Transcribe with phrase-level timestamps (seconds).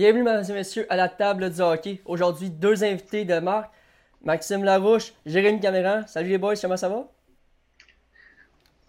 [0.00, 2.00] Bienvenue, mesdames et messieurs, à la table du hockey.
[2.06, 3.70] Aujourd'hui, deux invités de marque.
[4.22, 6.06] Maxime Larouche, Jérémy Caméran.
[6.06, 7.04] Salut les boys, comment ça va?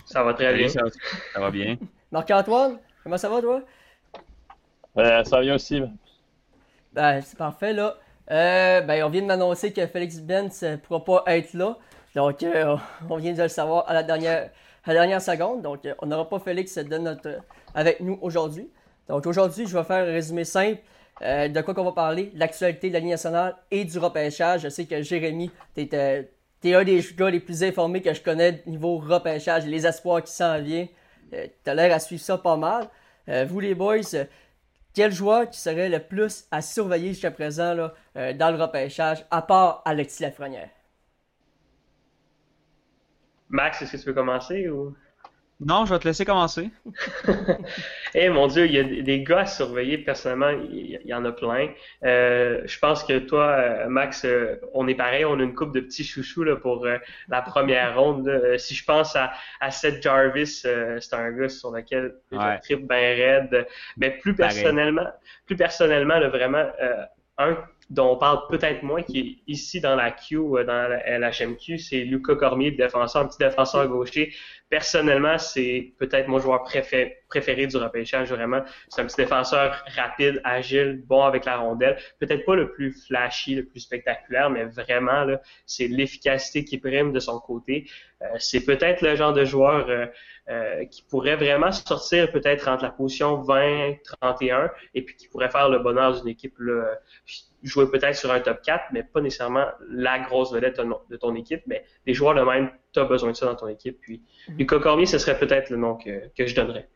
[0.05, 0.70] Ça va très bien.
[0.70, 0.79] Ça,
[1.34, 1.76] ça va bien.
[2.13, 3.62] Marc-Antoine, comment ça va toi?
[5.00, 5.82] Euh, ça va bien aussi.
[6.94, 7.98] Ben, c'est parfait là.
[8.32, 11.78] Euh, ben, on vient de m'annoncer que Félix Benz ne pourra pas être là.
[12.16, 12.78] Donc, euh,
[13.10, 14.50] on vient de le savoir à la dernière,
[14.86, 15.62] à la dernière seconde.
[15.62, 17.41] Donc, euh, on n'aura pas Félix de notre,
[17.76, 18.70] avec nous aujourd'hui.
[19.09, 20.80] Donc, aujourd'hui, je vais faire un résumé simple
[21.22, 24.62] euh, de quoi qu'on va parler, l'actualité de la Ligue nationale et du repêchage.
[24.62, 28.63] Je sais que Jérémy, tu es, un des gars les plus informés que je connais
[28.66, 30.88] niveau repêchage, les espoirs qui s'en viennent.
[31.34, 32.88] Euh, tu as l'air à suivre ça pas mal.
[33.30, 33.99] Euh, vous, les boys,
[34.94, 37.94] quel joueur qui serait le plus à surveiller jusqu'à présent là,
[38.34, 40.70] dans le repêchage, à part Alexis Lafrenière?
[43.49, 44.96] Max, est-ce que tu veux commencer ou...
[45.64, 46.72] Non, je vais te laisser commencer.
[48.16, 50.00] eh mon Dieu, il y a des gars à surveiller.
[50.00, 51.70] Personnellement, il y en a plein.
[52.04, 55.24] Euh, je pense que toi, euh, Max, euh, on est pareil.
[55.24, 56.88] On a une coupe de petits chouchous là, pour
[57.30, 58.58] la première ronde.
[58.58, 62.98] Si je pense à, à Seth Jarvis, c'est un gars sur lequel je tripe bien
[62.98, 63.68] raide.
[63.98, 65.07] Mais plus personnellement,
[65.45, 66.66] plus personnellement, là, vraiment,
[67.38, 67.57] un
[67.91, 72.05] dont on parle peut-être moins, qui est ici dans la Q, dans la LHMQ, c'est
[72.05, 74.33] Lucas Cormier, le défenseur, un petit défenseur gaucher
[74.72, 78.61] personnellement, c'est peut-être mon joueur préféré, du repêchage, vraiment.
[78.88, 81.97] C'est un petit défenseur rapide, agile, bon avec la rondelle.
[82.19, 85.28] Peut-être pas le plus flashy, le plus spectaculaire, mais vraiment,
[85.66, 87.86] c'est l'efficacité qui prime de son côté.
[88.22, 90.05] Euh, c'est peut-être le genre de joueur euh,
[90.50, 95.67] euh, qui pourrait vraiment sortir peut-être entre la position 20-31 et puis qui pourrait faire
[95.67, 96.97] le bonheur d'une équipe là,
[97.63, 101.61] jouer peut-être sur un top 4, mais pas nécessairement la grosse vedette de ton équipe,
[101.67, 104.00] mais des joueurs de même, tu as besoin de ça dans ton équipe.
[104.02, 104.22] Puis.
[104.58, 106.89] Lucas Cormier, ce serait peut-être le nom que, que, je donnerais.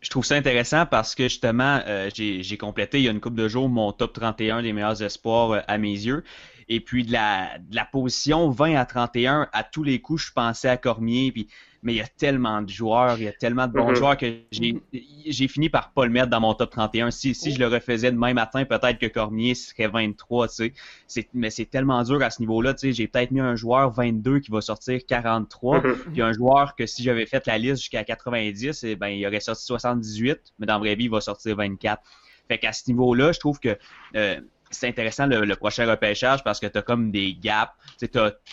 [0.00, 3.36] Je trouve ça intéressant parce que justement, euh, j'ai complété il y a une couple
[3.36, 6.22] de jours mon top 31 des meilleurs espoirs euh, à mes yeux.
[6.68, 10.32] Et puis de la, de la position 20 à 31, à tous les coups, je
[10.32, 11.30] pensais à Cormier.
[11.32, 11.48] Puis
[11.86, 13.94] mais il y a tellement de joueurs, il y a tellement de bons mhm.
[13.94, 17.12] joueurs que j'ai fini par pas le mettre dans mon top 31.
[17.12, 20.72] Si, si je le refaisais demain matin, peut-être que Cormier serait 23, tu
[21.06, 21.28] sais.
[21.32, 22.92] Mais c'est tellement dur à ce niveau-là, tu sais.
[22.92, 25.96] J'ai peut-être mis un joueur 22 qui va sortir 43, mhm.
[26.12, 29.38] puis un joueur que si j'avais fait la liste jusqu'à 90, eh ben, il aurait
[29.38, 32.02] sorti 78, mais dans la vraie vie, il va sortir 24.
[32.48, 33.78] Fait qu'à ce niveau-là, je trouve que
[34.16, 34.40] euh,
[34.70, 37.72] c'est intéressant le, prochain repêchage parce que tu as comme des gaps.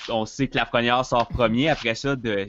[0.10, 1.70] on sait que la première sort premier.
[1.70, 2.48] Après ça, de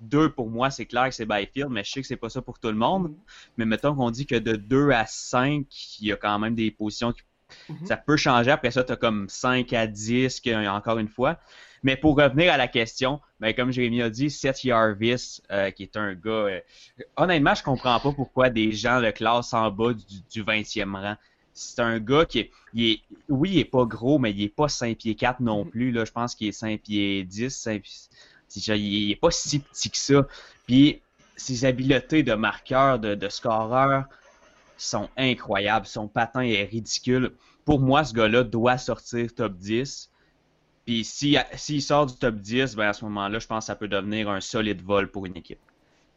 [0.00, 2.42] deux, pour moi, c'est clair que c'est Byfield, mais je sais que c'est pas ça
[2.42, 3.08] pour tout le monde.
[3.08, 3.48] Mm-hmm.
[3.58, 5.66] Mais mettons qu'on dit que de 2 à 5,
[6.00, 7.22] il y a quand même des positions qui.
[7.70, 7.86] Mm-hmm.
[7.86, 8.50] Ça peut changer.
[8.50, 11.38] Après ça, tu as comme 5 à 10, encore une fois.
[11.84, 15.82] Mais pour revenir à la question, ben, comme Jérémy a dit, Seth Jarvis, euh, qui
[15.82, 16.30] est un gars.
[16.30, 16.60] Euh,
[17.16, 21.16] honnêtement, je comprends pas pourquoi des gens le classent en bas du, 20e rang.
[21.54, 24.68] C'est un gars qui est, est, Oui, il est pas gros, mais il est pas
[24.68, 25.70] 5 pieds 4 non mm-hmm.
[25.70, 25.92] plus.
[25.92, 26.04] Là.
[26.04, 27.82] Je pense qu'il est 5 pieds 10, 5
[28.56, 30.26] il n'est pas si petit que ça.
[30.66, 31.00] Puis
[31.36, 34.04] ses habiletés de marqueur, de, de scoreur
[34.76, 35.86] sont incroyables.
[35.86, 37.32] Son patin est ridicule.
[37.64, 40.10] Pour moi, ce gars-là doit sortir top 10.
[40.86, 43.88] Puis s'il sort du top 10, ben à ce moment-là, je pense que ça peut
[43.88, 45.60] devenir un solide vol pour une équipe.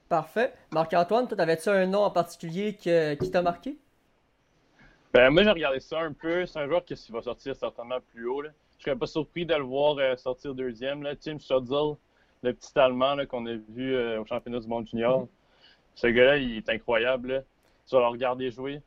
[0.10, 0.54] Parfait.
[0.72, 3.78] Marc-Antoine, toi, avais-tu un nom en particulier qui t'a marqué?
[5.14, 6.46] Ben, moi, j'ai regardé ça un peu.
[6.46, 8.42] C'est un joueur qui va sortir certainement plus haut.
[8.42, 8.50] Là.
[8.78, 11.04] Je serais pas surpris de le voir euh, sortir deuxième.
[11.04, 11.16] Là.
[11.16, 11.96] Tim Schutzel,
[12.44, 15.28] le petit Allemand qu'on a vu euh, au championnat du monde junior.
[15.96, 17.30] Ce gars-là, il est incroyable.
[17.30, 17.42] Là.
[17.88, 18.82] Tu vas le regarder jouer.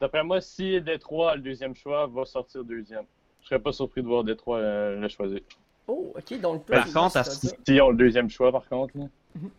[0.00, 3.04] D'après moi, si Détroit a le deuxième choix, va sortir deuxième.
[3.42, 5.40] Je serais pas surpris de voir Détroit euh, le choisir.
[5.86, 6.40] Oh, ok.
[6.40, 8.96] Donc, par contre, si ont le deuxième choix, par contre.
[8.96, 9.04] Là.
[9.34, 9.50] Mhm.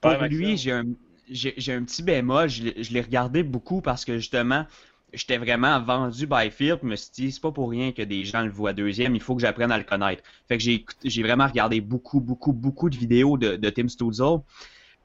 [0.00, 0.84] Pour lui, j'ai un,
[1.28, 2.48] j'ai, un petit bémol.
[2.48, 4.64] Je l'ai regardé beaucoup parce que justement,
[5.12, 8.42] j'étais vraiment vendu Byfield, je me suis dit, c'est pas pour rien que des gens
[8.42, 10.22] le voient deuxième, il faut que j'apprenne à le connaître.
[10.48, 14.38] Fait que j'ai, vraiment regardé beaucoup, beaucoup, beaucoup de vidéos de, Tim Stutzel.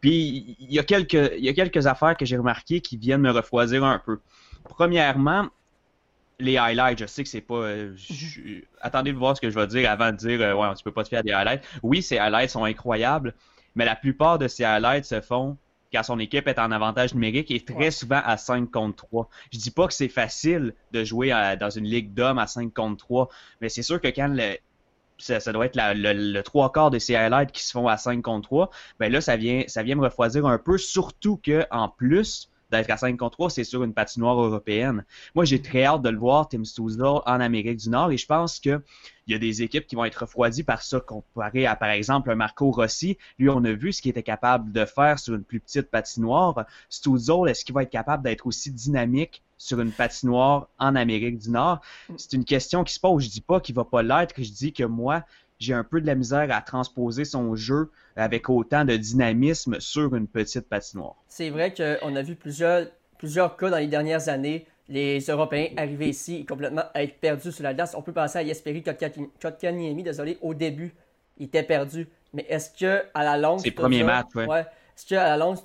[0.02, 3.22] Puis il y, a quelques, il y a quelques affaires que j'ai remarquées qui viennent
[3.22, 4.20] me refroidir un peu.
[4.64, 5.48] Premièrement,
[6.40, 7.56] les highlights, je sais que c'est pas.
[7.56, 7.96] Euh,
[8.82, 10.92] attendez de voir ce que je vais dire avant de dire, euh, ouais, tu peux
[10.92, 11.64] pas te faire des highlights.
[11.82, 13.34] Oui, ces highlights sont incroyables,
[13.74, 15.58] mais la plupart de ces highlights se font
[15.96, 19.30] quand son équipe est en avantage numérique et très souvent à 5 contre 3.
[19.54, 23.06] Je dis pas que c'est facile de jouer dans une ligue d'hommes à 5 contre
[23.06, 23.30] 3,
[23.62, 24.58] mais c'est sûr que quand le,
[25.18, 28.48] ça, doit être le, trois quarts de ces highlights qui se font à 5 contre
[28.50, 28.70] 3,
[29.00, 32.90] ben là, ça vient, ça vient me refroidir un peu, surtout que en plus, d'être
[32.90, 35.06] à 5 contre 3, c'est sur une patinoire européenne.
[35.34, 38.26] Moi, j'ai très hâte de le voir, Tim Stousdale, en Amérique du Nord, et je
[38.26, 38.82] pense qu'il
[39.28, 42.36] y a des équipes qui vont être refroidies par ça comparé à, par exemple, un
[42.36, 43.18] Marco Rossi.
[43.38, 46.66] Lui, on a vu ce qu'il était capable de faire sur une plus petite patinoire.
[46.90, 51.52] Stousdale, est-ce qu'il va être capable d'être aussi dynamique sur une patinoire en Amérique du
[51.52, 51.82] Nord?
[52.10, 52.14] Mm.
[52.18, 53.24] C'est une question qui se pose.
[53.24, 55.24] Je dis pas qu'il va pas l'être, je dis que moi,
[55.60, 60.16] j'ai un peu de la misère à transposer son jeu avec autant de dynamisme sur
[60.16, 61.16] une petite patinoire.
[61.28, 62.88] C'est vrai qu'on a vu plusieurs,
[63.18, 64.68] plusieurs cas dans les dernières années.
[64.88, 67.96] Les Européens arrivés ici et complètement être perdus sur la glace.
[67.98, 70.94] On peut penser à Jesperi Kotkaniemi, désolé, au début,
[71.38, 72.08] il était perdu.
[72.34, 74.46] Mais est-ce que à la longue, c'est le premier match, ouais.
[74.46, 74.66] ouais
[74.96, 75.58] est-ce que à la longue,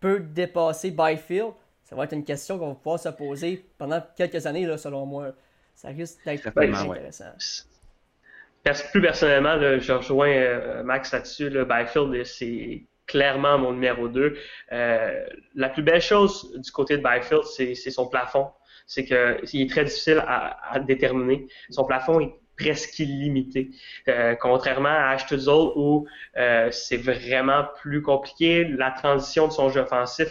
[0.00, 1.52] peut dépasser Byfield?
[1.84, 5.06] Ça va être une question qu'on va pouvoir se poser pendant quelques années, là, selon
[5.06, 5.32] moi.
[5.74, 7.24] Ça risque d'être très intéressant.
[8.90, 11.50] Plus personnellement, je rejoins euh, Max là-dessus.
[11.50, 14.36] Byfield, c'est clairement mon numéro 2.
[14.72, 18.48] Euh, la plus belle chose du côté de Byfield, c'est son plafond.
[18.86, 21.46] C'est qu'il est très difficile à, déterminer.
[21.70, 23.70] Son plafond est presque illimité.
[24.08, 26.06] Euh, contrairement à Ashtuzol où
[26.70, 28.64] c'est vraiment plus compliqué.
[28.64, 30.28] La transition de son jeu offensif,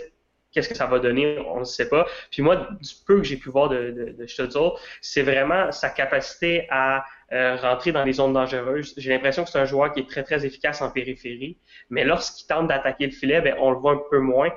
[0.52, 2.08] qu'est-ce que ça va donner, on ne sait pas.
[2.32, 6.68] Puis moi, du peu que j'ai pu voir de, de, de c'est vraiment sa capacité
[6.70, 8.94] à euh, rentrer dans les zones dangereuses.
[8.98, 11.58] J'ai l'impression que c'est un joueur qui est très, très efficace en périphérie,
[11.90, 14.52] mais lorsqu'il tente d'attaquer le filet, ben, on le voit un peu moins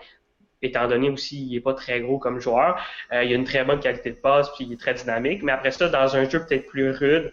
[0.63, 2.79] étant donné aussi il n'est pas très gros comme joueur.
[3.13, 5.43] Euh, il a une très bonne qualité de passe, puis il est très dynamique.
[5.43, 7.33] Mais après ça, dans un jeu peut-être plus rude,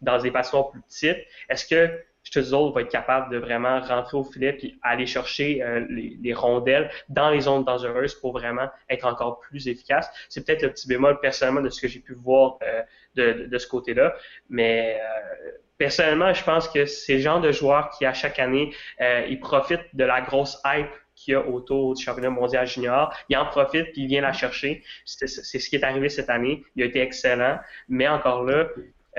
[0.00, 1.18] dans des passoires plus petites,
[1.48, 1.90] est-ce que
[2.24, 6.90] Stutzel va être capable de vraiment rentrer au filet puis aller chercher euh, les, rondelles
[7.08, 10.10] dans les zones dangereuses pour vraiment être encore plus efficace.
[10.28, 12.82] C'est peut-être le petit bémol personnellement de ce que j'ai pu voir euh,
[13.14, 14.14] de, de, ce côté-là,
[14.48, 18.74] mais euh, personnellement, je pense que c'est le genre de joueur qui, à chaque année,
[19.00, 23.14] il profite de la grosse hype qu'il y a autour du championnat mondial junior.
[23.28, 24.82] Il en profite puis il vient la chercher.
[25.04, 26.64] C'est ce qui est arrivé cette année.
[26.76, 28.66] Il a été excellent, mais encore là,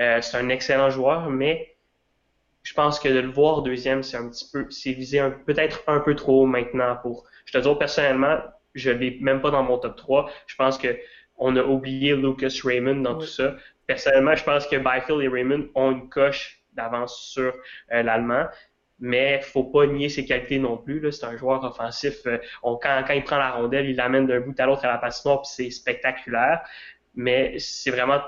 [0.00, 1.75] euh, c'est un excellent joueur, mais
[2.66, 6.00] je pense que de le voir deuxième, c'est un petit peu, c'est visé peut-être un
[6.00, 7.24] peu trop haut maintenant pour.
[7.44, 8.38] Je te dis personnellement,
[8.74, 10.28] je l'ai même pas dans mon top 3.
[10.48, 10.88] Je pense que
[11.36, 13.54] on a oublié Lucas Raymond dans tout ça.
[13.86, 17.54] Personnellement, je pense que Byfield et Raymond ont une coche d'avance sur
[17.92, 18.48] euh, l'Allemand.
[18.98, 21.12] Mais faut pas nier ses qualités non plus.
[21.12, 22.26] C'est un joueur offensif.
[22.26, 24.88] Euh, on, quand, quand il prend la rondelle, il l'amène d'un bout à l'autre à
[24.88, 26.62] la patinoire, puis c'est spectaculaire
[27.16, 28.20] mais c'est vraiment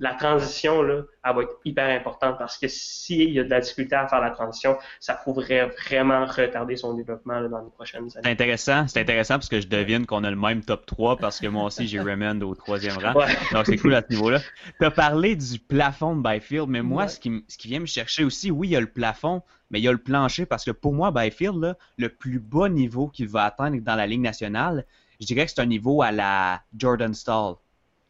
[0.00, 3.60] la transition là, elle va être hyper importante parce que s'il y a de la
[3.60, 8.02] difficulté à faire la transition, ça pourrait vraiment retarder son développement là, dans les prochaines
[8.02, 8.10] années.
[8.22, 11.38] C'est intéressant, c'est intéressant parce que je devine qu'on a le même top 3 parce
[11.38, 13.14] que moi aussi j'ai Raymond au troisième rang.
[13.52, 14.40] Donc c'est cool à ce niveau-là.
[14.78, 17.86] Tu as parlé du plafond de Byfield, mais moi ce, qui, ce qui vient me
[17.86, 20.64] chercher aussi, oui, il y a le plafond, mais il y a le plancher parce
[20.64, 24.20] que pour moi, Byfield, là, le plus bas niveau qu'il va atteindre dans la Ligue
[24.20, 24.84] nationale,
[25.20, 27.54] je dirais que c'est un niveau à la Jordan Stall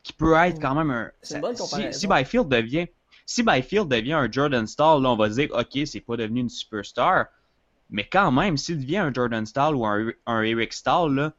[0.03, 1.11] qui peut être quand même un.
[1.23, 2.87] C'est une bonne si, si, Byfield devient,
[3.27, 6.49] si Byfield devient un Jordan Stall, là, on va dire, ok, c'est pas devenu une
[6.49, 7.27] superstar,
[7.91, 11.33] mais quand même, s'il devient un Jordan Stall ou un, un Eric Stall, là,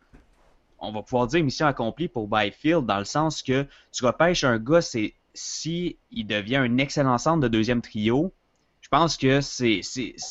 [0.79, 4.59] on va pouvoir dire mission accomplie pour Byfield dans le sens que tu repêches un
[4.59, 8.33] gars, c'est si il devient un excellent centre de deuxième trio,
[8.81, 9.81] je pense que c'est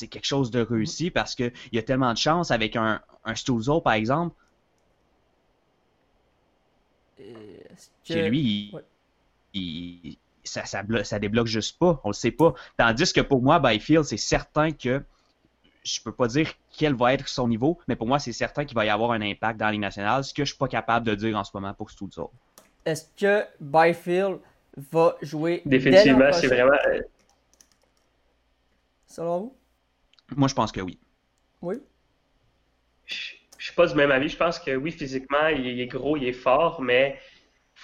[0.09, 3.81] quelque chose de réussi parce qu'il y a tellement de chance avec un, un Stuzo,
[3.81, 4.37] par exemple,
[8.05, 8.73] Chez lui,
[9.55, 12.01] il, ça, ça, débloque juste pas.
[12.05, 12.55] On le sait pas.
[12.77, 15.03] Tandis que pour moi, Byfield, c'est certain que
[15.85, 18.77] je peux pas dire quel va être son niveau, mais pour moi, c'est certain qu'il
[18.77, 21.07] va y avoir un impact dans la Ligue nationale, ce que je suis pas capable
[21.07, 22.25] de dire en ce moment pour Stutzel.
[22.85, 24.39] Est-ce que Byfield
[24.91, 26.79] va jouer Définitivement, c'est vraiment.
[26.89, 27.01] Euh,
[29.07, 29.57] Selon vous?
[30.37, 30.99] Moi, je pense que oui.
[31.61, 31.77] Oui?
[33.05, 34.29] Je, je suis pas du même avis.
[34.29, 37.19] Je pense que oui, physiquement, il est gros, il est fort, mais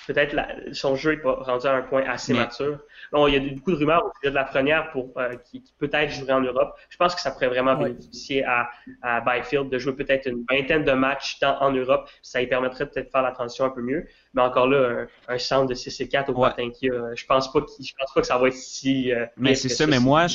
[0.07, 0.35] peut-être
[0.73, 2.79] son jeu n'est pas rendu à un point assez mature.
[3.13, 6.11] il y a beaucoup de rumeurs au sujet de la première pour, euh, qui, peut-être
[6.11, 6.75] jouerait en Europe.
[6.89, 8.71] Je pense que ça pourrait vraiment bénéficier à,
[9.03, 12.09] à Byfield de jouer peut-être une vingtaine de matchs en Europe.
[12.23, 14.07] Ça lui permettrait peut-être de faire la transition un peu mieux.
[14.35, 16.51] Mais encore là, un, centre de 6 et 4 au ouais.
[16.83, 19.13] je pense pas je pense pas que ça va être si.
[19.13, 20.27] Euh, mais c'est ça, mais moi,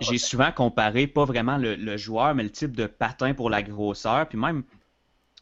[0.00, 4.26] j'ai souvent comparé pas vraiment le, joueur, mais le type de patin pour la grosseur,
[4.26, 4.62] puis même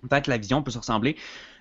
[0.08, 1.16] peut-être la vision peut se ressembler.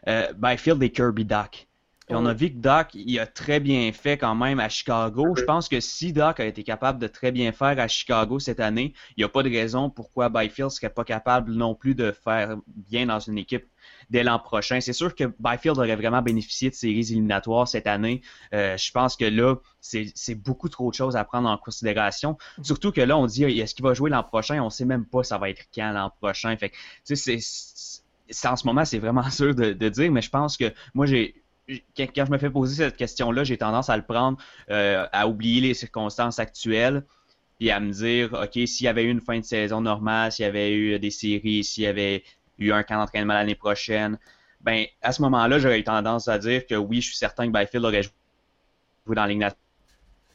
[0.08, 1.68] Euh, Byfield et Kirby Duck.
[2.08, 5.34] Et on a vu que Doc, il a très bien fait quand même à Chicago.
[5.36, 8.60] Je pense que si Doc a été capable de très bien faire à Chicago cette
[8.60, 12.12] année, il n'y a pas de raison pourquoi Byfield serait pas capable non plus de
[12.12, 13.66] faire bien dans une équipe
[14.12, 14.82] dès l'an prochain.
[14.82, 18.22] C'est sûr que Byfield aurait vraiment bénéficié de séries éliminatoires cette année.
[18.54, 22.38] Euh, je pense que là, c'est beaucoup trop de choses à prendre en considération.
[22.62, 24.62] Surtout que là, on dit est-ce qu'il va jouer l'an prochain?
[24.62, 26.56] On sait même pas ça va être quand l'an prochain.
[26.56, 26.72] Fait
[27.04, 31.08] c'est en ce moment, c'est vraiment sûr de, de dire, mais je pense que moi,
[31.08, 34.38] j'ai quand je me fais poser cette question-là, j'ai tendance à le prendre,
[34.70, 37.04] euh, à oublier les circonstances actuelles,
[37.60, 40.44] et à me dire, OK, s'il y avait eu une fin de saison normale, s'il
[40.44, 42.24] y avait eu des séries, s'il y avait
[42.60, 44.20] eu un camp d'entraînement l'année prochaine,
[44.62, 47.58] ben à ce moment-là, j'aurais eu tendance à dire que oui, je suis certain que
[47.58, 48.12] Byfield aurait joué
[49.16, 49.46] dans la Ligue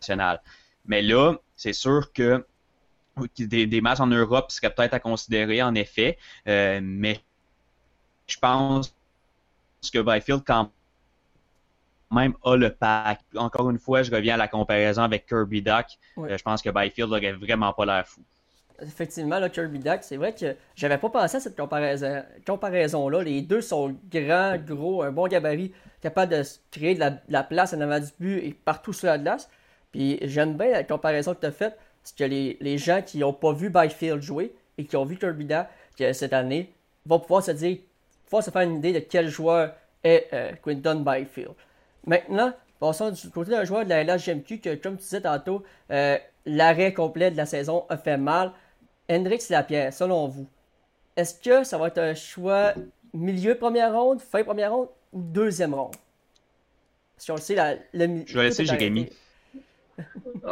[0.00, 0.40] nationale.
[0.87, 2.44] Mais là, c'est sûr que
[3.37, 6.16] des, matchs en Europe seraient peut-être à considérer, en effet,
[6.49, 7.20] euh, mais
[8.26, 8.94] je pense
[9.92, 10.70] que Byfield, quand
[12.11, 13.21] même, a le pack.
[13.37, 15.87] Encore une fois, je reviens à la comparaison avec Kirby Duck.
[16.19, 18.23] Euh, je pense que Byfield n'aurait vraiment pas l'air fou.
[18.83, 21.57] Effectivement, là, Kirby Duck, c'est vrai que j'avais pas pensé à cette
[22.47, 23.23] comparaison-là.
[23.23, 27.81] Les deux sont grands, gros, un bon gabarit, capable de créer de la, place en
[27.81, 29.50] avant du but et partout sur la glace.
[29.93, 33.35] Puis j'aime bien la comparaison que tu as faite, parce que les, gens qui n'ont
[33.35, 35.67] pas vu Byfield jouer et qui ont vu Kirby Duck
[36.14, 36.73] cette année
[37.05, 37.79] vont pouvoir se dire,
[38.25, 41.52] pouvoir se faire une idée de quel joueur est euh, Quinton Byfield.
[42.07, 46.16] Maintenant, passons du côté d'un joueur de la LHGMQ que, comme tu disais tantôt, euh,
[46.47, 48.52] l'arrêt complet de la saison a fait mal.
[49.11, 50.47] Hendrix Lapierre, selon vous,
[51.16, 52.73] est-ce que ça va être un choix
[53.12, 55.97] milieu première ronde, fin première ronde ou deuxième ronde?
[57.16, 59.11] Si on le sait, la, le, Je vais laisser Jérémy.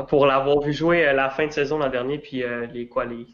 [0.08, 3.06] Pour l'avoir vu jouer à la fin de saison l'an dernier, puis euh, les, quoi,
[3.06, 3.26] les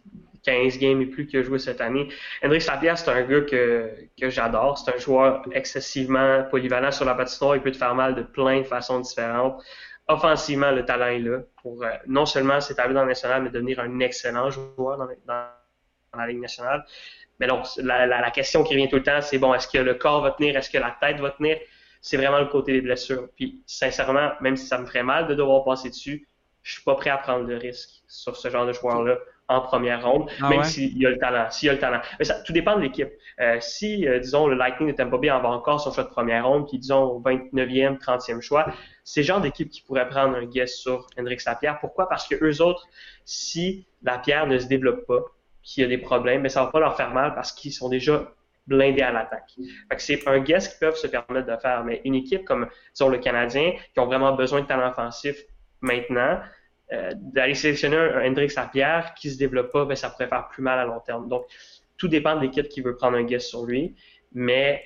[0.45, 2.09] 15 games et plus qu'il a joué cette année.
[2.43, 4.79] Hendrix Lapierre, c'est un gars que, que j'adore.
[4.79, 7.57] C'est un joueur excessivement polyvalent sur la patinoire.
[7.57, 9.63] Il peut te faire mal de plein de façons différentes
[10.09, 13.81] offensivement, le talent est là pour euh, non seulement s'établir dans le national, mais devenir
[13.81, 15.09] un excellent joueur dans,
[16.17, 16.85] la Ligue nationale.
[17.41, 20.23] Mais donc, la, question qui revient tout le temps, c'est bon, est-ce que le corps
[20.23, 21.59] va tenir, est-ce que la tête va tenir?
[22.01, 23.29] C'est vraiment le côté des blessures.
[23.35, 26.29] Puis, sincèrement, même si ça me ferait mal de devoir passer dessus,
[26.63, 30.03] je suis pas prêt à prendre de risque sur ce genre de joueur-là en première
[30.05, 31.51] ronde, ah même s'il y a le talent.
[31.51, 32.01] S'il y a le talent.
[32.19, 33.11] Mais ça, tout dépend de l'équipe.
[33.41, 36.09] Euh, si, euh, disons, le Lightning de Tampa Bay en va encore son choix de
[36.09, 38.67] première ronde, puis disons au 29e, 30e choix,
[39.03, 41.79] c'est le genre d'équipe qui pourrait prendre un guess sur Hendrix Lapierre.
[41.81, 42.09] Pourquoi?
[42.09, 42.87] Parce que eux autres,
[43.25, 45.21] si Lapierre ne se développe pas,
[45.63, 47.89] qu'il y a des problèmes, mais ça va pas leur faire mal parce qu'ils sont
[47.89, 48.31] déjà
[48.67, 49.55] blindés à l'attaque.
[49.99, 51.85] c'est un guess qu'ils peuvent se permettre de faire.
[51.85, 55.37] Mais une équipe comme, disons, le Canadien, qui ont vraiment besoin de talent offensif
[55.81, 56.41] maintenant,
[57.17, 60.79] d'aller sélectionner un, Hendrix Lapierre qui se développe pas, ben, ça pourrait faire plus mal
[60.79, 61.29] à long terme.
[61.29, 61.47] Donc,
[61.97, 63.95] tout dépend de l'équipe qui veut prendre un guess sur lui.
[64.33, 64.83] Mais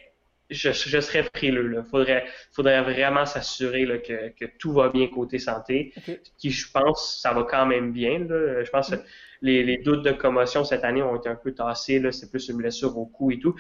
[0.51, 1.75] je, je serais frileux.
[1.77, 5.93] Il faudrait, faudrait vraiment s'assurer que, que, tout va bien côté santé.
[6.39, 8.21] Qui, je pense, ça va quand même bien.
[8.21, 8.63] Là.
[8.65, 8.97] Je pense que
[9.43, 12.03] les, les, doutes de commotion cette année ont été un peu tassés.
[12.13, 13.55] C'est plus une blessure au cou et tout.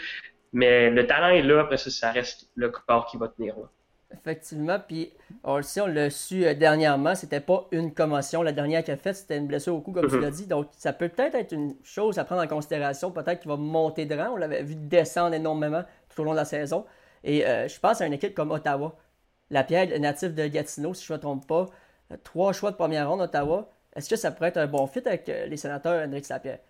[0.52, 1.60] Mais le talent est là.
[1.60, 3.56] Après ça, ça reste le corps qui va tenir.
[3.58, 3.70] Là.
[4.10, 5.12] Effectivement, puis
[5.44, 8.42] on le sait, on l'a su euh, dernièrement, c'était pas une commotion.
[8.42, 10.22] La dernière qu'il a faite, c'était une blessure au cou, comme tu mhm.
[10.22, 10.46] l'as dit.
[10.46, 13.10] Donc, ça peut peut-être être une chose à prendre en considération.
[13.10, 14.30] Peut-être qu'il va monter de rang.
[14.32, 16.86] On l'avait vu descendre énormément tout au long de la saison.
[17.22, 18.96] Et euh, je pense à une équipe comme Ottawa.
[19.50, 21.66] La pierre natif de Gatineau, si je ne me trompe pas.
[22.10, 23.68] Euh, trois choix de première ronde, Ottawa.
[23.94, 26.60] Est-ce que ça pourrait être un bon fit avec les sénateurs Hendrix Lapierre?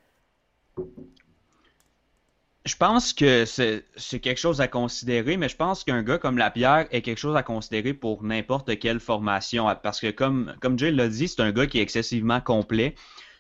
[2.69, 6.87] Je pense que c'est quelque chose à considérer, mais je pense qu'un gars comme Lapierre
[6.91, 9.75] est quelque chose à considérer pour n'importe quelle formation.
[9.83, 12.95] Parce que comme, comme Jay l'a dit, c'est un gars qui est excessivement complet.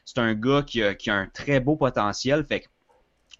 [0.06, 2.46] C'est un gars qui a, qui a, un très beau potentiel.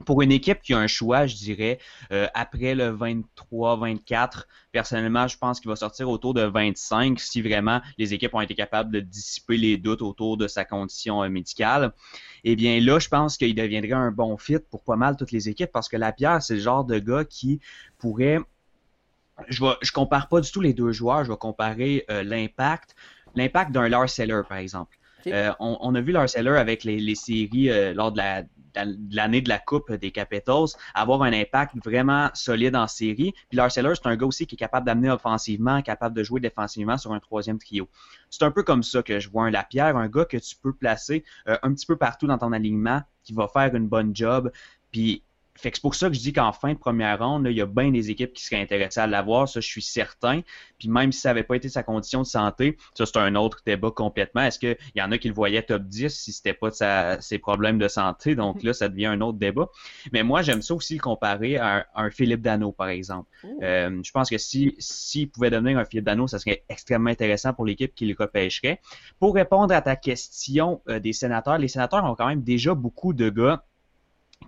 [0.05, 1.79] Pour une équipe qui a un choix, je dirais,
[2.13, 7.81] euh, après le 23-24, personnellement, je pense qu'il va sortir autour de 25 si vraiment
[7.99, 11.93] les équipes ont été capables de dissiper les doutes autour de sa condition euh, médicale.
[12.45, 15.49] Eh bien là, je pense qu'il deviendrait un bon fit pour pas mal toutes les
[15.49, 17.61] équipes parce que Lapierre, c'est le genre de gars qui
[17.99, 18.39] pourrait
[19.49, 22.97] je ne je compare pas du tout les deux joueurs, je vais comparer euh, l'impact,
[23.37, 24.99] l'impact d'un Lars Seller, par exemple.
[25.61, 28.43] on, a vu Lars Seller avec les, les séries lors de la,
[29.11, 33.33] l'année de la Coupe des Capitals, avoir un impact vraiment solide en série.
[33.49, 36.99] Puis Lars c'est un gars aussi qui est capable d'amener offensivement, capable de jouer défensivement
[36.99, 37.89] sur un troisième trio.
[38.31, 40.73] C'est un peu comme ça que je vois un Lapierre, un gars que tu peux
[40.73, 44.51] placer euh, un petit peu partout dans ton alignement, qui va faire une bonne job.
[44.91, 45.23] Puis
[45.59, 47.61] fait que c'est pour ça que je dis qu'en fin de première ronde, il y
[47.61, 50.43] a bien des équipes qui seraient intéressées à l'avoir, ça je suis certain.
[50.79, 53.61] Puis même si ça n'avait pas été sa condition de santé, ça c'est un autre
[53.67, 54.43] débat complètement.
[54.43, 57.21] Est-ce qu'il y en a qui le voyaient top 10 si c'était pas de sa,
[57.21, 58.37] ses problèmes de santé?
[58.37, 59.67] Donc là, ça devient un autre débat.
[60.13, 63.29] Mais moi, j'aime ça aussi le comparer à un, Philippe Dano, par exemple.
[63.63, 67.53] Euh, je pense que si s'il pouvait devenir un Philippe Dano, ça serait extrêmement intéressant
[67.53, 68.81] pour l'équipe qui le repêcherait.
[69.19, 73.13] Pour répondre à ta question euh, des sénateurs, les sénateurs ont quand même déjà beaucoup
[73.13, 73.65] de gars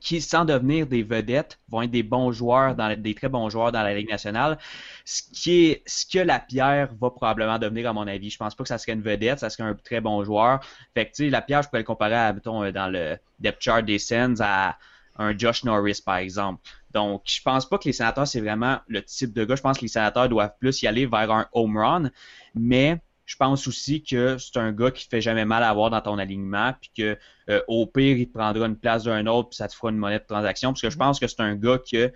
[0.01, 3.73] qui, sans devenir des vedettes, vont être des bons joueurs, dans, des très bons joueurs
[3.73, 4.59] dans la Ligue nationale.
[5.05, 8.31] Ce qui est, ce que la pierre va probablement devenir, à mon avis.
[8.31, 10.61] Je pense pas que ça serait une vedette, ça serait un très bon joueur.
[10.95, 13.19] Fait que, tu sais, la pierre, je pourrais le comparer, à, mettons, euh, dans le
[13.41, 14.79] depth chart des Sens à
[15.17, 16.63] un Josh Norris, par exemple.
[16.93, 19.57] Donc, je pense pas que les sénateurs, c'est vraiment le type de gars.
[19.57, 22.11] Je pense que les sénateurs doivent plus y aller vers un home run.
[22.55, 23.01] Mais
[23.31, 26.01] je pense aussi que c'est un gars qui te fait jamais mal à avoir dans
[26.01, 27.19] ton alignement, puis que
[27.49, 29.99] euh, au pire, il te prendra une place d'un autre, puis ça te fera une
[29.99, 30.71] monnaie de transaction.
[30.71, 30.99] Parce que je mhm.
[30.99, 32.13] pense que c'est un gars que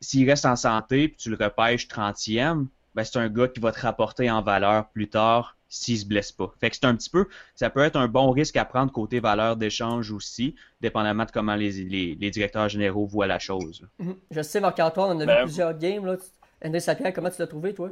[0.00, 3.72] s'il reste en santé puis tu le repêches 30e, ben, c'est un gars qui va
[3.72, 6.52] te rapporter en valeur plus tard s'il se blesse pas.
[6.60, 9.20] Fait que c'est un petit peu, ça peut être un bon risque à prendre côté
[9.20, 11.70] valeur d'échange aussi, dépendamment de comment les,
[12.16, 13.86] les, directeurs généraux voient la chose.
[13.98, 14.16] Mhm.
[14.30, 16.04] Je sais, Marc-Antoine, on a vu ben, plusieurs games.
[16.04, 16.16] Là.
[16.64, 17.90] André Sapierre, comment tu l'as trouvé, toi?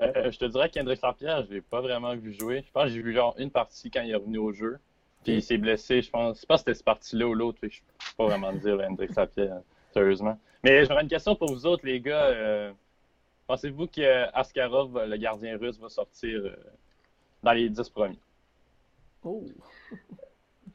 [0.00, 2.62] Euh, je te dirais qu'André Sapierre, je l'ai pas vraiment vu jouer.
[2.66, 4.78] Je pense que j'ai vu genre une partie quand il est revenu au jeu.
[5.24, 6.40] Puis il s'est blessé, je pense.
[6.40, 7.58] Je pense que c'était cette partie-là ou l'autre.
[7.62, 9.60] Je ne peux pas vraiment dire André Sapierre,
[9.92, 10.38] sérieusement.
[10.62, 12.26] Mais j'aurais une question pour vous autres, les gars.
[12.26, 12.72] Euh,
[13.48, 16.54] Pensez-vous qu'Askarov, le gardien russe, va sortir euh,
[17.42, 18.18] dans les 10 premiers?
[19.24, 19.42] Oh.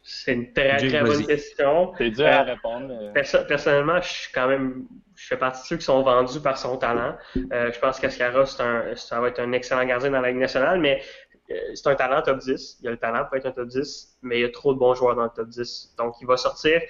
[0.02, 1.94] C'est une très, très bonne question.
[1.98, 3.14] C'est dur à répondre.
[3.14, 4.88] personnellement, je suis quand même.
[5.24, 7.16] Je fais partie de ceux qui sont vendus par son talent.
[7.54, 11.02] Euh, je pense qu'Askarov, ça va être un excellent gardien dans la Ligue nationale, mais
[11.48, 12.80] c'est un talent top 10.
[12.82, 14.80] Il a le talent pour être un top 10, mais il y a trop de
[14.80, 15.96] bons joueurs dans le top 10.
[15.98, 16.82] Donc, il va sortir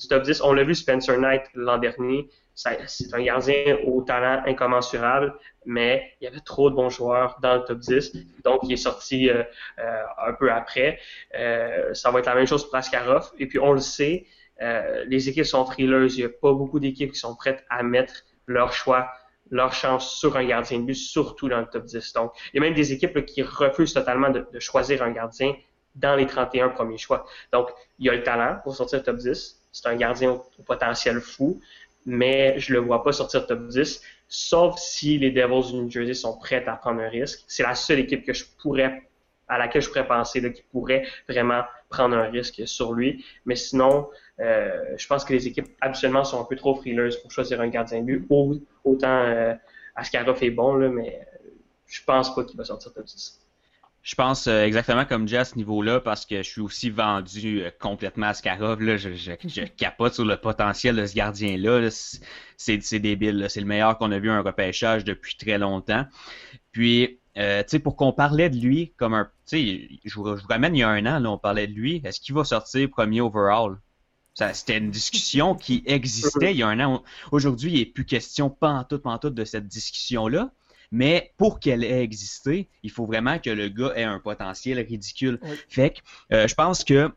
[0.00, 0.40] du top 10.
[0.40, 5.34] On l'a vu Spencer Knight l'an dernier c'est un gardien au talent incommensurable,
[5.64, 8.12] mais il y avait trop de bons joueurs dans le top 10,
[8.44, 9.42] donc il est sorti euh,
[9.78, 10.98] euh, un peu après.
[11.34, 14.26] Euh, ça va être la même chose pour Askarov, et puis on le sait,
[15.06, 18.24] les équipes sont frileuses, il n'y a pas beaucoup d'équipes qui sont prêtes à mettre
[18.46, 19.10] leur choix,
[19.50, 22.12] leur chance sur un gardien de but, surtout dans le top 10.
[22.14, 25.54] Donc, il y a même des équipes qui refusent totalement de, choisir un gardien
[25.94, 27.26] dans les 31 premiers choix.
[27.52, 30.62] Donc, il y a le talent pour sortir le top 10, c'est un gardien au
[30.66, 31.60] potentiel fou,
[32.06, 36.14] mais je le vois pas sortir top 10, sauf si les Devils du New Jersey
[36.14, 37.44] sont prêts à prendre un risque.
[37.46, 39.02] C'est la seule équipe que je pourrais,
[39.48, 43.24] à laquelle je pourrais penser, qui pourrait vraiment prendre un risque sur lui.
[43.44, 47.30] Mais sinon, euh, je pense que les équipes absolument sont un peu trop frileuses pour
[47.30, 48.28] choisir un gardien de but.
[48.84, 49.54] Autant euh,
[49.94, 51.26] Askarov est bon, mais
[51.86, 53.42] je pense pas qu'il va sortir top 10.
[54.02, 57.62] Je pense euh, exactement comme Jay à ce niveau-là parce que je suis aussi vendu
[57.62, 58.56] euh, complètement à.
[58.56, 58.96] Là.
[58.96, 61.88] Je, capote sur le potentiel de ce gardien-là.
[62.56, 63.46] C'est débile.
[63.48, 66.04] C'est le meilleur qu'on a vu un repêchage depuis très longtemps.
[66.72, 69.30] Puis, euh, tu sais, pour qu'on parlait de lui comme un...
[69.46, 72.02] Tu sais, je, vous ramène il y a un an, on parlait de lui.
[72.04, 73.78] Est-ce qu'il va sortir premier overall?
[74.34, 77.04] C'était une discussion qui existait il y a un an.
[77.32, 80.52] Aujourd'hui, il n'est plus question pantoute, pantoute de cette discussion-là.
[80.90, 85.40] Mais pour qu'elle ait existé, il faut vraiment que le gars ait un potentiel ridicule.
[85.68, 86.00] Fait que
[86.34, 87.10] euh, je pense que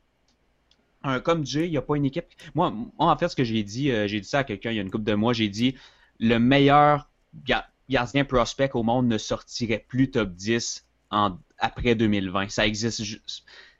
[1.04, 2.25] un, comme Jay, il n'y a pas une équipe.
[2.56, 4.80] Moi, en fait, ce que j'ai dit, euh, j'ai dit ça à quelqu'un il y
[4.80, 5.75] a une couple de mois, j'ai dit
[6.19, 7.10] le meilleur
[7.89, 12.49] gardien prospect au monde ne sortirait plus top 10 en, après 2020.
[12.49, 13.04] Ça existe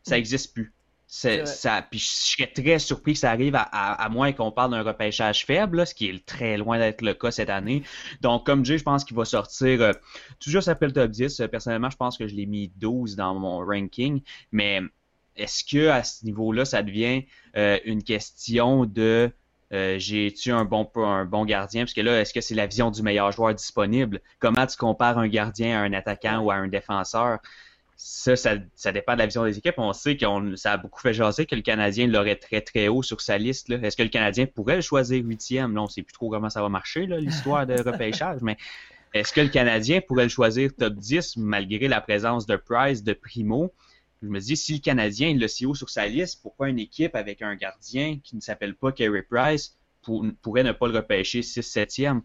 [0.04, 0.74] ça existe plus.
[1.08, 5.46] Ça, puis je serais très surpris que ça arrive à, moins qu'on parle d'un repêchage
[5.46, 7.84] faible, ce qui est très loin d'être le cas cette année.
[8.22, 9.92] Donc, comme Jay, je pense qu'il va sortir euh,
[10.40, 11.44] toujours juste après le top 10.
[11.52, 14.22] Personnellement, je pense que je l'ai mis 12 dans mon ranking.
[14.52, 14.82] Mais
[15.36, 19.32] est-ce que à ce niveau-là, ça devient euh, une question de
[19.74, 21.84] euh, j'ai-tu un bon, un bon gardien?
[21.84, 24.22] Parce que là, est-ce que c'est la vision du meilleur joueur disponible?
[24.40, 27.40] Comment tu compares un gardien à un attaquant ou à un défenseur?
[27.98, 29.76] Ça, ça, dépend de la vision des équipes.
[29.78, 33.04] On sait que ça a beaucoup fait jaser que le Canadien l'aurait très très haut
[33.04, 33.70] sur sa liste.
[33.70, 35.76] Est-ce que le Canadien pourrait le choisir huitième?
[35.76, 38.58] Là, on ne sait plus trop comment ça va marcher, l'histoire de repêchage, mais
[39.14, 43.14] est-ce que le Canadien pourrait le choisir top 10 malgré la présence de Price, de
[43.14, 43.74] Primo?
[44.22, 47.16] Je me dis, si le Canadien l'a si haut sur sa liste, pourquoi une équipe
[47.16, 49.75] avec un gardien qui ne s'appelle pas Kerry Price
[50.42, 52.22] pourrait ne pas le repêcher 6-7e.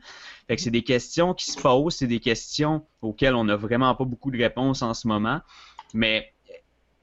[0.48, 3.94] Fait que c'est des questions qui se posent, c'est des questions auxquelles on n'a vraiment
[3.94, 5.40] pas beaucoup de réponses en ce moment.
[5.94, 6.32] Mais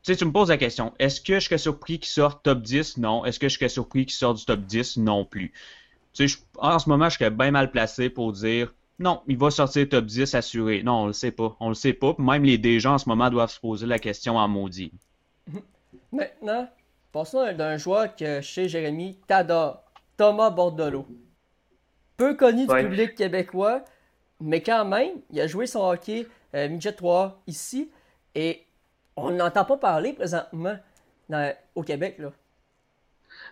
[0.03, 2.97] tu me poses la question, est-ce que je serais surpris qu'il sorte top 10?
[2.97, 3.25] Non.
[3.25, 4.97] Est-ce que je serais surpris qu'il sorte du top 10?
[4.97, 5.51] Non plus.
[6.57, 10.05] En ce moment, je serais bien mal placé pour dire non, il va sortir top
[10.05, 10.81] 10 assuré.
[10.81, 11.55] Non, on le sait pas.
[11.59, 12.15] On le sait pas.
[12.17, 14.91] Même les déjà en ce moment doivent se poser la question en maudit.
[16.11, 16.67] Maintenant,
[17.11, 19.83] passons d'un joueur que chez Jérémy t'adore.
[20.17, 21.06] Thomas Bordelot.
[22.17, 23.84] Peu connu du public québécois,
[24.41, 27.91] mais quand même, il a joué son hockey euh, midget 3 ici
[28.34, 28.63] et
[29.15, 30.77] on n'entend pas parler présentement
[31.75, 32.17] au Québec.
[32.17, 32.32] Là.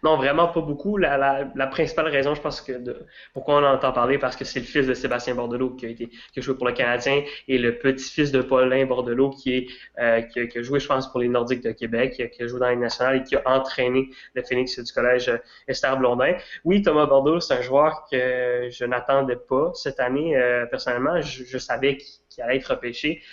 [0.06, 0.98] Non, vraiment pas beaucoup.
[0.98, 4.66] La, principale raison, je pense que de, pourquoi on entend parler, parce que c'est le
[4.68, 7.80] fils de Sébastien Bordelot qui a été qui a joué pour le Canadien et le
[7.80, 11.64] petit-fils de Paulin Bordelot qui est euh, qui, a, joué, je pense, pour les Nordiques
[11.64, 14.94] de Québec, qui a, joué dans les nationales et qui a entraîné le Phoenix du
[14.94, 15.38] collège euh,
[15.68, 16.36] Esther Blondin.
[16.66, 20.38] Oui, Thomas Bordelot, c'est un joueur que je n'attendais pas cette année.
[20.38, 21.98] Euh, personnellement, je, savais
[22.30, 23.24] qu'il allait être repêché,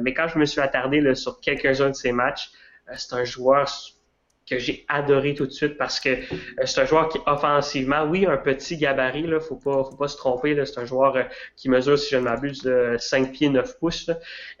[0.00, 2.52] mais quand je me suis attardé là, sur quelques-uns de ses matchs,
[2.94, 3.68] c'est un joueur
[4.48, 8.26] que j'ai adoré tout de suite parce que euh, c'est un joueur qui offensivement, oui,
[8.26, 11.24] un petit gabarit, là, faut pas, faut pas se tromper, là, c'est un joueur euh,
[11.56, 14.10] qui mesure, si je ne m'abuse, de 5 pieds 9 pouces.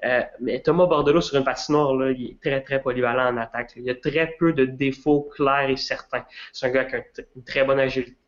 [0.04, 3.72] Euh, mais Thomas Bordelot sur une patinoire, là, il est très très polyvalent en attaque.
[3.76, 6.24] Il y a très peu de défauts clairs et certains.
[6.52, 7.02] C'est un gars qui a
[7.36, 7.80] une très bonne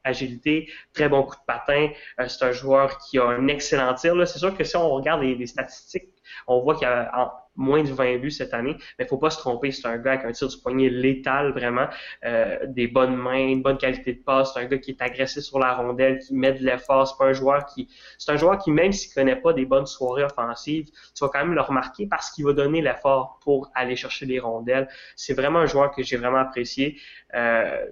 [0.05, 1.91] agilité, très bon coup de patin.
[2.29, 4.15] c'est un joueur qui a un excellent tir.
[4.29, 6.09] C'est sûr que si on regarde les, statistiques
[6.47, 9.39] on voit qu'il y a moins de 20 buts cette année, mais faut pas se
[9.39, 11.89] tromper, c'est un gars avec un tir du poignet létal vraiment,
[12.25, 15.43] euh, des bonnes mains, une bonne qualité de passe, c'est un gars qui est agressé
[15.43, 18.59] sur la rondelle, qui met de l'effort, c'est pas un joueur qui c'est un joueur
[18.59, 22.07] qui même s'il connaît pas des bonnes soirées offensives, tu vas quand même le remarquer
[22.07, 24.89] parce qu'il va donner l'effort pour aller chercher les rondelles.
[25.17, 26.99] C'est vraiment un joueur que j'ai vraiment apprécié.
[27.35, 27.87] Euh,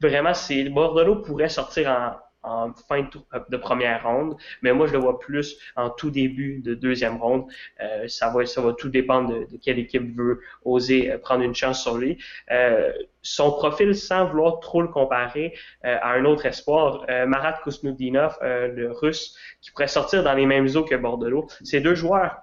[0.00, 3.08] vraiment, c'est Bordelot pourrait sortir en en fin
[3.50, 7.46] de, première ronde, mais moi je le vois plus en tout début de deuxième ronde.
[7.80, 11.54] Euh, ça va ça va tout dépendre de, quelle équipe veut oser euh, prendre une
[11.54, 12.18] chance sur lui.
[12.50, 18.92] Euh, son profil, sans vouloir trop le comparer à un autre espoir, Marat Kusnudinov, le
[18.92, 21.48] russe, qui pourrait sortir dans les mêmes eaux que Bordelot.
[21.64, 22.36] Ces deux joueurs,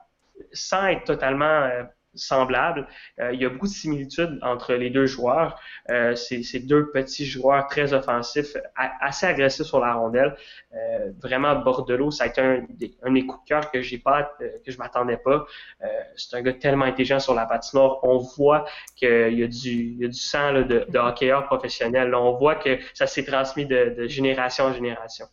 [0.52, 1.70] sans être totalement
[2.16, 2.88] semblable.
[3.20, 5.60] Euh, il y a beaucoup de similitudes entre les deux joueurs.
[5.90, 10.36] Euh, c'est deux petits joueurs très offensifs, assez agressifs sur la rondelle.
[10.76, 12.66] Euh, vraiment, Bordelot, ça a été un,
[13.04, 15.46] un des coups de cœur que j'ai pas, que je m'attendais pas.
[15.84, 18.00] Euh, c'est un gars tellement intelligent sur la patinoire.
[18.04, 21.46] On voit qu'il y a du, il y a du sang là, de, de hockeyeur
[21.46, 22.14] professionnel.
[22.16, 25.26] on voit que ça s'est transmis de, de, génération en génération.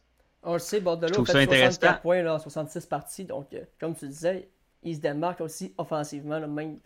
[0.43, 3.25] On le sait, Bordelot a fait 64 points là, en 66 parties.
[3.25, 4.49] Donc, comme tu disais,
[4.83, 6.79] il se démarque aussi offensivement, même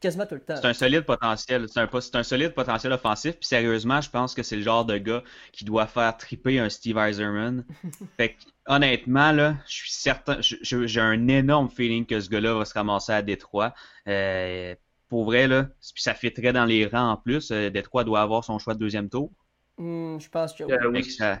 [0.00, 0.56] quasiment tout le temps.
[0.56, 1.66] C'est un solide potentiel.
[1.68, 3.36] C'est un, un, solide potentiel offensif.
[3.36, 6.68] Puis sérieusement, je pense que c'est le genre de gars qui doit faire triper un
[6.68, 7.64] Steve Eiserman.
[8.16, 12.64] fait que, honnêtement, là, je suis certain, j'ai un énorme feeling que ce gars-là va
[12.64, 13.74] se ramasser à Détroit.
[14.06, 14.74] Euh,
[15.08, 17.50] pour vrai, là, puis ça fait très dans les rangs en plus.
[17.50, 19.30] Euh, Détroit doit avoir son choix de deuxième tour.
[19.78, 21.04] Hmm, je pense que euh, oui.
[21.04, 21.38] Ça,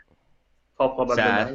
[0.76, 1.52] Fort probablement ça,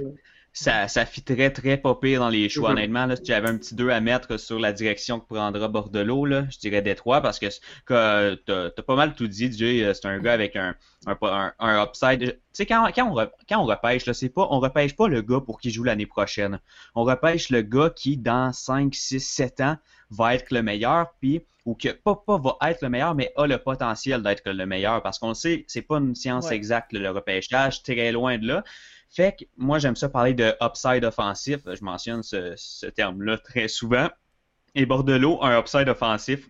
[0.53, 2.71] ça très très pas pire dans les choix.
[2.71, 2.77] Mhm.
[2.77, 5.67] Honnêtement, là, si tu avais un petit 2 à mettre sur la direction que prendra
[5.67, 7.47] Bordelot, là, je dirais Détroit parce que,
[7.85, 9.83] que t'as as pas mal tout dit, Jay.
[9.83, 12.19] Euh, c'est un gars avec un, un, un, upside.
[12.19, 15.39] Tu sais, quand, quand, on, quand on repêche, là, pas, on repêche pas le gars
[15.39, 16.59] pour qui joue l'année prochaine.
[16.95, 19.77] On repêche le gars qui, dans 5, 6, 7 ans,
[20.09, 23.45] va être le meilleur, puis ou que pas, pas va être le meilleur, mais a
[23.45, 25.03] le potentiel d'être le meilleur.
[25.03, 28.63] Parce qu'on le sait, c'est pas une science exacte, le repêchage, très loin de là.
[29.11, 31.59] Fait que moi, j'aime ça parler de upside offensif.
[31.65, 34.07] Je mentionne ce, terme-là très souvent.
[34.73, 36.49] Et Bordelot, un upside offensif,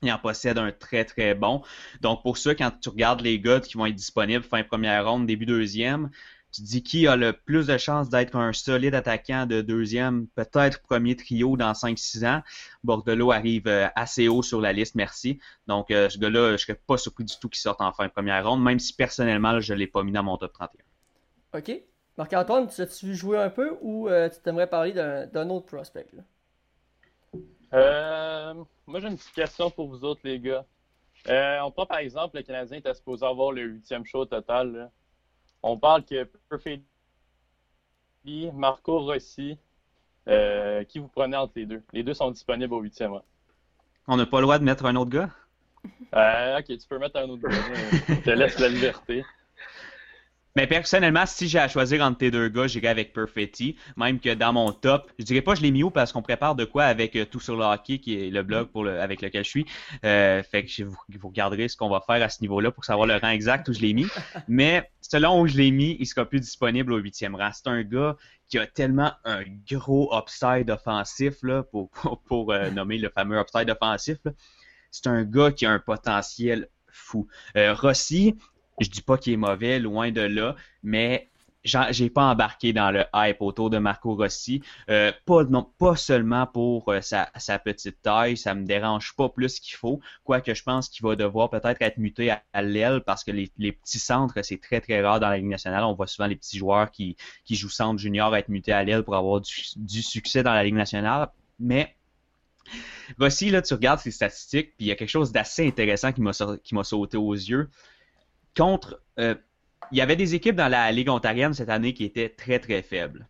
[0.00, 1.62] il en possède un très très bon.
[2.00, 5.26] Donc pour ça, quand tu regardes les gars qui vont être disponibles fin première ronde,
[5.26, 6.08] début deuxième,
[6.50, 10.80] tu dis qui a le plus de chances d'être un solide attaquant de deuxième, peut-être
[10.80, 12.42] premier trio dans 5-6 ans.
[12.84, 15.40] Bordelot arrive euh, assez haut sur la liste, merci.
[15.66, 18.48] Donc euh, ce gars-là, je serais pas surpris du tout qu'il sorte en fin première
[18.48, 20.82] ronde, même si personnellement, je ne l'ai pas mis dans mon top 31.
[21.54, 21.82] OK.
[22.16, 26.06] Marc-Antoine, tu as-tu joué un peu ou euh, tu t'aimerais parler d'un autre prospect?
[27.72, 28.54] Euh,
[28.86, 30.64] moi, j'ai une petite question pour vous autres, les gars.
[31.28, 34.90] Euh, on prend par exemple, le Canadien était supposé avoir le huitième show total.
[35.62, 36.82] On parle que Perfect
[38.52, 39.56] Marco Rossi,
[40.26, 41.82] qui vous prenez entre les deux?
[41.92, 43.18] Les deux sont disponibles au huitième.
[44.06, 45.30] On n'a pas le droit de mettre un autre gars?
[46.58, 47.56] ok, tu peux mettre un autre gars.
[48.08, 49.24] Je te laisse la liberté.
[50.54, 53.76] Mais personnellement, si j'ai à choisir entre tes deux gars, j'irais avec Perfetti.
[53.96, 56.54] Même que dans mon top, je dirais pas je l'ai mis où parce qu'on prépare
[56.54, 59.22] de quoi avec euh, Tout sur le hockey, qui est le blog pour le, avec
[59.22, 59.66] lequel je suis.
[60.04, 63.06] Euh, fait que vous, vous regarderez ce qu'on va faire à ce niveau-là pour savoir
[63.06, 64.06] le rang exact où je l'ai mis.
[64.48, 67.50] Mais selon où je l'ai mis, il sera plus disponible au huitième rang.
[67.52, 68.16] C'est un gars
[68.48, 71.90] qui a tellement un gros upside offensif, là, pour,
[72.26, 74.18] pour, euh, nommer le fameux upside offensif.
[74.90, 77.26] C'est un gars qui a un potentiel fou.
[77.56, 78.36] Euh, Rossi,
[78.82, 81.30] je dis pas qu'il est mauvais, loin de là, mais
[81.64, 84.62] j'ai pas embarqué dans le hype autour de Marco Rossi.
[84.90, 87.26] Euh, pas, non, pas seulement pour euh, sa,
[87.58, 90.00] petite taille, ça me dérange pas plus qu'il faut.
[90.24, 93.98] Quoique je pense qu'il va devoir peut-être être muté à, l'aile parce que les, petits
[93.98, 95.84] centres, c'est très très rare dans la Ligue nationale.
[95.84, 97.16] On voit souvent les petits joueurs qui,
[97.48, 101.30] jouent centre junior être mutés à l'aile pour avoir du, succès dans la Ligue nationale.
[101.60, 101.94] Mais
[103.20, 106.22] Rossi, là, tu regardes ses statistiques, puis il y a quelque chose d'assez intéressant qui
[106.22, 107.68] m'a sauté aux yeux
[108.56, 109.00] contre.
[109.18, 109.34] Euh,
[109.90, 112.82] il y avait des équipes dans la Ligue ontarienne cette année qui étaient très, très
[112.82, 113.28] faibles.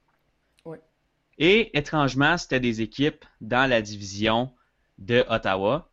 [1.39, 4.53] Et étrangement, c'était des équipes dans la division
[4.99, 5.91] de Ottawa.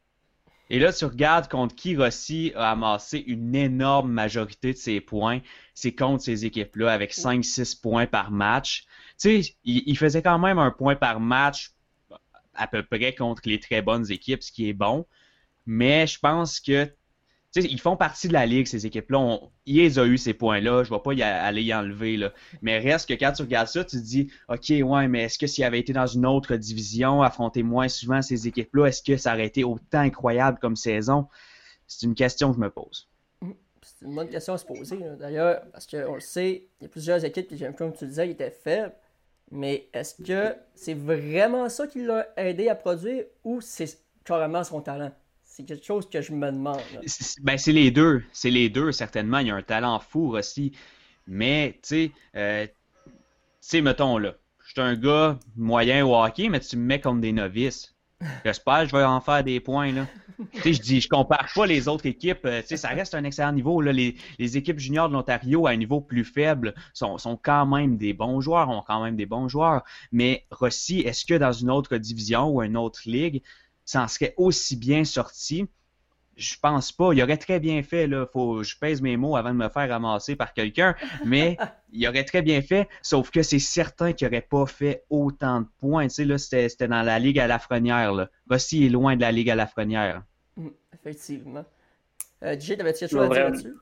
[0.70, 5.40] Et là, tu regardes contre qui Rossi a amassé une énorme majorité de ses points.
[5.74, 8.84] C'est contre ces équipes-là avec 5-6 points par match.
[9.20, 11.72] Tu sais, il, faisait quand même un point par match
[12.54, 15.08] à peu près contre les très bonnes équipes, ce qui est bon.
[15.66, 16.92] Mais je pense que
[17.56, 19.40] ils font partie de la ligue, ces équipes-là.
[19.66, 20.84] Il les a eu ces points-là.
[20.84, 22.18] Je ne vais pas y aller y enlever.
[22.18, 22.32] Là.
[22.62, 25.48] Mais reste que quand tu regardes ça, tu te dis OK, ouais, mais est-ce que
[25.48, 29.34] s'il avait été dans une autre division, affronter moins souvent ces équipes-là, est-ce que ça
[29.34, 31.28] aurait été autant incroyable comme saison?
[31.88, 33.10] C'est une question que je me pose.
[33.82, 35.00] C'est une bonne question à se poser.
[35.20, 38.52] D'ailleurs, parce qu'on le sait, il y a plusieurs équipes qui, comme tu disais, étaient
[38.52, 38.94] faibles.
[39.52, 44.82] Mais est-ce que c'est vraiment ça qui l'a aidé à produire ou c'est carrément son
[44.82, 45.12] talent?
[45.60, 46.80] C'est quelque chose que je me demande.
[47.42, 48.24] Ben, c'est les deux.
[48.32, 49.40] C'est les deux, certainement.
[49.40, 50.72] Il y a un talent fou aussi.
[51.28, 53.12] Mais, tu sais, euh, tu
[53.60, 57.20] sais, mettons là, je suis un gars moyen au hockey, mais tu me mets comme
[57.20, 57.94] des novices.
[58.46, 59.92] J'espère que je vais en faire des points.
[59.92, 60.08] Là.
[60.64, 62.46] je dis, je compare pas les autres équipes.
[62.46, 63.82] Euh, ça reste un excellent niveau.
[63.82, 63.92] Là.
[63.92, 67.98] Les, les équipes juniors de l'Ontario à un niveau plus faible sont, sont, quand même
[67.98, 69.84] des bons joueurs, ont quand même des bons joueurs.
[70.14, 73.44] Mais Rossi, est-ce que dans une autre division ou une autre ligue,
[73.90, 75.66] ça en serait aussi bien sorti.
[76.38, 77.12] Je pense pas.
[77.12, 78.28] Il aurait très bien fait, là.
[78.32, 81.58] Faut, je pèse mes mots avant de me faire ramasser par quelqu'un, mais
[81.92, 85.68] il aurait très bien fait, sauf que c'est certain qu'il n'aurait pas fait autant de
[85.80, 86.08] points.
[86.08, 88.30] Tu sais, là, c'était dans la Ligue à la Frenière, là.
[88.48, 90.22] Rossi est loin de la Ligue à la Frenière.
[90.56, 91.66] Mm, effectivement.
[92.44, 93.74] Euh, DJ, t'avais-tu quelque chose à dire là-dessus?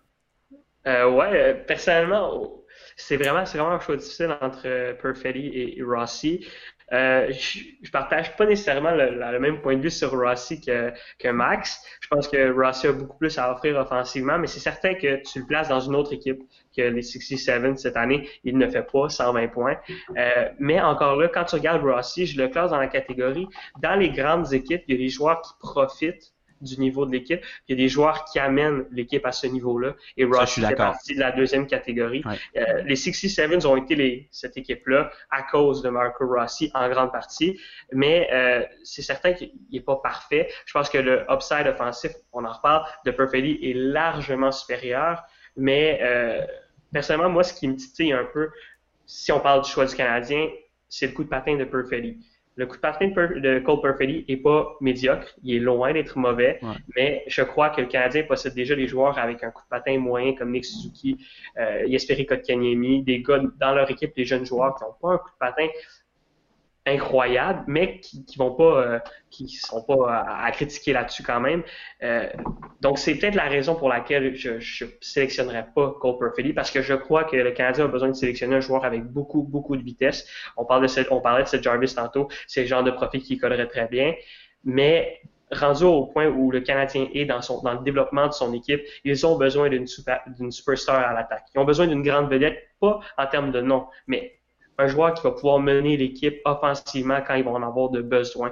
[0.87, 2.63] Euh, ouais, euh, personnellement,
[2.95, 6.47] c'est vraiment, vraiment un choix difficile entre Perfetti et Rossi.
[6.93, 11.83] Euh, je, partage pas nécessairement le, même point de vue sur Rossi que, que Max.
[11.99, 15.39] Je pense que Rossi a beaucoup plus à offrir offensivement, mais c'est certain que tu
[15.39, 16.41] le places dans une autre équipe
[16.75, 18.29] que les 67 cette année.
[18.43, 19.77] Il ne fait pas 120 points.
[20.17, 23.47] Euh, mais encore là, quand tu regardes Rossi, je le classe dans la catégorie.
[23.81, 27.41] Dans les grandes équipes, il y a des joueurs qui profitent du niveau de l'équipe.
[27.67, 29.95] Il y a des joueurs qui amènent l'équipe à ce niveau-là.
[30.15, 32.23] Et Rossi fait partie de la deuxième catégorie.
[32.55, 37.11] Euh, les 67 ont été les, cette équipe-là à cause de Marco Rossi en grande
[37.11, 37.59] partie.
[37.91, 40.49] Mais euh, c'est certain qu'il n'est pas parfait.
[40.65, 45.23] Je pense que le upside offensif, on en reparle, de Perfetti est largement supérieur.
[45.55, 46.45] Mais euh,
[46.91, 48.49] personnellement, moi, ce qui me titille un peu,
[49.05, 50.49] si on parle du choix du Canadien,
[50.89, 52.17] c'est le coup de patin de Perfetti.
[52.57, 56.59] Le coup de patin de Cole Perfetti est pas médiocre, il est loin d'être mauvais,
[56.95, 59.99] mais je crois que le Canadien possède déjà des joueurs avec un coup de patin
[59.99, 61.17] moyen comme Nick Suzuki,
[61.59, 65.29] euh, Kotkaniemi, des gars dans leur équipe, des jeunes joueurs qui n'ont pas un coup
[65.29, 65.67] de patin
[66.87, 71.63] incroyables, mais qui, qui vont pas, euh, sont pas à, critiquer là-dessus quand même.
[72.01, 72.27] Euh,
[72.81, 76.81] donc c'est peut-être la raison pour laquelle je, je sélectionnerai pas Cole Perfetti parce que
[76.81, 79.83] je crois que le Canadien a besoin de sélectionner un joueur avec beaucoup beaucoup de
[79.83, 80.27] vitesse.
[80.55, 83.21] On parle de cette, on parlait de ce Jarvis tantôt, c'est le genre de profil
[83.21, 84.13] qui collerait très bien,
[84.63, 85.21] mais
[85.51, 89.25] rendu au point où le Canadien est dans, son, le développement de son équipe, ils
[89.25, 89.87] ont besoin d'une
[90.51, 91.45] superstar à l'attaque.
[91.55, 94.36] Ils ont besoin d'une grande vedette, pas en termes de nom, mais
[94.77, 98.51] un joueur qui va pouvoir mener l'équipe offensivement quand ils vont en avoir de besoin.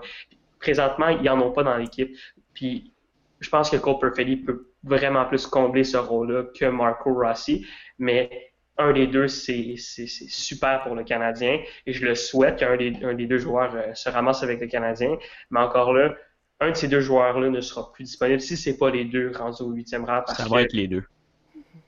[0.60, 2.16] Présentement, ils n'en ont pas dans l'équipe.
[2.54, 2.92] Puis
[3.40, 7.66] je pense que Cole Perfetti peut vraiment plus combler ce rôle-là que Marco Rossi,
[8.00, 12.94] mais un des deux, c'est super pour le Canadien et je le souhaite qu'un des,
[13.04, 15.18] un des deux joueurs euh, se ramasse avec le Canadien.
[15.50, 16.14] Mais encore là,
[16.60, 19.62] un de ces deux joueurs-là ne sera plus disponible si c'est pas les deux rendus
[19.62, 20.24] au huitième rang.
[20.28, 21.04] Ça va être les deux.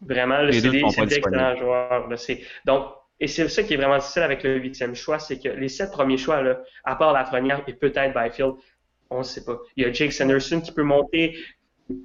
[0.02, 2.08] Vraiment, c'est des, excellents joueurs.
[2.66, 2.86] Donc,
[3.20, 5.92] et c'est ça qui est vraiment difficile avec le huitième choix, c'est que les sept
[5.92, 8.54] premiers choix, là, à part la première et peut-être Byfield,
[9.10, 9.58] on ne sait pas.
[9.76, 11.38] Il y a Jake Sanderson qui peut monter,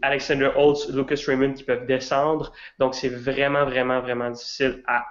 [0.00, 2.52] Alexander Holtz, Lucas Raymond qui peuvent descendre.
[2.78, 5.04] Donc c'est vraiment, vraiment, vraiment difficile à,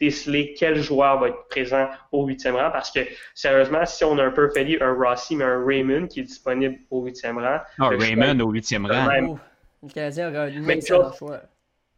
[0.00, 3.00] déceler quel joueur va être présent au huitième rang parce que
[3.34, 7.04] sérieusement, si on a un Perfetti, un Rossi, mais un Raymond qui est disponible au
[7.04, 7.58] huitième rang.
[7.80, 9.38] Ah, Raymond au huitième rang.
[9.82, 11.12] le Canadien aura une même choix.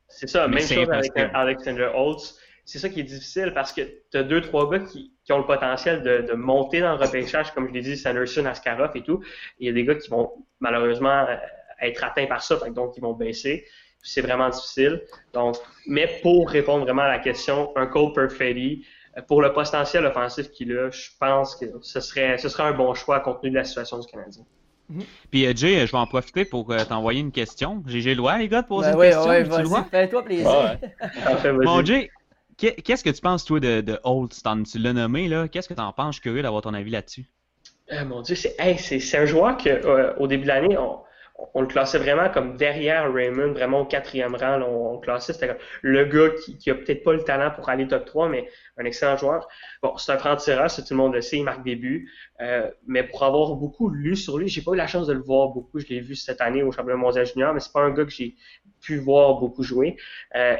[0.08, 3.80] C'est ça, même chose avec Alexander Holtz c'est ça qui est difficile parce que
[4.12, 7.68] tu as deux, trois gars qui, ont le potentiel de, monter dans le repêchage, comme
[7.68, 9.20] je l'ai dit, Sanderson, Askarov et tout.
[9.58, 10.30] il y a des gars qui vont
[10.60, 11.34] malheureusement euh,
[11.80, 13.64] être atteints par ça, donc ils vont baisser.
[14.02, 15.02] C'est vraiment difficile.
[15.32, 15.56] Donc,
[15.86, 18.86] mais pour répondre vraiment à la question, un Cole Perfetti,
[19.18, 22.72] euh, pour le potentiel offensif qu'il a, je pense que ce serait, ce serait un
[22.72, 24.44] bon choix compte tenu de la situation du Canadien.
[24.92, 25.04] Mm-hmm.
[25.32, 27.82] Puis euh, Jay, je vais en profiter pour t'envoyer une question.
[27.86, 29.30] J'ai le droit, les gars, de poser ben une question.
[29.30, 30.78] Oui, vas-y, fais-toi plaisir.
[31.64, 32.10] bon, Jay,
[32.60, 33.98] Qu'est-ce que tu penses, toi, de, de
[34.70, 35.48] Tu l'as nommé, là.
[35.48, 36.16] Qu'est-ce que tu en penses?
[36.16, 37.24] Je suis curieux d'avoir ton avis là-dessus.
[37.92, 41.98] Euh, mon Dieu, c'est un joueur que euh, au début de l'année, on, le classait
[41.98, 44.60] vraiment comme derrière Raymond, vraiment au quatrième rang.
[44.60, 47.88] on, le classait, c'était le gars qui, qui a peut-être pas le talent pour aller
[47.88, 48.46] top 3, mais
[48.76, 49.48] un excellent joueur.
[49.82, 52.10] Bon, c'est un franc-tireur, c'est tout le monde le sait, il marque des buts.
[52.40, 55.22] Euh, mais pour avoir beaucoup lu sur lui, j'ai pas eu la chance de le
[55.22, 55.80] voir beaucoup.
[55.80, 58.10] Je l'ai vu cette année au championnat mondial junior, mais c'est pas un gars que
[58.10, 58.36] j'ai
[58.80, 59.96] pu voir beaucoup jouer.
[60.34, 60.56] Euh,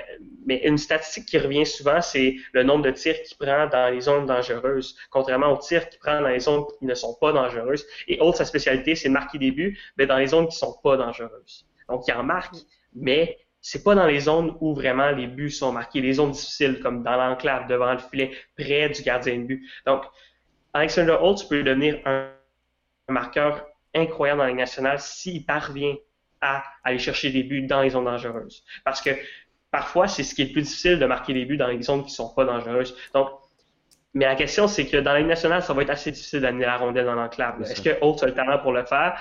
[0.47, 4.01] mais une statistique qui revient souvent, c'est le nombre de tirs qu'il prend dans les
[4.01, 7.87] zones dangereuses, contrairement aux tirs qu'il prend dans les zones qui ne sont pas dangereuses.
[8.09, 10.77] Et autre, sa spécialité, c'est de marquer des buts, mais dans les zones qui sont
[10.83, 11.67] pas dangereuses.
[11.89, 12.55] Donc, il en marque,
[12.95, 16.81] Mais c'est pas dans les zones où vraiment les buts sont marqués, les zones difficiles,
[16.81, 19.69] comme dans l'enclave, devant le filet, près du gardien de but.
[19.87, 20.05] Donc,
[20.73, 22.31] Alexander Holtz peut devenir un,
[23.09, 25.97] marqueur incroyable dans la Ligue nationale s'il parvient
[26.41, 28.65] à aller chercher des buts dans les zones dangereuses.
[28.85, 29.11] Parce que
[29.71, 32.05] parfois, c'est ce qui est le plus difficile de marquer des buts dans les zones
[32.05, 32.97] qui sont pas dangereuses.
[33.15, 33.31] Donc,
[34.15, 36.67] mais la question, c'est que dans la Ligue nationale, ça va être assez difficile d'amener
[36.67, 37.63] la rondelle dans l'enclave.
[37.63, 39.17] Est-ce que Holtz a le talent pour le faire?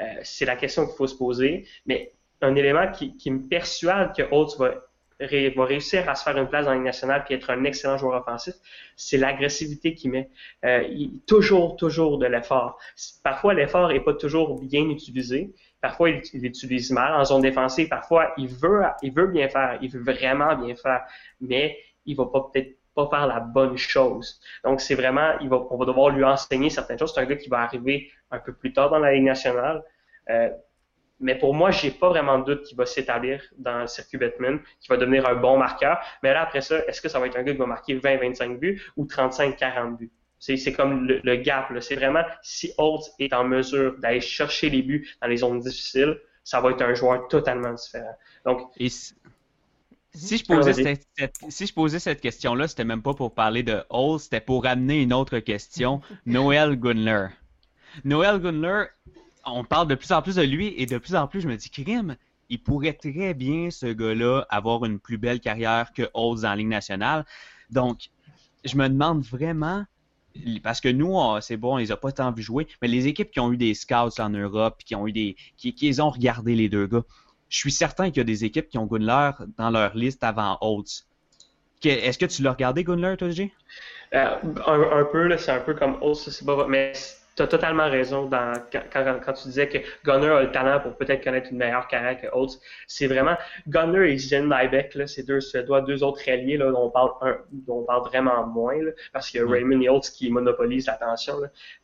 [0.00, 1.68] Euh, c'est la question qu'il faut se poser.
[1.86, 4.74] Mais un élément qui, qui me persuade que Holtz va,
[5.20, 7.96] va, réussir à se faire une place dans la Ligue nationale et être un excellent
[7.96, 8.54] joueur offensif,
[8.96, 10.28] c'est l'agressivité qu'il met.
[10.64, 12.78] Euh, il, toujours, toujours de l'effort.
[13.22, 15.54] Parfois, l'effort n'est pas toujours bien utilisé.
[15.84, 17.90] Parfois, il l'utilise mal en zone défensive.
[17.90, 19.76] Parfois, il veut, il veut bien faire.
[19.82, 21.04] Il veut vraiment bien faire.
[21.42, 24.40] Mais il va pas peut-être pas faire la bonne chose.
[24.64, 27.12] Donc, c'est vraiment, il va, on va devoir lui enseigner certaines choses.
[27.14, 29.84] C'est un gars qui va arriver un peu plus tard dans la Ligue nationale.
[30.30, 30.48] Euh,
[31.20, 34.60] mais pour moi, j'ai pas vraiment de doute qu'il va s'établir dans le circuit Batman,
[34.80, 36.00] qu'il va devenir un bon marqueur.
[36.22, 38.58] Mais là, après ça, est-ce que ça va être un gars qui va marquer 20-25
[38.58, 40.10] buts ou 35-40 buts?
[40.44, 41.72] C'est comme le, gap.
[41.80, 46.18] C'est vraiment si Holtz est en mesure d'aller chercher les buts dans les zones difficiles,
[46.42, 48.14] ça va être un joueur totalement différent.
[48.44, 48.60] Donc,
[50.14, 53.82] si je posais cette, si je posais cette question-là, c'était même pas pour parler de
[53.88, 56.02] Holtz, c'était pour amener une autre question.
[56.26, 57.28] Noël Gunler.
[58.04, 58.84] Noël Gunler,
[59.46, 61.56] on parle de plus en plus de lui et de plus en plus, je me
[61.56, 62.16] dis, crime,
[62.50, 66.68] il pourrait très bien, ce gars-là, avoir une plus belle carrière que Holtz en Ligue
[66.68, 67.24] nationale.
[67.70, 68.10] Donc,
[68.64, 69.84] je me demande vraiment,
[70.62, 73.30] parce que nous, c'est bon, on les a pas tant vu jouer, mais les équipes
[73.30, 76.54] qui ont eu des scouts en Europe, qui ont eu des, qui, qui ont regardé
[76.54, 77.04] les deux gars,
[77.48, 80.58] je suis certain qu'il y a des équipes qui ont Gunler dans leur liste avant
[80.60, 81.06] Holtz.
[81.84, 83.52] Est-ce que tu l'as regardé, Gunler, toi, J?
[84.14, 86.92] Euh, un, peu, c'est un peu comme Holtz, c'est pas, mais
[87.36, 90.96] tu as totalement raison dans, quand, quand, tu disais que Gunner a le talent pour
[90.96, 92.60] peut-être connaître une meilleure carrière que Holtz.
[92.86, 96.86] C'est vraiment Gunner et Jen Liebeck, là, c'est deux Suédois, deux autres alliés là, dont,
[96.86, 99.88] on parle un, dont on parle vraiment moins, là, parce qu'il y a Raymond et
[99.88, 101.34] Holtz qui monopolisent l'attention.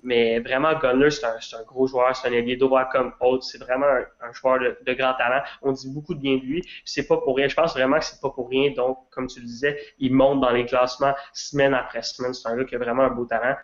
[0.03, 3.49] Mais vraiment, Gunner, c'est un, un, gros joueur, c'est un allié droit comme Holtz.
[3.51, 5.43] C'est vraiment un, joueur de, de, grand talent.
[5.63, 6.63] On dit beaucoup de bien de lui.
[6.85, 7.49] C'est pas pour rien.
[7.49, 8.71] Je pense vraiment que c'est pas pour rien.
[8.71, 12.35] Donc, comme tu le disais, il monte dans les classements semaine après semaine.
[12.35, 13.57] C'est un gars qui a vraiment un beau talent.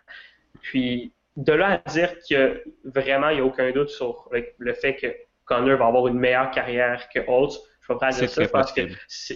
[0.61, 4.95] Puis, de là à dire que vraiment, il n'y a aucun doute sur le, fait
[4.95, 5.07] que
[5.45, 7.59] Connor va avoir une meilleure carrière que Holtz.
[7.81, 8.81] Je ne peux pas dire ça parce que.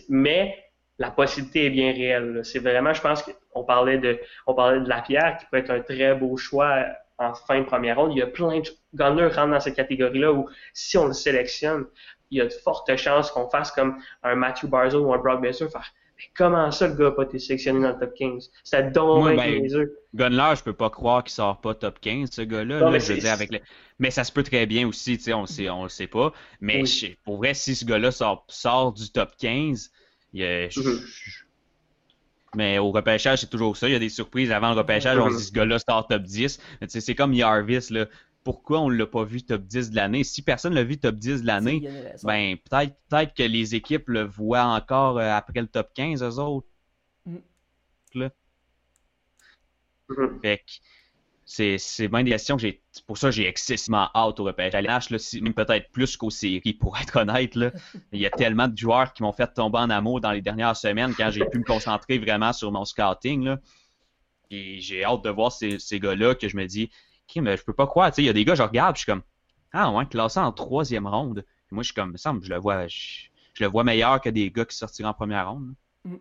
[0.10, 0.58] Mais
[0.98, 2.42] la possibilité est bien réelle.
[2.44, 5.70] C'est vraiment, je pense qu'on parlait de, on parlait de la pierre qui peut être
[5.70, 6.86] un très beau choix
[7.18, 8.12] en fin de première ronde.
[8.14, 11.86] Il y a plein de Gunner rentre dans cette catégorie-là où si on le sélectionne,
[12.32, 15.42] il y a de fortes chances qu'on fasse comme un Matthew Barzo ou un Brock
[15.42, 15.92] Besser, faire
[16.36, 18.52] comment ça, le gars n'a pas été sélectionné dans le top 15?
[18.64, 19.98] C'était donc ben, yeux.
[20.14, 22.90] Gunler, je peux pas croire qu'il sort pas top 15, ce gars-là.
[22.90, 23.62] mais, je avec
[24.00, 26.34] mais ça se peut très bien aussi, tu sais, on sait, on le sait pas.
[26.60, 26.84] Mais
[27.24, 29.92] pour vrai, si ce gars-là sort, sort du top 15,
[30.34, 31.44] il y a, mm-hmm.
[32.56, 33.88] Mais au repêchage, c'est toujours ça.
[33.88, 34.52] Il y a des surprises.
[34.52, 36.60] Avant le repêchage, on se dit ce gars-là sort top 10.
[36.88, 38.08] C'est comme Yarvis, là
[38.44, 40.24] pourquoi on ne l'a pas vu top 10 de l'année.
[40.24, 41.88] Si personne ne l'a vu top 10 de l'année,
[42.24, 46.40] ben peut-être peut que les équipes le voient encore euh, après le top 15, eux
[46.40, 46.68] autres.
[47.26, 47.38] Mm.
[48.16, 48.30] Là.
[50.10, 50.42] Mm-hmm.
[50.42, 50.64] Fait
[51.52, 52.82] c'est, c'est bien des questions que j'ai.
[53.08, 55.10] Pour ça, j'ai excessivement hâte au repêchage.
[55.10, 57.56] Là, même peut-être plus qu'aux séries, pour être honnête.
[57.56, 57.72] Là.
[58.14, 60.78] Il y a tellement de joueurs qui m'ont fait tomber en amour dans les dernières
[60.78, 63.44] semaines quand j'ai pu me concentrer vraiment sur mon scouting.
[63.44, 63.60] Là.
[64.50, 66.90] Et j'ai hâte de voir ces, ces gars-là que je me dis,
[67.40, 68.12] mais je peux pas croire.
[68.18, 69.22] Il y a des gars, je regarde, je suis comme,
[69.74, 71.46] ah ouais, classé en troisième ronde.
[71.72, 74.52] moi, je suis comme, ça me je le vois, je, le vois meilleur que des
[74.52, 75.74] gars qui sortiront en première ronde.
[76.04, 76.16] Mm.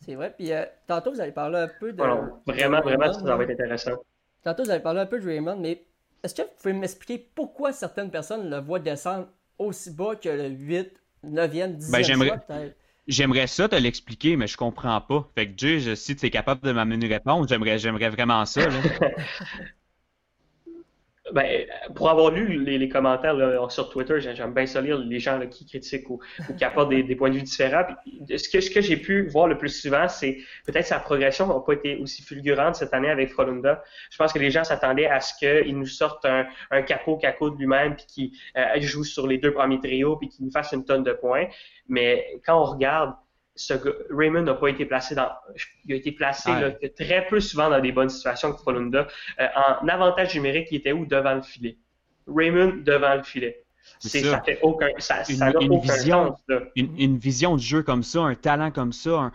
[0.00, 0.34] C'est vrai.
[0.36, 2.02] Puis euh, tantôt, vous avez parlé un peu de.
[2.46, 3.96] vraiment, vraiment, ça va être intéressant.
[4.42, 5.84] Tantôt, vous avez parlé un peu de Raymond, mais
[6.22, 10.48] est-ce que vous pouvez m'expliquer pourquoi certaines personnes le voient descendre aussi bas que le
[10.48, 10.92] 8,
[11.24, 12.74] 9e, 10e ben, j'aimerais...
[13.06, 15.28] J'aimerais ça te l'expliquer, mais je comprends pas.
[15.34, 18.66] Fait que Jay, si tu es capable de m'amener une réponse, j'aimerais, j'aimerais vraiment ça.
[18.66, 18.80] Là.
[21.32, 23.34] Ben, pour avoir lu les, commentaires
[23.70, 26.20] sur Twitter, j'aime bien ça lire les gens qui critiquent ou,
[26.58, 27.86] qui apportent des, points de vue différents.
[28.28, 31.60] ce que, ce que j'ai pu voir le plus souvent, c'est peut-être sa progression n'a
[31.60, 33.82] pas été aussi fulgurante cette année avec Frolunda.
[34.10, 37.48] Je pense que les gens s'attendaient à ce qu'il nous sorte un, un capot caco
[37.48, 40.72] de lui-même, puis qu'il euh, joue sur les deux premiers trios, puis qu'il nous fasse
[40.72, 41.46] une tonne de points.
[41.88, 43.14] Mais quand on regarde
[43.56, 43.74] ce
[44.10, 45.30] Raymond n'a pas été placé dans.
[45.84, 46.50] Il a été placé
[46.96, 49.06] très peu souvent dans des bonnes situations que Frolunda.
[49.40, 49.46] Euh,
[49.80, 51.06] en avantage numérique, il était où?
[51.06, 51.76] Devant le filet.
[52.26, 53.64] Raymond devant le filet.
[53.98, 54.18] Ça.
[54.18, 54.88] ça fait aucun.
[54.98, 56.36] Ça, une, aucun vision,
[56.74, 59.30] Une, vision de jeu comme ça, un talent comme ça,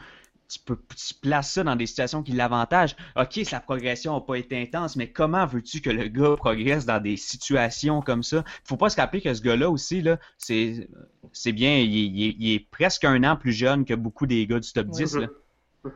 [0.50, 2.96] tu peux tu places ça dans des situations qui l'avantagent.
[3.16, 7.02] OK, sa progression n'a pas été intense, mais comment veux-tu que le gars progresse dans
[7.02, 8.44] des situations comme ça?
[8.64, 10.90] Faut pas se rappeler que ce gars-là aussi, là, c'est,
[11.32, 14.88] c'est bien, il, est presque un an plus jeune que beaucoup des gars du top
[14.88, 15.18] 10.
[15.18, 15.28] Là.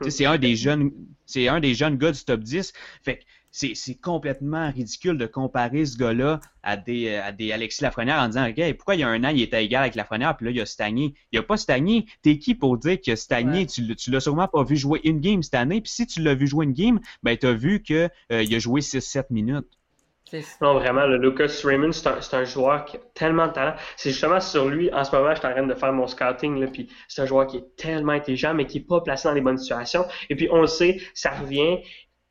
[0.08, 0.92] C'est un des jeunes,
[1.26, 2.74] c'est un des jeunes gars du top 10.
[3.02, 3.24] Fait que
[3.54, 8.50] c'est complètement ridicule de comparer ce gars-là à des, à des Alexis Lafrenière en disant
[8.50, 10.60] OK, pourquoi il y a un an, il était égal avec Lafrenière, puis là, il
[10.60, 11.14] a stagné.
[11.32, 12.06] Il a pas stagné.
[12.24, 13.68] T'es qui pour dire a stagné?
[13.68, 15.82] Tu, tu l'as sûrement pas vu jouer une game cette année.
[15.82, 18.60] Puis si tu l'as vu jouer une game, ben tu as vu qu'il euh, a
[18.60, 19.68] joué 6-7 minutes.
[20.62, 23.76] Non, vraiment, le Lucas Raymond, c'est un, joueur qui a tellement de talent.
[23.98, 26.60] C'est justement sur lui, en ce moment, je suis en train de faire mon scouting,
[26.60, 29.36] là, puis c'est un joueur qui est tellement intelligent, mais qui n'est pas placé dans
[29.36, 30.06] les bonnes situations.
[30.30, 31.82] Et puis, on le sait, ça revient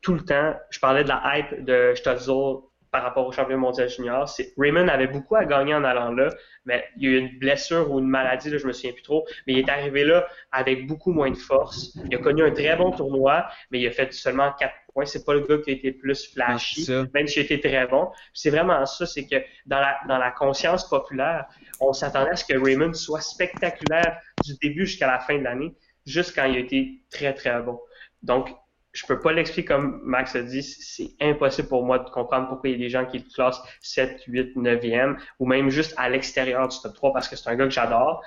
[0.02, 0.54] tout le temps.
[0.70, 2.56] Je parlais de la hype de Stutzel
[2.92, 4.30] par rapport au champion mondial junior.
[4.58, 6.28] Raymond avait beaucoup à gagner en allant là,
[6.66, 9.02] mais il y a eu une blessure ou une maladie, là, je me souviens plus
[9.02, 11.96] trop, mais il est arrivé là avec beaucoup moins de force.
[12.04, 15.06] Il a connu un très bon tournoi, mais il a fait seulement 4 points.
[15.06, 17.86] C'est pas le gars qui a été le plus flashy, même s'il a été très
[17.86, 18.10] bon.
[18.34, 21.46] C'est vraiment ça, c'est que dans la, dans la conscience populaire,
[21.80, 25.72] on s'attendait à ce que Raymond soit spectaculaire du début jusqu'à la fin de l'année,
[26.04, 27.80] juste quand il a été très, très bon.
[28.22, 28.50] Donc,
[28.92, 32.70] je peux pas l'expliquer comme Max a dit, c'est impossible pour moi de comprendre pourquoi
[32.70, 36.10] il y a des gens qui le classent 7, 8, 9e, ou même juste à
[36.10, 38.22] l'extérieur du top 3 parce que c'est un gars que j'adore.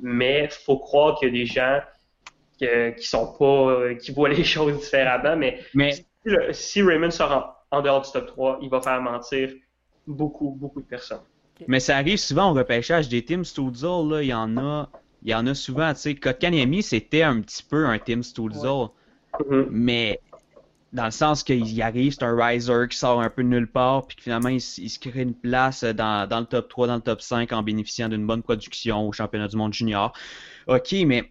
[0.00, 1.80] Mais faut croire qu'il y a des gens
[2.58, 5.36] qui sont pas, qui voient les choses différemment.
[5.36, 5.92] Mais,
[6.52, 9.50] Si, Raymond sort en, dehors du top 3, il va faire mentir
[10.06, 11.20] beaucoup, beaucoup de personnes.
[11.68, 14.90] Mais ça arrive souvent au repêchage des Team Stutzel, là, il y en a,
[15.22, 18.22] il y en a souvent, tu sais, Kotkaniemi, c'était un petit peu un Team
[19.40, 19.66] Mm-hmm.
[19.70, 20.20] Mais
[20.92, 24.06] dans le sens qu'il arrive, c'est un riser qui sort un peu de nulle part,
[24.06, 27.20] puis finalement il, se crée une place dans, dans, le top 3, dans le top
[27.20, 30.12] 5 en bénéficiant d'une bonne production au championnat du monde junior.
[30.66, 31.30] Ok, mais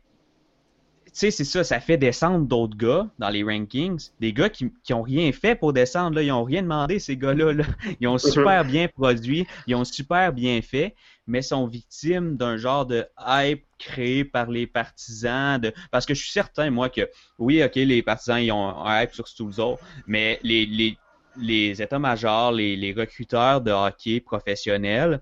[1.15, 4.73] tu sais, c'est ça, ça fait descendre d'autres gars dans les rankings, des gars qui,
[4.83, 7.53] qui ont rien fait pour descendre, là, ils ont rien demandé, ces gars-là.
[7.53, 7.63] Là.
[8.01, 10.93] Ils ont super bien produit, ils ont super bien fait,
[11.25, 15.59] mais sont victimes d'un genre de hype créé par les partisans.
[15.59, 15.73] De...
[15.91, 19.13] Parce que je suis certain, moi, que oui, OK, les partisans, ils ont un hype
[19.13, 20.97] sur Stulzo, mais les, les,
[21.38, 25.21] les états-majors, les, recruteurs de hockey professionnels,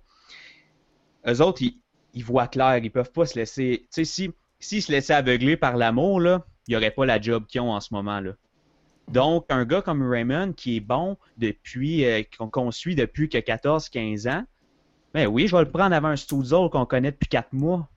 [1.28, 1.62] eux autres,
[2.14, 3.88] ils, voient clair, ils peuvent pas se laisser.
[3.94, 7.20] Tu sais, si s'ils se laissaient aveugler par l'amour, là, il n'y aurait pas la
[7.20, 8.20] job qu'ils ont en ce moment.
[8.20, 8.32] là.
[9.10, 14.30] Donc, un gars comme Raymond qui est bon depuis, euh, qu'on suit depuis que 14-15
[14.30, 14.46] ans,
[15.14, 17.90] ben oui, je vais le prendre avant un Studio qu'on connaît depuis 4 mois.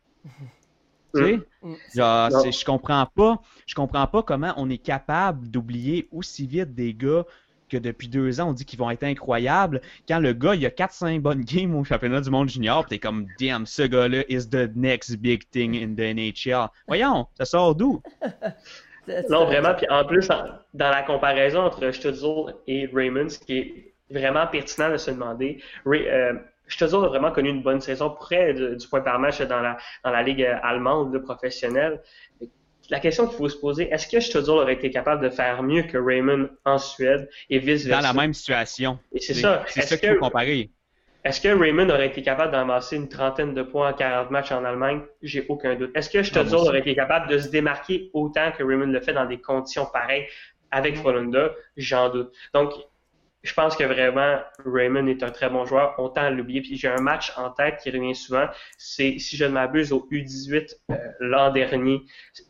[1.15, 1.41] Tu sais?
[1.63, 1.75] Mm.
[1.95, 3.41] je comprends pas.
[3.67, 7.25] Je comprends pas comment on est capable d'oublier aussi vite des gars
[7.69, 9.81] que depuis deux ans, on dit qu'ils vont être incroyables.
[10.09, 13.27] Quand le gars, il a 4-5 bonnes games au championnat du monde junior, t'es comme,
[13.41, 16.69] damn, ce gars-là is the next big thing in the NHL.
[16.87, 18.01] Voyons, ça sort d'où?
[19.31, 19.75] non, vraiment.
[19.75, 24.91] Puis en plus, dans la comparaison entre Stutzel et Raymond, ce qui est vraiment pertinent
[24.91, 26.35] de se demander, Ray, euh,
[26.81, 30.23] a vraiment connu une bonne saison près du point par match dans la, dans la
[30.23, 32.01] ligue allemande professionnelle
[32.91, 35.83] la question qu'il faut se poser, est-ce que Stutzel aurait été capable de faire mieux
[35.83, 38.03] que Raymond en Suède et vice-versa?
[38.03, 38.99] Dans la même situation.
[39.13, 39.65] Et c'est ça.
[39.69, 40.71] C'est ça qu'il faut comparer.
[41.25, 44.65] Est-ce que Raymond aurait été capable d'amasser une trentaine de points en 40 matchs en
[44.65, 45.01] Allemagne?
[45.23, 45.91] J'ai aucun doute.
[45.97, 49.27] Est-ce que Stutzel aurait été capable de se démarquer autant que Raymond le fait dans
[49.27, 50.27] des conditions pareilles
[50.71, 51.53] avec Frolunda?
[51.77, 52.33] J'en doute.
[52.55, 52.73] Donc,
[53.47, 55.95] je pense que vraiment Raymond est un très bon joueur.
[55.99, 56.61] On tend à l'oublier.
[56.61, 58.47] Puis j'ai un match en tête qui revient souvent.
[58.77, 62.03] C'est, si je ne m'abuse, au U18 euh, l'an dernier,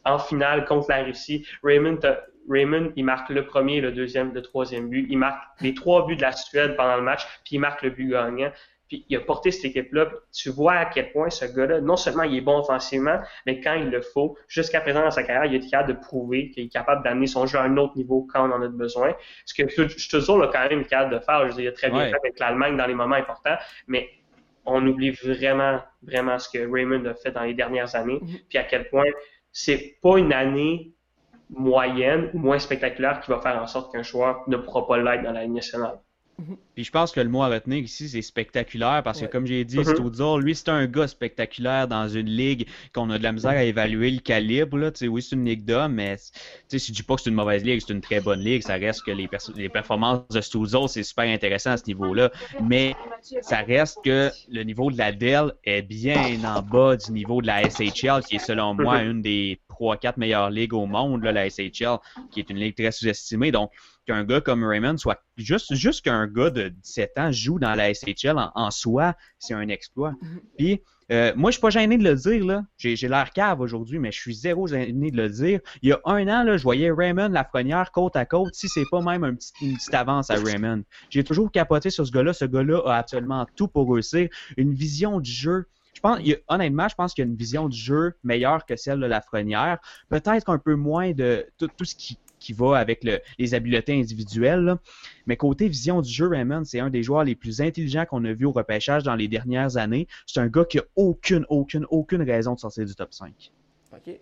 [0.05, 1.47] en finale contre la Russie.
[1.63, 2.01] Raymond,
[2.49, 5.07] Raymond, il marque le premier, le deuxième, le troisième but.
[5.11, 7.91] Il marque les trois buts de la Suède pendant le match, puis il marque le
[7.91, 8.51] but gagnant.
[8.89, 10.09] Puis il a porté cette équipe-là.
[10.32, 13.74] Tu vois à quel point ce gars-là, non seulement il est bon offensivement, mais quand
[13.74, 16.68] il le faut, jusqu'à présent dans sa carrière, il est capable de prouver qu'il est
[16.68, 19.14] capable d'amener son jeu à un autre niveau quand on en a besoin.
[19.45, 21.43] Ce que je te toujours quand même capable de faire.
[21.43, 23.57] Je veux dire, il a très bien fait avec l'Allemagne dans les moments importants,
[23.87, 24.09] mais
[24.64, 28.49] on oublie vraiment, vraiment ce que Raymond a fait dans les dernières années, mm-hmm.
[28.49, 29.05] puis à quel point
[29.53, 30.93] c'est pas une année
[31.51, 35.22] moyenne ou moins spectaculaire qui va faire en sorte qu'un joueur ne pourra pas l'être
[35.22, 36.01] dans la Ligue nationale.
[36.39, 36.57] Mhm.
[36.74, 39.64] Puis je pense que le mot à retenir ici, c'est spectaculaire, parce que comme j'ai
[39.64, 43.53] dit, mm lui, c'est un gars spectaculaire dans une ligue qu'on a de la misère
[43.53, 44.76] à évaluer le calibre.
[44.76, 44.91] Là.
[45.09, 47.80] oui, c'est une ligue d'hommes, mais si je dis pas que c'est une mauvaise ligue,
[47.87, 51.24] c'est une très bonne ligue, ça reste que les, les performances de Stuzol, c'est super
[51.24, 52.30] intéressant à ce niveau-là.
[52.62, 52.95] Mais
[53.41, 57.47] ça reste que le niveau de la Dell est bien en bas du niveau de
[57.47, 61.49] la SHL, qui est selon moi une des 3-4 meilleures ligues au monde, là, la
[61.49, 61.99] SHL,
[62.31, 63.53] qui est une ligue très sous-estimée.
[63.53, 63.70] Donc,
[64.07, 67.93] qu'un gars comme Raymond soit juste, juste qu'un gars de 17 ans joue dans la
[67.93, 70.14] SHL en, soi, c'est un exploit.
[70.57, 70.81] Puis
[71.12, 72.64] Euh, moi, je suis pas gêné de le dire, là.
[72.79, 75.61] J'ai, l'air cave aujourd'hui, mais je suis zéro gêné de le dire.
[75.83, 78.85] Il y a un an, là, je voyais Raymond Lafrenière côte à côte, si c'est
[78.91, 80.83] pas même une petite avance à Raymond.
[81.11, 82.33] J'ai toujours capoté sur ce gars-là.
[82.33, 84.29] Ce gars-là a absolument tout pour réussir.
[84.57, 85.66] Une vision du jeu.
[85.97, 89.01] Je pense, honnêtement, je pense qu'il y a une vision du jeu meilleure que celle
[89.01, 89.79] de Lafrenière.
[90.11, 93.03] Peut-être un peu moins de tout, tout ce qui qui va avec
[93.39, 94.77] les habiletés individuelles.
[95.27, 98.35] Mais côté vision du jeu, Raymond, c'est un des joueurs les plus intelligents qu'on a
[98.35, 100.07] vu au repêchage dans les dernières années.
[100.27, 103.51] C'est un gars qui a aucune, aucune, aucune raison de sortir du top 5.
[103.93, 104.21] OK.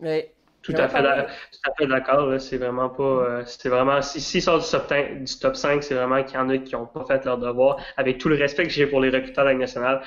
[0.00, 0.32] Mais
[0.62, 2.38] tout à, fait, d'accord.
[2.38, 3.02] C'est vraiment pas.
[3.02, 4.02] Euh, c'est vraiment.
[4.02, 6.86] S'il sort du top, du top 5, c'est vraiment qu'il y en a qui n'ont
[6.86, 7.78] pas fait leur devoir.
[7.96, 10.02] Avec tout le respect que j'ai pour les recruteurs de la nationale,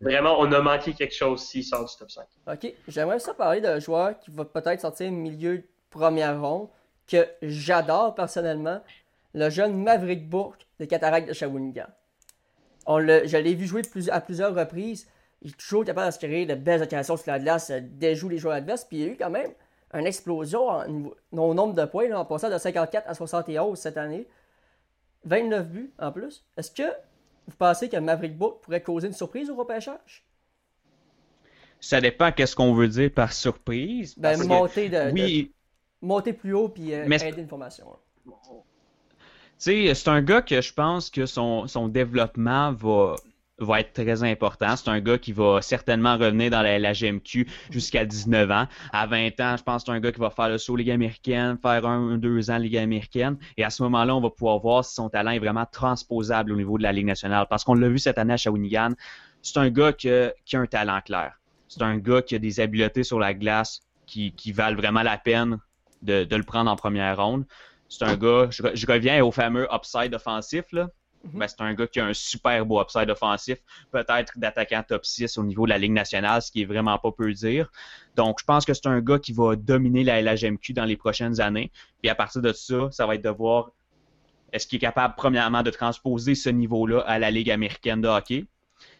[0.00, 2.24] vraiment, on a manqué quelque chose s'il sort du top 5.
[2.52, 2.72] OK.
[2.88, 6.68] J'aimerais ça parler d'un joueur qui va peut-être sortir milieu première ronde
[7.06, 8.82] que j'adore personnellement,
[9.34, 11.86] le jeune Maverick Bourque de Cataract de Shawinigan.
[12.86, 15.06] On je l'ai vu jouer à plusieurs reprises.
[15.42, 18.54] Il est toujours capable d'inspirer de belles occasions sur la glace, euh, déjoue les joueurs
[18.54, 18.84] adverses.
[18.84, 19.52] Puis il y a eu quand même
[19.94, 20.86] une explosion en,
[21.32, 24.26] au nombre de points, en passant de 54 à 71 cette année.
[25.24, 26.44] 29 buts en plus.
[26.56, 26.88] Est-ce que
[27.46, 30.24] vous pensez que Maverick Bourque pourrait causer une surprise au repêchage?
[31.80, 34.14] Ça dépend qu'est-ce qu'on veut dire par surprise.
[34.18, 35.52] Ben, monter de, oui,
[36.02, 37.86] monter plus haut puis euh, aider une formation.
[38.24, 38.30] Tu
[39.58, 43.16] sais, c'est un gars que je pense que son, son développement va,
[43.58, 44.76] va être très important.
[44.76, 48.66] C'est un gars qui va certainement revenir dans la, GMQ jusqu'à 19 ans.
[48.92, 50.90] À 20 ans, je pense que c'est un gars qui va faire le saut Ligue
[50.90, 53.36] américaine, faire un, deux ans Ligue américaine.
[53.56, 56.56] Et à ce moment-là, on va pouvoir voir si son talent est vraiment transposable au
[56.56, 57.46] niveau de la Ligue nationale.
[57.50, 58.90] Parce qu'on l'a vu cette année à Shawinigan,
[59.42, 61.38] c'est un gars qui a, qui a un talent clair.
[61.68, 65.18] C'est un gars qui a des habiletés sur la glace qui, qui valent vraiment la
[65.18, 65.58] peine
[66.02, 67.44] de, le prendre en première ronde.
[67.88, 70.88] C'est un gars, je, reviens au fameux upside offensif, là.
[71.24, 73.58] Ben, c'est un gars qui a un super beau upside offensif,
[73.90, 77.12] peut-être d'attaquant top 6 au niveau de la Ligue nationale, ce qui est vraiment pas
[77.12, 77.70] peu dire.
[78.16, 81.40] Donc, je pense que c'est un gars qui va dominer la LHMQ dans les prochaines
[81.40, 81.70] années.
[82.00, 83.72] Puis à partir de ça, ça va être de voir
[84.52, 88.46] est-ce qu'il est capable, premièrement, de transposer ce niveau-là à la Ligue américaine de hockey.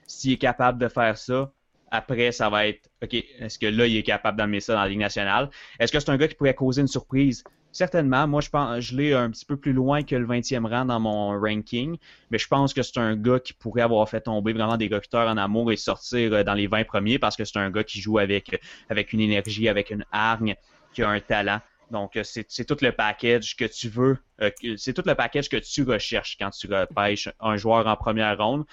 [0.06, 1.52] S'il est capable de faire ça,
[1.90, 4.88] après, ça va être, OK, est-ce que là, il est capable d'amener ça dans la
[4.88, 5.48] Ligue nationale?
[5.78, 7.44] Est-ce que c'est un gars qui pourrait causer une surprise?
[7.72, 8.26] Certainement.
[8.26, 10.98] Moi, je pense, je l'ai un petit peu plus loin que le 20e rang dans
[10.98, 11.96] mon ranking,
[12.30, 15.28] mais je pense que c'est un gars qui pourrait avoir fait tomber vraiment des recruteurs
[15.28, 18.00] en amour et sortir euh, dans les 20 premiers parce que c'est un gars qui
[18.00, 20.56] joue avec, avec une énergie, avec une hargne,
[20.92, 21.60] qui a un talent.
[21.90, 25.56] Donc, euh, c'est tout le package que tu veux, euh, c'est tout le package que
[25.56, 28.64] tu recherches quand tu repêches un joueur en première ronde.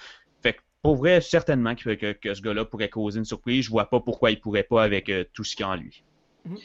[0.86, 3.64] Pour vrai, certainement que, que, ce gars-là pourrait causer une surprise.
[3.64, 5.74] Je vois pas pourquoi il pourrait pas avec euh, tout ce qu'il y a en
[5.74, 6.04] lui.
[6.44, 6.58] Mhm.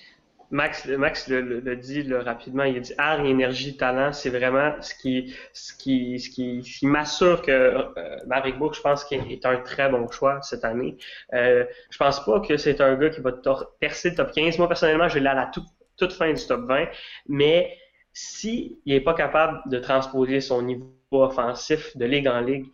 [0.52, 5.74] Max, Max le, dit rapidement, il dit art, énergie, talent, c'est vraiment ce qui, ce
[5.74, 9.90] qui, ce qui, qui m'assure que euh, Maverick Book, je pense qu'il est un très
[9.90, 10.98] bon choix cette année.
[11.34, 13.32] Euh, je pense pas que c'est un gars qui va
[13.80, 14.58] percer le top 15.
[14.58, 16.88] Moi, personnellement, je l'ai à la toute, toute fin du top 20,
[17.30, 17.78] mais
[18.14, 22.66] s'il n'est pas capable de transposer son niveau offensif de ligue en ligue,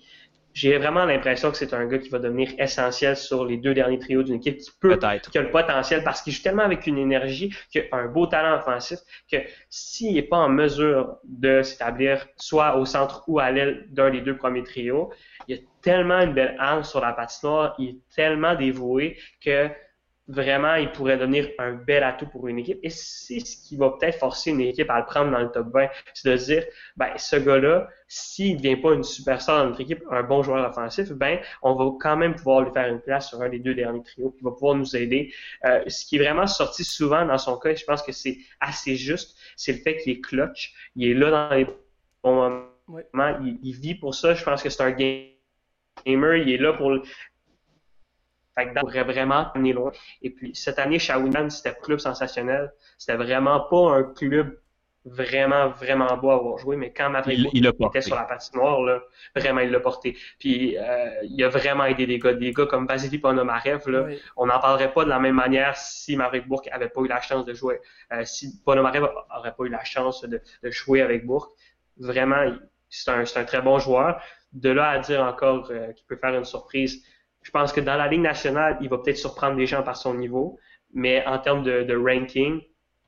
[0.57, 3.99] j'ai vraiment l'impression que c'est un gars qui va devenir essentiel sur les deux derniers
[3.99, 4.97] trios d'une équipe qui peut,
[5.31, 8.25] qui a le potentiel parce qu'il joue tellement avec une énergie, qu'il a un beau
[8.25, 8.97] talent offensif,
[9.31, 9.37] que
[9.69, 14.21] s'il n'est pas en mesure de s'établir soit au centre ou à l'aile d'un des
[14.21, 15.11] deux premiers trios,
[15.47, 19.69] il a tellement une belle arme sur la patinoire, il est tellement dévoué que
[20.27, 22.79] vraiment, il pourrait devenir un bel atout pour une équipe.
[22.83, 25.67] Et c'est ce qui va peut-être forcer une équipe à le prendre dans le top
[25.71, 25.87] 20.
[26.13, 26.63] C'est de se dire,
[26.97, 30.67] ben, ce gars-là, s'il ne devient pas une superstar dans notre équipe, un bon joueur
[30.69, 33.73] offensif, ben, on va quand même pouvoir lui faire une place sur un des deux
[33.73, 35.33] derniers trios, qui va pouvoir nous aider.
[35.65, 38.37] Euh, ce qui est vraiment sorti souvent dans son cas, et je pense que c'est
[38.59, 40.73] assez juste, c'est le fait qu'il est clutch.
[40.95, 41.65] Il est là dans les
[42.23, 43.37] bons moments.
[43.41, 44.33] Il, il, vit pour ça.
[44.33, 46.37] Je pense que c'est un gamer.
[46.37, 46.91] Il est là pour
[48.57, 49.91] fait que pourrait vraiment amener loin.
[50.21, 52.73] Et puis, cette année, Shawinigan, c'était un club sensationnel.
[52.97, 54.57] C'était vraiment pas un club
[55.05, 59.01] vraiment, vraiment beau à avoir joué, mais quand Maverick il, était sur la patinoire, là,
[59.35, 60.17] vraiment, il l'a porté.
[60.39, 62.33] Puis, euh, il a vraiment aidé des gars.
[62.33, 66.17] Des gars comme Vasily Ponomarev, là, on n'en parlerait pas de la même manière si
[66.17, 67.79] Maverick Bourque avait pas eu la chance de jouer.
[68.11, 71.51] Euh, si Ponomarev aurait pas eu la chance de, jouer avec Bourque,
[71.97, 72.43] vraiment,
[72.89, 74.21] c'est un, un, très bon joueur.
[74.53, 77.03] De là à dire encore euh, qu'il peut faire une surprise,
[77.47, 80.13] je pense que dans la Ligue nationale, il va peut-être surprendre les gens par son
[80.13, 80.59] niveau,
[80.93, 82.59] mais en termes de, ranking,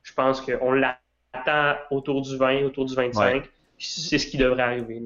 [0.02, 3.44] je pense qu'on l'attend autour du 20, autour du 25.
[3.78, 5.02] C'est ce qui devrait arriver.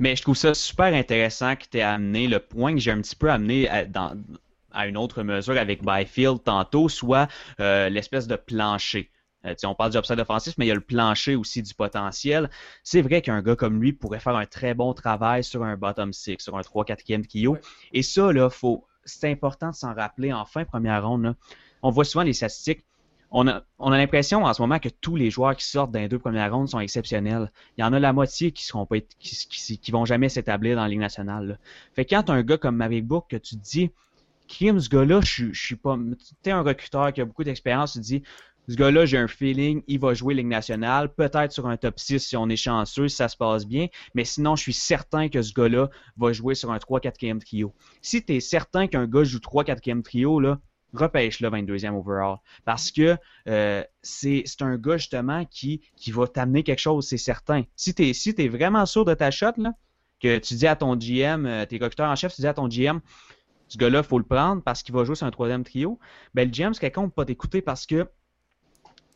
[0.00, 3.00] Mais je trouve ça super intéressant que tu aies amené le point que j'ai un
[3.02, 4.20] petit peu amené à, dans,
[4.72, 7.28] à une autre mesure avec Byfield tantôt, soit
[7.60, 9.10] euh, l'espèce de plancher.
[9.46, 12.50] Euh, on parle du upside offensif, mais il y a le plancher aussi du potentiel.
[12.82, 16.12] C'est vrai qu'un gars comme lui pourrait faire un très bon travail sur un bottom
[16.12, 17.58] 6, sur un 3-4e Kyo.
[17.92, 21.34] Et ça, là, faut, c'est important de s'en rappeler en fin première ronde.
[21.82, 22.84] On voit souvent les statistiques.
[23.32, 25.98] On a, on a l'impression en ce moment que tous les joueurs qui sortent dans
[25.98, 27.50] les deux premières rondes sont exceptionnels.
[27.76, 30.82] Il y en a la moitié qui seront pas qui, qui, vont jamais s'établir dans
[30.82, 31.58] la Ligue nationale.
[31.94, 33.90] Fait que quand tu as un gars comme Maverick Book que tu te dis
[34.46, 35.98] Kim, ce gars-là, je, je suis pas.
[36.42, 38.22] Tu es un recruteur qui a beaucoup d'expérience, tu te dis
[38.68, 42.18] ce gars-là, j'ai un feeling, il va jouer Ligue nationale, peut-être sur un top 6
[42.18, 45.42] si on est chanceux, si ça se passe bien, mais sinon, je suis certain que
[45.42, 47.74] ce gars-là va jouer sur un 3-4e trio.
[48.02, 50.58] Si tu es certain qu'un gars joue 3-4e trio, là,
[50.92, 52.36] repêche le 22e overall.
[52.64, 53.16] Parce que
[53.48, 57.62] euh, c'est un gars justement qui, qui va t'amener quelque chose, c'est certain.
[57.76, 59.72] Si tu es, si es vraiment sûr de ta shot, là,
[60.20, 62.68] que tu dis à ton GM, euh, tes recruteurs en chef, tu dis à ton
[62.68, 63.00] GM,
[63.68, 65.98] ce gars-là, il faut le prendre parce qu'il va jouer sur un troisième trio,
[66.34, 68.08] ben le GM, c'est quelqu'un qui peut pas t'écouter parce que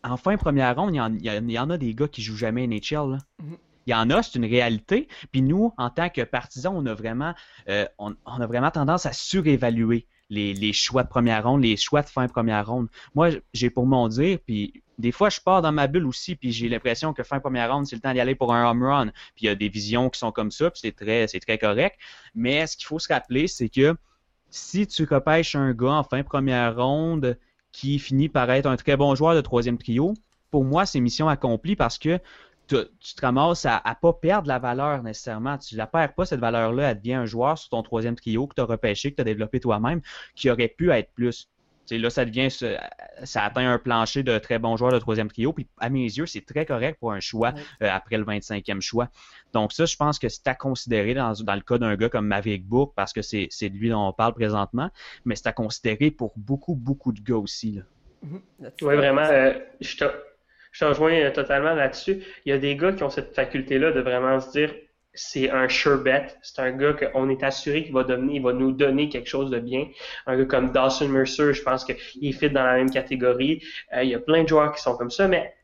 [0.03, 3.19] en fin première ronde, il y, en, a des gars qui jouent jamais NHL.
[3.43, 3.57] Mhm.
[3.87, 5.09] Il y en a, c'est une réalité.
[5.33, 7.35] Puis nous, en tant que partisans, on a vraiment,
[7.69, 12.09] euh, on, a vraiment tendance à surévaluer les, choix de première ronde, les choix de
[12.09, 12.89] fin première ronde.
[13.15, 16.53] Moi, j'ai pour mon dire, puis des fois, je pars dans ma bulle aussi, puis
[16.53, 19.07] j'ai l'impression que fin première ronde, c'est le temps d'y aller pour un home run.
[19.35, 21.59] Puis il y a des visions qui sont comme ça, puis c'est très, c'est très
[21.59, 21.99] correct.
[22.35, 23.97] Mais ce qu'il faut se rappeler, c'est que
[24.51, 27.39] si tu repêches un gars en fin première ronde,
[27.73, 30.15] qui finit par être un très bon joueur de troisième trio,
[30.51, 32.19] pour moi, c'est mission accomplie parce que
[32.67, 35.59] tu, te ramasses à ne pas perdre la valeur nécessairement.
[35.59, 36.91] Tu la perds pas, cette valeur-là.
[36.91, 39.25] Elle devient un joueur sur ton troisième trio que tu as repêché, que tu as
[39.25, 40.01] développé toi-même,
[40.35, 41.49] qui aurait pu être plus
[41.99, 45.53] là, ça devient, ça atteint un plancher de très bons joueurs de troisième trio.
[45.53, 49.09] Puis à mes yeux, c'est très correct pour un choix euh, après le 25e choix.
[49.53, 52.67] Donc ça, je pense que c'est à considérer dans, le cas d'un gars comme Maverick
[52.67, 54.91] Bourque, parce que c'est de lui dont on parle présentement,
[55.25, 57.73] mais c'est à considérer pour beaucoup, beaucoup de gars aussi.
[57.73, 57.83] Là.
[58.27, 58.71] Mm-hmm.
[58.83, 60.05] Oui, vraiment, euh, je, te,
[60.73, 62.23] je te rejoins euh, totalement là-dessus.
[62.45, 64.75] Il y a des gars qui ont cette faculté-là de vraiment se dire
[65.15, 66.29] c'est un sure bet.
[66.43, 69.51] C'est un gars qu'on est assuré qu'il va donner, il va nous donner quelque chose
[69.51, 69.87] de bien.
[70.27, 73.63] Un gars comme Dawson Mercer, je pense qu'il fit dans la même catégorie.
[73.95, 75.55] Euh, il y a plein de joueurs qui sont comme ça, mais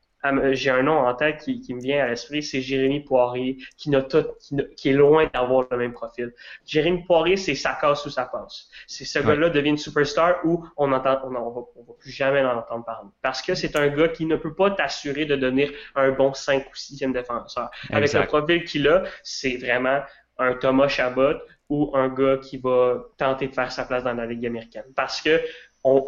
[0.52, 3.90] j'ai un nom en tête qui, me vient à l'esprit, c'est Jérémy Poirier, qui,
[4.76, 6.32] qui, est loin d'avoir le même profil.
[6.64, 8.68] Jérémy Poirier, c'est sa casse ou sa passe.
[8.86, 12.58] C'est ce gars-là devient une superstar où on entend, on, va, va plus jamais en
[12.58, 13.08] entendre parler.
[13.22, 16.66] Parce que c'est un gars qui ne peut pas t'assurer de devenir un bon 5
[16.66, 17.70] ou 6e défenseur.
[17.90, 20.00] Avec le profil qu'il a, c'est vraiment
[20.38, 24.26] un Thomas Chabot ou un gars qui va tenter de faire sa place dans la
[24.26, 24.84] Ligue américaine.
[24.94, 25.40] Parce que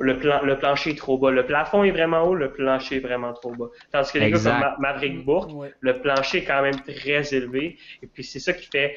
[0.00, 1.30] le, plan, le plancher est trop bas.
[1.30, 3.68] Le plafond est vraiment haut, le plancher est vraiment trop bas.
[3.92, 5.50] Tandis que les gars comme Maverick Bourque,
[5.80, 7.78] le plancher est quand même très élevé.
[8.02, 8.96] Et puis c'est ça qui fait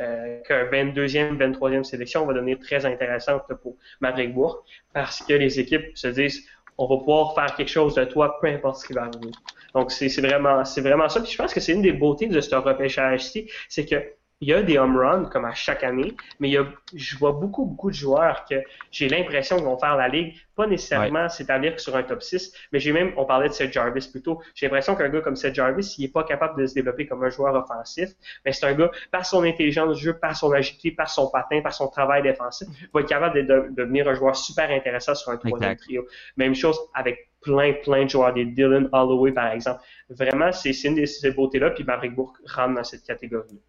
[0.00, 5.60] euh, qu'un 22e, 23e sélection va devenir très intéressante pour Maverick Bourque parce que les
[5.60, 6.46] équipes se disent
[6.78, 9.30] on va pouvoir faire quelque chose de toi, peu importe ce qui va arriver.
[9.74, 11.20] Donc c'est vraiment, c'est vraiment ça.
[11.20, 13.96] Puis je pense que c'est une des beautés de ce repêchage-ci, c'est que
[14.40, 17.16] il y a des home runs comme à chaque année, mais il y a, je
[17.18, 18.56] vois beaucoup, beaucoup de joueurs que
[18.90, 22.52] j'ai l'impression qu'ils vont faire la ligue, pas nécessairement c'est-à-dire que sur un top 6,
[22.72, 25.54] mais j'ai même, on parlait de Seth Jarvis plutôt, j'ai l'impression qu'un gars comme Seth
[25.54, 28.10] Jarvis, il est pas capable de se développer comme un joueur offensif,
[28.44, 31.60] mais c'est un gars, par son intelligence de jeu, par son agilité, par son patin,
[31.60, 35.36] par son travail défensif, va être capable de, devenir un joueur super intéressant sur un
[35.36, 36.06] troisième trio.
[36.36, 39.80] Même chose avec plein, plein de joueurs, des Dylan Holloway par exemple.
[40.08, 43.60] Vraiment, c'est une de ces beautés-là, puis Maverick Bourque rentre dans cette catégorie.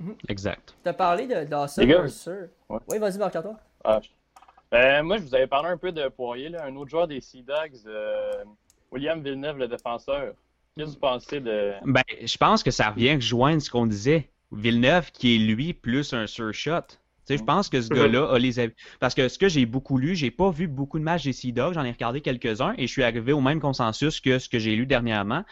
[0.00, 0.14] Mhm.
[0.28, 0.76] Exact.
[0.82, 2.50] Tu as parlé de Dawson Mercer.
[2.68, 3.56] Oui, vas-y, marc-toi.
[3.84, 4.00] Ah,
[4.70, 7.20] ben, moi, je vous avais parlé un peu de Poirier, là, un autre joueur des
[7.20, 8.44] Sea Dogs, euh,
[8.92, 10.34] William Villeneuve, le défenseur.
[10.76, 11.72] Qu'est-ce que vous pensez de.
[11.84, 14.28] Ben, je pense que ça revient joindre ce qu'on disait.
[14.52, 16.80] Villeneuve, qui est lui plus un surshot.
[17.26, 18.72] Tu sais, je pense que ce gars-là a les.
[19.00, 21.52] Parce que ce que j'ai beaucoup lu, j'ai pas vu beaucoup de matchs des Sea
[21.52, 24.58] Dogs, j'en ai regardé quelques-uns et je suis arrivé au même consensus que ce que
[24.58, 25.44] j'ai lu dernièrement.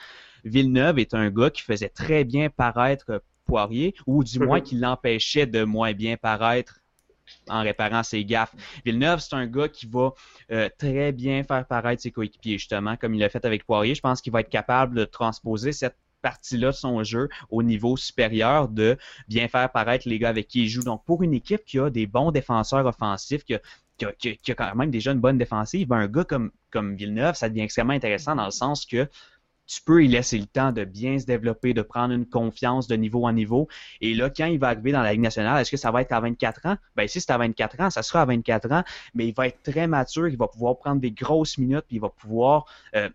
[0.45, 4.65] Villeneuve est un gars qui faisait très bien paraître Poirier, ou du moins mhm.
[4.65, 6.81] qui l'empêchait de moins bien paraître
[7.49, 8.55] en réparant ses gaffes.
[8.85, 10.13] Villeneuve, c'est un gars qui va
[10.53, 13.95] euh, très bien faire paraître ses coéquipiers, justement, comme il l'a fait avec Poirier.
[13.95, 17.97] Je pense qu'il va être capable de transposer cette partie-là de son jeu au niveau
[17.97, 18.97] supérieur, de
[19.29, 20.83] bien faire paraître les gars avec qui il joue.
[20.83, 23.61] Donc, pour une équipe qui a des bons défenseurs offensifs, qui a,
[24.13, 27.49] qui a, quand même déjà une bonne défensive, ben, un gars comme, comme Villeneuve, ça
[27.49, 29.09] devient extrêmement intéressant dans le sens que
[29.67, 32.97] tu peux y laisser le temps de bien se développer, de prendre une confiance de
[32.97, 33.69] niveau en niveau.
[34.01, 36.13] Et là, quand il va arriver dans la Ligue nationale, est-ce que ça va être
[36.13, 36.77] à 24 ans?
[36.95, 39.63] Ben, si c'est à 24 ans, ça sera à 24 ans, mais il va être
[39.63, 43.09] très mature, il va pouvoir prendre des grosses minutes, puis il va pouvoir euh,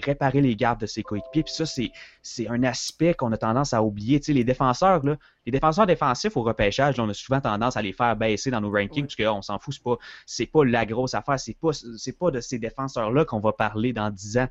[0.00, 1.42] réparer les gardes de ses coéquipiers.
[1.42, 4.20] Puis ça, c'est un aspect qu'on a tendance à oublier.
[4.20, 7.82] Tu sais, les défenseurs, là, les défenseurs défensifs au repêchage, on a souvent tendance à
[7.82, 10.86] les faire baisser dans nos rankings, parce qu'on s'en fout, c'est pas, c'est pas la
[10.86, 14.48] grosse affaire, c'est pas, c'est pas de ces défenseurs-là qu'on va parler dans 10 ans.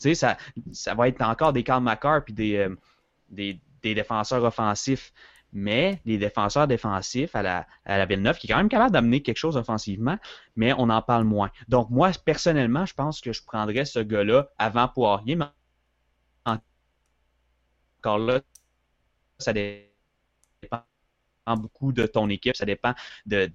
[0.00, 0.36] Sais, ça,
[0.72, 2.74] ça va être encore des Karl McCarr puis des, euh,
[3.28, 5.12] des, des, défenseurs offensifs.
[5.52, 9.22] mais les défenseurs défensifs à la, à la Villeneuve, qui est quand même capable d'amener
[9.22, 10.18] quelque chose offensivement,
[10.56, 11.50] mais on en parle moins.
[11.68, 15.46] Donc, moi, personnellement, je pense que je prendrais ce gars-là avant Poirier, mais
[18.02, 18.40] encore là,
[19.38, 20.82] ça dépend
[21.56, 22.94] beaucoup de ton équipe, ça dépend
[23.26, 23.50] de,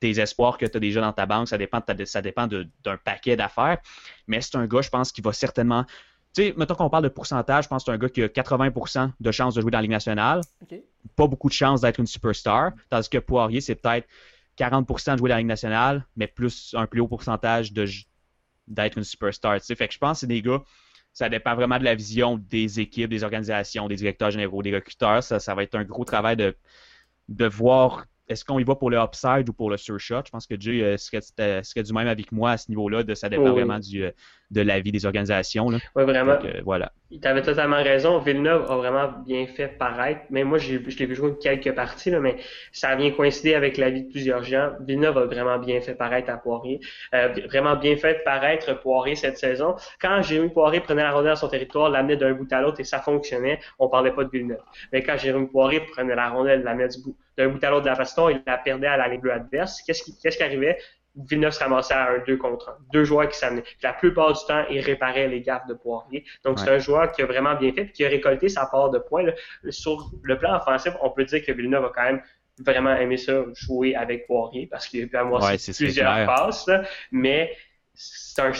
[0.00, 3.36] tes espoirs que tu as déjà dans ta banque, ça dépend, ça dépend d'un paquet
[3.36, 3.78] d'affaires.
[4.26, 5.84] Mais c'est un gars, je pense, qui va certainement
[6.32, 8.28] tu sais, mettons qu'on parle de pourcentage, je pense que c'est un gars qui a
[8.28, 10.42] 80% de chances de jouer dans la Ligue nationale.
[11.16, 12.70] Pas beaucoup de chances d'être une superstar.
[12.88, 14.06] Tandis que Poirier, c'est peut-être
[14.56, 19.02] 40% de jouer dans la Ligue nationale, mais plus un plus haut pourcentage d'être une
[19.02, 19.60] superstar.
[19.60, 19.74] sais.
[19.74, 20.62] Fait que je pense que c'est des gars,
[21.12, 25.24] ça dépend vraiment de la vision des équipes, des organisations, des directeurs généraux, des recruteurs.
[25.24, 26.56] Ça, ça va être un gros travail de,
[27.28, 30.22] de voir est-ce qu'on y va pour le upside ou pour le surshot?
[30.24, 33.02] Je pense que Jay euh, serait, du même avec moi à ce niveau-là.
[33.02, 34.04] De, ça dépend vraiment du,
[34.50, 35.66] euh, de l'avis des organisations.
[35.66, 36.38] Oui, vraiment.
[36.44, 36.92] Euh, voilà.
[37.10, 38.18] Tu avais totalement raison.
[38.18, 40.20] Villeneuve a vraiment bien fait paraître.
[40.30, 42.36] Mais moi, je l'ai vu jouer quelques parties, là, mais
[42.72, 44.70] ça vient coïncider avec l'avis de plusieurs gens.
[44.80, 46.80] Villeneuve a vraiment bien fait paraître à Poirier.
[47.48, 49.74] vraiment bien fait paraître Poirier cette saison.
[50.00, 52.84] Quand Jérémy Poirier prenait la rondelle à son territoire, l'amenait d'un bout à l'autre et
[52.84, 54.62] ça fonctionnait, on parlait pas de Villeneuve.
[54.92, 57.88] Mais quand Jérémy Poirier prenait la rondelle, l'amenait du bout d'un bout à l'autre de
[57.88, 59.82] la baston, il la perdait à la ligne bleue adverse.
[59.82, 60.78] Qu'est-ce qui, qu'est-ce qui arrivait?
[61.16, 62.76] Villeneuve se ramassait à un 2 contre 1.
[62.92, 63.64] Deux joueurs qui s'amenaient.
[63.82, 66.24] La plupart du temps, il réparait les gaffes de Poirier.
[66.44, 68.90] Donc, c'est un joueur qui a vraiment bien fait et qui a récolté sa part
[68.90, 69.24] de points.
[69.70, 72.22] Sur le plan offensif, on peut dire que Villeneuve a quand même
[72.58, 76.70] vraiment aimé ça, jouer avec Poirier parce qu'il a pu avoir plusieurs passes.
[77.10, 77.56] mais
[77.94, 78.52] c'est un,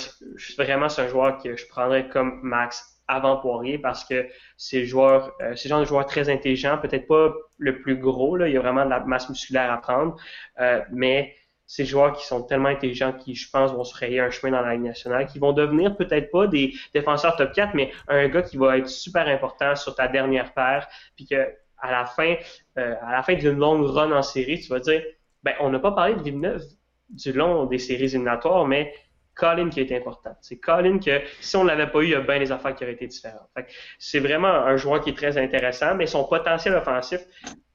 [0.59, 5.35] vraiment c'est un joueur que je prendrais comme Max avant Poirier parce que c'est joueur,
[5.43, 8.57] euh, c'est genre de joueur très intelligent, peut-être pas le plus gros, là, il y
[8.57, 10.17] a vraiment de la masse musculaire à prendre,
[10.61, 11.35] euh, mais
[11.71, 14.61] ces joueurs qui sont tellement intelligents qui, je pense, vont se frayer un chemin dans
[14.61, 18.43] la Ligue nationale, qui vont devenir peut-être pas des défenseurs top 4, mais un gars
[18.43, 21.37] qui va être super important sur ta dernière paire, puis que
[21.79, 22.35] à la fin,
[22.77, 25.01] euh, à la fin d'une longue run en série, tu vas dire,
[25.45, 26.61] ben, on n'a pas parlé de Villeneuve
[27.09, 28.93] du long des séries éliminatoires, mais
[29.37, 30.37] Colin qui est important.
[30.41, 32.75] C'est Colin que si on ne l'avait pas eu, il y a bien des affaires
[32.75, 33.49] qui auraient été différentes.
[33.97, 37.21] C'est vraiment un joueur qui est très intéressant, mais son potentiel offensif,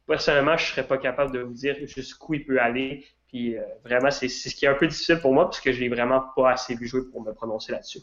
[0.06, 3.06] personnellement, je ne serais pas capable de vous dire jusqu'où il peut aller.
[3.36, 5.82] Puis euh, vraiment, c'est ce qui est un peu difficile pour moi parce que je
[5.82, 8.00] l'ai vraiment pas assez vu jouer pour me prononcer là-dessus.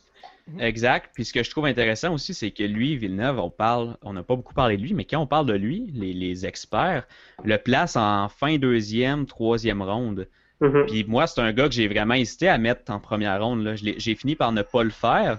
[0.47, 0.61] Mhm.
[0.61, 1.11] Exact.
[1.15, 4.23] Puis ce que je trouve intéressant aussi, c'est que lui, Villeneuve, on parle, on n'a
[4.23, 7.07] pas beaucoup parlé de lui, mais quand on parle de lui, les, les experts
[7.45, 10.29] le placent en fin deuxième, troisième ronde.
[10.61, 10.87] Mm-hmm.
[10.89, 13.75] Puis moi, c'est un gars que j'ai vraiment hésité à mettre en première ronde.
[13.75, 15.39] J'ai fini par ne pas le faire,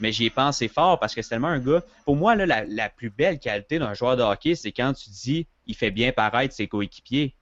[0.00, 1.82] mais j'y ai pensé fort parce que c'est tellement un gars.
[2.04, 5.46] Pour moi, là, la, plus belle qualité d'un joueur de hockey, c'est quand tu dis
[5.66, 7.34] il fait bien paraître ses coéquipiers.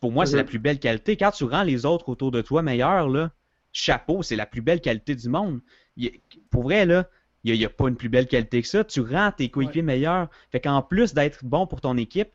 [0.00, 0.46] Pour moi, c'est la mm-hmm.
[0.46, 1.16] plus belle qualité.
[1.16, 3.30] Quand tu rends les autres autour de toi meilleurs, là,
[3.72, 5.60] chapeau, c'est la plus belle qualité du monde.
[6.50, 7.08] pour vrai, là,
[7.44, 8.84] il n'y a, pas une plus belle qualité que ça.
[8.84, 10.28] Tu rends tes coéquipiers meilleurs.
[10.50, 12.30] Fait qu'en plus d'être bon pour ton équipe,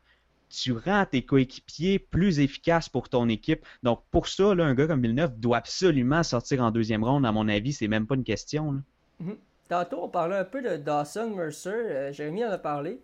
[0.50, 3.64] tu rends tes coéquipiers plus efficaces pour ton équipe.
[3.84, 7.26] Donc, pour ça, un gars comme Villeneuve doit absolument sortir en deuxième ronde.
[7.26, 8.82] À mon avis, c'est même pas une question.
[9.20, 9.38] Mhm.
[9.68, 11.70] Tantôt, on parlait un peu de Dawson Mercer.
[11.70, 13.02] Euh, Jérémy en a parlé.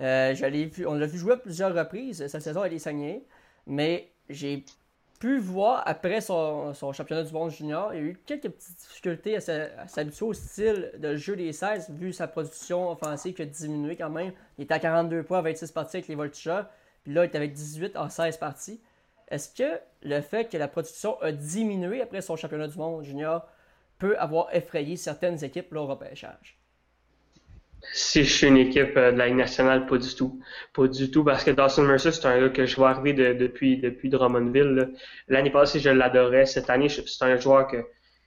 [0.00, 0.34] Euh,
[0.72, 2.26] vu, on l'a vu jouer à plusieurs reprises.
[2.26, 3.24] Sa saison, elle est sagnée.
[3.66, 4.64] Mais j'ai
[5.20, 9.36] pu voir après son, championnat du monde junior, il y a eu quelques petites difficultés
[9.36, 13.94] à s'habituer au style de jeu des 16, vu sa production offensive qui a diminué
[13.94, 14.32] quand même.
[14.58, 16.66] Il était à 42 points à 26 parties avec les Voltigeurs,
[17.04, 18.80] puis là, il est avec 18 en 16 parties.
[19.28, 23.46] Est-ce que le fait que la production a diminué après son championnat du monde junior
[23.98, 26.61] peut avoir effrayé certaines équipes là, au repêchage?
[27.92, 30.40] Si je suis une équipe euh, de la Ligue nationale, pas du tout.
[30.72, 33.78] Pas du tout, parce que Dawson Mercer, c'est un gars que je vois arriver depuis,
[33.78, 34.92] depuis Drummondville.
[35.28, 36.46] L'année passée, je l'adorais.
[36.46, 37.78] Cette année, c'est un joueur que,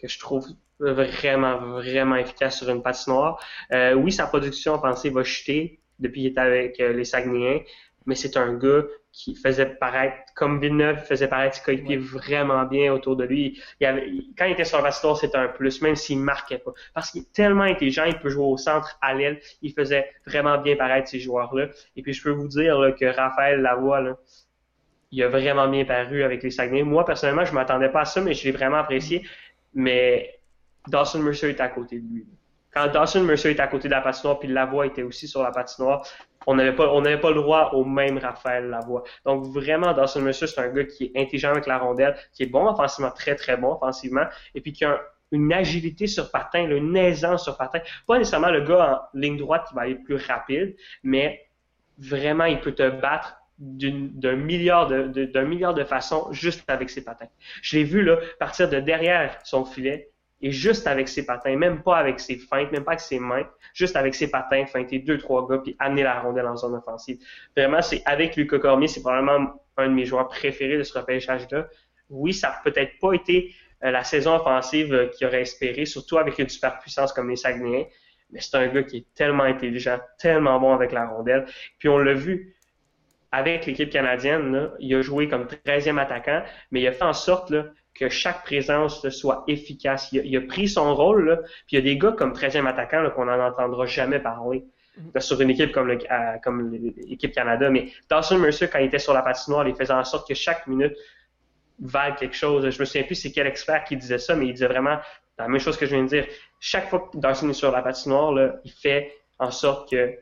[0.01, 0.47] que je trouve
[0.79, 3.39] vraiment, vraiment efficace sur une patinoire.
[3.71, 7.61] Euh, oui, sa production offensive va chuter depuis qu'il est avec euh, les Saguenayens,
[8.05, 12.91] mais c'est un gars qui faisait paraître, comme Villeneuve faisait paraître ses coéquipiers vraiment bien
[12.91, 13.61] autour de lui.
[13.79, 16.73] Il avait, quand il était sur la c'était un plus, même s'il marquait pas.
[16.93, 19.39] Parce qu'il est tellement intelligent, il peut jouer au centre, à l'aile.
[19.61, 21.67] Il faisait vraiment bien paraître ces joueurs-là.
[21.95, 24.17] Et puis, je peux vous dire que Raphaël Lavoie, là,
[25.11, 26.83] il a vraiment bien paru avec les Saguenay.
[26.83, 29.25] Moi, personnellement, je m'attendais pas à ça, mais je l'ai vraiment apprécié.
[29.73, 30.39] Mais
[30.87, 32.25] Dawson Mercer est à côté de lui.
[32.75, 35.51] Quand Dawson Mercer était à côté de la patinoire, puis Lavoie était aussi sur la
[35.51, 36.05] patinoire,
[36.45, 39.03] on n'avait pas, on n'avait pas le droit au même Raphaël Lavoie.
[39.25, 42.47] Donc vraiment, Dawson Mercer, c'est un gars qui est intelligent avec la rondelle, qui est
[42.47, 44.99] bon offensivement, très très bon offensivement, et puis qui a
[45.31, 47.79] une agilité sur patin, une aisance sur patin.
[48.07, 51.47] Pas nécessairement le gars en ligne droite qui va aller plus rapide, mais
[51.97, 57.05] vraiment, il peut te battre d'un milliard de, d'un milliard de façons juste avec ses
[57.05, 57.27] patins.
[57.61, 60.11] Je l'ai vu là partir de derrière son filet
[60.41, 63.47] et juste avec ses patins, même pas avec ses feintes, même pas avec ses mains,
[63.73, 67.17] juste avec ses patins, feinter deux, trois gars, puis amener la rondelle en zone offensive.
[67.55, 71.67] Vraiment, c'est avec Lucas Cormier, c'est probablement un de mes joueurs préférés de ce repêchage-là.
[72.09, 76.17] Oui, ça n'a peut-être pas été euh, la saison offensive euh, qu'il aurait espéré, surtout
[76.17, 77.85] avec une superpuissance comme les Saguenayens,
[78.31, 81.45] mais c'est un gars qui est tellement intelligent, tellement bon avec la rondelle.
[81.79, 82.55] Puis on l'a vu,
[83.31, 87.53] avec l'équipe canadienne, il a joué comme 13e attaquant, mais il a fait en sorte
[87.95, 90.11] que chaque présence soit efficace.
[90.11, 93.09] Il a, pris son rôle, là, puis il y a des gars comme 13e attaquant
[93.11, 94.65] qu'on n'en entendra jamais parler
[94.99, 95.19] mm-hmm.
[95.21, 95.97] sur une équipe comme,
[96.43, 97.69] comme l'équipe Canada.
[97.69, 100.67] Mais Dawson Mercer, quand il était sur la patinoire, il faisait en sorte que chaque
[100.67, 100.95] minute
[101.79, 102.69] valent quelque chose.
[102.69, 104.97] Je me souviens plus c'est quel expert qui disait ça, mais il disait vraiment
[105.37, 106.27] la même chose que je viens de dire.
[106.59, 110.17] Chaque fois que Dawson est sur la patinoire, là, il fait en sorte que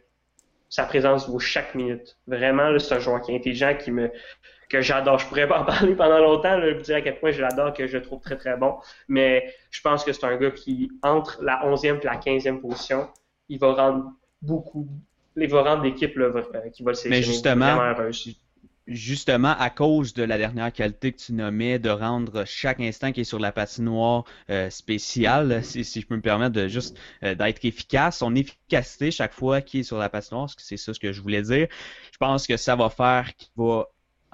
[0.69, 2.17] sa présence vaut chaque minute.
[2.28, 4.11] Vraiment, c'est un joueur qui est intelligent, qui me,
[4.74, 5.19] que j'adore.
[5.19, 7.86] Je pourrais pas en parler pendant longtemps, là, dire à quel point je l'adore, que
[7.88, 8.76] je trouve très très bon.
[9.07, 13.07] Mais je pense que c'est un gars qui, entre la 11e et la 15e position,
[13.49, 14.11] il va rendre
[14.41, 14.88] beaucoup,
[15.38, 16.41] il va rendre l'équipe euh,
[16.74, 17.78] qui va le sélectionner Mais justement,
[18.88, 23.21] justement, à cause de la dernière qualité que tu nommais, de rendre chaque instant qui
[23.21, 27.63] est sur la patinoire euh, spécial, si, je peux me permettre de juste euh, d'être
[27.63, 31.21] efficace, son efficacité chaque fois qu'il est sur la patinoire, c'est ça ce que je
[31.21, 31.67] voulais dire.
[32.11, 33.88] Je pense que ça va faire qu'il va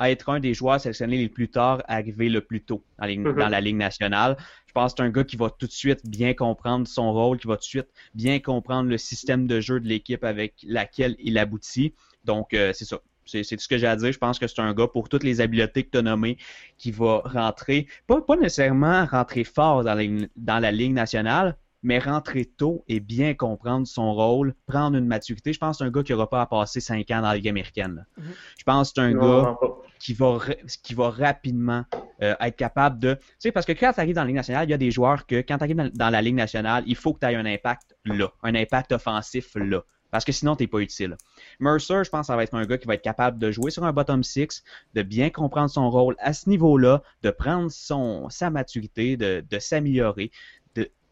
[0.07, 3.37] être un des joueurs sélectionnés les plus tard, arriver le plus tôt dans, mm-hmm.
[3.37, 4.37] dans la Ligue nationale.
[4.67, 7.39] Je pense que c'est un gars qui va tout de suite bien comprendre son rôle,
[7.39, 11.15] qui va tout de suite bien comprendre le système de jeu de l'équipe avec laquelle
[11.19, 11.93] il aboutit.
[12.23, 12.99] Donc, euh, c'est ça.
[13.25, 14.11] C'est tout ce que j'ai à dire.
[14.11, 16.37] Je pense que c'est un gars pour toutes les habiletés que tu as nommées
[16.77, 22.83] qui va rentrer, pas, pas nécessairement rentrer fort dans la Ligue nationale, mais rentrer tôt
[22.87, 25.53] et bien comprendre son rôle, prendre une maturité.
[25.53, 27.35] Je pense que c'est un gars qui n'aura pas à passer cinq ans dans la
[27.35, 28.05] Ligue américaine.
[28.19, 28.23] Mm-hmm.
[28.57, 29.57] Je pense que c'est un gars
[29.99, 30.39] qui va,
[30.83, 31.85] qui va rapidement
[32.21, 33.13] euh, être capable de.
[33.15, 34.91] Tu sais, parce que quand tu arrives dans la Ligue nationale, il y a des
[34.91, 37.45] joueurs que quand tu arrives dans, la Ligue nationale, il faut que tu aies un
[37.45, 39.83] impact là, un impact offensif là.
[40.11, 41.15] Parce que sinon, tu n'es pas utile.
[41.59, 43.69] Mercer, je pense que ça va être un gars qui va être capable de jouer
[43.69, 44.63] sur un bottom six,
[44.95, 49.59] de bien comprendre son rôle à ce niveau-là, de prendre son, sa maturité, de, de
[49.59, 50.31] s'améliorer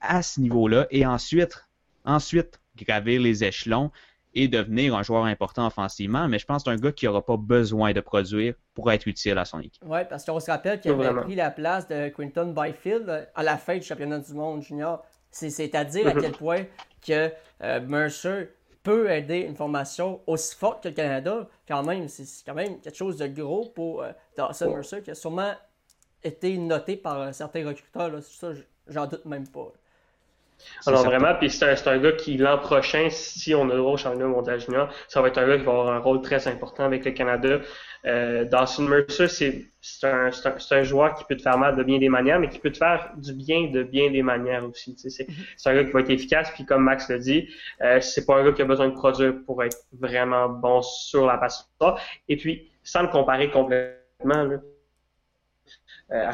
[0.02, 1.66] à ce niveau-là et ensuite,
[2.06, 3.92] ensuite gravir les échelons
[4.34, 7.26] et devenir un joueur important offensivement, mais je pense que c'est un gars qui n'aura
[7.26, 9.82] pas besoin de produire pour être utile à son équipe.
[9.86, 13.58] Oui, parce qu'on se rappelle qu'il avait pris la place de Quinton Byfield à la
[13.58, 15.04] fin du championnat du monde junior.
[15.32, 16.22] C'est-à-dire à mhm.
[16.22, 16.64] quel point
[17.06, 17.32] que
[17.64, 18.50] euh, Mercer
[18.84, 21.48] peut aider une formation aussi forte que le Canada.
[21.68, 25.16] Quand même, c'est quand même quelque chose de gros pour euh, Dawson Mercer qui a
[25.16, 25.54] sûrement
[26.24, 28.24] été noté par euh, certains recruteurs.
[28.24, 28.52] Ça,
[28.88, 29.72] j'en doute même pas.
[30.86, 33.98] Alors vraiment, puis c'est un, gars qui l'an prochain, si on a le droit au
[33.98, 36.86] championnat mondial junior, ça va être un gars qui va avoir un rôle très important
[36.86, 37.60] avec le Canada.
[38.06, 42.10] Euh, Dawson Mercer, c'est un, un, joueur qui peut te faire mal de bien des
[42.10, 44.96] manières, mais qui peut te faire du bien de bien des manières aussi.
[44.98, 45.28] C'est
[45.70, 47.50] un gars qui va être efficace, puis comme Max l'a dit,
[47.82, 51.26] euh, c'est pas un gars qui a besoin de produire pour être vraiment bon sur
[51.26, 52.00] la passoire.
[52.30, 54.58] Et puis, sans le comparer complètement là,
[56.12, 56.34] euh, à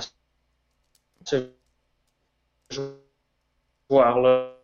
[1.26, 1.54] ce
[3.94, 4.56] joueur-là.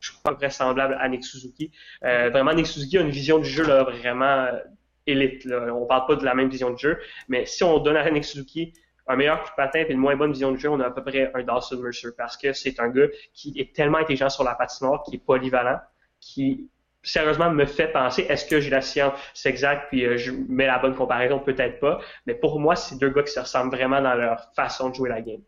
[0.00, 1.70] Je pas vraisemblable à Nick Suzuki.
[2.04, 4.58] Euh, vraiment, Nick Suzuki a une vision du jeu là, vraiment euh,
[5.06, 5.44] élite.
[5.44, 5.72] Là.
[5.74, 6.98] On parle pas de la même vision du jeu,
[7.28, 8.72] mais si on donne à Nick Suzuki
[9.08, 10.90] un meilleur coup de patin et une moins bonne vision du jeu, on a à
[10.90, 14.44] peu près un Dawson Mercer parce que c'est un gars qui est tellement intelligent sur
[14.44, 15.80] la patinoire, qui est polyvalent,
[16.20, 16.68] qui
[17.02, 20.78] sérieusement me fait penser est-ce que j'ai la science exact puis euh, je mets la
[20.78, 21.40] bonne comparaison?
[21.40, 24.90] Peut-être pas mais pour moi c'est deux gars qui se ressemblent vraiment dans leur façon
[24.90, 25.42] de jouer la game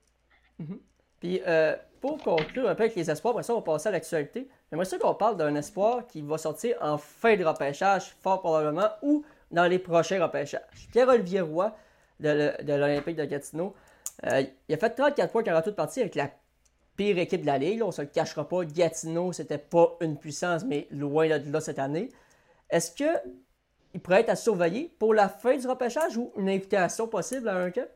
[0.58, 0.78] Mhm.
[1.20, 3.92] Puis, euh, pour conclure un peu avec les espoirs, après ça, on va passer à
[3.92, 4.48] l'actualité.
[4.70, 8.90] J'aimerais ça qu'on parle d'un espoir qui va sortir en fin de repêchage, fort probablement,
[9.02, 10.60] ou dans les prochains repêchages.
[10.92, 11.74] Pierre-Olivier Roy,
[12.20, 13.74] de, l'Olympique de Gatineau,
[14.26, 16.30] euh, il a fait 34 points 48 parties avec la
[16.96, 17.82] pire équipe de la Ligue.
[17.82, 18.64] on ne se le cachera pas.
[18.64, 22.10] Gatineau, c'était pas une puissance, mais loin de là cette année.
[22.70, 27.48] Est-ce qu'il pourrait être à surveiller pour la fin du repêchage ou une invitation possible
[27.48, 27.86] à un cas?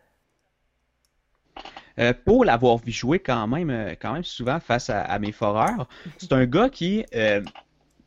[1.98, 5.88] Euh, pour l'avoir vu jouer quand même, euh, quand même souvent face à, mes foreurs,
[6.16, 7.52] c'est un gars qui, euh, tu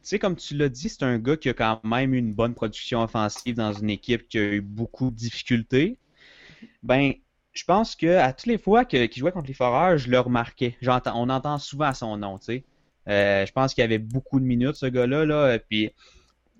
[0.02, 3.04] sais, comme tu l'as dit, c'est un gars qui a quand même une bonne production
[3.04, 5.98] offensive dans une équipe qui a eu beaucoup de difficultés.
[6.84, 7.14] Ben,
[7.52, 10.78] je pense que à toutes les fois qu'il jouait contre les foreurs, je le remarquais.
[10.88, 12.64] on entend souvent son nom, tu sais.
[13.08, 15.92] je pense qu'il y avait beaucoup de minutes, ce gars-là, là, puis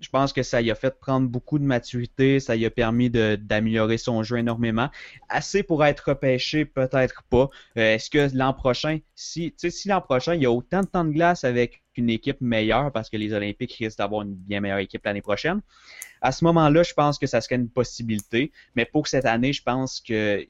[0.02, 3.08] je pense que ça lui a fait prendre beaucoup de maturité, ça lui a permis
[3.08, 4.90] d'améliorer son jeu énormément.
[5.28, 7.48] Assez pour être repêché, peut-être pas.
[7.78, 11.04] Euh, est-ce que l'an prochain, si, si l'an prochain, il y a autant de temps
[11.04, 14.78] de glace avec une équipe meilleure, parce que les Olympiques risquent d'avoir une bien meilleure
[14.78, 15.60] équipe l'année prochaine,
[16.20, 18.50] à ce moment-là, je pense que ça serait une possibilité.
[18.74, 20.44] Mais pour cette année, je pense que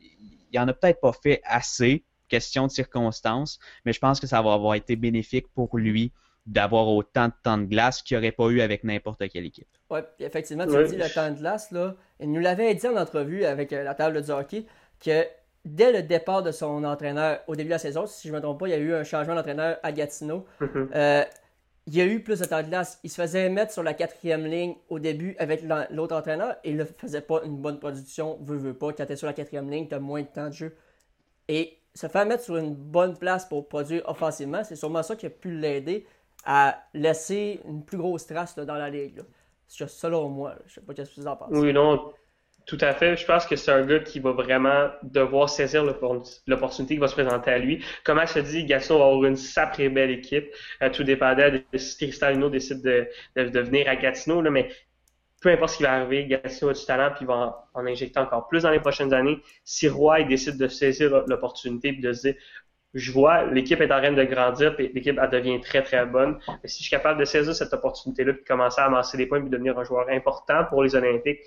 [0.52, 4.40] il en a peut-être pas fait assez, question de circonstances, mais je pense que ça
[4.40, 6.12] va avoir été bénéfique pour lui
[6.46, 9.68] d'avoir autant de temps de glace qu'il n'y aurait pas eu avec n'importe quelle équipe.
[9.90, 13.44] Oui, effectivement, tu dis le temps de glace, là, il nous l'avait dit en entrevue
[13.44, 14.66] avec euh, la table de hockey
[15.04, 15.24] que
[15.64, 18.42] dès le départ de son entraîneur au début de la saison, si je ne me
[18.42, 20.44] trompe pas, il y a eu un changement d'entraîneur à Gatineau.
[20.60, 20.88] Mm-hmm.
[20.94, 21.24] Euh,
[21.86, 23.00] il y a eu plus de temps de glace.
[23.02, 26.76] Il se faisait mettre sur la quatrième ligne au début avec l'autre entraîneur et il
[26.76, 28.92] ne faisait pas une bonne production, veut, veut pas.
[28.92, 30.76] Quand tu es sur la quatrième ligne, tu as moins de temps de jeu.
[31.48, 35.26] Et se faire mettre sur une bonne place pour produire offensivement, c'est sûrement ça qui
[35.26, 36.06] a pu l'aider
[36.44, 39.18] à laisser une plus grosse trace dans la ligue.
[39.18, 39.24] Là.
[39.66, 41.56] Selon moi, je sais pas ce que vous en pensez.
[41.56, 42.12] Oui, non,
[42.66, 43.16] tout à fait.
[43.16, 47.14] Je pense que c'est un gars qui va vraiment devoir saisir l'opportunité qui va se
[47.14, 47.84] présenter à lui.
[48.04, 50.52] Comme je te dis, Gaston va avoir une sacrée belle équipe.
[50.82, 54.70] Euh, tout dépendant de si Tristan décide de, venir à Gatineau, mais
[55.40, 58.20] peu importe ce qui va arriver, Gatineau a du talent puis il va en, injecter
[58.20, 59.40] encore plus dans les prochaines années.
[59.64, 62.34] Si Roy décide de saisir l'opportunité et de se dire
[62.94, 66.38] je vois l'équipe est en train de grandir et l'équipe devient très très bonne.
[66.48, 69.44] Mais si je suis capable de saisir cette opportunité-là puis commencer à amasser des points
[69.44, 71.40] et devenir un joueur important pour les Olympiques,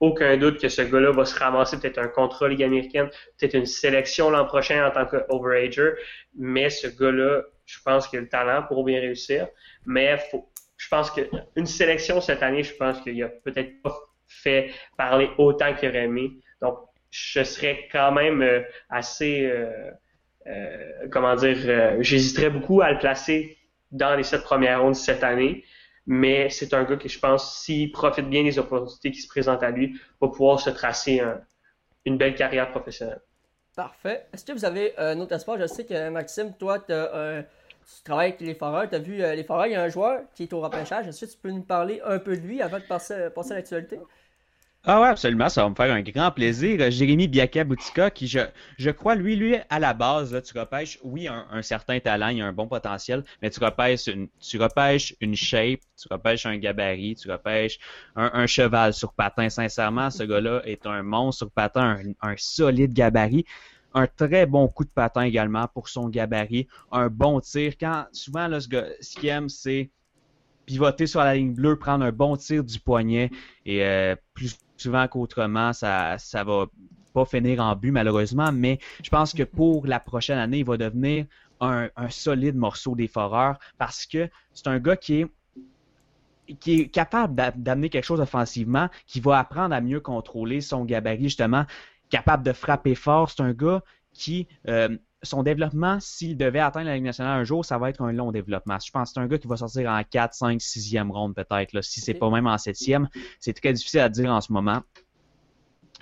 [0.00, 3.08] aucun doute que ce gars-là va se ramasser peut-être un contrat Ligue américaine,
[3.38, 5.92] peut-être une sélection l'an prochain en tant qu'overager.
[6.36, 9.48] Mais ce gars-là, je pense qu'il a le talent pour bien réussir.
[9.86, 14.70] Mais faut, je pense qu'une sélection cette année, je pense qu'il a peut-être pas fait
[14.96, 16.32] parler autant qu'il aurait aimé.
[16.60, 16.78] Donc,
[17.10, 18.60] je serais quand même euh,
[18.90, 19.90] assez, euh,
[20.46, 23.56] euh, comment dire, j'hésiterais beaucoup à le placer
[23.90, 25.64] dans les sept premières rondes cette année.
[26.06, 29.62] Mais c'est un gars que je pense, s'il profite bien des opportunités qui se présentent
[29.62, 31.22] à lui, va pouvoir se tracer
[32.04, 33.20] une belle carrière professionnelle.
[33.74, 34.26] Parfait.
[34.32, 35.58] Est-ce que vous avez un autre espoir?
[35.58, 36.92] Je sais que Maxime, toi, tu
[38.04, 40.22] travailles avec les Foreurs, tu as vu euh, les Foreurs, il y a un joueur
[40.34, 41.06] qui est au repêchage.
[41.08, 43.98] Est-ce que tu peux nous parler un peu de lui avant de passer, à l'actualité?
[44.86, 46.78] Ah ouais, absolument, ça va me faire un grand plaisir.
[46.78, 48.40] Euh, Jérémy Biaka Boutika, qui je,
[48.76, 52.42] je crois, lui, lui, à la base, là, tu repêches, oui, un, certain talent, il
[52.42, 56.58] a un bon potentiel, mais tu repêches une, tu repêches une shape, tu repêches un
[56.58, 57.78] gabarit, tu repêches
[58.14, 59.48] un, cheval sur patin.
[59.48, 63.46] Sincèrement, ce gars-là est un monstre sur patin, un, un solide gabarit
[63.94, 67.74] un très bon coup de patin également pour son gabarit, un bon tir.
[67.78, 68.68] Quand souvent là, ce,
[69.00, 69.88] ce qu'il aime, c'est
[70.66, 73.30] pivoter sur la ligne bleue, prendre un bon tir du poignet
[73.64, 76.66] et euh, plus souvent qu'autrement, ça ça va
[77.12, 80.76] pas finir en but malheureusement, mais je pense que pour la prochaine année, il va
[80.76, 81.26] devenir
[81.60, 85.26] un, solide morceau des foreurs parce que c'est un gars qui
[86.66, 91.64] est capable d'amener quelque chose offensivement, qui va apprendre à mieux contrôler son gabarit justement
[92.10, 93.30] capable de frapper fort.
[93.30, 97.64] C'est un gars qui, euh, son développement, s'il devait atteindre la Ligue nationale un jour,
[97.64, 98.78] ça va être un long développement.
[98.84, 101.80] Je pense que c'est un gars qui va sortir en 4, 5, 6e ronde peut-être.
[101.82, 103.06] Si c'est pas même en 7e,
[103.40, 104.82] c'est très difficile à dire en ce moment.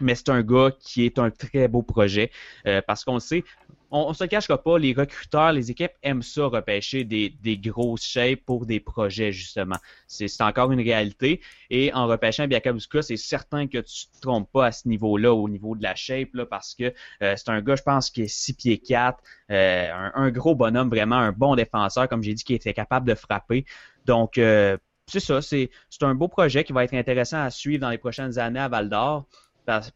[0.00, 2.30] Mais c'est un gars qui est un très beau projet
[2.66, 3.44] euh, parce qu'on le sait,
[3.92, 8.04] on, ne se cachera pas, les recruteurs, les équipes aiment ça repêcher des, des grosses
[8.04, 9.76] shapes pour des projets, justement.
[10.06, 11.42] C'est encore une réalité.
[11.68, 15.46] Et en repêchant Biakabuska, c'est certain que tu te trompes pas à ce niveau-là, au
[15.48, 18.28] niveau de la shape, là, parce que euh, c'est un gars, je pense, qui est
[18.28, 22.54] 6 pieds 4, euh, un, gros bonhomme, vraiment un bon défenseur, comme j'ai dit, qui
[22.54, 23.66] était capable de frapper.
[24.06, 25.68] Donc, euh, c'est ça, c'est
[26.00, 28.88] un beau projet qui va être intéressant à suivre dans les prochaines années à Val
[28.88, 29.26] d'Or.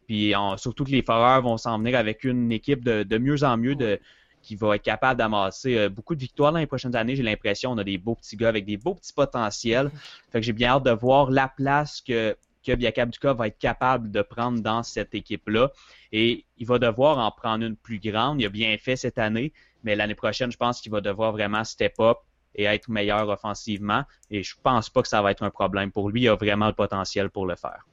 [0.06, 3.74] Puis surtout que les Foreurs vont s'en venir avec une équipe de, mieux en mieux
[3.74, 3.98] de,
[4.46, 7.16] qui va être capable d'amasser euh, beaucoup de victoires dans les prochaines années.
[7.16, 9.90] J'ai l'impression qu'on a des beaux petits gars avec des beaux petits potentiels.
[10.30, 14.10] Fait que j'ai bien hâte de voir la place que, que Biakabduka va être capable
[14.12, 15.72] de prendre dans cette équipe-là.
[16.12, 18.40] Et il va devoir en prendre une plus grande.
[18.40, 19.52] Il a bien fait cette année,
[19.82, 22.18] mais l'année prochaine, je pense qu'il va devoir vraiment step up
[22.54, 24.04] et être meilleur offensivement.
[24.30, 26.22] Et je pense pas que ça va être un problème pour lui.
[26.22, 27.84] Il a vraiment le potentiel pour le faire.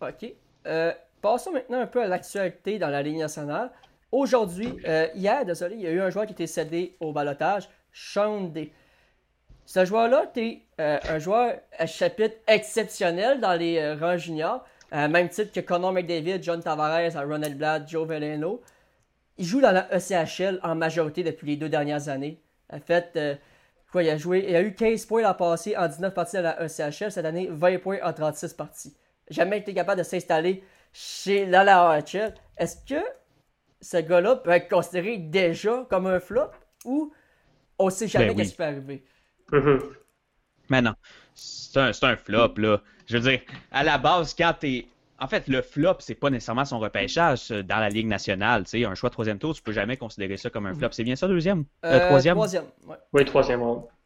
[0.00, 0.34] OK.
[0.66, 0.92] Euh,
[1.22, 3.70] Passons maintenant un peu à l'actualité dans la Ligue nationale.
[4.10, 7.68] Aujourd'hui, euh, hier, désolé, il y a eu un joueur qui était cédé au balotage,
[7.92, 8.72] Sean Day.
[9.64, 15.28] Ce joueur-là était euh, un joueur à chapitre exceptionnel dans les euh, rangs juniors, même
[15.30, 18.60] titre que Connor McDavid, John Tavares, Ronald Blatt, Joe Veleno.
[19.38, 22.42] Il joue dans la ECHL en majorité depuis les deux dernières années.
[22.70, 23.18] En fait,
[23.90, 26.42] quoi, il a joué, il a eu 15 points l'an passé en 19 parties dans
[26.42, 28.94] la ECHL, cette année 20 points en 36 parties.
[29.30, 30.62] Jamais été capable de s'installer
[30.92, 33.02] chez la HL, est-ce que
[33.80, 36.50] ce gars-là peut être considéré déjà comme un flop
[36.84, 37.12] ou
[37.78, 39.04] on sait jamais ben ce qui peut arriver?
[39.50, 39.80] Mm-hmm.
[40.70, 40.94] Mais non,
[41.34, 42.80] c'est un, flop, là.
[43.06, 43.40] Je veux dire,
[43.70, 44.86] à la base, quand t'es.
[45.18, 48.64] En fait, le flop, c'est pas nécessairement son repêchage dans la Ligue nationale.
[48.64, 50.88] Tu sais, un choix de troisième tour, tu peux jamais considérer ça comme un flop.
[50.90, 51.64] C'est bien ça, deuxième?
[51.84, 52.34] Euh, troisième?
[52.34, 52.64] Troisième,
[53.12, 53.62] Oui, troisième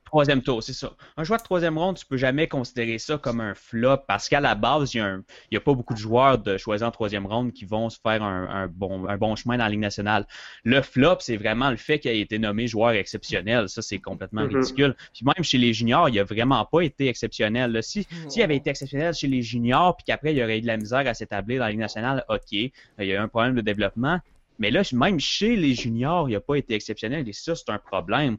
[0.06, 0.92] Troisième tour, c'est ça.
[1.16, 4.40] Un joueur de troisième ronde, tu peux jamais considérer ça comme un flop parce qu'à
[4.40, 7.64] la base, il n'y a, pas beaucoup de joueurs de choisir en troisième ronde qui
[7.64, 10.24] vont se faire un, bon, un bon chemin dans la Ligue nationale.
[10.62, 13.68] Le flop, c'est vraiment le fait qu'il ait été nommé joueur exceptionnel.
[13.68, 14.56] Ça, c'est complètement mm-hmm.
[14.56, 14.96] ridicule.
[15.12, 17.76] Puis même chez les juniors, il n'a vraiment pas été exceptionnel.
[17.82, 20.68] Si, S'il avait été exceptionnel chez les juniors, puis qu'après, il y aurait eu de
[20.68, 23.56] la misère à s'établir dans la Ligue nationale, OK, il y a eu un problème
[23.56, 24.20] de développement.
[24.60, 27.78] Mais là, même chez les juniors, il n'a pas été exceptionnel et ça, c'est un
[27.78, 28.38] problème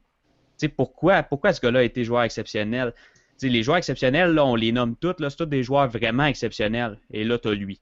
[0.76, 2.94] pourquoi, pourquoi ce gars-là a été joueur exceptionnel?
[3.42, 6.98] les joueurs exceptionnels, on les nomme tous, là, c'est tous des joueurs vraiment exceptionnels.
[7.12, 7.80] Et là, tu as lui.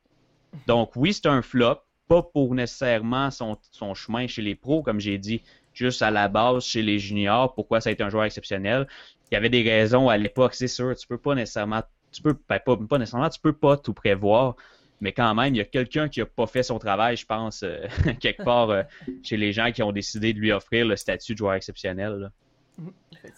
[0.67, 3.57] Donc, oui, c'est un flop, pas pour nécessairement son,
[3.93, 5.41] chemin chez les pros, comme j'ai dit,
[5.73, 8.87] juste à la base chez les juniors, pourquoi ça a été un joueur exceptionnel.
[9.31, 11.83] Il y avait des raisons à l'époque, c'est sûr, tu peux pas nécessairement,
[12.23, 14.55] peux ben, pas, nécessairement, tu peux pas tout prévoir,
[15.01, 17.63] mais quand même, il y a quelqu'un qui a pas fait son travail, je pense,
[17.63, 17.85] euh,
[18.19, 18.83] quelque part euh,
[19.23, 22.31] chez les gens qui ont décidé de lui offrir le statut de joueur exceptionnel.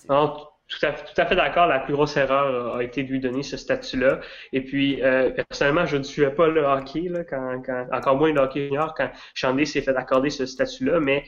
[0.10, 0.36] Non,
[0.68, 1.68] tout à, tout à fait d'accord.
[1.68, 4.20] La plus grosse erreur a été de lui donner ce statut-là.
[4.52, 7.62] Et puis, euh, personnellement, je ne suivais pas le hockey, là, quand,
[7.92, 11.00] encore moins le hockey junior, quand Chandé s'est fait accorder ce statut-là.
[11.00, 11.24] Mais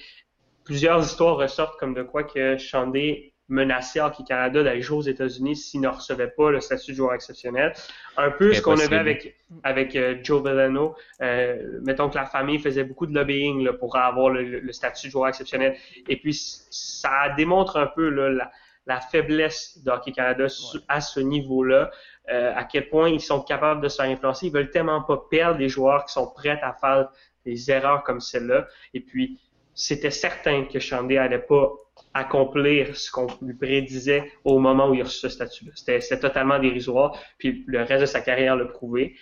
[0.66, 5.56] plusieurs histoires ressortent comme de quoi que Chandé menaçait Hockey Canada d'aller jouer aux États-Unis
[5.56, 7.74] s'il ne recevait pas le statut de joueur exceptionnel.
[8.16, 10.96] Un peu ce qu'on avait avec, avec euh, Joe Villano.
[11.22, 15.12] Euh, mettons que la famille faisait beaucoup de lobbying là, pour avoir le, statut de
[15.12, 15.76] joueur exceptionnel.
[16.08, 18.52] Et puis, ça démontre un peu là,
[18.86, 20.46] la, faiblesse de Hockey Canada
[20.88, 21.92] à ce niveau-là.
[22.32, 24.48] Euh, à quel point ils sont capables de se faire influencer.
[24.48, 27.10] Ils veulent tellement pas perdre des joueurs qui sont prêts à faire
[27.44, 28.68] des erreurs comme celle-là.
[28.94, 29.40] Et puis,
[29.80, 31.72] c'était certain que Chandé allait pas
[32.14, 35.72] accomplir ce qu'on lui prédisait au moment où il a ce statut-là.
[35.74, 39.16] C'était totalement dérisoire, puis le reste de sa carrière l'a prouvé.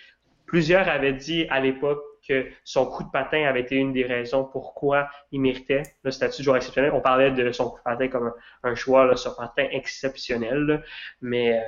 [0.46, 4.44] Plusieurs avaient dit à l'époque que son coup de patin avait été une des raisons
[4.44, 6.90] pourquoi il méritait le statut de joueur exceptionnel.
[6.92, 8.32] On parlait de son coup de patin comme
[8.64, 10.82] un, choix là, sur patin exceptionnel,
[11.22, 11.62] mais euh,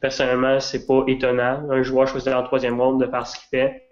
[0.00, 1.70] personnellement, c'est pas étonnant.
[1.70, 3.85] Un joueur choisi en troisième ronde de faire ce qu'il fait.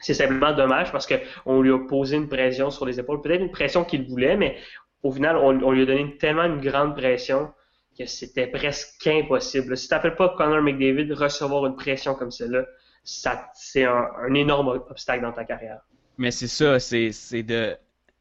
[0.00, 3.50] C'est simplement dommage parce qu'on lui a posé une pression sur les épaules, peut-être une
[3.50, 4.56] pression qu'il voulait, mais
[5.02, 7.52] au final, on, lui a donné tellement une grande pression
[7.98, 9.76] que c'était presque impossible.
[9.76, 12.64] Si tu n'appelles pas Connor McDavid, recevoir une pression comme celle-là,
[13.04, 15.80] c'est un, énorme obstacle dans ta carrière.
[16.18, 17.76] Mais c'est ça, c'est, de.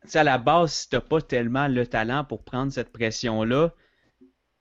[0.10, 3.72] Tu à la base, si tu n'as pas tellement le talent pour prendre cette pression-là,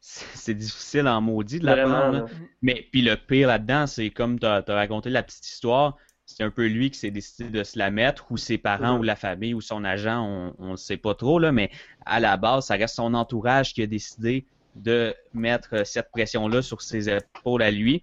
[0.00, 2.26] c'est difficile en maudit de la prendre.
[2.62, 5.96] Mais puis le pire là-dedans, c'est comme tu as, raconté la petite histoire,
[6.26, 9.02] c'est un peu lui qui s'est décidé de se la mettre, ou ses parents, ou
[9.02, 11.70] la famille, ou son agent, on ne sait pas trop, là, mais
[12.06, 16.82] à la base, ça reste son entourage qui a décidé de mettre cette pression-là sur
[16.82, 18.02] ses épaules à lui.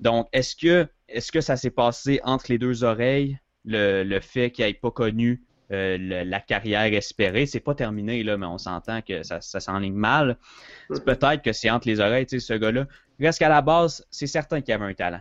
[0.00, 4.74] Donc, est-ce que, ça s'est passé entre les deux oreilles, le, le fait qu'il n'ait
[4.74, 7.44] pas connu euh, la carrière espérée?
[7.44, 10.38] C'est pas terminé, là, mais on s'entend que ça, ça s'enligne mal.
[10.88, 12.86] Peut-être que c'est entre les oreilles, tu sais, ce gars-là.
[13.20, 15.20] Reste qu'à la base, c'est certain qu'il avait un talent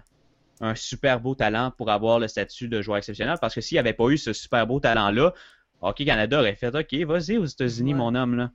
[0.62, 3.38] un super beau talent pour avoir le statut de joueur exceptionnel.
[3.40, 5.34] Parce que s'il n'y avait pas eu ce super beau talent-là,
[5.82, 8.36] Hockey Canada aurait fait OK, vas-y aux États-Unis, mon homme.
[8.36, 8.52] là.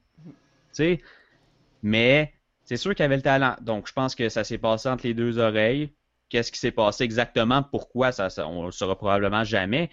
[1.82, 2.32] Mais
[2.64, 3.56] c'est sûr qu'il avait le talent.
[3.60, 5.92] Donc, je pense que ça s'est passé entre les deux oreilles.
[6.28, 7.62] Qu'est-ce qui s'est passé exactement?
[7.62, 8.12] Pourquoi?
[8.12, 9.90] Ça, on ne le saura probablement jamais.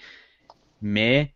[0.81, 1.33] Mais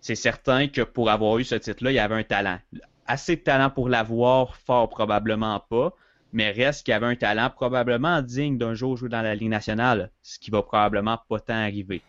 [0.00, 2.58] c'est certain que pour avoir eu ce titre-là, il y avait un talent.
[3.06, 5.94] Assez de talent pour l'avoir, fort probablement pas
[6.32, 10.10] mais reste qu'il avait un talent probablement digne d'un jour jouer dans la Ligue nationale,
[10.22, 12.02] ce qui va probablement pas tant arriver.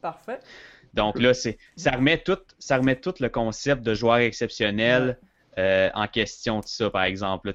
[0.00, 0.38] Parfait.
[0.94, 5.18] Donc là, c'est ça remet tout, ça remet tout le concept de joueur exceptionnel
[5.58, 7.52] euh, en question de ça, par exemple.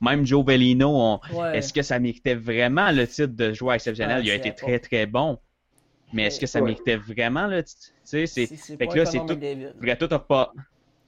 [0.00, 1.20] même Joe Bellino,
[1.52, 4.24] est-ce que ça méritait vraiment le titre de joueur exceptionnel?
[4.24, 5.38] il a été très très bon.
[6.12, 7.88] Mais est-ce que ça méritait vraiment le titre?
[8.04, 10.06] C'est, fait que là, c'est tout.
[10.06, 10.52] tout pas.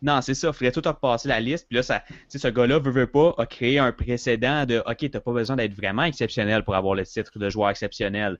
[0.04, 0.48] Non, c'est ça.
[0.48, 1.66] Il faudrait tout repasser la liste.
[1.66, 5.20] Puis là, ça, ce gars-là veut, veut pas a créé un précédent de OK, t'as
[5.20, 8.38] pas besoin d'être vraiment exceptionnel pour avoir le titre de joueur exceptionnel.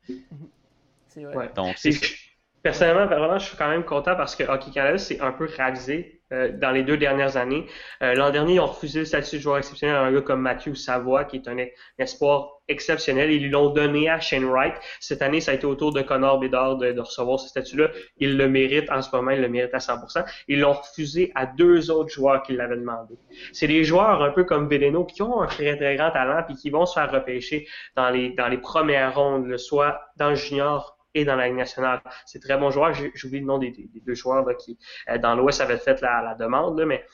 [1.09, 1.51] C'est vrai.
[1.57, 1.93] Donc, c'est
[2.65, 6.23] Personnellement, vraiment, je suis quand même content parce que Hockey Canada s'est un peu ravisé
[6.33, 7.67] euh, dans les deux dernières années.
[8.03, 10.41] Euh, l'an dernier, ils ont refusé le statut de joueur exceptionnel à un gars comme
[10.41, 11.59] Matthew Savoie, qui est un,
[11.99, 13.31] espoir exceptionnel.
[13.33, 14.73] Ils l'ont donné à Shane Wright.
[14.99, 17.91] Cette année, ça a été autour de Connor Bedard de, recevoir ce statut-là.
[18.17, 20.25] Il le mérite en ce moment, il le mérite à 100%.
[20.49, 23.13] Ils l'ont refusé à deux autres joueurs qui l'avaient demandé.
[23.53, 26.57] C'est des joueurs un peu comme Veleno qui ont un très très grand talent puis
[26.57, 30.94] qui vont se faire repêcher dans les dans les premières rondes, soit dans le junior
[31.15, 32.03] et dans la Ligue nationale.
[32.27, 32.93] C'est très bon joueur.
[33.15, 33.73] J'oublie le nom des,
[34.05, 34.79] deux joueurs qui,
[35.09, 37.05] euh, dans l'Ouest, avaient fait la, demande, mais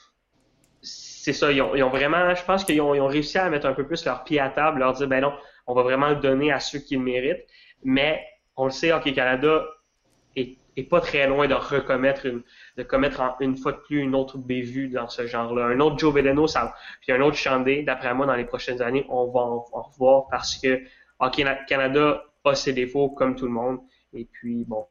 [0.82, 1.52] c'est ça.
[1.52, 4.40] Ils ont, vraiment, je pense qu'ils ont, réussi à mettre un peu plus leur pied
[4.40, 5.32] à table, leur dire, ben non,
[5.66, 7.46] on va vraiment le donner à ceux qui le méritent.
[7.82, 8.24] Mais
[8.56, 9.64] on le sait, Hockey Canada
[10.76, 12.42] est pas très loin de recommettre une,
[12.76, 15.66] de commettre une fois de plus une autre bévue dans ce genre-là.
[15.66, 19.06] Un autre Joe Veleno, ça, puis un autre Chandé, d'après moi, dans les prochaines années,
[19.08, 20.80] on va en, revoir parce que
[21.18, 23.78] Hockey Canada a ses défauts comme tout le monde.
[24.12, 24.86] Et puis, bon.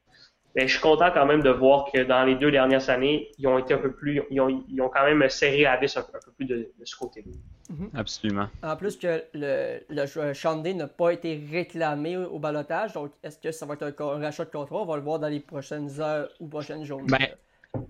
[0.55, 3.47] Mais je suis content quand même de voir que dans les deux dernières années, ils
[3.47, 6.01] ont été un peu plus, ils ont, ils ont quand même serré la vis un,
[6.01, 7.31] peu plus de, ce côté-là.
[7.69, 7.91] Mhm.
[7.93, 8.47] Absolument.
[8.63, 13.37] En plus que le, le joueur Chandé n'a pas été réclamé au, balotage, donc est-ce
[13.37, 14.77] que ça va être un, rachat de contrat?
[14.77, 17.07] On va le voir dans les prochaines heures ou prochaines journées.
[17.07, 17.83] Ben,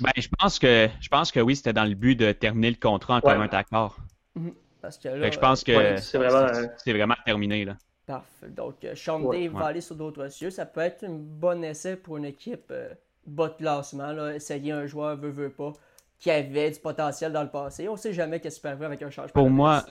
[0.00, 2.76] ben je pense que je pense que oui, c'était dans le but de terminer le
[2.76, 3.98] contrat en commun accord.
[4.34, 4.54] Mhm.
[4.80, 6.46] Parce que là, je pense que c'est vraiment,
[6.86, 7.64] vraiment, terminé.
[7.64, 7.76] Là.
[8.06, 8.48] Parfait.
[8.48, 10.50] Donc, Sean euh, va aller sur d'autres cieux.
[10.50, 12.92] Ça peut être un bon essai pour une équipe euh,
[13.26, 14.12] bas de classement.
[14.12, 14.34] Là.
[14.34, 15.72] Essayer un joueur veut, veut pas,
[16.18, 17.88] qui avait du potentiel dans le passé.
[17.88, 19.32] On sait jamais qu'est-ce qui peut arriver avec un changement.
[19.32, 19.84] Pour moi,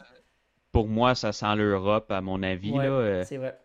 [0.73, 2.71] pour moi, ça sent l'Europe, à mon avis.
[2.71, 3.23] là, euh.
[3.23, 3.57] C'est vrai.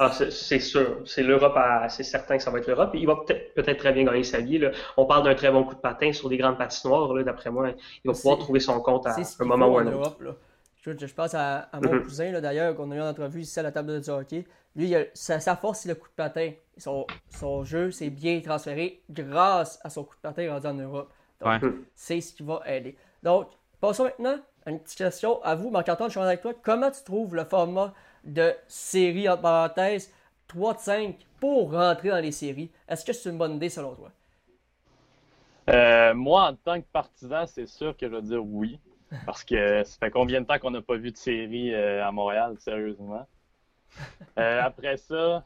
[0.00, 1.02] Ah, c'est sûr.
[1.04, 1.56] C'est l'Europe,
[1.88, 2.90] c'est certain que ça va être l'Europe.
[2.94, 4.58] Il va peut-être peut très bien gagner sa vie.
[4.58, 4.72] Là.
[4.96, 7.14] On parle d'un très bon coup de patin sur des grandes patinoires.
[7.22, 7.68] D'après moi,
[8.04, 10.18] il va pouvoir trouver son compte à un moment ou un autre.
[10.86, 12.02] Je, pense à, mon mhm.
[12.02, 14.44] cousin, d'ailleurs, qu'on a eu en entrevue ici à la table de hockey.
[14.76, 16.52] Lui, sa, force, c'est le coup de patin.
[16.76, 21.12] Son, son jeu s'est bien transféré grâce à son coup de patin rendu en Europe.
[21.40, 21.62] Donc,
[21.94, 22.96] c'est ce qui va aider.
[23.22, 23.48] Donc,
[23.80, 26.52] passons maintenant à une petite question à vous, Marc-Antoine, je suis avec toi.
[26.62, 27.92] Comment tu trouves le format
[28.24, 30.12] de série, entre parenthèses,
[30.48, 32.70] 3 de 5 pour rentrer dans les séries?
[32.88, 34.10] Est-ce que c'est une bonne idée selon toi?
[35.70, 38.78] Euh, moi, en tant que partisan, c'est sûr que je vais dire oui.
[39.26, 42.12] Parce que ça fait combien de temps qu'on n'a pas vu de série euh, à
[42.12, 43.26] Montréal, sérieusement?
[44.36, 45.44] Euh, après ça,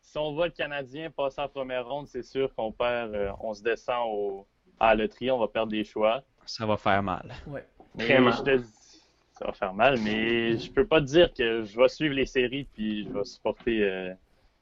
[0.00, 3.52] si on voit le Canadien passer en première ronde, c'est sûr qu'on perd, euh, on
[3.54, 4.46] se descend au,
[4.78, 6.22] à loterie, on va perdre des choix.
[6.46, 7.34] Ça va faire mal.
[7.48, 7.66] Ouais.
[7.98, 12.26] ça va faire mal, mais je peux pas te dire que je vais suivre les
[12.26, 14.14] séries puis je vais supporter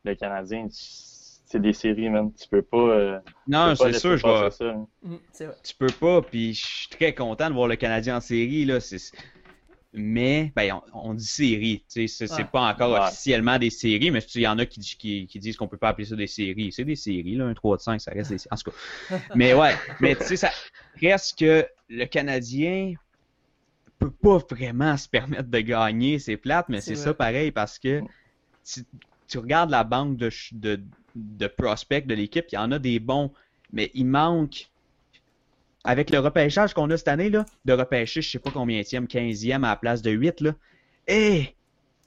[0.05, 0.67] le Canadien
[1.47, 2.33] c'est des séries, même.
[2.33, 2.77] Tu peux pas.
[2.77, 4.51] Euh, non, c'est sûr, je vois.
[5.03, 8.65] Mm, tu peux pas, puis je suis très content de voir le Canadien en série,
[8.65, 8.79] là.
[9.99, 14.43] Mais, ben, on, dit série, tu sais, c'est pas encore officiellement des séries, mais il
[14.43, 14.81] y en a qui,
[15.27, 16.71] qui, disent qu'on peut pas appeler ça des séries.
[16.71, 18.51] C'est des séries, là, un 3 de 5, ça reste des séries.
[18.53, 19.19] En tout cas.
[19.35, 20.51] mais ouais, mais tu sais, ça
[21.01, 22.93] reste que le Canadien
[23.99, 28.03] peut pas vraiment se permettre de gagner, c'est plate, mais c'est ça pareil parce que
[28.65, 28.85] tu,
[29.29, 30.83] tu regardes la banque de, de,
[31.17, 33.33] de prospects de l'équipe, il y en a des bons,
[33.73, 34.71] mais il manque.
[35.85, 39.57] Avec le repêchage qu'on a cette année, là, de repêcher, je sais pas combien 15e
[39.65, 40.55] à la place de 8, là,
[41.07, 41.55] eh,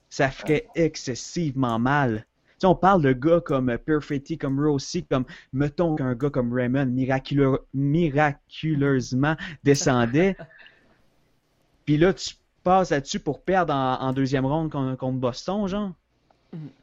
[0.09, 2.25] ça ferait excessivement mal.
[2.59, 5.23] Tu on parle de gars comme Perfetti, comme Rossi, comme,
[5.53, 6.87] mettons qu'un gars comme Raymond
[7.73, 10.35] miraculeusement descendait.
[11.85, 15.93] Puis là, tu passes là-dessus pour perdre en, deuxième ronde contre, Boston, genre.
[16.53, 16.78] Mm-hmm.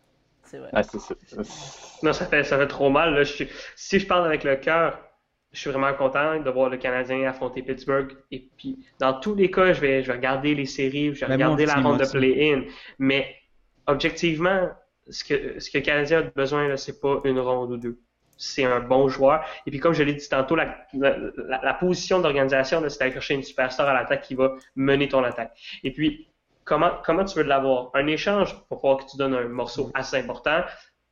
[0.47, 0.71] C'est vrai.
[0.73, 0.83] Ah,
[2.03, 3.25] non, ça fait, ça fait trop mal.
[3.75, 4.99] si je parle avec le cœur,
[5.53, 8.13] je suis vraiment content de voir le Canadien affronter Pittsburgh.
[8.31, 11.33] Et puis, dans tous les cas, je vais, je vais regarder les séries, je vais
[11.33, 12.63] regarder la ronde de play-in.
[12.99, 13.35] Mais
[13.87, 14.69] objectivement,
[15.09, 17.99] ce que, ce que le Canadien a besoin, c'est pas une ronde ou deux.
[18.37, 19.45] C'est un bon joueur.
[19.67, 23.43] Et puis, comme je l'ai dit tantôt, la, la, position d'organisation, c'est d'aller chercher une
[23.43, 25.57] superstar à l'attaque qui va mener ton attaque.
[25.83, 26.29] Et puis,
[26.67, 27.91] comment, comment tu veux l'avoir?
[27.95, 30.63] Un échange pour pouvoir que tu donnes un morceau assez important.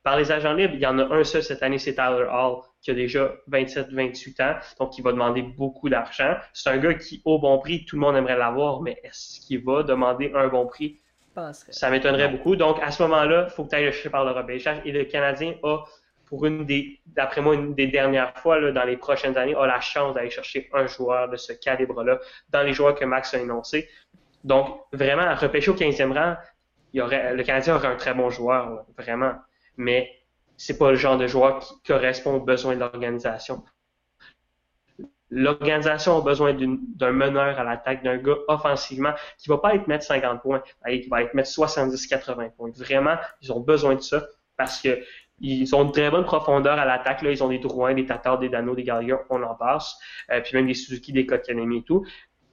[0.03, 2.57] Par les agents libres, il y en a un seul cette année, c'est Tyler Hall,
[2.79, 6.35] qui a déjà 27-28 ans, donc il va demander beaucoup d'argent.
[6.53, 9.63] C'est un gars qui, au bon prix, tout le monde aimerait l'avoir, mais est-ce qu'il
[9.63, 10.99] va demander un bon prix?
[11.73, 12.55] Ça m'étonnerait beaucoup.
[12.55, 14.77] Donc, à ce moment-là, il faut que tu ailles le chercher par le repêchage.
[14.85, 15.79] Et le Canadien a,
[16.27, 19.65] pour une des, d'après moi, une des dernières fois, là, dans les prochaines années, a
[19.65, 22.19] la chance d'aller chercher un joueur de ce calibre-là
[22.49, 23.89] dans les joueurs que Max a énoncés.
[24.45, 26.35] Donc, vraiment, à repêcher au 15e rang,
[26.93, 29.33] le Canadien aurait un très bon joueur, vraiment.
[29.75, 30.11] Mais
[30.55, 33.63] c'est pas le genre de joueur qui correspond aux besoins de l'organisation.
[35.31, 40.05] L'organisation a besoin d'un meneur à l'attaque, d'un gars offensivement qui va pas être mettre
[40.05, 42.69] 50 points, qui va être mettre 70-80 points.
[42.77, 44.23] Vraiment, ils ont besoin de ça
[44.57, 44.99] parce que
[45.41, 47.23] ils ont une très bonne profondeur à l'attaque.
[47.23, 49.97] Là, ils ont des Drouin, des Tatars, des Dano, des Gallagher, on en passe.
[50.29, 52.05] Euh, puis même des Suzuki, des Kotkaniemi et tout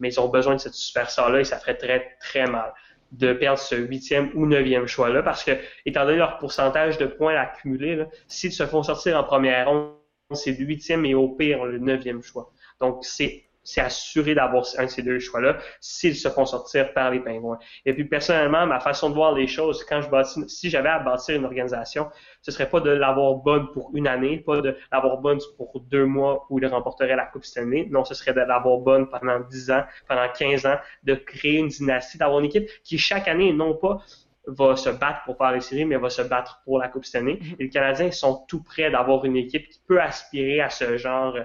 [0.02, 2.74] mais ils ont besoin de cette superstar-là et ça ferait très, très mal
[3.12, 5.52] de perdre ce huitième ou neuvième choix-là parce que,
[5.86, 9.92] étant donné leur pourcentage de points accumulés, s'ils se font sortir en première ronde,
[10.32, 12.50] c'est le huitième et au pire le neuvième choix.
[12.80, 17.10] Donc, c'est c'est assuré d'avoir un de ces deux choix-là s'ils se font sortir par
[17.10, 17.58] les pingouins.
[17.84, 20.98] Et puis personnellement, ma façon de voir les choses, quand je bâtis, si j'avais à
[20.98, 22.08] bâtir une organisation,
[22.40, 26.06] ce serait pas de l'avoir bonne pour une année, pas de l'avoir bonne pour deux
[26.06, 27.88] mois où il remporterait la Coupe cette année.
[27.90, 31.68] Non, ce serait de l'avoir bonne pendant dix ans, pendant quinze ans, de créer une
[31.68, 34.02] dynastie, d'avoir une équipe qui chaque année, non pas
[34.46, 37.22] va se battre pour faire les séries, mais va se battre pour la Coupe cette
[37.22, 37.38] année.
[37.40, 37.56] Mhm.
[37.58, 41.36] Et les Canadiens sont tout prêts d'avoir une équipe qui peut aspirer à ce genre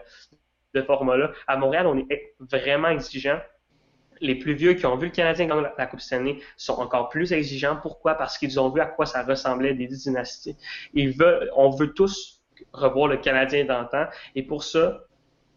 [0.77, 1.31] de format-là.
[1.47, 3.39] À Montréal, on est vraiment exigeant.
[4.19, 6.73] Les plus vieux qui ont vu le Canadien gagner la, la Coupe cette année sont
[6.73, 7.77] encore plus exigeants.
[7.81, 8.15] Pourquoi?
[8.15, 10.57] Parce qu'ils ont vu à quoi ça ressemblait des dynasties.
[10.93, 12.41] Ils veulent, on veut tous
[12.73, 14.05] revoir le Canadien d'antan.
[14.35, 15.03] Et pour ça,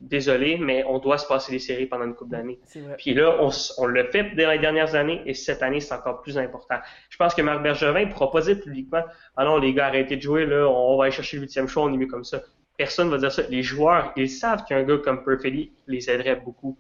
[0.01, 2.59] désolé, mais on doit se passer les séries pendant une coupe d'années.
[2.97, 6.23] Puis là, on, on l'a fait dans les dernières années et cette année, c'est encore
[6.23, 6.77] plus important.
[7.11, 9.03] Je pense que Marc Bergevin ne pourra pas dire publiquement
[9.37, 11.85] Ah non, les gars, arrêtez de jouer, là, on va aller chercher le huitième choix,
[11.85, 12.43] on est mieux comme ça.
[12.81, 13.43] Personne ne va dire ça.
[13.51, 16.79] Les joueurs, ils savent qu'un gars comme Perfetti les aiderait beaucoup.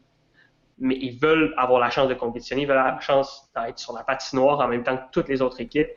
[0.78, 3.92] Mais ils veulent avoir la chance de compétitionner, ils veulent avoir la chance d'être sur
[3.92, 5.90] la patinoire en même temps que toutes les autres équipes.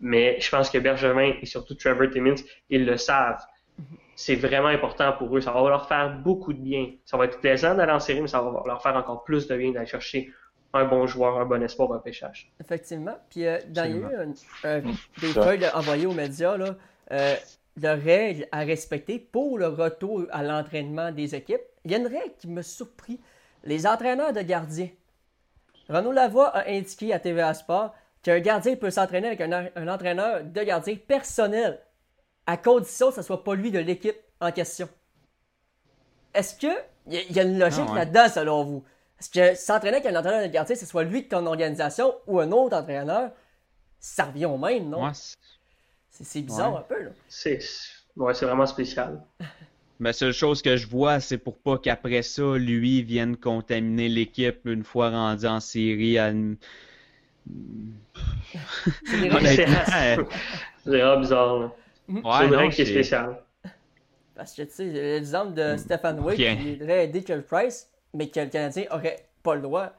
[0.00, 2.40] Mais je pense que Bergevin et surtout Trevor Timmins,
[2.70, 3.44] ils le savent.
[4.14, 5.42] C'est vraiment important pour eux.
[5.42, 6.92] Ça va leur faire beaucoup de bien.
[7.04, 9.54] Ça va être plaisant d'aller en série, mais ça va leur faire encore plus de
[9.54, 10.32] bien d'aller chercher
[10.72, 12.50] un bon joueur, un bon espoir, un pêchage.
[12.58, 13.18] Effectivement.
[13.28, 14.32] Puis, euh, dans, il y a eu un-
[14.78, 14.80] un-
[15.20, 15.42] des Ça.
[15.42, 16.74] feuilles envoyées aux médias, là,
[17.12, 17.34] euh,
[17.76, 21.60] de règles à respecter pour le retour à l'entraînement des équipes.
[21.84, 23.20] Il y a une règle qui me surpris.
[23.64, 24.88] Les entraîneurs de gardiens.
[25.88, 30.42] Renaud Lavoie a indiqué à TVA Sport qu'un gardien peut s'entraîner avec un, un entraîneur
[30.44, 31.80] de gardien personnel,
[32.46, 34.88] à condition que ce ne soit pas lui de l'équipe en question.
[36.34, 36.72] Est-ce que
[37.06, 37.98] il y, a- une logique Ah ouais.
[38.00, 38.84] là-dedans selon vous?
[39.20, 42.40] Est-ce que s'entraîner avec un entraîneur de gardien, ce soit lui de ton organisation ou
[42.40, 43.30] un autre entraîneur,
[44.00, 45.02] ça revient au même, non?
[46.24, 46.78] C'est- bizarre Ouais.
[46.80, 47.10] un peu, là.
[47.28, 47.58] C'est
[48.16, 49.20] ouais, c'est vraiment spécial.
[50.00, 54.60] la seule chose que je vois, c'est pour pas qu'après ça, lui vienne contaminer l'équipe
[54.66, 56.56] une fois rendu en série à une-
[59.06, 60.24] C'est euh,
[60.84, 61.58] c'est vraiment bizarre.
[61.58, 61.72] là.
[62.08, 63.42] ouais, c'est c'est- spéciale.
[64.34, 66.58] Parce que, tu sais, l'exemple de Stéphane Wick Ok.
[66.58, 69.92] qui voudrait aider Carey Price, mais que le Canadien aurait pas le droit,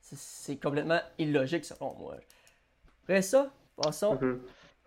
[0.00, 2.16] c'est- complètement illogique selon moi.
[3.04, 3.50] Après ça,
[3.80, 4.40] passons Mhm.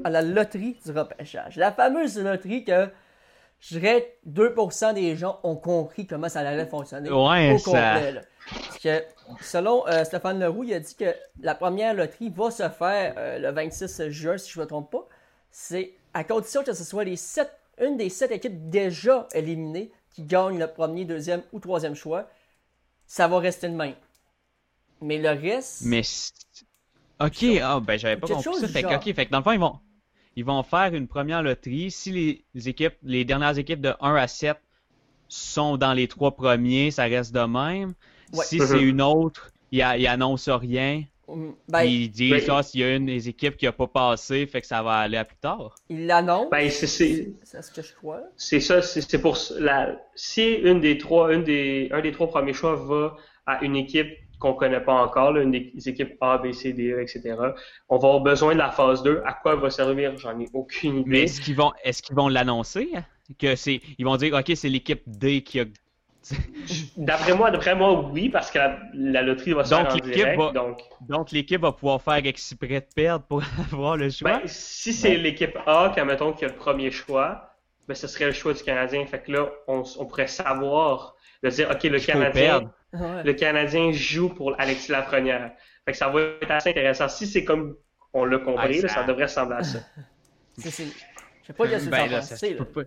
[0.03, 1.55] À la loterie du repêchage.
[1.57, 2.89] La fameuse loterie que
[3.59, 8.11] je dirais 2% des gens ont compris comment ça allait fonctionner Ouais, au ça- complet.
[8.13, 8.21] là.
[8.51, 9.03] Parce que
[9.41, 13.37] selon euh, Stéphane Leroux, il a dit que la première loterie va se faire euh,
[13.37, 15.05] le 26 juin, si je ne me trompe pas.
[15.51, 20.23] C'est à condition que ce soit les sept, une des sept équipes déjà éliminées qui
[20.23, 22.27] gagne le premier, deuxième ou troisième choix.
[23.05, 23.93] Ça va rester le même.
[25.01, 25.81] Mais le reste.
[25.85, 26.01] Mais
[27.19, 28.67] ok, ah ben j'avais pas compris ça.
[28.67, 29.79] Fait que, ok, fait que dans le fond ils vont
[30.39, 31.91] ils vont faire une première loterie.
[31.91, 34.55] Si les, équipes, les dernières équipes de 1 à 7
[35.27, 37.93] sont dans les trois premiers, ça reste de même.
[38.33, 38.45] Ouais.
[38.45, 41.03] Si c'est une autre, ils, a- ils annoncent rien.
[41.27, 43.87] hum, ben, ils disent ben- ah, s'il y a une des équipes qui a pas
[43.87, 45.75] passé, fait que ça va aller à plus tard.
[45.89, 46.49] il l'annonce.
[46.49, 46.87] Ben, c'est-
[47.43, 48.21] ce que je crois.
[48.37, 49.99] c'est ça, c'est pour la.
[50.15, 54.07] Si une des trois, une des, un des trois premiers choix va à une équipe
[54.39, 57.55] qu'on connaît pas encore, là, une des équipes A, B, C, D, E, etc.
[57.89, 59.21] On va avoir besoin de la phase 2.
[59.25, 60.17] À quoi elle va servir?
[60.17, 61.09] J'en ai aucune idée.
[61.09, 62.91] Mais est-ce qu'ils vont est-ce qu'ils vont l'annoncer?
[62.95, 63.05] hein?
[63.37, 63.81] Que c'est.
[63.97, 65.65] Ils vont dire ok, c'est l'équipe D qui a.
[66.97, 69.97] D'après moi, d'après moi, oui, parce que la, la loterie va se Donc, faire en
[69.97, 70.37] direct.
[70.37, 73.41] va- Donc, Donc l'équipe va pouvoir faire exprès de perdre pour
[73.71, 74.31] avoir le choix?
[74.31, 77.55] ben, si c'est l'équipe A, qui, mettons, qui a le premier choix,
[77.87, 79.05] ben, ce serait le choix du Canadien.
[79.05, 84.29] Fait que là, on pourrait savoir, de dire, OK, le Il Canadien, le Canadien joue
[84.29, 85.51] pour Alexis Lafrenière.
[85.85, 87.07] Fait que ça va être assez intéressant.
[87.07, 87.75] Si c'est comme
[88.13, 89.79] on l'a compris, Ah, là, ça- devrait ressembler à ça.
[90.63, 90.85] Je sais
[91.55, 92.81] pas que Ben vous en là, ça pas.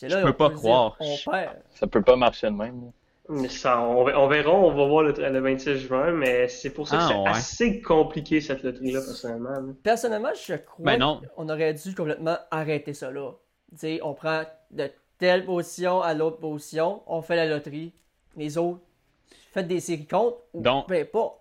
[0.00, 0.96] Je là, peux on pas peut dire, croire.
[1.00, 1.56] on perd.
[1.74, 2.92] Ça peut pas marcher de même.
[3.28, 6.96] Mais ça, on, verra, on va voir le, le 26 juin, mais c'est pour ça
[6.96, 7.28] que Ah, c'est ouais.
[7.28, 9.50] assez compliqué cette loterie-là, personnellement.
[9.50, 9.72] là.
[9.82, 10.98] Personnellement, je crois Ben
[11.36, 13.30] qu'on aurait dû complètement arrêter ça là.
[13.76, 14.90] T'sais, on prend de
[15.22, 17.92] telle position à l'autre position, on fait la loterie.
[18.36, 18.80] Les autres,
[19.52, 21.38] faites des séries contre ou Donc- peu importe.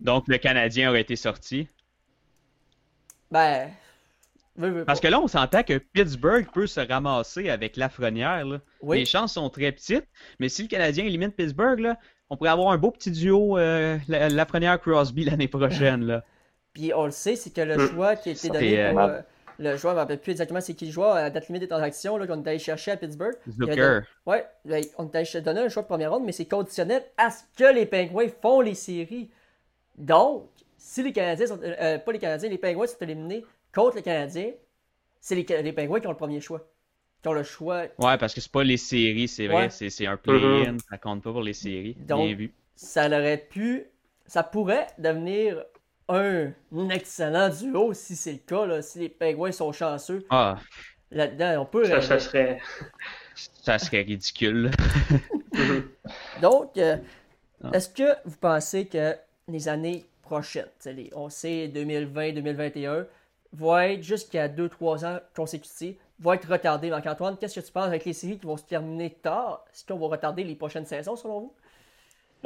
[0.00, 1.66] Donc le Canadien aurait été sorti?
[3.30, 3.70] Ben,
[4.56, 8.44] veux, veux Parce que là, on s'entend que Pittsburgh peut se ramasser avec Lafrenière.
[8.44, 8.60] là.
[8.82, 8.98] Oui.
[8.98, 10.06] Les chances sont très petites,
[10.38, 11.96] mais si le Canadien élimine Pittsburgh, là,
[12.28, 16.04] on pourrait avoir un beau petit duo euh, La- Lafrenière-Crosby l'année prochaine.
[16.04, 16.22] Là.
[16.74, 17.88] Puis on le sait, c'est que le Hmm.
[17.94, 19.22] choix qui a été donné c'est, pour euh, euh,
[19.58, 21.46] le joueur, je ne me rappelle plus exactement c'est qui le joueur à la date
[21.48, 23.34] limite des transactions là, qu'on est allé chercher à Pittsburgh.
[23.48, 24.00] Zucker.
[24.26, 27.42] Ouais, ben, on t'a donné un choix de première ronde, mais c'est conditionnel à ce
[27.56, 29.30] que les Penguins font les séries.
[29.96, 30.48] Donc,
[30.78, 31.60] si les Canadiens sont.
[31.62, 34.50] euh, euh, pas les Canadiens, les Penguins sont éliminés contre les Canadiens,
[35.20, 36.66] c'est les, les Penguins qui ont le premier choix.
[37.22, 37.82] Qui ont le choix.
[37.98, 39.56] Ouais, parce que c'est pas les séries, c'est vrai.
[39.64, 39.70] Ouais.
[39.70, 41.94] C'est, c'est un play-in, ça compte pas pour les séries.
[42.00, 42.52] Donc- Bien vu.
[42.74, 43.84] Ça aurait pu.
[44.26, 45.62] Ça pourrait devenir
[46.08, 46.52] un,
[46.90, 50.24] excellent duo si c'est le cas, là, si les Penguins sont chanceux.
[50.30, 50.56] Ah,
[51.10, 51.84] Là-dedans, on peut.
[51.84, 52.20] Ça, ça rêver.
[52.24, 52.60] serait.
[53.34, 54.70] ça serait ridicule.
[56.42, 56.96] Donc, euh,
[57.64, 57.70] Ah.
[57.74, 59.14] est-ce que vous pensez que
[59.48, 60.66] les années prochaines,
[61.14, 63.06] on sait 2020-2021,
[63.52, 66.90] vont être jusqu'à 2-3 ans consécutifs, vont être retardées.
[66.90, 69.64] Marc-Antoine, qu'est-ce que tu penses avec les séries qui vont se terminer tard?
[69.72, 71.54] Est-ce qu'on va retarder les prochaines saisons selon vous?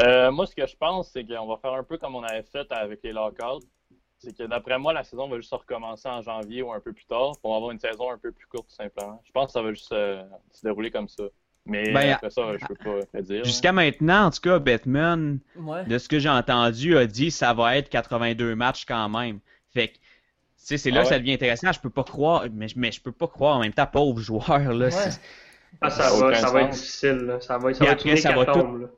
[0.00, 2.42] Euh, moi, ce que je pense, c'est qu'on va faire un peu comme on avait
[2.42, 3.64] fait avec les lockouts.
[4.18, 7.04] C'est que d'après moi, la saison va juste recommencer en janvier ou un peu plus
[7.04, 9.22] tard pour avoir une saison un peu plus courte, tout simplement.
[9.24, 11.24] Je pense que ça va juste euh, se dérouler comme ça.
[11.66, 13.44] Mais ben, après ça, je peux pas dire.
[13.44, 17.52] Jusqu'à maintenant, en tout cas, Batman, de ce que j'ai entendu, a dit que ça
[17.52, 19.40] va être 82 matchs quand même.
[19.74, 19.98] Fait que,
[20.56, 21.72] c'est là ah que ça devient intéressant.
[21.72, 24.72] Je peux pas croire, mais, mais je peux pas croire en même temps, pauvre joueur.
[24.72, 24.88] Là,
[25.80, 27.36] ah, ça, va, ça va être difficile.
[27.40, 28.88] Ça va, ça va être ça va tout,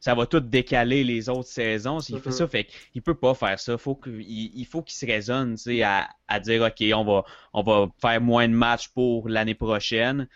[0.00, 2.32] ça va tout décaler les autres saisons s'il fait mm-hmm.
[2.32, 2.48] ça.
[2.48, 3.76] Fait qu'il peut pas faire ça.
[3.76, 8.20] Faut il, faut qu'il se raisonne à, à dire OK, on va, on va faire
[8.20, 10.26] moins de matchs pour l'année prochaine.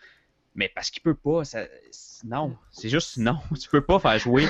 [0.54, 1.64] Mais parce qu'il peut pas, ça,
[2.24, 4.46] non, c'est juste non, tu peux pas faire jouer.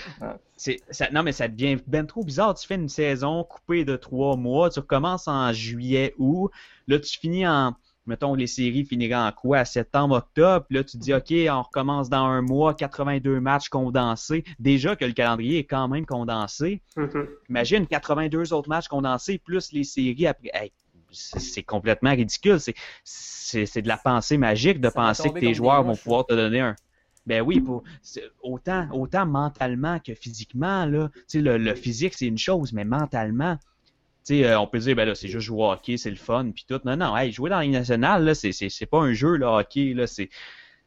[0.56, 2.54] ça, non, mais ça devient bien trop bizarre.
[2.54, 6.50] Tu fais une saison coupée de trois mois, tu recommences en juillet, août,
[6.86, 7.74] là tu finis en,
[8.06, 9.64] mettons, les séries finiraient en quoi?
[9.64, 14.44] Septembre, octobre, là tu dis, OK, on recommence dans un mois, 82 matchs condensés.
[14.58, 16.82] Déjà que le calendrier est quand même condensé.
[16.96, 17.26] Mm-hmm.
[17.48, 20.72] Imagine 82 autres matchs condensés, plus les séries après
[21.14, 22.58] c'est complètement ridicule.
[23.04, 26.76] C'est de la pensée magique de penser que tes joueurs vont pouvoir te donner un.
[27.26, 27.84] Ben oui, pour,
[28.42, 31.10] autant, autant mentalement que physiquement, là.
[31.32, 33.56] Le, le physique, c'est une chose, mais mentalement,
[34.30, 36.64] euh, on peut dire, ben là, c'est juste jouer au hockey, c'est le fun, puis
[36.66, 36.80] tout.
[36.84, 40.06] Non, non, jouer dans la nationale, là, c'est, c'est, pas un jeu, le hockey, là,
[40.06, 40.30] c'est,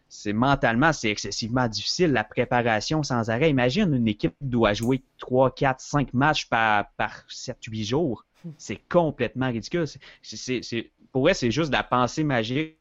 [0.10, 3.50] c'est mentalement, c'est excessivement difficile, la préparation sans arrêt.
[3.50, 8.26] Imagine une équipe qui doit jouer 3, 4, 5 matchs par, par 7, 8 jours.
[8.58, 9.86] C'est complètement ridicule.
[10.22, 12.78] C'est, pour vrai, c'est juste de la pensée magique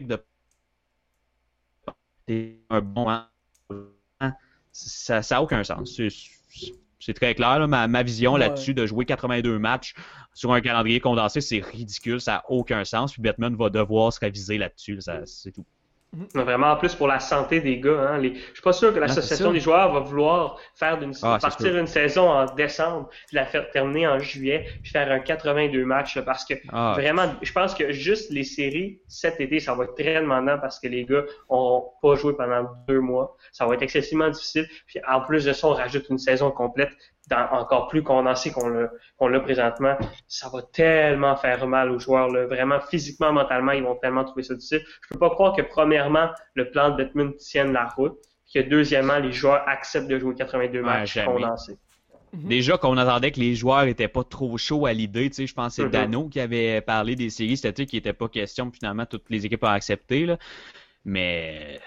[0.00, 0.20] de
[2.70, 3.06] un bon
[4.72, 5.96] ça n'a aucun sens.
[5.96, 6.08] C'est
[7.14, 9.94] très clair, ma, ma, vision là-dessus de jouer 82 matchs
[10.34, 13.12] sur un calendrier condensé, c'est ridicule, ça n'a aucun sens.
[13.12, 15.66] Puis Batman va devoir se réviser là-dessus, c'est tout.
[16.14, 16.42] Mhm.
[16.42, 17.98] Vraiment, en plus pour la santé des gars.
[17.98, 18.34] Hein, les...
[18.34, 21.86] Je suis pas sûr que l'association des joueurs va vouloir faire d'une ah, partir une
[21.86, 26.20] saison en décembre, puis la faire terminer en juillet, puis faire un 82 matchs.
[26.20, 26.92] parce que ah.
[26.94, 30.78] vraiment, je pense que juste les séries cet été, ça va être très demandant parce
[30.78, 33.36] que les gars ont pas joué pendant deux mois.
[33.52, 34.68] Ça va être excessivement difficile.
[34.86, 36.90] Puis en plus de ça, on rajoute une saison complète
[37.30, 39.96] encore plus condensé qu'on l'a qu'on l'a présentement,
[40.26, 42.28] ça va tellement faire mal aux joueurs.
[42.28, 42.46] Là.
[42.46, 44.82] Vraiment, physiquement, mentalement, ils vont tellement trouver ça difficile.
[45.02, 48.68] Je peux pas croire que, premièrement, le plan de Batman tienne la route, puis que,
[48.68, 51.78] deuxièmement, les joueurs acceptent de jouer 82 matchs condensés.
[52.32, 52.48] Mhm.
[52.48, 55.54] Déjà qu'on attendait que les joueurs étaient pas trop chauds à l'idée, tu sais, je
[55.54, 55.90] pense que c'est mhm.
[55.90, 59.64] Dano qui avait parlé des séries, c'était qui était pas question, finalement toutes les équipes
[59.64, 60.38] ont accepté là.
[61.04, 61.78] Mais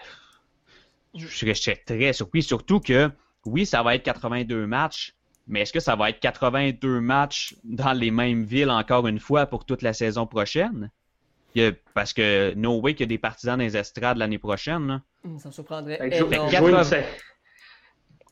[1.16, 3.10] je serais très surpris, surtout que
[3.46, 5.16] oui, ça va être 82 matchs,
[5.48, 9.46] mais est-ce que ça va être 82 matchs dans les mêmes villes encore une fois
[9.46, 10.90] pour toute la saison prochaine?
[11.94, 14.88] parce que no way qu'il y a des partisans des estrades l'année prochaine.
[14.88, 15.02] Là.
[15.24, 16.00] Hmm, ça me surprendrait.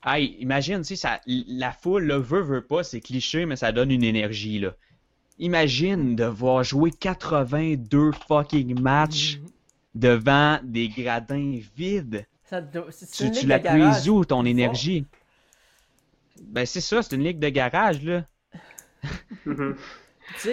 [0.06, 3.90] Hey, imagine, si ça, la foule le veut, veut pas, c'est cliché, mais ça donne
[3.90, 4.60] une énergie.
[4.60, 4.76] Là.
[5.40, 9.48] Imagine de voir jouer 82 fucking matchs hmm.
[9.96, 12.28] devant des gradins vides.
[12.44, 15.06] Ça, tu, tu la puises où ton énergie?
[16.42, 18.26] Ben, c'est ça, c'est une ligue de garage, là.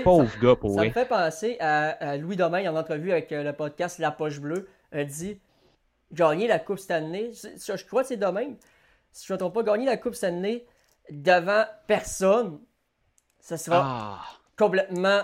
[0.04, 3.52] Pauvre gars, pour Ça me fait penser à, Louis Domaine en entrevue avec euh, le
[3.52, 4.68] podcast La Poche Bleue.
[4.92, 5.40] a dit
[6.12, 7.30] gagner la Coupe Stanley.
[7.32, 8.56] Je, je crois que c'est Domaine.
[9.12, 10.66] Si je ne me trompe pas, gagner la Coupe Stanley
[11.10, 12.60] devant personne,
[13.38, 14.24] ça sera ah.
[14.56, 15.22] complètement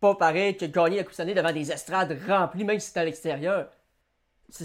[0.00, 3.04] pas pareil que gagner la Coupe Stanley devant des estrades remplies, même si c'est à
[3.04, 3.70] l'extérieur.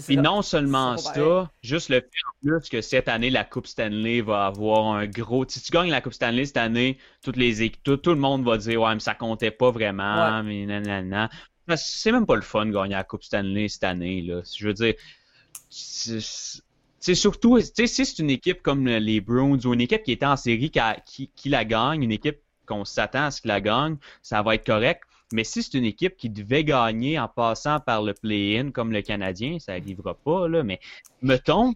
[0.06, 4.20] Puis non seulement ça, juste le fait en plus que cette année, la Coupe Stanley
[4.20, 5.44] va avoir un gros.
[5.48, 8.58] Si tu gagnes la Coupe Stanley cette année, toutes les tout, tout le monde va
[8.58, 11.30] dire Ouais, mais ça comptait pas vraiment, mais nanana.
[11.76, 14.22] C'est même pas le fun de gagner la Coupe Stanley cette année.
[14.22, 14.42] Là.
[14.56, 14.94] Je veux dire,
[15.68, 20.36] c'est surtout, si c'est une équipe comme les Bruins ou une équipe qui était en
[20.36, 24.42] série qui, qui la gagne, une équipe qu'on s'attend à ce qu'il la gagne, ça
[24.42, 25.02] va être correct.
[25.32, 29.02] Mais si c'est une équipe qui devait gagner en passant par le play-in comme le
[29.02, 30.80] Canadien, ça n'arrivera pas, là, mais
[31.20, 31.74] mettons,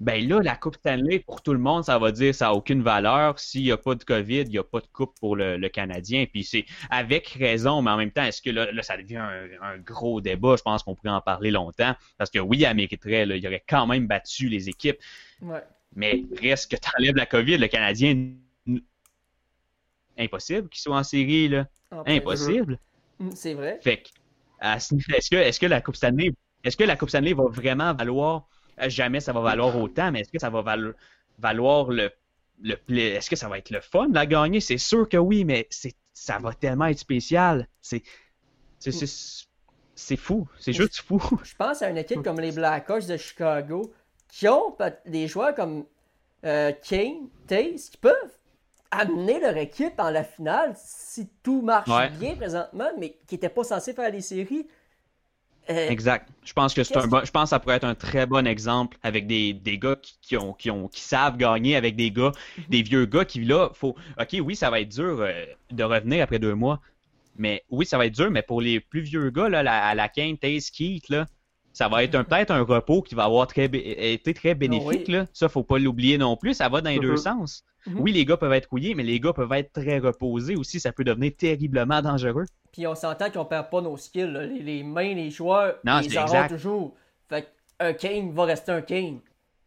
[0.00, 2.82] ben là, la Coupe Stanley, pour tout le monde, ça va dire ça n'a aucune
[2.82, 3.38] valeur.
[3.38, 6.26] S'il n'y a pas de COVID, il n'y a pas de Coupe pour le, Canadien.
[6.30, 9.16] Puis c'est avec raison, mais en même temps, est-ce que là, ça devient
[9.62, 10.56] un, gros débat?
[10.56, 11.94] Je pense qu'on pourrait en parler longtemps.
[12.18, 14.98] Parce que oui, elle mériterait, là, il aurait quand même battu les équipes.
[15.94, 18.32] Mais reste que tu enlèves la COVID, le Canadien,
[20.22, 21.66] impossible qu'il soit en série, là.
[22.06, 22.78] Impossible.
[23.18, 23.78] Mm, c'est vrai.
[23.82, 24.02] Fait
[24.62, 26.32] est-ce que, est-ce que la Coupe Stanley,
[26.64, 28.48] est-ce que la Coupe Stanley va vraiment valoir,
[28.80, 30.62] euh, jamais ça va valoir autant, mais est-ce que ça va
[31.38, 32.10] valoir le,
[32.62, 34.60] le est-ce que ça va être le fun de la gagner?
[34.60, 37.66] C'est sûr que oui, mais c'est ça va tellement être spécial.
[37.80, 38.02] C'est
[39.94, 40.48] c'est fou.
[40.58, 41.20] C'est juste fou.
[41.44, 43.92] Je pense à une équipe comme les Blackhawks de Chicago
[44.28, 44.76] qui ont
[45.06, 45.84] des joueurs comme
[46.44, 48.32] euh, Kane, Taze, qui peuvent
[48.92, 53.64] amener leur équipe en la finale si tout marche bien présentement, mais qui n'étaient pas
[53.64, 54.68] censés faire les séries.
[55.70, 56.28] Euh, exact.
[56.44, 58.46] Je pense que c'est un bon, je pense que ça pourrait être un très bon
[58.46, 62.32] exemple avec des, des gars qui, ont, qui, ont, qui savent gagner, avec des gars,
[62.58, 62.64] mhm.
[62.68, 63.94] des vieux gars qui là, faut.
[64.20, 66.80] Ok, oui, ça va être dur euh, de revenir après deux mois,
[67.36, 69.94] mais oui, ça va être dur, mais pour les plus vieux gars là, la, à
[69.94, 71.26] la Kane, Taze, Keith là,
[71.72, 75.08] ça va être peut-être un repos qui va avoir très été très bénéfique.
[75.08, 75.26] Là.
[75.32, 76.54] Ça, faut pas l'oublier non plus.
[76.54, 77.62] Ça va dans les deux mm-hmm.
[77.86, 77.98] Mm-hmm.
[77.98, 80.80] Oui, les gars peuvent être couillés, mais les gars peuvent être très reposés aussi.
[80.80, 82.44] Ça peut devenir terriblement dangereux.
[82.72, 84.60] Puis on s'entend qu'on perd pas nos skills.
[84.60, 86.94] Les, mains, les joueurs, non, ils auront toujours.
[87.28, 89.20] Fait un Kane va rester un Kane.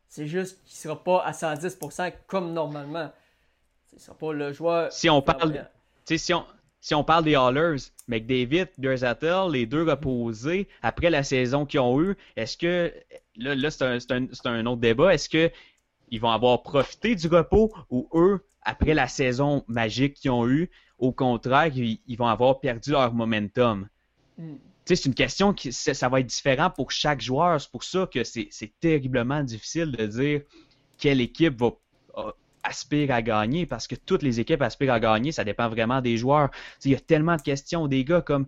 [0.08, 3.12] C'est juste qu'il sera pas à 110% comme normalement.
[3.92, 4.92] Ce sera pas le joueur.
[4.92, 5.68] Si on parle.
[6.06, 6.46] Si on,
[6.86, 12.00] si on parle des Hallers, McDavid, Gerzatel, les deux reposés, après la saison qu'ils ont
[12.00, 12.94] eue, est-ce que,
[13.38, 15.52] là, là c'est un, un, autre débat, est-ce que
[16.10, 20.70] ils vont avoir profité du repos ou eux, après la saison magique qu'ils ont eue,
[20.98, 23.88] au contraire, ils, vont avoir perdu leur momentum?
[24.38, 24.56] Hmm.
[24.86, 27.60] C'est une question qui ça va être différent pour chaque joueur.
[27.60, 30.42] C'est pour ça que c'est terriblement difficile de dire
[30.98, 31.72] quelle équipe va
[32.64, 35.32] aspire à gagner parce que toutes les équipes aspirent à gagner.
[35.32, 36.50] Ça dépend vraiment des joueurs.
[36.84, 37.88] Il y a tellement de questions.
[37.88, 38.48] Des gars comme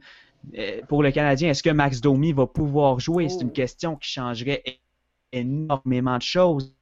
[0.57, 3.29] euh, pour le Canadien, est-ce que Max Domi va pouvoir jouer?
[3.29, 3.53] C'est une oh.
[3.53, 4.63] question qui changerait
[5.31, 6.73] énormément de choses.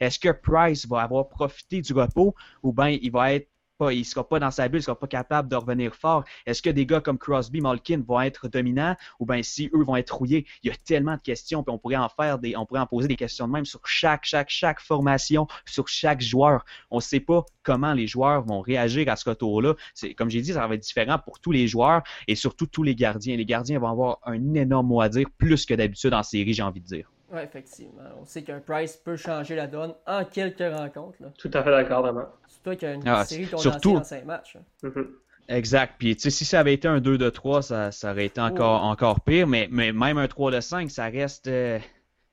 [0.00, 4.04] Est-ce que Price va avoir profité du repos ou bien il va être pas, il
[4.04, 6.24] sera pas dans sa bulle, il sera pas capable de revenir fort?
[6.46, 9.96] Est-ce que des gars comme Crosby, Malkin vont être dominants ou bien si eux vont
[9.96, 10.46] être rouillés?
[10.62, 12.86] Il y a tellement de questions, puis on pourrait en faire des, on pourrait en
[12.86, 16.64] poser des questions de même sur chaque, chaque, chaque formation, sur chaque joueur.
[16.90, 19.74] On ne sait pas comment les joueurs vont réagir à ce retour-là.
[20.16, 22.94] Comme j'ai dit, ça va être différent pour tous les joueurs et surtout tous les
[22.94, 23.36] gardiens.
[23.36, 26.62] Les gardiens vont avoir un énorme mot à dire, plus que d'habitude en série, j'ai
[26.62, 27.13] envie de dire.
[27.34, 28.02] Oui, effectivement.
[28.20, 31.18] On sait qu'un Price peut changer la donne en quelques rencontres.
[31.36, 32.28] Tout à fait d'accord, vraiment.
[32.46, 33.96] C'est toi qui as une ah, série surtout...
[33.96, 34.56] en 5 matchs.
[34.84, 35.06] Mm-hmm.
[35.48, 35.94] Exact.
[35.98, 38.40] Puis, tu sais, si ça avait été un 2 de 3, ça, ça aurait été
[38.40, 38.86] encore, oh.
[38.86, 39.48] encore pire.
[39.48, 41.48] Mais, mais même un 3 de 5, ça reste.
[41.48, 41.80] Euh,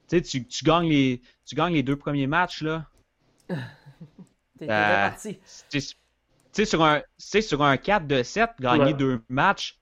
[0.08, 2.86] tu sais, tu, gagnes les, tu gagnes les deux premiers matchs, là.
[4.60, 5.40] T'es euh, parti.
[5.72, 5.82] Tu
[6.52, 9.81] sais, sur un, sur un 4 de 7, gagner deux matchs,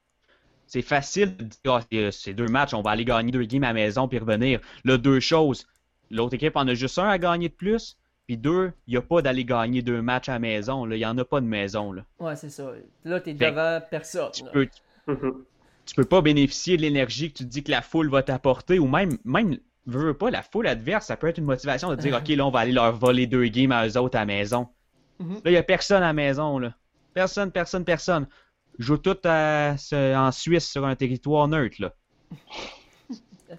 [0.70, 3.68] c'est facile de dire, ah, c'est deux matchs, on va aller gagner deux games à
[3.68, 4.60] la maison puis revenir.
[4.86, 5.68] Là, deux choses.
[6.12, 7.98] L'autre équipe en a juste un à gagner de plus.
[8.28, 10.88] Puis deux, il n'y a pas d'aller gagner deux matchs à la maison.
[10.88, 11.92] Il n'y en a pas de maison.
[11.92, 12.06] Là.
[12.20, 12.72] Ouais, c'est ça.
[13.04, 14.30] Là, tu es devant personne.
[14.32, 14.68] Tu peux,
[15.08, 18.78] tu peux pas bénéficier de l'énergie que tu te dis que la foule va t'apporter.
[18.78, 22.16] Ou même, même veux pas, la foule adverse, ça peut être une motivation de dire
[22.22, 24.68] OK, là, on va aller leur voler deux games à eux autres à la maison.
[25.20, 25.34] Mhm.
[25.34, 26.60] Là, il n'y a personne à la maison.
[26.60, 26.76] Là.
[27.16, 28.28] Personne, personne, personne
[28.80, 31.78] joue tout en Suisse sur un territoire neutre.
[31.80, 31.94] Là.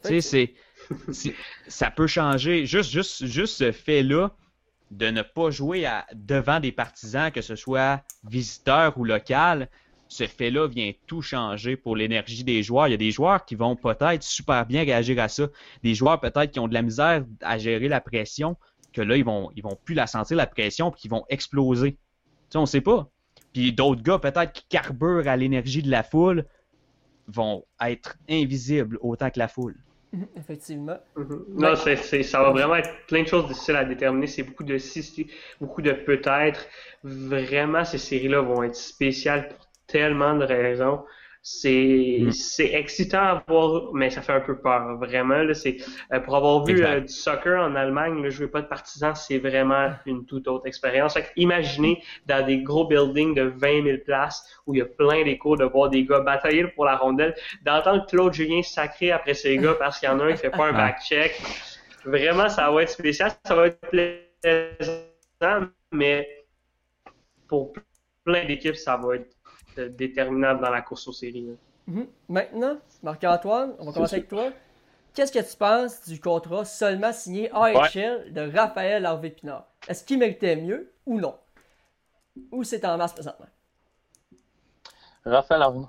[0.05, 0.55] tu sais,
[1.13, 1.35] c'est,
[1.69, 2.67] ça peut changer.
[2.67, 4.33] Juste, juste, juste ce fait-là
[4.91, 9.69] de ne pas jouer à, devant des partisans, que ce soit visiteurs ou local,
[10.09, 12.89] ce fait-là vient tout changer pour l'énergie des joueurs.
[12.89, 15.49] Il y a des joueurs qui vont peut-être super bien réagir à ça.
[15.85, 18.57] Des joueurs peut-être qui ont de la misère à gérer la pression,
[18.93, 21.93] que là, ils vont, ils vont plus la sentir, la pression, puis qu'ils vont exploser.
[21.93, 21.99] Tu
[22.51, 23.09] sais, on sait pas.
[23.53, 26.45] Puis d'autres gars, peut-être, qui carburent à l'énergie de la foule,
[27.27, 29.77] vont être invisibles autant que la foule.
[30.37, 30.99] Effectivement.
[31.17, 31.45] Mm-hmm.
[31.55, 34.27] Non, c'est, ça va vraiment être plein de choses difficiles à déterminer.
[34.27, 35.27] C'est beaucoup de si,
[35.61, 36.67] beaucoup de peut-être.
[37.03, 41.05] Vraiment, ces séries-là vont être spéciales pour tellement de raisons.
[41.43, 42.33] C'est mm.
[42.33, 45.43] c'est excitant à voir, mais ça fait un peu peur, vraiment.
[45.43, 45.79] Là, c'est,
[46.13, 49.39] euh, pour avoir vu euh, du soccer en Allemagne, le jouer pas de partisans, c'est
[49.39, 51.19] vraiment une toute autre expérience.
[51.37, 55.57] imaginez dans des gros buildings de 20 000 places où il y a plein d'échos,
[55.57, 57.35] de voir des gars batailler pour la rondelle,
[57.65, 60.51] d'entendre Claude Julien sacré après ces gars parce qu'il y en a un qui fait
[60.51, 61.41] pas un back-check.
[62.05, 66.29] Vraiment, ça va être spécial, ça va être plaisant, mais
[67.49, 67.73] pour
[68.25, 69.40] plein d'équipes, ça va être
[69.79, 71.57] déterminable dans la course aux séries.
[71.87, 72.07] Mhm.
[72.29, 74.51] Maintenant, Marc-Antoine, on va commencer avec toi.
[75.15, 79.67] Qu'est-ce que tu penses du contrat seulement signé AHL de Raphaël Harvey-Pinard?
[79.89, 81.35] Est-ce qu'il méritait mieux ou non?
[82.53, 83.49] Ou c'est en masse présentement?
[85.25, 85.85] Raphaël Harvey.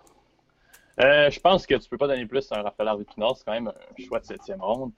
[1.00, 3.38] Euh, je pense que tu peux pas donner plus à un Raphaël Harvey-Pinard.
[3.38, 4.92] C'est quand même un choix de septième ronde.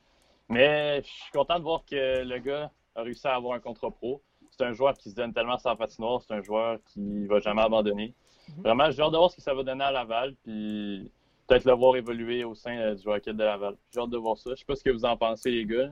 [0.49, 3.91] Mais je suis content de voir que le gars a réussi à avoir un contrat
[3.91, 4.21] pro.
[4.51, 6.21] C'est un joueur qui se donne tellement sans patinoire.
[6.21, 8.13] C'est un joueur qui va jamais abandonner.
[8.49, 8.63] Mhm.
[8.63, 11.11] Vraiment, j'ai hâte de voir ce que ça va donner à Laval, puis
[11.47, 13.75] peut-être le voir évoluer au sein euh, du Rocket de Laval.
[13.93, 14.51] J'ai hâte de voir ça.
[14.51, 15.89] Je sais pas ce que vous en pensez, les gars.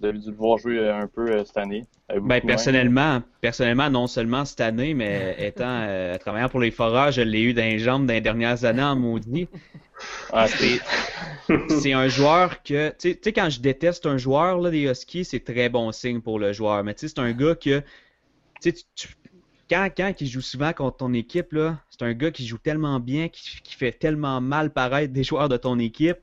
[0.00, 1.86] Vous avez dû le voir jouer un peu cette année.
[2.22, 5.86] Ben, personnellement, personnellement, non seulement cette année, mais étant
[6.18, 8.96] travaillant pour les forages, je l'ai eu dans les jambes dans les dernières années en
[8.96, 9.48] maudit.
[10.32, 15.24] Ah, c'est un joueur que, tu sais, quand je déteste un joueur là, des Huskies,
[15.24, 16.82] c'est très bon signe pour le joueur.
[16.84, 17.82] Mais tu sais, c'est un gars que,
[18.60, 19.08] tu sais,
[19.72, 23.00] quand, quand il joue souvent contre ton équipe, là, c'est un gars qui joue tellement
[23.00, 26.18] bien, qui, qui, fait tellement mal paraître des joueurs de ton équipe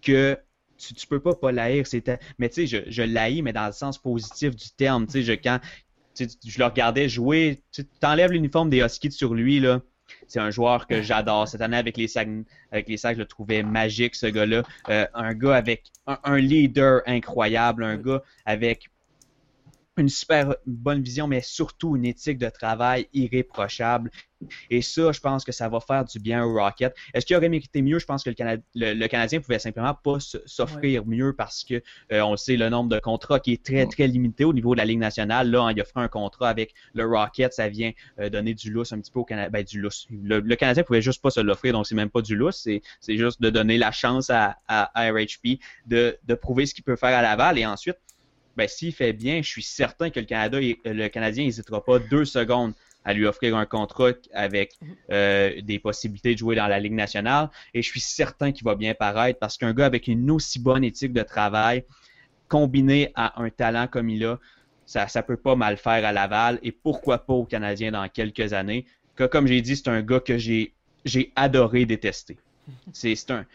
[0.00, 0.38] que
[0.78, 1.84] tu, tu peux pas pas l'haïr.
[2.38, 5.06] Mais tu sais, je, je l'haïs, mais dans le sens positif du terme.
[5.06, 5.58] Tu sais, je, quand
[6.18, 9.82] je le regardais jouer, tu t'enlèves l'uniforme des Huskies sur lui, là
[10.26, 11.48] c'est un joueur que j'adore.
[11.48, 14.62] Cette année, avec les Sags, avec les Sags je le trouvais magique, ce gars-là.
[14.88, 18.90] Euh, un gars avec un, leader incroyable, un gars avec
[19.98, 24.10] une super bonne vision, mais surtout une éthique de travail irréprochable.
[24.70, 26.94] Et ça, je pense que ça va faire du bien au Rocket.
[27.12, 27.98] Est-ce qu'il aurait mérité mieux?
[27.98, 32.56] Je pense que le, Canadien pouvait simplement pas s'offrir mieux parce que euh, on sait
[32.56, 35.50] le nombre de contrats qui est très, très limité au niveau de la Ligue nationale.
[35.50, 38.92] Là, il a fait un contrat avec le Rocket, ça vient euh, donner du lousse
[38.92, 39.50] un petit peu au Canadien.
[39.50, 40.06] Ben, du lousse.
[40.10, 42.68] Le, le, Canadien pouvait juste pas se l'offrir, donc c'est même pas du lousse.
[43.00, 46.96] C'est juste de donner la chance à, à, RHP de, de prouver ce qu'il peut
[46.96, 47.58] faire à Laval.
[47.58, 47.98] Et ensuite,
[48.58, 52.24] ben, s'il fait bien, je suis certain que le, Canada, le Canadien n'hésitera pas deux
[52.24, 52.74] secondes
[53.04, 54.96] à lui offrir un contrat avec mhm.
[55.12, 57.50] euh, des possibilités de jouer dans la Ligue nationale.
[57.72, 60.82] Et je suis certain qu'il va bien paraître parce qu'un gars avec une aussi bonne
[60.82, 61.84] éthique de travail,
[62.48, 64.40] combiné à un talent comme il a,
[64.86, 68.52] ça ne peut pas mal faire à Laval et pourquoi pas au Canadien dans quelques
[68.52, 68.86] années?
[69.14, 70.72] Que, comme j'ai dit, c'est un gars que j'ai
[71.36, 72.38] adoré détester.
[72.92, 73.46] C'est un.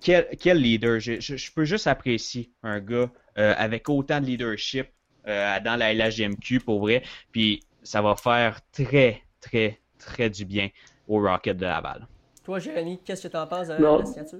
[0.00, 0.98] Quel, quel leader?
[0.98, 4.88] Je, je, peux juste apprécier un gars euh, avec autant de leadership
[5.26, 7.02] euh, dans la LHGMQ pour vrai.
[7.32, 10.68] Puis ça va faire très, très, très du bien
[11.08, 12.06] au Rocket de Laval.
[12.44, 14.38] Toi, Jérémy, qu'est-ce que tu en penses de la signature?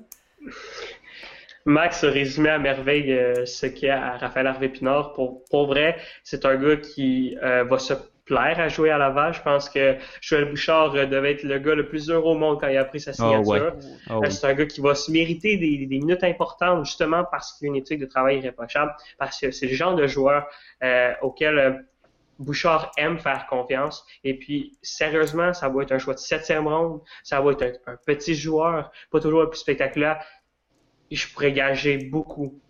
[1.66, 5.14] Max a résumé à merveille euh, ce qu'il y a à Raphaël Harvey-Pinard.
[5.14, 7.92] Pour, pour vrai, c'est un gars qui euh, va se
[8.26, 9.32] plaire à jouer à Laval.
[9.32, 12.60] Je pense que Joël Bouchard euh, devait être le gars le plus heureux au monde
[12.60, 13.72] quand il a pris sa ah signature.
[14.10, 17.68] Ah c'est un gars qui va se mériter des, des minutes importantes justement parce qu'il
[17.68, 20.46] a une éthique de travail irréprochable, parce que c'est le genre de joueur
[21.22, 21.84] auquel
[22.38, 24.04] Bouchard aime faire confiance.
[24.24, 27.00] Et puis, sérieusement, ça va être un choix de septième ronde.
[27.22, 30.22] Ça va être un, petit joueur, pas toujours le plus spectaculaire.
[31.10, 32.60] je pourrais gager beaucoup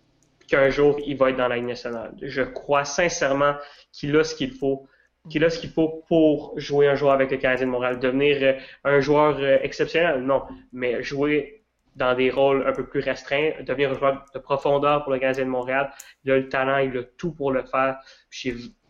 [0.47, 2.13] qu'un jour, il va être dans la Ligue nationale.
[2.21, 3.55] Je crois sincèrement
[3.91, 4.87] qu'il a ce qu'il faut
[5.29, 7.99] qu'il a ce qu'il faut pour jouer un joueur avec le Canadien de Montréal?
[7.99, 10.43] Devenir euh, un joueur euh, exceptionnel, non.
[10.71, 11.63] Mais jouer
[11.95, 15.45] dans des rôles un peu plus restreints, devenir un joueur de profondeur pour le Canadien
[15.45, 15.91] de Montréal.
[16.23, 17.97] Il a le talent, il a tout pour le faire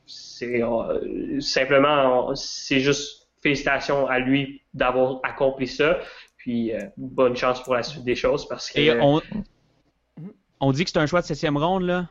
[0.10, 6.00] c'est euh, simplement, c'est juste félicitations à lui d'avoir accompli ça.
[6.38, 9.02] Puis bonne chance pour la suite des choses parce que.
[9.02, 9.22] on,
[10.60, 12.08] on dit que c'est un choix de septième ronde, là,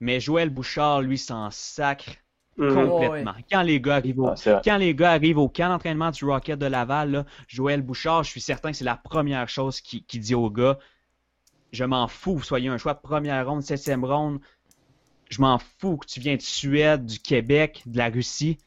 [0.00, 2.16] mais Joël Bouchard, lui, s'en sacre
[2.58, 2.74] mm.
[2.74, 3.34] complètement.
[3.50, 6.58] Quand, les gars arrivent au, ah, quand les gars arrivent au camp d'entraînement du Rocket
[6.58, 10.34] de Laval, là, Joël Bouchard, je suis certain que c'est la première chose qu'il dit
[10.34, 10.78] aux gars.
[11.72, 14.40] Je m'en fous, vous soyez un choix de première ronde, septième ronde
[15.28, 18.58] je m'en fous que tu viens de Suède, du Québec, de la Russie.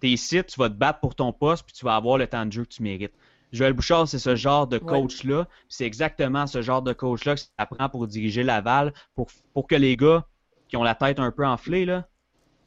[0.00, 2.44] T'es ici, tu vas te battre pour ton poste, puis tu vas avoir le temps
[2.44, 3.14] de jeu que tu mérites.
[3.52, 5.46] Joël Bouchard, c'est ce genre de coach-là.
[5.68, 9.74] C'est exactement ce genre de coach-là que ça prend pour diriger Laval, pour, pour que
[9.74, 10.26] les gars
[10.68, 12.08] qui ont la tête un peu enflée, là,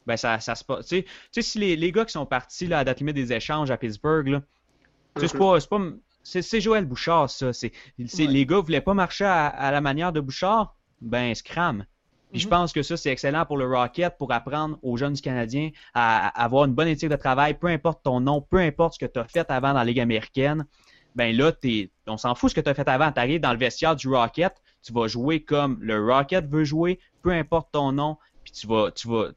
[0.06, 0.86] ben ça, ça se passe.
[0.86, 3.70] Tu sais, si les, les, gars qui sont partis là, à date limite des échanges
[3.70, 4.42] à Pittsburgh, là,
[5.16, 5.60] c'est pas.
[5.60, 5.80] C'est pas
[6.22, 7.52] c'est Joël Bouchard, ça.
[7.52, 11.84] C'est, Les gars voulaient pas marcher à, à, la manière de Bouchard, ben scram.
[12.32, 12.50] Puis je mhm.
[12.50, 16.64] pense que ça, c'est excellent pour le Rocket pour apprendre aux jeunes Canadiens à, avoir
[16.64, 19.24] une bonne éthique de travail, peu importe ton nom, peu importe ce que tu as
[19.24, 20.66] fait avant dans la Ligue américaine.
[21.14, 21.52] Ben là,
[22.08, 23.10] on s'en fout ce que tu as fait avant.
[23.10, 24.52] Tu arrives dans le vestiaire du Rocket,
[24.82, 28.92] tu vas jouer comme le Rocket veut jouer, peu importe ton nom, puis tu vas,
[28.92, 29.30] tu vas,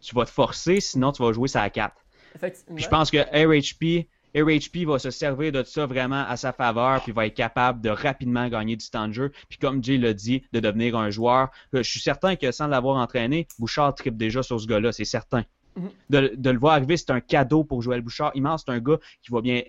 [0.00, 1.92] tu, vas te forcer, sinon tu vas jouer ça à 4.
[2.40, 4.06] Puis je pense que RHP,
[4.36, 7.90] RHP va se servir de ça vraiment à sa faveur, puis va être capable de
[7.90, 9.32] rapidement gagner du temps de jeu.
[9.48, 11.50] Puis comme Jay l'a dit, de devenir un joueur.
[11.72, 15.44] Je suis certain que sans l'avoir entraîné, Bouchard tripe déjà sur ce gars-là, c'est certain.
[15.74, 15.90] Mhm.
[16.08, 18.30] de, le voir arriver, c'est un cadeau pour Joël Bouchard.
[18.36, 19.62] Immense, c'est un gars qui va bien.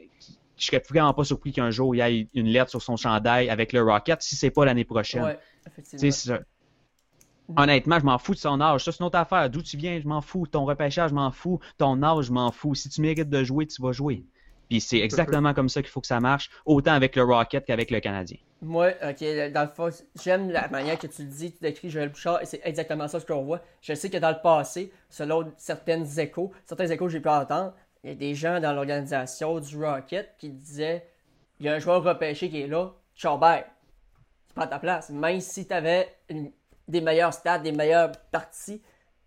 [0.56, 3.50] je serais vraiment pas surpris qu'un jour il y ait une lettre sur son chandail
[3.50, 5.24] avec le Rocket, si c'est pas l'année prochaine.
[5.24, 6.38] Ouais, effectivement.
[7.56, 8.84] Honnêtement, je m'en fous de son âge.
[8.84, 9.50] Ça, c'est une autre affaire.
[9.50, 10.48] D'où tu viens, je m'en fous.
[10.48, 11.60] Ton repêchage, je m'en fous.
[11.78, 12.76] Ton âge, je m'en fous.
[12.76, 14.26] Si tu mérites de jouer, tu vas jouer.
[14.70, 17.90] Puis c'est exactement comme ça qu'il faut que ça marche, autant avec le Rocket qu'avec
[17.90, 18.38] le Canadien.
[18.62, 19.90] Moi, ok, dans le fond,
[20.22, 23.20] j'aime la manière que tu le dis, tu décris Joël Bouchard, et c'est exactement ça
[23.20, 23.62] ce qu'on voit.
[23.82, 27.74] Je sais que dans le passé, selon certaines échos, certains échos que j'ai pu entendre,
[28.04, 31.08] il y a des gens dans l'organisation du Rocket qui disaient
[31.60, 33.66] il y a un joueur repêché qui est là, Chambert,
[34.48, 35.10] tu prends ta place.
[35.10, 36.52] Même si tu avais une
[36.88, 38.82] des meilleurs stats, des meilleures parties.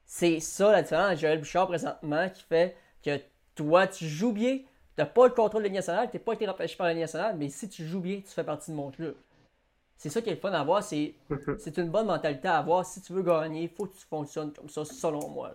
[0.06, 3.20] C'est ça la différence avec Joël Bouchard présentement qui fait que
[3.54, 4.64] toi, tu joues bien, tu
[4.98, 7.36] n'as pas le contrôle de la nationale, tu n'as pas été repêché par la nationale,
[7.36, 9.14] mais si tu joues bien, tu fais partie de mon club.
[9.96, 11.14] C'est ça qui est le fun à avoir, c'est,
[11.58, 12.86] c'est une bonne mentalité à avoir.
[12.86, 15.52] Si tu veux gagner, il faut que tu fonctionnes comme ça, selon moi.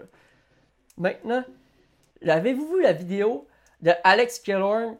[0.97, 1.43] Maintenant,
[2.25, 3.47] avez-vous vu la vidéo
[3.81, 4.97] de Alex Killorn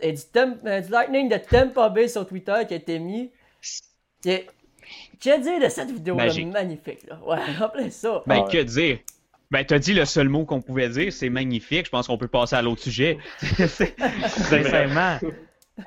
[0.00, 3.32] et du, euh, du, Lightning de Tampa Bay sur Twitter qui a été mis?
[5.20, 7.20] Que dire de cette vidéo là magnifique là?
[7.24, 8.22] Ouais, rappelez ça.
[8.26, 8.98] Ben, que dire?
[9.50, 11.86] Ben, t'as dit le seul mot qu'on pouvait dire, c'est magnifique.
[11.86, 13.18] Je pense qu'on peut passer à l'autre sujet.
[13.40, 15.18] Sincèrement.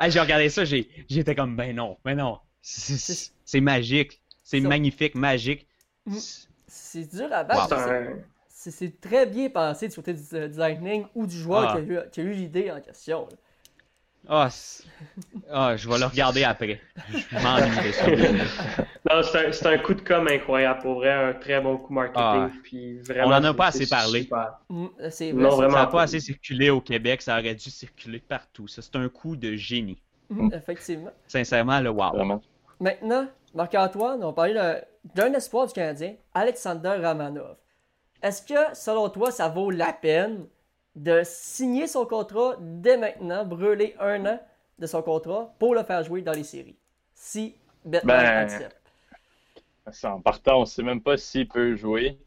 [0.08, 2.40] j'ai regardé ça, j'étais comme, ben non, ben non.
[2.62, 4.22] C'est magique.
[4.44, 5.68] C'est magnifique, magique.
[6.06, 6.18] Mm.
[6.68, 7.76] C'est dur à battre.
[8.48, 12.04] C'est très bien pensé du côté du, Lightning ou du joueur ah.
[12.12, 13.28] qui a eu, l'idée en question.
[14.28, 14.48] Ah,
[15.54, 16.80] oh, je vais le regarder après.
[17.10, 18.38] Je m'ennuie
[19.10, 22.24] Non, c'est un, coup de com incroyable pour vrai, un très bon coup marketing.
[22.24, 22.50] Ah.
[22.64, 24.30] Puis vraiment, On n'en a pas assez parlé.
[24.70, 24.86] Mm,
[25.34, 25.74] non, vraiment.
[25.74, 28.68] Ça n'a pas assez circulé au Québec, ça aurait dû circuler partout.
[28.68, 30.02] Ça, c'est un coup de génie.
[30.30, 31.12] Mm, effectivement.
[31.28, 32.42] Sincèrement, le wow.
[32.80, 34.84] Maintenant, Marc-Antoine, on parlait
[35.16, 37.58] d'un espoir du Canadien, Alexander Ramanov.
[38.22, 40.46] Est-ce que, selon toi, ça vaut la peine
[40.96, 44.40] de signer son contrat dès maintenant, brûler un an
[44.80, 46.78] de son contrat pour le faire jouer dans les séries.
[47.14, 47.56] Si
[47.86, 48.78] Batman ben, accepte.
[50.04, 52.18] En partant, on ne sait même pas s'il peut jouer.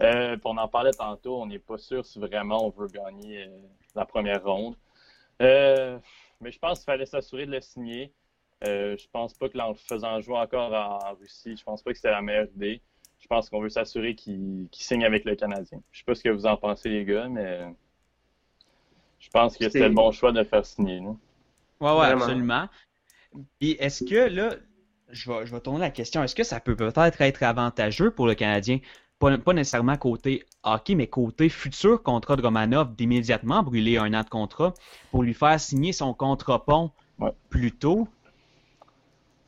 [0.00, 3.58] Euh, on en parlait tantôt, on n'est pas sûr si vraiment on veut gagner euh,
[3.96, 4.76] la première ronde.
[5.42, 5.98] Euh,
[6.40, 8.12] mais je pense qu'il fallait s'assurer de le signer.
[8.66, 11.90] Euh, je pense pas que en le faisant jouer encore en, Russie, je pense pas
[11.90, 12.80] que c'était la meilleure idée.
[13.18, 15.80] Je pense qu'on veut s'assurer qu'il signe avec le Canadien.
[15.90, 17.66] Je sais pas ce que vous en pensez, les gars, mais
[19.18, 21.00] je pense que c'était le bon choix de le faire signer.
[21.00, 21.16] Oui,
[21.80, 22.68] Ouais, ouais, absolument.
[23.60, 24.50] Et est-ce que là,
[25.10, 28.26] je vais, je vais tourner la question, est-ce que ça peut peut-être être avantageux pour
[28.26, 28.78] le Canadien?
[29.18, 34.28] Pas, nécessairement côté hockey, mais côté futur contrat de Romanov, d'immédiatement brûler un an de
[34.28, 34.74] contrat
[35.10, 36.92] pour lui faire signer son contrat pont
[37.50, 38.06] plus tôt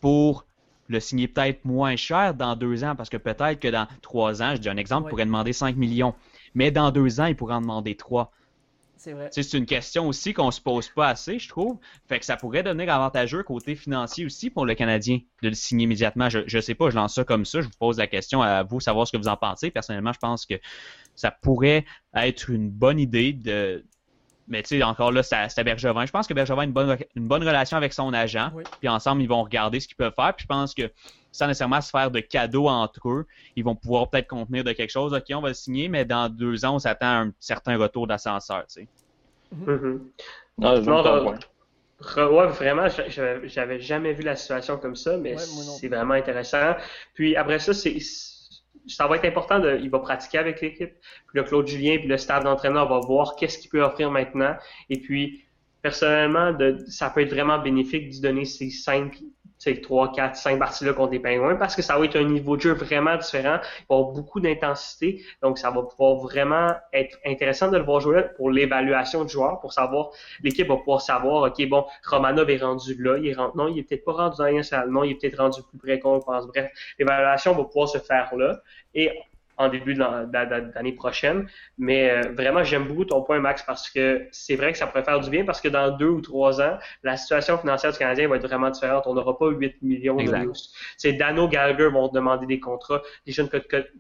[0.01, 0.45] pour
[0.91, 4.55] le signer peut-être moins cher dans deux ans, parce que peut-être que dans trois ans,
[4.55, 6.15] je dis un exemple, il pourrait demander 5 millions,
[6.55, 8.33] mais dans deux ans, il pourrait en demander trois.
[8.97, 9.31] C'est vrai.
[9.33, 11.79] C'est une question aussi qu'on se pose pas assez, je trouve.
[12.07, 15.85] Fait que ça pourrait devenir avantageux côté financier aussi pour le Canadien de le signer
[15.85, 16.29] immédiatement.
[16.29, 17.63] Je, je sais pas, je lance ça comme ça.
[17.63, 19.71] Je vous pose la question à vous, savoir ce que vous en pensez.
[19.71, 20.57] Personnellement, je pense que
[21.15, 23.87] ça pourrait être une bonne idée de,
[24.51, 26.05] mais tu sais, encore là, c'est Bergevin.
[26.05, 28.51] Je pense que Bergevin a une bonne, une bonne relation avec son agent.
[28.81, 30.35] Puis ensemble, ils vont regarder ce qu'ils peuvent faire.
[30.35, 30.91] Puis je pense que
[31.33, 34.91] sans nécessairement se faire de cadeaux entre eux, ils vont pouvoir peut-être contenir de quelque
[34.91, 35.15] chose.
[35.15, 38.09] OK, on va le signer, mais dans deux ans, on s'attend à un certain retour
[38.09, 38.89] d'ascenseur, tu sais.
[39.57, 39.99] Mm-hmm.
[40.59, 42.87] Non, je ouais, vraiment,
[43.47, 46.75] j'avais jamais vu la situation comme ça, mais c'est vraiment intéressant.
[47.15, 47.99] Puis après ça, c'est
[48.87, 49.59] ça va être important.
[49.59, 50.93] De, il va pratiquer avec l'équipe.
[50.93, 54.55] Puis le Claude Julien puis le staff d'entraîneur va voir qu'est-ce qu'il peut offrir maintenant.
[54.89, 55.45] Et puis,
[55.83, 56.57] personnellement,
[56.89, 59.19] ça peut être vraiment bénéfique de donner ces cinq,
[59.61, 62.57] ces trois, quatre, cinq parties-là contre les Pingouins parce que ça va être un niveau
[62.57, 63.59] de jeu vraiment différent.
[63.61, 65.23] Il va y avoir beaucoup d'intensité.
[65.43, 69.61] Donc, ça va pouvoir vraiment être intéressant de le voir jouer pour l'évaluation du joueur,
[69.61, 70.13] pour savoir,
[70.43, 73.79] l'équipe va pouvoir savoir, OK, bon, Romanov est rendu là, il est rendu, non, il
[73.79, 76.47] est peut-être pas rendu dans la non, il est peut-être rendu plus près qu'on pense.
[76.47, 78.63] Bref, l'évaluation va pouvoir se faire là.
[78.95, 79.13] Et
[79.61, 80.01] en début de
[80.75, 81.47] l'année prochaine.
[81.77, 85.05] Mais euh, vraiment, j'aime beaucoup ton point, Max, parce que c'est vrai que ça pourrait
[85.05, 88.27] faire du bien parce que dans deux ou trois ans, la situation financière du Canadien
[88.27, 89.07] va être vraiment différente.
[89.07, 90.73] On n'aura pas 8 millions de plus.
[90.97, 93.03] C'est Dano Gallagher vont demander des contrats.
[93.27, 93.51] Des jeunes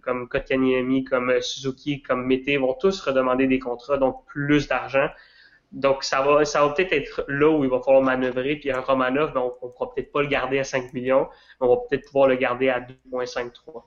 [0.00, 5.08] comme Kotkaniemi, comme euh, Suzuki, comme Mété vont tous redemander des contrats, donc plus d'argent.
[5.72, 8.56] Donc, ça va, ça va peut-être être là où il va falloir manœuvrer.
[8.56, 11.28] Puis un Romanov, ben, on ne pourra peut-être pas le garder à 5 millions,
[11.60, 13.82] mais on va peut-être pouvoir le garder à 2,53.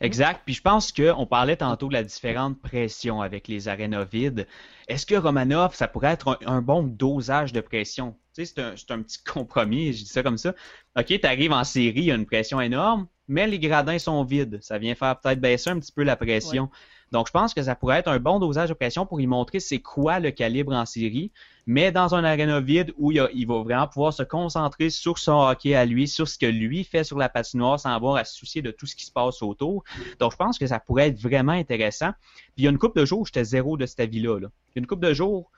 [0.00, 0.42] Exact.
[0.44, 4.46] Puis je pense qu'on parlait tantôt de la différente pression avec les arénas vides.
[4.88, 8.16] Est-ce que Romanov, ça pourrait être un, bon dosage de pression?
[8.34, 10.54] Tu sais, c'est un, petit compromis, je dis ça comme ça.
[10.98, 14.24] OK, tu arrives en série, il y a une pression énorme, mais les gradins sont
[14.24, 14.58] vides.
[14.62, 16.70] Ça vient faire peut-être baisser un petit peu la pression.
[17.12, 19.58] Donc, je pense que ça pourrait être un bon dosage de pression pour lui montrer
[19.58, 21.32] c'est quoi le calibre en série,
[21.66, 25.74] mais dans un arena vide où il, va vraiment pouvoir se concentrer sur son hockey
[25.74, 28.62] à lui, sur ce que lui fait sur la patinoire sans avoir à se soucier
[28.62, 29.82] de tout ce qui se passe autour.
[30.20, 32.12] Donc, je pense que ça pourrait être vraiment intéressant.
[32.54, 34.38] Puis, il y a une coupe de jours où j'étais zéro de cet avis-là.
[34.38, 34.48] Là.
[34.68, 35.50] Il y a une coupe de jours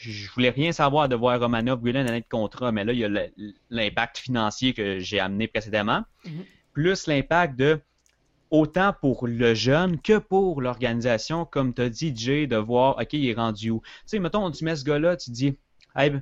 [0.00, 3.00] je voulais rien savoir de voir Romanov brûler une année de contrat, mais là, il
[3.00, 3.26] y a
[3.68, 6.44] l'impact financier que j'ai amené précédemment, mm-hmm.
[6.72, 7.80] plus l'impact de
[8.50, 13.12] autant pour le jeune que pour l'organisation, comme tu as dit, Jay, de voir, OK,
[13.12, 13.80] il est rendu où.
[13.80, 15.58] Tu sais, mettons, tu mets ce gars-là, tu dis,
[15.96, 16.12] hey,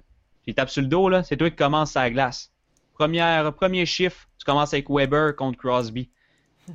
[0.46, 2.52] il tape sur le dos, là, c'est toi qui commences sa glace.
[2.94, 6.10] Première, premier chiffre, tu commences avec Weber contre Crosby.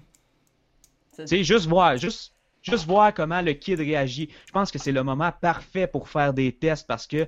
[1.17, 4.29] Tu sais, juste voir, juste, juste voir comment le kid réagit.
[4.47, 7.27] Je pense que c'est le moment parfait pour faire des tests parce que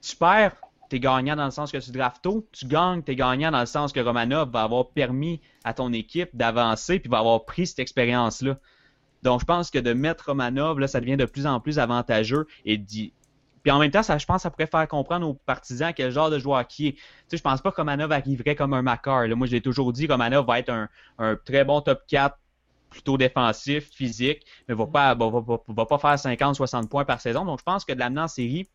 [0.00, 0.56] tu perds,
[0.90, 3.66] t'es gagnant dans le sens que tu draftes tôt, tu gagnes, t'es gagnant dans le
[3.66, 7.78] sens que Romanov va avoir permis à ton équipe d'avancer puis va avoir pris cette
[7.78, 8.58] expérience-là.
[9.22, 12.76] Donc, je pense que de mettre Romanov, ça devient de plus en plus avantageux et
[12.76, 13.12] dit.
[13.62, 16.10] Puis en même temps, ça, je pense que ça pourrait faire comprendre aux partisans quel
[16.10, 16.92] genre de joueur qui est.
[16.92, 19.28] Tu sais, je pense pas que Romanov arriverait comme un Macar.
[19.28, 22.36] Moi, j'ai toujours dit Romanov va être un, très bon top 4,
[22.88, 27.44] plutôt défensif, physique, mais va pas, va, va, va pas faire 50-60 points par saison.
[27.44, 28.66] Donc, je pense que de l'amener en série,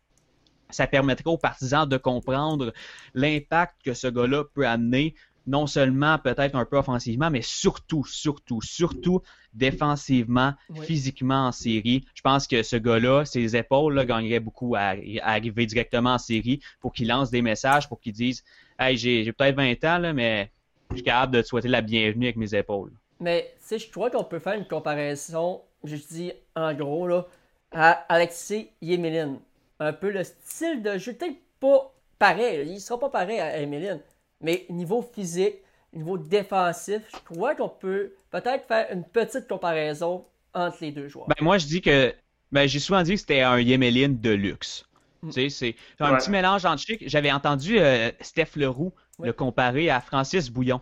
[0.70, 2.72] ça permettrait aux partisans de comprendre
[3.14, 5.14] l'impact que ce gars-là peut amener,
[5.46, 9.22] non seulement peut-être un peu offensivement, mais surtout, surtout, surtout
[9.54, 12.04] défensivement, physiquement en série.
[12.14, 16.60] Je pense que ce gars-là, ses épaules là, gagneraient beaucoup à, arriver directement en série
[16.80, 18.44] pour qu'il lance des messages, pour qu'il dise
[18.78, 20.50] Hey, j'ai peut-être 20 ans, là, mais
[20.90, 22.92] je suis capable de te souhaiter la bienvenue avec mes épaules.
[23.20, 27.26] Mais, tu sais, je crois qu'on peut faire une comparaison, je dis en gros, là,
[27.72, 29.38] à Alexis Yemelin
[29.80, 31.12] un peu le style de jeu.
[31.12, 34.00] Peut-être pas pareil, il ne sera pas pareil à Emeline,
[34.40, 35.56] mais niveau physique,
[35.92, 40.24] niveau défensif, je crois qu'on peut peut-être faire une petite comparaison
[40.54, 41.28] entre les deux joueurs.
[41.28, 42.14] Ben, moi, je dis que.
[42.52, 44.86] Ben, j'ai souvent dit que c'était un Yemelin de luxe.
[45.22, 45.30] Mm.
[45.30, 47.02] Tu sais, c'est un petit mélange entre chic.
[47.08, 50.80] J'avais entendu euh, Steph Leroux le comparer à Francis Bouillon.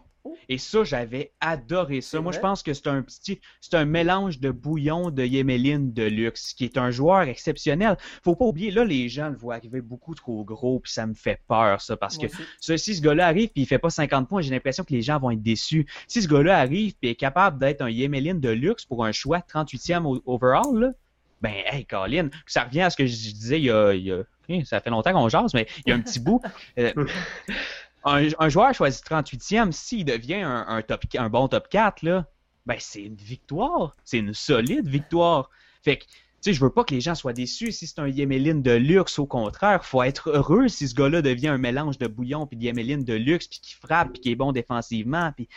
[0.48, 2.20] Et ça, j'avais adoré ça.
[2.20, 6.04] Moi, je pense que c'est un petit, c'est un mélange de bouillon de Yemeline de
[6.04, 7.96] luxe, qui est un joueur exceptionnel.
[8.22, 11.14] Faut pas oublier, là, les gens le voient arriver beaucoup trop gros, puis ça me
[11.14, 12.26] fait peur, ça, parce que
[12.60, 15.18] si ce gars-là arrive, puis il fait pas 50 points, j'ai l'impression que les gens
[15.18, 15.86] vont être déçus.
[16.08, 19.40] Si ce gars-là arrive, puis est capable d'être un Yemeline de luxe pour un choix
[19.40, 20.92] 38e overall, là,
[21.40, 24.12] ben, hey, Colin, ça revient à ce que je disais il y a, il y
[24.12, 26.40] a hein, ça fait longtemps qu'on jase, mais il y a un petit bout.
[26.78, 26.92] Euh,
[28.04, 30.82] un, joueur choisi 38e, s'il devient un,
[31.18, 32.26] un bon top 4, là,
[32.66, 33.94] ben c'est une victoire.
[34.04, 35.50] C'est une solide victoire.
[35.82, 36.10] Fait que, tu
[36.40, 39.18] sais, je veux pas que les gens soient déçus si c'est un Yemeline de luxe.
[39.18, 42.64] Au contraire, faut être heureux si ce gars-là devient un mélange de bouillon puis de
[42.64, 45.32] Yemeline de luxe puis qui frappe puis qui est bon défensivement.
[45.32, 45.48] Puis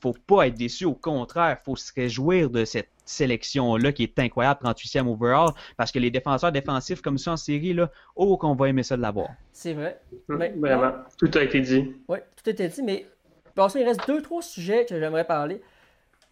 [0.00, 0.84] faut pas être déçu.
[0.84, 5.98] Au contraire, faut se réjouir de cette sélection-là qui est incroyable, 38e overall, parce que
[5.98, 9.28] les défenseurs défensifs comme ça en série, là, oh qu'on va aimer ça de l'avoir.
[9.52, 10.00] C'est vrai.
[10.28, 11.94] Mais, Vraiment, tout a été dit.
[12.08, 13.06] Oui, tout a été dit, mais
[13.54, 15.62] bon, il reste deux, trois sujets que j'aimerais parler.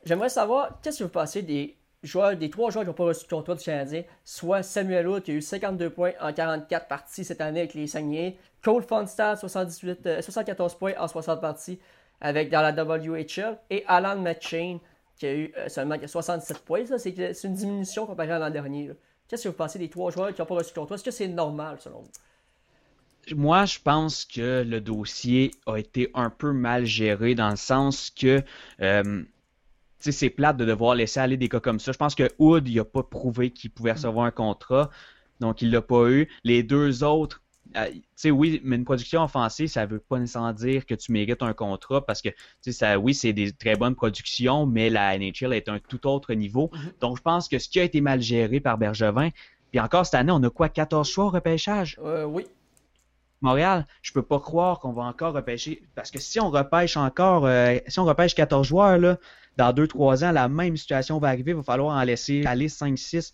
[0.04, 3.26] J'aimerais savoir, qu'est-ce que vous pensez des joueurs, des trois joueurs qui n'ont pas reçu
[3.30, 7.24] le contrat du Canadien, soit Samuel Wood qui a eu 52 points en 44 parties
[7.24, 11.78] cette année avec les Saguenay, Cole Fonstad 78, 74 points en 60 parties,
[12.20, 14.78] avec dans la WHL, et Alan McShane,
[15.20, 16.84] qui a eu euh, seulement 67 points.
[16.96, 18.90] C'est une diminution comparée à l'an dernier.
[19.28, 20.94] Qu'est-ce que vous pensez des trois joueurs qui n'ont pas reçu le contrat?
[20.96, 23.36] Est-ce que c'est normal selon vous?
[23.36, 28.10] Moi, je pense que le dossier a été un peu mal géré dans le sens
[28.10, 28.42] que
[28.80, 29.22] euh,
[29.98, 31.92] c'est plate de devoir laisser aller des cas comme ça.
[31.92, 34.88] Je pense que Hood, n'a pas prouvé qu'il pouvait recevoir un contrat,
[35.38, 36.28] donc il ne l'a pas eu.
[36.44, 37.42] Les deux autres,
[38.16, 41.52] sais, oui, mais une production offensive, ça veut pas nécessairement dire que tu mérites un
[41.52, 45.52] contrat parce que, tu sais, ça, oui, c'est des très bonnes productions, mais la NHL
[45.52, 46.70] est un tout autre niveau.
[46.72, 46.92] Mhm.
[47.00, 49.30] Donc, je pense que ce qui a été mal géré par Bergevin,
[49.70, 51.98] puis encore cette année, on a quoi, 14 choix au repêchage?
[52.02, 52.46] Euh, oui.
[53.40, 57.46] Montréal, je peux pas croire qu'on va encore repêcher, parce que si on repêche encore,
[57.46, 59.16] euh, si on repêche 14 joueurs, là,
[59.56, 63.32] dans 2-3 ans, la même situation va arriver, il va falloir en laisser aller 5-6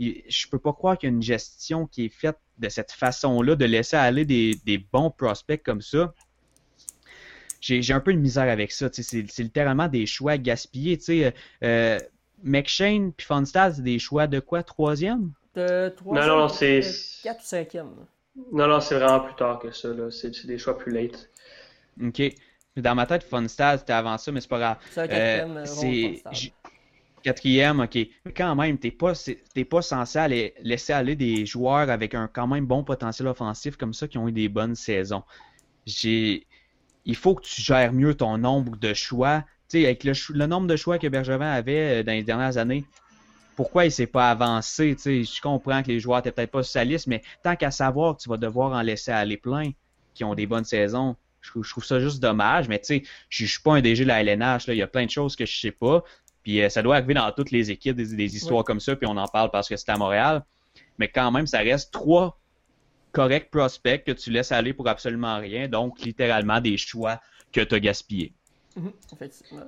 [0.00, 3.56] je peux pas croire qu'il y a une gestion qui est faite de cette façon-là,
[3.56, 6.12] de laisser aller des, bons prospects comme ça.
[7.60, 8.88] J'ai un peu de misère avec ça.
[8.90, 10.98] C'est littéralement des choix gaspillés.
[11.08, 11.30] Euh,
[11.62, 11.98] euh,
[12.42, 15.30] McShane puis Funstad, c'est des choix de quoi Troisième?
[15.54, 16.28] De troisième.
[16.28, 16.80] Non, non, c'est.
[17.22, 17.90] Quatre ou cinquième?
[18.50, 19.90] Non, non, c'est vraiment plus tard que ça.
[20.10, 21.30] C'est des choix plus late.
[22.02, 22.22] Ok.
[22.76, 24.76] Dans ma tête, Funstad, c'était avant ça, mais c'est pas grave.
[24.90, 25.64] C'est euh,
[27.22, 27.94] Quatrième, ok.
[28.24, 29.12] Mais quand même, t'es pas,
[29.70, 33.94] pas censé aller, laisser aller des joueurs avec un quand même bon potentiel offensif comme
[33.94, 35.22] ça qui ont eu des bonnes saisons.
[35.86, 39.44] Il faut que tu gères mieux ton nombre de choix.
[39.68, 42.84] Tu avec le, nombre de choix que Bergevin avait euh, dans les dernières années,
[43.56, 44.96] pourquoi il s'est pas avancé?
[44.96, 47.70] Tu je comprends que les joueurs étaient peut-être pas sur sa liste, mais tant qu'à
[47.70, 49.70] savoir que tu vas devoir en laisser aller plein
[50.14, 52.68] qui ont des bonnes saisons, je, trouve ça juste dommage.
[52.68, 55.06] Mais tu sais, je, suis pas un DG de la LNH, il y a plein
[55.06, 56.04] de choses que je sais pas.
[56.42, 59.16] Puis euh, ça doit arriver dans toutes les équipes, des, histoires comme ça, puis on
[59.16, 60.42] en parle parce que c'est à Montréal.
[60.98, 62.38] Mais quand même, ça reste trois
[63.12, 65.68] corrects prospects que tu laisses aller pour absolument rien.
[65.68, 67.20] Donc, littéralement, des choix
[67.52, 68.32] que tu as gaspillés.
[68.76, 69.66] Mhm, effectivement.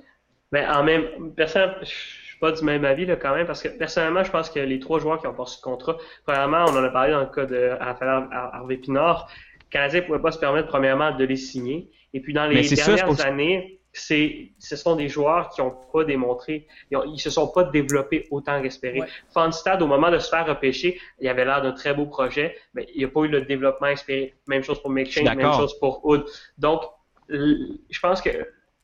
[0.51, 3.69] Mais en même, personne, je suis pas du même avis là, quand même, parce que
[3.69, 6.83] personnellement, je pense que les trois joueurs qui ont passé le contrat, premièrement, on en
[6.83, 9.29] a parlé dans le cas de Raphaël Harvey Pinard,
[9.59, 11.89] le Canadien ne pouvait pas se permettre, premièrement, de les signer.
[12.13, 16.67] Et puis, dans les dernières années, c'est, ce sont des joueurs qui n'ont pas démontré,
[16.91, 19.01] ils, ne se sont pas développés autant qu'espéré.
[19.01, 19.81] Ouais.
[19.81, 22.99] au moment de se faire repêcher, il avait l'air d'un très beau projet, mais il
[22.99, 24.35] n'y a pas eu le développement espéré.
[24.47, 26.25] Même chose pour McShane, même chose pour Hood.
[26.57, 26.81] Donc,
[27.29, 28.29] je pense que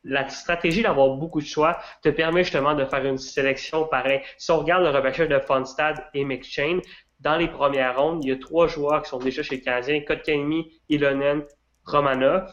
[0.03, 4.21] la stratégie d'avoir beaucoup de choix te permet justement de faire une sélection pareille.
[4.38, 6.81] Si on regarde le repêchage de Fonstad et McShane,
[7.19, 10.01] dans les premières rondes, il y a trois joueurs qui sont déjà chez les Canadiens,
[10.01, 11.43] Kotkaniemi, Ilonen,
[11.85, 12.51] Romanov,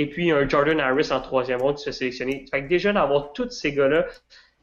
[0.00, 2.46] et puis un Jordan Harris en troisième ronde qui se fait sélectionner.
[2.50, 4.06] Fait que déjà d'avoir tous ces gars-là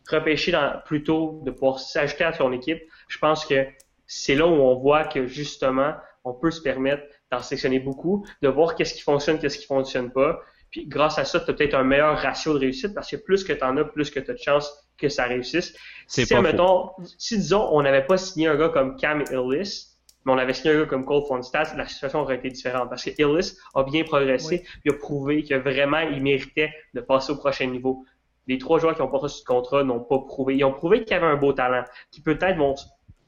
[0.09, 3.65] repêchés dans, plutôt de pouvoir s'ajouter à son équipe, je pense que
[4.07, 5.93] c'est là où on voit que justement,
[6.23, 10.11] on peut se permettre d'en sélectionner beaucoup, de voir qu'est-ce qui fonctionne, qu'est-ce qui fonctionne
[10.11, 10.39] pas,
[10.71, 13.43] puis grâce à ça, tu as peut-être un meilleur ratio de réussite parce que plus
[13.43, 15.75] que tu en as, plus que tu as de chances que ça réussisse.
[16.07, 19.96] Si, mettons, si disons, on n'avait pas signé un gars comme Cam Illis,
[20.27, 23.05] mais on avait signé un gars comme Cole Fonstad, la situation aurait été différente parce
[23.05, 27.37] que Illis a bien progressé, puis a prouvé que vraiment il méritait de passer au
[27.37, 28.03] prochain niveau.
[28.45, 30.57] Les trois joueurs qui ont pas reçu de contrat n'ont pas prouvé.
[30.57, 32.75] Ils ont prouvé qu'ils avaient un beau talent, qui peut-être vont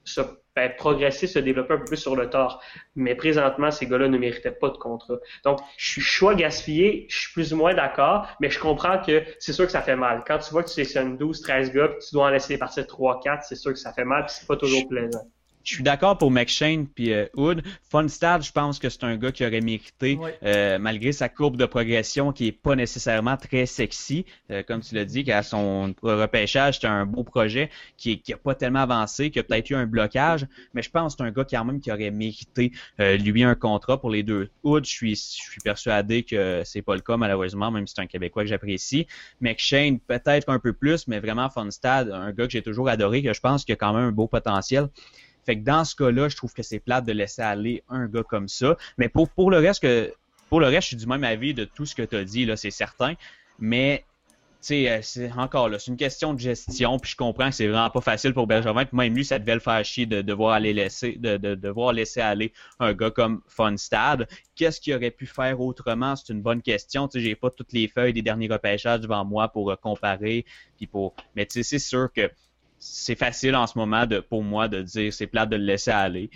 [0.03, 0.19] se
[0.53, 2.61] ben, progresser, se développer un peu plus sur le tort.
[2.97, 5.19] Mais présentement, ces gars-là ne méritaient pas de contrat.
[5.45, 9.23] Donc, je suis choix gaspillé, je suis plus ou moins d'accord, mais je comprends que
[9.39, 10.25] c'est sûr que ça fait mal.
[10.27, 12.85] Quand tu vois que tu sélectionnes 12, 13 gars, puis tu dois en laisser partir
[12.85, 15.23] 3, 4, c'est sûr que ça fait mal, puis c'est pas toujours plaisant
[15.69, 17.61] je suis d'accord pour McShane puis euh, Hood.
[17.91, 21.65] Funstad, je pense que c'est un gars qui aurait mérité, euh, malgré sa courbe de
[21.65, 26.75] progression qui est pas nécessairement très sexy, euh, comme tu l'as dit, qu'à son repêchage,
[26.75, 29.85] c'était un beau projet qui, qui a pas tellement avancé, qui a peut-être eu un
[29.85, 33.55] blocage, mais je pense que c'est un gars quand même qui aurait mérité lui un
[33.55, 34.49] contrat pour les deux.
[34.63, 38.01] Hood, je suis, je suis persuadé que c'est pas le cas malheureusement, même si c'est
[38.01, 39.05] un Québécois que j'apprécie.
[39.39, 43.33] McShane, peut-être un peu plus, mais vraiment Funstad, un gars que j'ai toujours adoré, que
[43.33, 44.89] je pense qu'il a quand même un beau potentiel.
[45.45, 48.23] Fait que dans ce cas-là, je trouve que c'est plate de laisser aller un gars
[48.23, 48.77] comme ça.
[48.97, 50.13] Mais pour, pour le reste, que,
[50.49, 52.45] pour le reste, je suis du même avis de tout ce que tu as dit,
[52.45, 53.15] là, c'est certain.
[53.59, 54.05] Mais
[54.71, 57.89] euh, c'est encore là, c'est une question de gestion, puis je comprends que c'est vraiment
[57.89, 60.73] pas facile pour Bergevin, puis même lui, ça devait le faire chier de devoir aller
[60.73, 64.27] laisser, de, de, devoir laisser aller un gars comme Funstad.
[64.55, 66.15] Qu'est-ce qu'il aurait pu faire autrement?
[66.17, 67.07] C'est une bonne question.
[67.07, 70.45] Tu sais, j'ai pas toutes les feuilles des derniers repêchages devant moi pour euh, comparer,
[70.75, 72.29] puis pour, mais tu sais, c'est sûr que
[72.79, 76.29] c'est facile en ce moment pour moi de dire c'est plate de le laisser aller.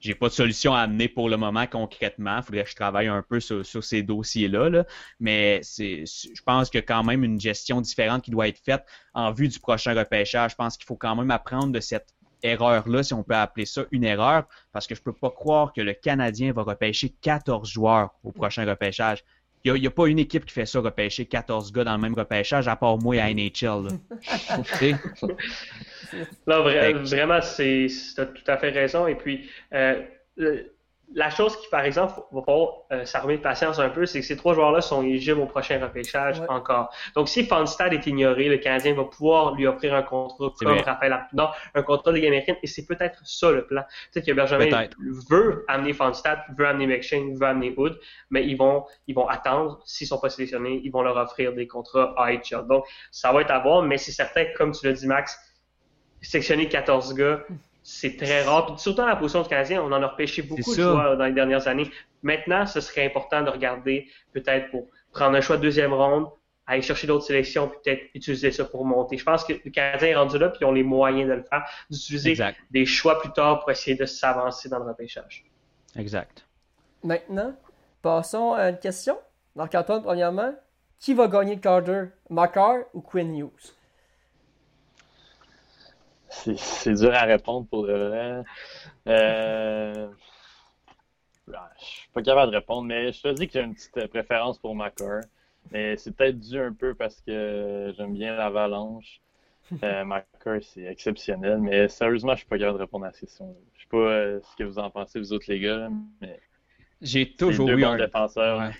[0.00, 2.38] J'ai pas de solution à amener pour le moment concrètement.
[2.38, 4.68] Il faudrait que je travaille un peu sur, ces dossiers-là.
[4.68, 4.84] Là.
[5.20, 8.84] Mais je pense a quand même une gestion différente qui doit être faite
[9.14, 10.52] en vue du prochain repêchage.
[10.52, 13.84] Je pense qu'il faut quand même apprendre de cette erreur-là, si on peut appeler ça
[13.92, 18.10] une erreur, parce que je peux pas croire que le Canadien va repêcher 14 joueurs
[18.24, 19.24] au prochain repêchage.
[19.64, 22.14] Il n'y a, pas une équipe qui fait ça, repêcher 14 gars dans le même
[22.14, 23.88] repêchage, à part moi à NHL.
[26.46, 29.06] non, vraiment, tu as tout à fait raison.
[29.06, 30.02] Et puis, euh,
[31.14, 34.26] la chose qui, par exemple, va falloir euh, s'armer de patience un peu, c'est que
[34.26, 36.94] ces trois joueurs-là sont éligibles au prochain repêchage encore.
[37.14, 41.12] Donc, si Fonstad est ignoré, le Canadien va pouvoir lui offrir un contrat comme Raphaël
[41.12, 43.82] Arpidon, un contrat de Ligue américaine, et c'est peut-être ça le plan.
[44.10, 44.86] Sais que Benjamin
[45.30, 47.98] veut amener Fonstad, veut amener McShane, veut amener Hood,
[48.30, 51.66] mais ils vont, ils vont attendre, s'ils sont pas sélectionnés, ils vont leur offrir des
[51.66, 52.66] contrats AHL.
[52.68, 55.38] Donc, ça va être à voir, mais c'est certain, comme tu l'as dit, Max,
[56.20, 57.44] sélectionner 14 gars,
[57.82, 58.66] c'est très rare.
[58.66, 61.24] Puis surtout dans la position du Canadien, on en a repêché beaucoup de fois dans
[61.24, 61.90] les dernières années.
[62.22, 66.28] Maintenant, ce serait important de regarder peut-être pour prendre un choix de deuxième ronde,
[66.66, 69.18] aller chercher d'autres sélections, puis peut-être utiliser ça pour monter.
[69.18, 71.42] Je pense que le Canadien est rendu là, puis ils ont les moyens de le
[71.42, 72.36] faire, d'utiliser
[72.70, 75.44] des choix plus tard pour essayer de s'avancer dans le repêchage.
[75.96, 76.46] Exact.
[77.02, 77.54] Maintenant,
[78.00, 79.18] passons à une question.
[79.56, 80.54] Marc-Antoine, premièrement,
[80.98, 83.50] qui va gagner le Carter, Makar ou Quinn News?
[86.32, 88.42] C'est dur à répondre pour le vrai.
[89.08, 90.08] Euh...
[91.46, 94.58] Je suis pas capable de répondre, mais je te dis que j'ai une petite préférence
[94.58, 95.20] pour Macar.
[95.70, 99.20] Mais c'est peut-être dû un peu parce que j'aime bien l'avalanche.
[99.82, 100.04] Euh,
[100.60, 103.56] c'est exceptionnel, mais sérieusement, je suis pas capable de répondre à la question.
[103.76, 105.88] Je sais pas euh, ce que vous en pensez, vous autres les gars,
[106.20, 106.38] mais
[107.00, 108.72] j'ai toujours eu un défenseur.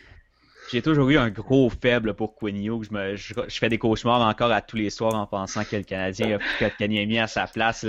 [0.72, 2.88] J'ai toujours eu un gros faible pour Hughes.
[2.90, 6.38] Je, je, fais des cauchemars encore à tous les soirs en pensant que le Canadien
[6.60, 7.84] a mis à sa place.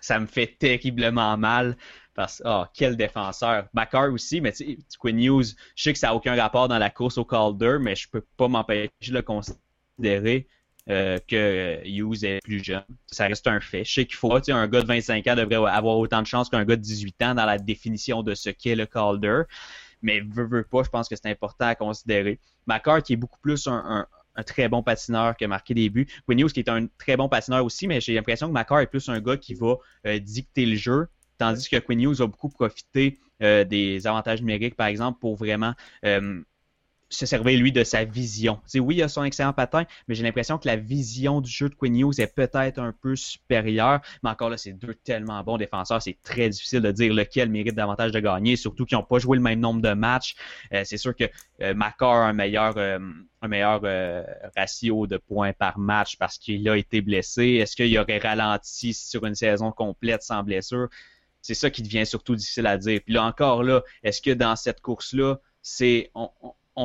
[0.00, 1.76] ça, me fait terriblement mal.
[2.14, 3.66] Parce oh, quel défenseur.
[3.72, 4.52] Bakar aussi, mais
[4.98, 7.94] Quinn Hughes, je sais que ça n'a aucun rapport dans la course au Calder, mais
[7.94, 10.48] je peux pas m'empêcher de le considérer
[10.90, 12.82] euh, que Hughes est plus jeune.
[13.06, 13.84] Ça reste un fait.
[13.84, 16.64] Je sais qu'il faut, un gars de 25 ans devrait avoir autant de chances qu'un
[16.64, 19.42] gars de 18 ans dans la définition de ce qu'est le Calder
[20.02, 22.38] mais veut, veut pas, je pense que c'est important à considérer.
[22.66, 24.06] McCart qui est beaucoup plus un,
[24.44, 26.06] très bon patineur qui a marqué des buts.
[26.26, 29.08] Quinn qui est un très bon patineur aussi, mais j'ai l'impression que McCart est plus
[29.08, 31.08] un gars qui va euh, dicter le jeu,
[31.38, 35.74] tandis que Quinn Hughes a beaucoup profité euh, des avantages numériques, par exemple, pour vraiment
[36.04, 36.42] euh,
[37.08, 38.60] se servait, lui, de sa vision.
[38.66, 41.68] C'est oui, il a son excellent patin, mais j'ai l'impression que la vision du jeu
[41.68, 44.00] de Quinn Hughes est peut-être un peu supérieure.
[44.22, 47.74] Mais encore là, c'est deux tellement bons défenseurs, c'est très difficile de dire lequel mérite
[47.74, 50.34] davantage de gagner, surtout qu'ils n'ont pas joué le même nombre de matchs.
[50.72, 51.24] Euh, c'est sûr que
[51.62, 52.98] euh, a un meilleur, euh,
[53.42, 54.22] un meilleur euh,
[54.56, 57.44] ratio de points par match parce qu'il a été blessé.
[57.54, 60.88] Est-ce qu'il aurait ralenti sur une saison complète sans blessure?
[61.40, 63.00] C'est ça qui devient surtout difficile à dire.
[63.04, 66.30] Puis là encore là, est-ce que dans cette course-là, c'est on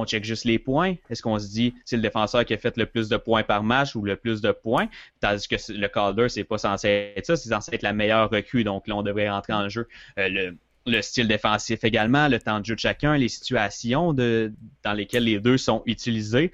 [0.06, 0.96] check juste les points?
[1.10, 3.64] Est-ce qu'on se dit c'est le défenseur qui a fait le plus de points par
[3.64, 4.88] match ou le plus de points?
[5.20, 8.64] Tandis que le Calder, c'est pas censé être ça, c'est censé être la meilleure recrue.
[8.64, 9.88] Donc là, on devrait rentrer en jeu
[10.18, 10.52] euh,
[10.86, 15.40] le, style défensif également, le temps de jeu de chacun, les situations dans lesquelles les
[15.40, 16.52] deux sont utilisés.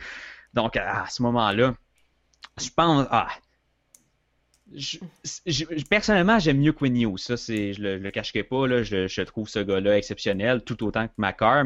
[0.53, 1.75] Donc à, ce moment-là,
[2.59, 3.07] je pense.
[3.11, 3.29] Ah,
[5.89, 7.17] personnellement, j'aime mieux Quinn.
[7.17, 8.67] Ça, je le, le cacherai pas.
[8.83, 11.63] Je, trouve ce gars-là exceptionnel, tout autant que Macar,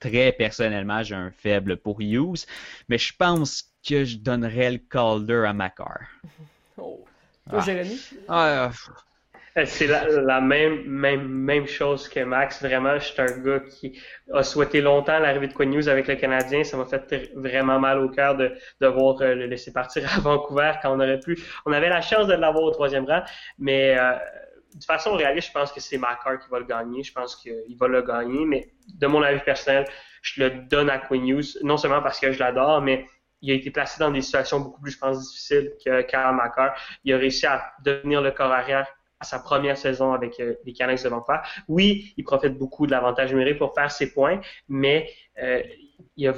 [0.00, 2.46] très personnellement, j'ai un faible pour Hughes,
[2.88, 6.00] mais je pense que je donnerais le Calder à Macar.
[6.76, 7.04] Oh.
[7.48, 7.64] Toi, ah.
[7.64, 8.00] Jérémy?
[8.28, 8.70] Ah,
[9.56, 12.62] euh, c'est la, même, même, même chose que Max.
[12.62, 14.00] Vraiment, je suis un gars qui
[14.32, 16.62] a souhaité longtemps l'arrivée de Quinn Hughes avec le Canadien.
[16.62, 20.72] Ça m'a fait vraiment mal au cœur de devoir euh, le laisser partir à Vancouver
[20.82, 21.38] quand on aurait pu.
[21.66, 23.22] On avait la chance de l'avoir au troisième rang,
[23.58, 24.12] mais euh,
[24.74, 27.02] de façon réaliste, je pense que c'est Macar qui va le gagner.
[27.02, 29.86] Je pense qu'il va le gagner, mais de mon avis personnel,
[30.22, 33.06] je le donne à Quinn Hughes, non seulement parce que je l'adore, mais
[33.42, 36.74] il a été placé dans des situations beaucoup plus, je pense, difficiles que Karl Macar.
[37.04, 38.86] Il a réussi à devenir le corps arrière
[39.18, 41.38] à sa première saison avec euh, les Canucks de Vancouver.
[41.68, 45.10] Oui, il profite beaucoup de l'avantage numérique pour faire ses points, mais
[45.42, 45.62] euh,
[46.16, 46.32] il, a,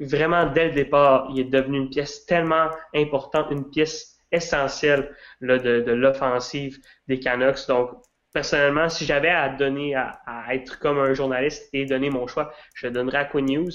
[0.00, 5.58] vraiment, dès le départ, il est devenu une pièce tellement importante, une pièce essentiel là,
[5.58, 6.78] de, de l'offensive
[7.08, 7.66] des Canucks.
[7.68, 7.90] Donc,
[8.34, 10.18] personnellement, si j'avais à donner, à,
[10.52, 13.70] être comme un journaliste et donner mon choix, je le donnerais à Quinn News.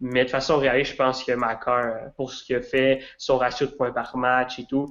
[0.00, 3.38] Mais de façon réaliste, je pense que Macar, euh, pour ce qu'il a fait, son
[3.38, 4.90] ratio de points par match et tout,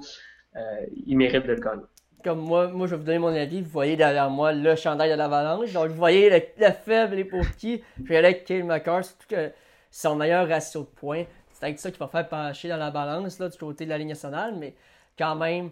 [0.56, 0.60] euh,
[1.06, 1.84] il mérite de le gagner.
[2.24, 3.62] Comme moi, moi, je vais vous donner mon avis.
[3.62, 5.72] Vous voyez derrière moi le chandail de l'avalanche.
[5.74, 7.84] Donc, vous voyez le, faible et pour qui.
[8.02, 8.66] Je vais aller avec Kyle
[9.04, 9.52] surtout que
[9.92, 11.26] son meilleur ratio de points.
[11.52, 13.98] C'est avec ça qu'il va faire pencher dans la balance là, du côté de la
[13.98, 14.56] ligne nationale.
[14.58, 14.74] Mais
[15.18, 15.70] quand même,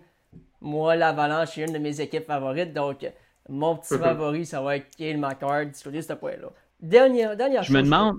[0.62, 2.74] moi, l'Avalanche est une de mes équipes favorites.
[2.74, 3.06] Donc,
[3.50, 6.50] mon petit favori, ça va être Kale McCart, discuter ce point-là.
[6.82, 8.18] Dernière, dernière je me demande.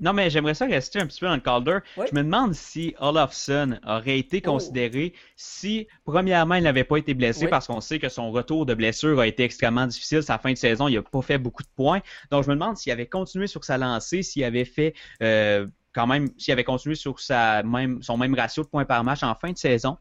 [0.00, 1.78] non, mais j'aimerais ça rester un petit peu dans le Calder.
[1.96, 4.50] Je me demande si Olofsson aurait été oh.
[4.50, 8.74] considéré si, premièrement, il n'avait pas été blessé parce qu'on sait que son retour de
[8.74, 10.22] blessure a été extrêmement difficile.
[10.22, 12.00] Sa fin de saison, il n'a pas fait beaucoup de points.
[12.30, 14.92] Donc, je me demande s'il avait continué sur sa lancée, s'il avait fait.
[15.22, 19.02] Euh, quand même, s'il avait continué sur sa même, son même ratio de points par
[19.04, 19.96] match en fin de saison,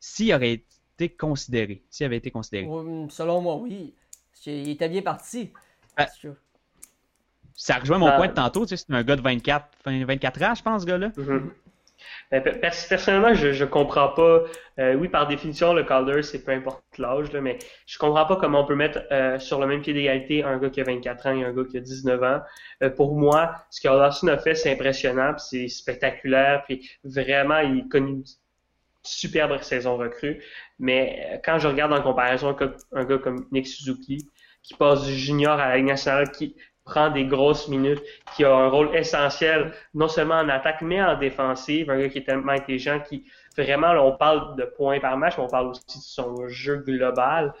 [0.00, 1.82] s'il aurait été considéré.
[1.90, 2.66] S'il avait été considéré.
[3.10, 3.94] Selon moi, oui.
[4.46, 5.52] Il était bien parti.
[5.96, 6.06] Ah.
[7.54, 8.64] ça rejoint mon point de tantôt.
[8.64, 11.08] Tu sais, c'est un gars de 24, 24 ans, je pense, ce gars-là.
[11.08, 11.50] Mm-hmm.
[12.30, 14.44] Ben, personnellement, je ne comprends pas.
[14.78, 18.62] Euh, oui, par définition, le Calder, c'est peu importe l'âge, mais je comprends pas comment
[18.62, 21.36] on peut mettre euh, sur le même pied d'égalité un gars qui a 24 ans
[21.36, 22.40] et un gars qui a 19 ans.
[22.82, 28.22] Euh, pour moi, ce qu'Alderson a fait, c'est impressionnant, c'est spectaculaire, puis vraiment, il connaît
[29.02, 30.42] superbe saison recrue.
[30.78, 32.56] Mais euh, quand je regarde en comparaison
[32.92, 34.28] un gars comme Nick Suzuki,
[34.62, 36.54] qui passe du junior à la Ligue nationale, qui
[36.84, 38.02] prend des grosses minutes,
[38.34, 42.18] qui a un rôle essentiel, non seulement en attaque, mais en défensive, un gars qui
[42.18, 43.24] est tellement intelligent, qui
[43.56, 47.52] vraiment, on parle de points par match, mais on parle aussi de son jeu global.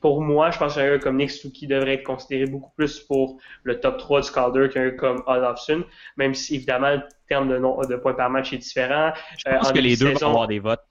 [0.00, 3.38] Pour moi, je pense qu'un gars comme Nick Suzuki devrait être considéré beaucoup plus pour
[3.62, 5.84] le top 3 du Calder qu'un gars comme Olofsson,
[6.16, 9.12] même si évidemment le terme de, de points par match est différent.
[9.38, 10.84] Je pense euh, que les deux vont avoir des votes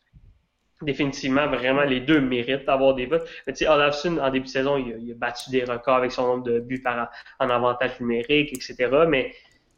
[0.82, 3.28] définitivement, vraiment, les deux méritent d'avoir des votes.
[3.48, 6.28] Mais tu sais, Olafsson, en début de saison, il a, battu des records avec son
[6.28, 7.10] nombre de buts par,
[7.40, 9.06] en avantage numérique, etc.
[9.08, 9.34] Mais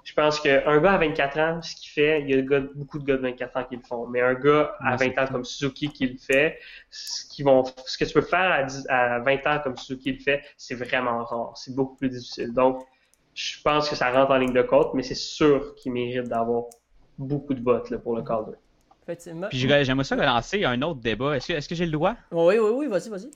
[0.07, 3.03] je pense qu'un gars à 24 ans, ce qu'il fait, il y a beaucoup de
[3.03, 4.07] gars de 24 ans qui le font.
[4.07, 6.59] Mais un gars à 20 ans comme Suzuki qui le fait,
[6.89, 10.19] ce, qu'ils vont, ce que tu peux faire à, à 20 ans comme Suzuki le
[10.19, 11.57] fait, c'est vraiment rare.
[11.57, 12.53] C'est beaucoup plus difficile.
[12.53, 12.85] Donc,
[13.33, 16.63] je pense que ça rentre en ligne de compte, mais c'est sûr qu'il mérite d'avoir
[17.17, 18.55] beaucoup de votes là, pour le Calder.
[19.49, 21.35] Puis j'aimerais ça relancer un autre débat.
[21.35, 22.15] Est-ce que, est que j'ai le droit?
[22.31, 23.29] Oui, oui, oui, vas-y, vas-y.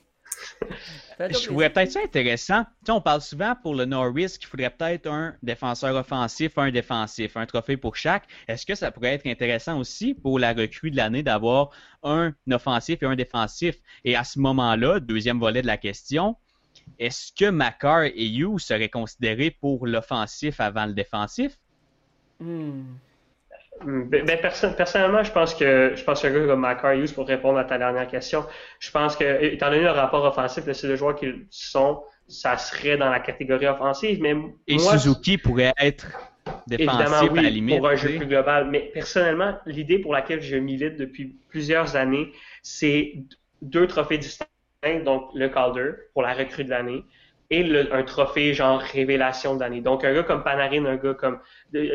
[1.18, 2.64] Je trouvais peut-être ça intéressant.
[2.64, 6.70] Tu sais, on parle souvent pour le Norris qu'il faudrait peut-être un défenseur offensif, un
[6.70, 8.24] défensif, un trophée pour chaque.
[8.48, 11.70] Est-ce que ça pourrait être intéressant aussi pour la recrue de l'année d'avoir
[12.02, 13.76] un offensif et un défensif?
[14.04, 16.36] Et à ce moment-là, deuxième volet de la question,
[16.98, 21.58] est-ce que Macar et You seraient considérés pour l'offensif avant le défensif?
[22.40, 22.82] Hmm.
[23.84, 27.58] Ben, ben personnellement, je pense que je pense qu'un gars comme Macar Hughes, pour répondre
[27.58, 28.44] à ta dernière question,
[28.78, 32.96] je pense que, étant donné le rapport offensif, c'est le joueur qu'ils sont, ça serait
[32.96, 34.20] dans la catégorie offensive.
[34.20, 34.36] Mais
[34.68, 36.06] Et Suzuki pourrait être
[36.70, 38.68] évidemment, oui, pour un jeu plus global.
[38.70, 42.32] Mais personnellement, l'idée pour laquelle je milite depuis plusieurs années,
[42.62, 43.14] c'est
[43.62, 44.46] deux trophées distincts,
[45.04, 47.04] donc le Calder pour la recrue de l'année
[47.52, 49.82] et un trophée genre révélation de l'année.
[49.82, 51.38] Donc un gars comme Panarin, un gars comme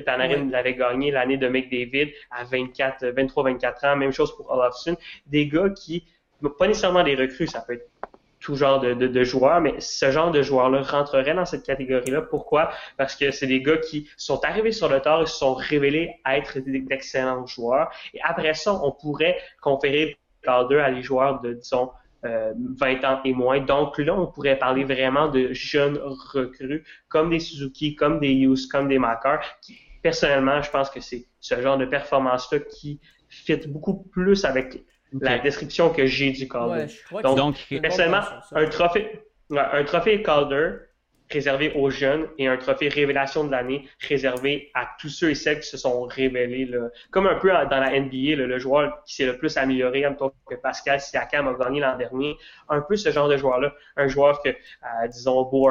[0.05, 5.47] Panarin l'avait gagné l'année de McDavid à 24, 23-24 ans, même chose pour Olafson, des
[5.47, 6.05] gars qui
[6.59, 7.89] pas nécessairement des recrues, ça peut être
[8.39, 12.21] tout genre de, de, joueurs, mais ce genre de joueurs-là rentrerait dans cette catégorie-là.
[12.21, 12.69] Pourquoi?
[12.95, 16.17] Parce que c'est des gars qui sont arrivés sur le tard et se sont révélés
[16.29, 17.89] être d'excellents joueurs.
[18.13, 21.89] Et après ça, on pourrait conférer Calder à les joueurs de, disons,
[22.23, 23.59] 20 euh, ans et moins.
[23.59, 28.67] Donc là, on pourrait parler vraiment de jeunes recrues comme des Suzuki, comme des Hughes,
[28.71, 29.41] comme des Makar.
[30.01, 32.99] Personnellement, je pense que c'est ce genre de performance-là qui
[33.29, 34.83] fit beaucoup plus avec
[35.19, 36.87] la description que j'ai du Calder.
[37.23, 39.21] Donc, personnellement, un trophée,
[39.51, 40.86] un trophée Calder
[41.29, 45.59] réservé aux jeunes et un trophée révélation de l'année réservé à tous ceux et celles
[45.59, 46.65] qui se sont révélés.
[46.65, 46.89] Là.
[47.11, 50.31] Comme un peu dans la NBA, le joueur qui s'est le plus amélioré, en tant
[50.45, 52.37] que Pascal Siakam a gagné l'an dernier,
[52.69, 53.73] un peu ce genre de joueur-là.
[53.97, 55.69] Un joueur que, euh, disons, Bo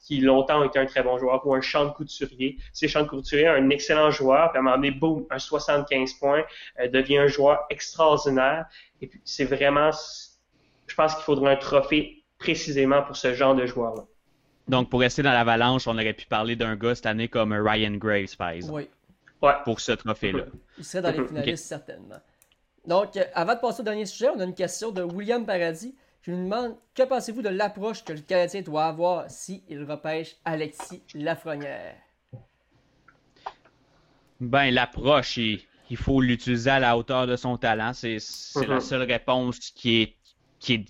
[0.00, 2.58] qui longtemps a été un très bon joueur, ou un Sean Couturier.
[2.72, 6.44] C'est Sean Couturier, un excellent joueur, puis à un moment donné, boum, un 75 points,
[6.80, 8.66] euh, devient un joueur extraordinaire.
[9.00, 9.90] Et puis, c'est vraiment,
[10.86, 14.04] je pense qu'il faudrait un trophée précisément pour ce genre de joueur-là.
[14.68, 17.92] Donc, pour rester dans l'avalanche, on aurait pu parler d'un gars cette année comme Ryan
[17.92, 18.74] Graves, par exemple.
[18.74, 18.88] Oui.
[19.42, 19.54] Ouais.
[19.64, 20.44] Pour ce trophée-là.
[20.78, 22.20] Il serait dans les finalistes, certainement.
[22.86, 25.94] Donc, euh, avant de passer au dernier sujet, on a une question de William Paradis.
[26.22, 31.02] Je lui demande que pensez-vous de l'approche que le Canadien doit avoir s'il repêche Alexis
[31.14, 31.96] Lafrenière?
[34.40, 37.92] Ben, l'approche, il, faut l'utiliser à la hauteur de son talent.
[37.92, 38.18] C'est
[38.56, 38.80] la mhm.
[38.80, 40.16] seule réponse qui est,
[40.58, 40.86] qui est,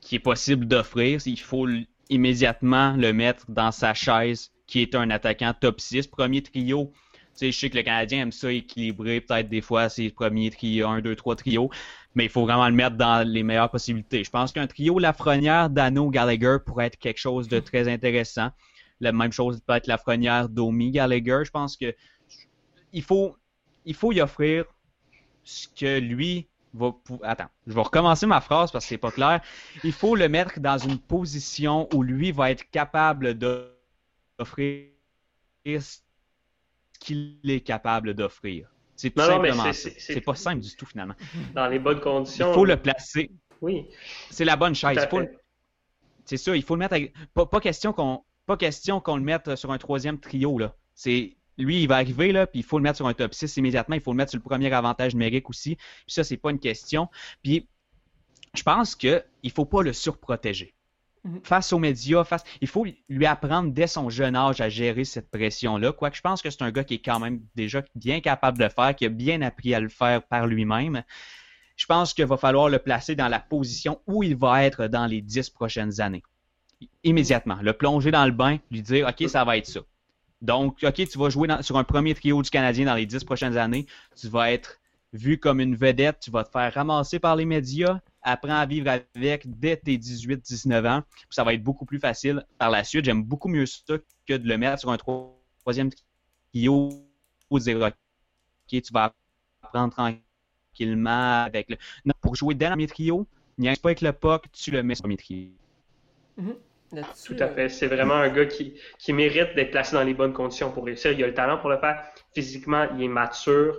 [0.00, 1.20] qui est possible d'offrir.
[1.24, 1.66] Il faut
[2.10, 6.92] immédiatement le mettre dans sa chaise, qui est un attaquant top 6, premier trio.
[7.12, 10.50] Tu sais, je sais que le Canadien aime ça équilibrer peut-être des fois ses premiers
[10.50, 11.70] trios, 1, 2, 3 trios,
[12.14, 14.24] mais il faut vraiment le mettre dans les meilleures possibilités.
[14.24, 18.50] Je pense qu'un trio Lafrenière, Dano, Gallagher pourrait être quelque chose de très intéressant.
[19.00, 21.42] La même chose peut être Lafrenière, Domi, Gallagher.
[21.44, 21.94] Je pense que
[22.92, 23.36] il faut,
[23.84, 24.64] il faut y offrir
[25.44, 26.48] ce que lui
[27.22, 29.40] Attends, je vais recommencer ma phrase parce que c'est pas clair.
[29.84, 34.90] Il faut le mettre dans une position où lui va être capable d'offrir
[35.64, 35.98] ce
[37.00, 38.68] qu'il est capable d'offrir.
[38.96, 41.14] C'est tout simplement C'est pas simple du tout finalement.
[41.54, 42.50] Dans les bonnes conditions.
[42.50, 43.30] Il faut le placer.
[43.60, 43.86] Oui.
[44.30, 45.06] C'est la bonne chaise.
[46.24, 46.96] C'est ça, il faut le mettre.
[47.34, 50.74] Pas, question qu'on pas question qu'on le mette sur un troisième trio là.
[50.94, 53.56] C'est lui, il va arriver, là, puis il faut le mettre sur un top 6
[53.56, 53.94] immédiatement.
[53.94, 55.76] Il faut le mettre sur le premier avantage numérique aussi.
[55.76, 57.08] Puis ça, c'est pas une question.
[57.42, 57.68] Puis
[58.54, 60.74] je pense qu'il ne faut pas le surprotéger.
[61.24, 61.40] Mhm.
[61.42, 62.44] Face aux médias, face...
[62.60, 65.92] il faut lui apprendre dès son jeune âge à gérer cette pression-là.
[65.92, 68.64] Quoique je pense que c'est un gars qui est quand même déjà bien capable de
[68.64, 71.02] le faire, qui a bien appris à le faire par lui-même.
[71.76, 75.06] Je pense qu'il va falloir le placer dans la position où il va être dans
[75.06, 76.22] les dix prochaines années.
[77.04, 77.58] Immédiatement.
[77.60, 79.80] Le plonger dans le bain, lui dire OK, ça va être ça.
[80.42, 83.56] Donc, OK, tu vas jouer sur un premier trio du Canadien dans les dix prochaines
[83.56, 83.86] années.
[84.14, 84.78] Tu vas être
[85.12, 86.20] vu comme une vedette.
[86.20, 88.00] Tu vas te faire ramasser par les médias.
[88.22, 91.02] Apprends à vivre avec dès tes 18-19 ans.
[91.30, 93.04] Ça va être beaucoup plus facile par la suite.
[93.04, 93.94] J'aime beaucoup mieux ça
[94.26, 95.90] que de le mettre sur un troisième
[96.52, 96.90] trio
[97.50, 99.14] ou dire OK, tu vas
[99.62, 101.76] apprendre tranquillement avec le.
[102.04, 103.26] Non, pour jouer dès le premier trio,
[103.58, 105.50] n'y a pas avec le puck, tu le mets sur le premier trio.
[106.90, 107.68] Tout à fait.
[107.68, 111.12] C'est vraiment un gars qui, qui mérite d'être placé dans les bonnes conditions pour réussir.
[111.12, 112.02] Il a le talent pour le faire.
[112.34, 113.78] Physiquement, il est mature.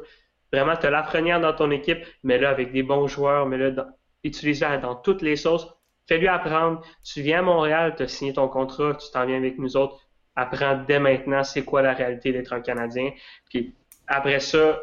[0.52, 3.58] Vraiment, tu as la première dans ton équipe, mais là, avec des bons joueurs, mais
[3.58, 3.88] là,
[4.24, 5.68] utilise-le dans toutes les sauces.
[6.08, 6.82] Fais-lui apprendre.
[7.04, 10.00] Tu viens à Montréal, tu as signé ton contrat, tu t'en viens avec nous autres.
[10.36, 13.12] Apprends dès maintenant c'est quoi la réalité d'être un Canadien.
[13.50, 13.76] Puis
[14.08, 14.80] après ça,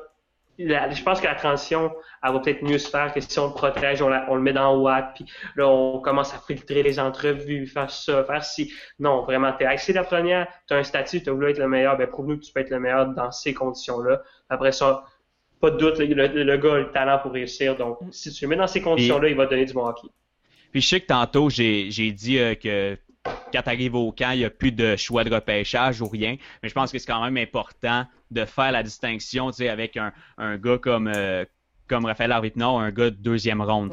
[0.59, 3.53] je pense que la transition, elle va peut-être mieux se faire que si on le
[3.53, 5.27] protège, on, le met dans Watt, puis
[5.57, 8.73] là, on commence à filtrer les entrevues, faire ça, faire ci.
[8.99, 12.07] Non, vraiment, t'es axé la première, t'as un statut, t'as voulu être le meilleur, ben
[12.07, 14.23] prouve-nous que tu peux être le meilleur dans ces conditions-là.
[14.49, 15.05] Après ça,
[15.61, 18.57] pas de doute, le, gars a le talent pour réussir, donc si tu le mets
[18.57, 20.09] dans ces conditions-là, il va donner du bon hockey.
[20.71, 22.99] Puis je sais que tantôt, j'ai dit euh, que
[23.55, 26.37] quand tu arrives au camp, il n'y a plus de choix de repêchage ou rien.
[26.63, 30.57] Mais je pense que c'est quand même important de faire la distinction avec un, un
[30.57, 31.45] gars comme, euh,
[31.89, 33.93] comme Raphaël Arvitnor, un gars de deuxième ronde.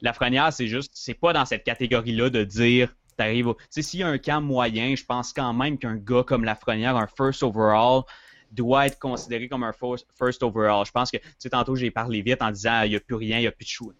[0.00, 3.56] La Frenière, c'est juste, c'est pas dans cette catégorie-là de dire t'arrives au...
[3.70, 7.06] S'il y a un camp moyen, je pense quand même qu'un gars comme Lafrenière, un
[7.06, 8.02] first overall,
[8.50, 10.84] doit être considéré comme un first overall.
[10.84, 13.14] Je pense que, tu sais, tantôt, j'ai parlé vite en disant, il n'y a plus
[13.14, 13.92] rien, il n'y a plus de choix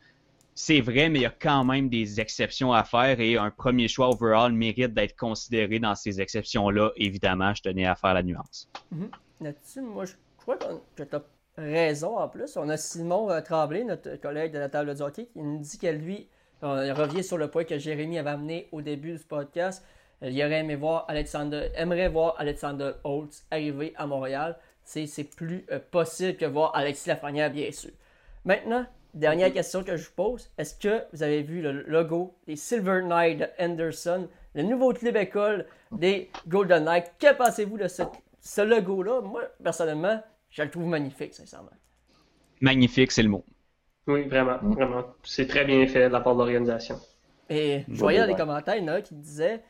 [0.54, 3.88] c'est vrai, mais il y a quand même des exceptions à faire et un premier
[3.88, 6.92] choix overall mérite d'être considéré dans ces exceptions-là.
[6.96, 8.68] Évidemment, je tenais à faire la nuance.
[8.92, 9.10] Mhm.
[9.40, 11.22] là-dessus, moi, je crois que tu as
[11.56, 12.56] raison en plus.
[12.56, 15.78] On a Simon euh, Tremblay, notre collègue de la table de hockey, qui nous dit
[15.78, 16.28] que lui,
[16.62, 19.84] on revient sur le point que Jérémy avait amené au début du podcast.
[20.22, 24.56] Il aurait aimé voir Alexander, aimerait voir Alexander Holtz arriver à Montréal.
[24.84, 27.90] C'est plus euh, possible que voir Alexis Lafrenière, bien sûr.
[28.44, 30.50] Maintenant, dernière question que je vous pose.
[30.58, 35.16] Est-ce que vous avez vu le logo des Silver Knight de Anderson, le nouveau club
[35.16, 37.12] école des Golden Knights?
[37.18, 39.20] Que pensez-vous de ce, logo-là?
[39.22, 41.70] Moi, personnellement, je le trouve magnifique, sincèrement.
[42.60, 43.44] Magnifique, c'est le mot.
[44.06, 45.04] Oui, vraiment, vraiment.
[45.22, 46.98] C'est très bien fait de la part de l'organisation.
[47.48, 49.62] Et je voyais dans les commentaires, il y en a qui disaient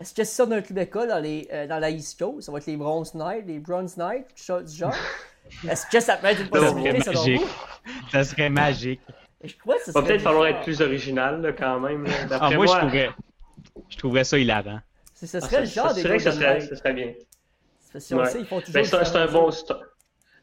[0.00, 2.46] est-ce que c'est ça d'un club école dans, les, euh, dans la East Coast?
[2.46, 4.28] Ça va être les Bronze Knights, les Bronze Knights,
[4.66, 4.94] du genre?
[5.68, 7.48] Est-ce que ça peut être une possibilité selon vous
[8.10, 9.00] Ça serait magique.
[9.42, 12.06] Je crois que ça va peut-être falloir être plus original là, quand même.
[12.30, 13.10] Ah, moi, je, trouverais,
[13.88, 14.80] je trouverais ça hilarant.
[15.14, 17.12] Ce serait ah, le genre des C'est vrai que ça serait, ça serait bien.
[17.98, 18.74] Si on sait, ils font toujours.
[18.74, 19.50] Ben, c'est un, bon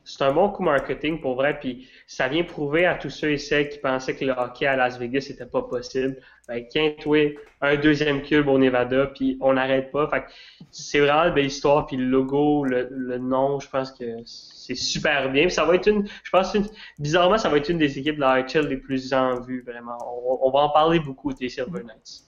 [0.08, 3.38] c'est un bon coup marketing pour vrai, puis ça vient prouver à tous ceux et
[3.38, 6.22] celles qui pensaient que le hockey à Las Vegas c'était pas possible.
[6.48, 6.66] Ben,
[7.02, 7.18] toi,
[7.60, 10.10] un deuxième cube au Nevada, puis on n'arrête pas.
[10.10, 10.24] Fait
[10.72, 15.30] c'est vraiment une belle histoire, puis le logo, le, nom, je pense que c'est super
[15.30, 15.50] bien.
[15.50, 16.66] ça va être une, je pense, une,
[17.00, 19.98] bizarrement, ça va être une des équipes de la HL les plus en vue, vraiment.
[20.42, 22.24] On, va en parler beaucoup des Silver Knights.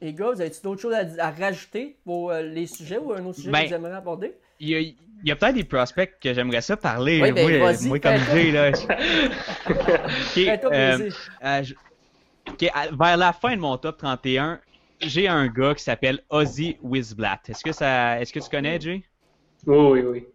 [0.00, 3.36] Et gars, vous avez-tu d'autres choses à, rajouter pour euh, les sujets ou un autre
[3.36, 4.34] sujet que ben, vous aimeriez aborder?
[4.60, 7.20] Il y a, il y a peut-être des prospects que j'aimerais ça parler.
[7.22, 8.72] Oui, ben, moi, moi comme Jay, là.
[10.36, 11.10] Euh,
[11.44, 11.62] euh,
[12.92, 14.60] vers la fin de mon top 31,
[15.00, 17.48] j'ai un gars qui s'appelle Ozzy Wizblatt.
[17.48, 19.02] Est-ce que ça, est-ce que tu connais, Jay?
[19.66, 20.26] Oui, oui, oui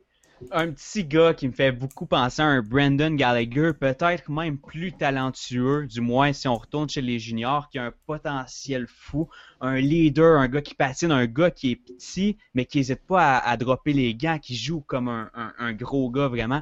[0.52, 4.94] un petit gars qui me fait beaucoup penser à un Brandon Gallagher, peut-être même plus
[4.94, 9.30] talentueux, du moins si on retourne chez les juniors, qui a un potentiel fou,
[9.62, 13.38] un leader, un gars qui patine, un gars qui est petit, mais qui n'hésite pas
[13.38, 16.62] à, dropper les gants, qui joue comme un, gros gars vraiment.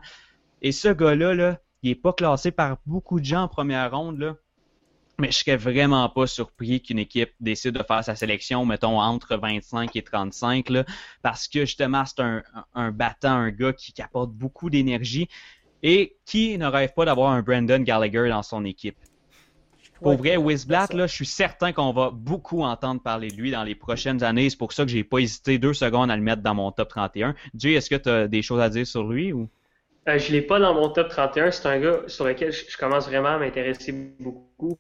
[0.62, 4.20] Et ce gars-là, là, il n'est pas classé par beaucoup de gens en première ronde.
[4.20, 4.36] Là.
[5.20, 9.36] Mais je serais vraiment pas surpris qu'une équipe décide de faire sa sélection, mettons, entre
[9.36, 10.86] 25 et 35, là,
[11.24, 12.44] parce que justement, c'est un,
[12.76, 15.28] un battant, un gars qui, apporte beaucoup d'énergie
[15.82, 18.98] et qui ne rêve pas d'avoir un Brandon Gallagher dans son équipe.
[20.02, 23.64] Pour vrai, Wizblatt, là, je suis certain qu'on va beaucoup entendre parler de lui dans
[23.64, 24.50] les prochaines années.
[24.50, 26.90] C'est pour ça que j'ai pas hésité deux secondes à le mettre dans mon top
[26.90, 27.34] 31.
[27.56, 29.50] Jay, est-ce que tu as des choses à dire sur lui ou?
[30.08, 31.52] Euh, je l'ai pas dans mon top 31.
[31.52, 34.78] C'est un gars sur lequel je commence vraiment à m'intéresser beaucoup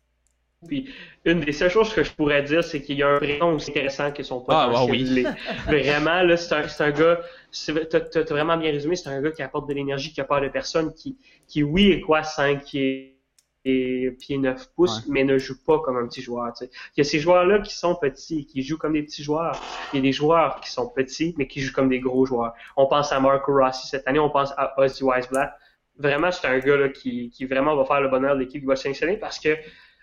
[0.67, 0.89] puis
[1.25, 3.71] une des seules choses que je pourrais dire, c'est qu'il y a un prénom aussi
[3.71, 4.75] intéressant que son potentiel.
[4.75, 5.25] Ah, oui.
[5.65, 7.19] Vraiment, là, c'est un, un, gars,
[7.89, 10.41] t'as as vraiment bien résumé, c'est un gars qui apporte de l'énergie, qui a peur
[10.41, 11.17] de personne, qui,
[11.47, 13.17] qui oui, est quoi, 5 pieds,
[13.63, 16.53] pieds 9 pouces, mais ne joue pas comme un petit joueur.
[16.61, 16.67] Il
[16.97, 19.59] y a ces joueurs-là qui sont petits, qui jouent comme des petits joueurs.
[19.91, 22.53] Il y a des joueurs qui sont petits, mais qui jouent comme des gros joueurs.
[22.75, 25.53] On pense à Marco Rossi cette année, on pense à Ozzy Weisblatt.
[25.97, 28.67] Vraiment, c'est un gars là, qui, qui vraiment va faire le bonheur de l'équipe qui
[28.67, 29.49] va s'installer parce que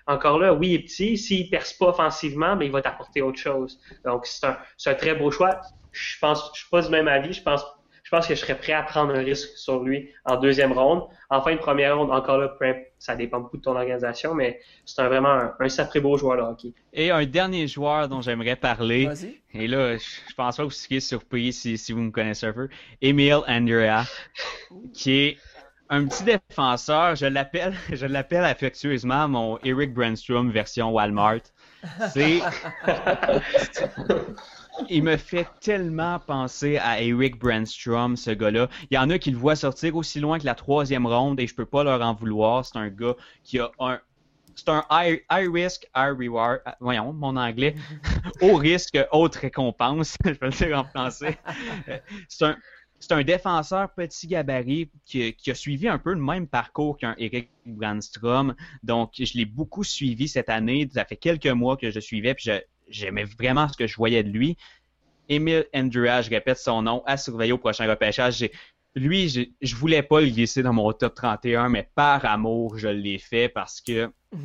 [0.06, 1.16] encore là, oui, il est petit.
[1.16, 3.80] S'il perce pas offensivement, mais il va t'apporter autre chose.
[4.04, 5.60] Donc, c'est un, un, très beau choix.
[5.92, 7.32] Je pense, je suis pas du même avis.
[7.32, 7.64] Je pense,
[8.02, 11.04] je pense que je serais prêt à prendre un risque sur lui en deuxième ronde.
[11.30, 12.54] En fin de première ronde, encore là,
[12.98, 16.36] ça dépend beaucoup de ton organisation, mais c'est un, vraiment un, un, sacré beau joueur
[16.36, 16.74] de hockey.
[16.92, 19.08] Et un dernier joueur dont j'aimerais parler.
[19.54, 22.52] Et là, je, pense pas que vous seriez surpris si, si vous me connaissez un
[22.52, 22.68] peu.
[23.00, 24.04] Emile Andrea,
[24.92, 25.38] qui est
[25.90, 31.40] un petit défenseur, je l'appelle, je l'appelle affectueusement mon Eric Brandstrom version Walmart.
[32.12, 32.40] C'est,
[34.88, 38.68] il me fait tellement penser à Eric Brandstrom, ce gars-là.
[38.90, 41.46] Il y en a qui le voient sortir aussi loin que la troisième ronde et
[41.46, 42.64] je peux pas leur en vouloir.
[42.64, 44.00] C'est un gars qui a un,
[44.54, 46.60] c'est un high, risk, high reward.
[46.80, 47.74] Voyons, mon anglais.
[48.40, 50.16] Haut risque, haute récompense.
[50.24, 51.36] je vais le dire en français.
[52.28, 52.56] C'est un,
[53.00, 57.50] c'est un défenseur petit gabarit qui, a suivi un peu le même parcours qu'un Eric
[57.66, 58.54] Brandstrom.
[58.82, 60.88] Donc, je l'ai beaucoup suivi cette année.
[60.92, 62.50] Ça fait quelques mois que je suivais, puis
[62.88, 64.56] j'aimais vraiment ce que je voyais de lui.
[65.28, 68.48] Emile Andrea, je répète son nom, à surveiller au prochain repêchage.
[68.94, 72.88] Lui, je, je voulais pas le glisser dans mon top 31, mais par amour, je
[72.88, 74.38] l'ai fait parce que, tu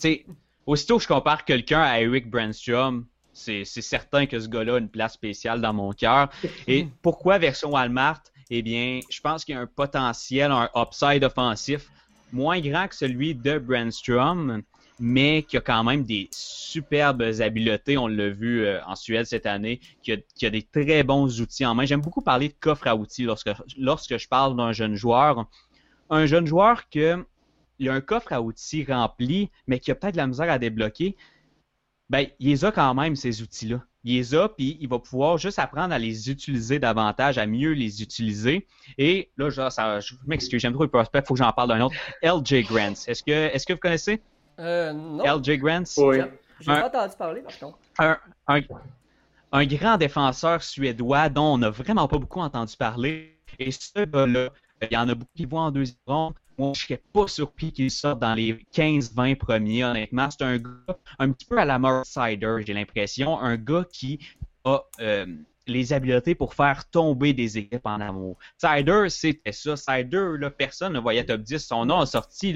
[0.00, 0.26] sais,
[0.66, 4.88] aussitôt que je compare quelqu'un à Eric Brandstrom, c'est certain que ce gars-là a une
[4.88, 6.28] place spéciale dans mon cœur.
[6.66, 8.22] Et pourquoi version Walmart?
[8.50, 11.88] Eh bien, je pense qu'il y a un potentiel, un upside offensif
[12.32, 14.62] moins grand que celui de Brandstrom,
[14.98, 17.98] mais qui a quand même des superbes habiletés.
[17.98, 21.66] On l'a vu euh, en Suède cette année, qui a, a, des très bons outils
[21.66, 21.84] en main.
[21.84, 25.46] J'aime beaucoup parler de coffre à outils lorsque, lorsque je parle d'un jeune joueur.
[26.10, 27.18] Un jeune joueur qui a
[27.80, 31.16] un coffre à outils rempli, mais qui a peut-être de la misère à débloquer
[32.12, 33.80] ben, il les a quand même, ces outils-là.
[34.04, 37.72] il les a, puis il va pouvoir juste apprendre à les utiliser davantage, à mieux
[37.72, 38.66] les utiliser.
[38.98, 41.70] Et là, genre, ça, je m'excuse, j'aime trop le prospect, il faut que j'en parle
[41.70, 41.94] d'un autre.
[42.22, 42.92] LJ Grants.
[43.06, 44.20] Est-ce que, est que vous connaissez?
[44.58, 45.38] Euh, non.
[45.38, 45.84] LJ Grants?
[45.96, 46.18] Oui.
[46.60, 47.78] J'ai pas entendu parler, par contre.
[47.98, 48.60] Un, un,
[49.52, 53.40] un, grand défenseur suédois dont on n'a vraiment pas beaucoup entendu parler.
[53.58, 54.50] Et ce gars-là,
[54.82, 56.34] il y en a beaucoup qui voient en deuxième ronde.
[56.58, 60.28] Moi, je serais pas surpris qu'il sorte dans les 15-20 premiers, honnêtement.
[60.30, 63.38] C'est un gars un petit peu à la Sider, j'ai l'impression.
[63.40, 64.18] Un gars qui
[64.64, 65.26] a euh,
[65.66, 68.38] les habiletés pour faire tomber des équipes en amour.
[68.58, 69.76] Sider, c'était ça.
[69.76, 71.58] Sider, personne ne voyait top 10.
[71.58, 72.54] Son nom a sorti,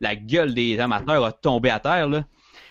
[0.00, 2.08] la gueule des amateurs a tombé à terre.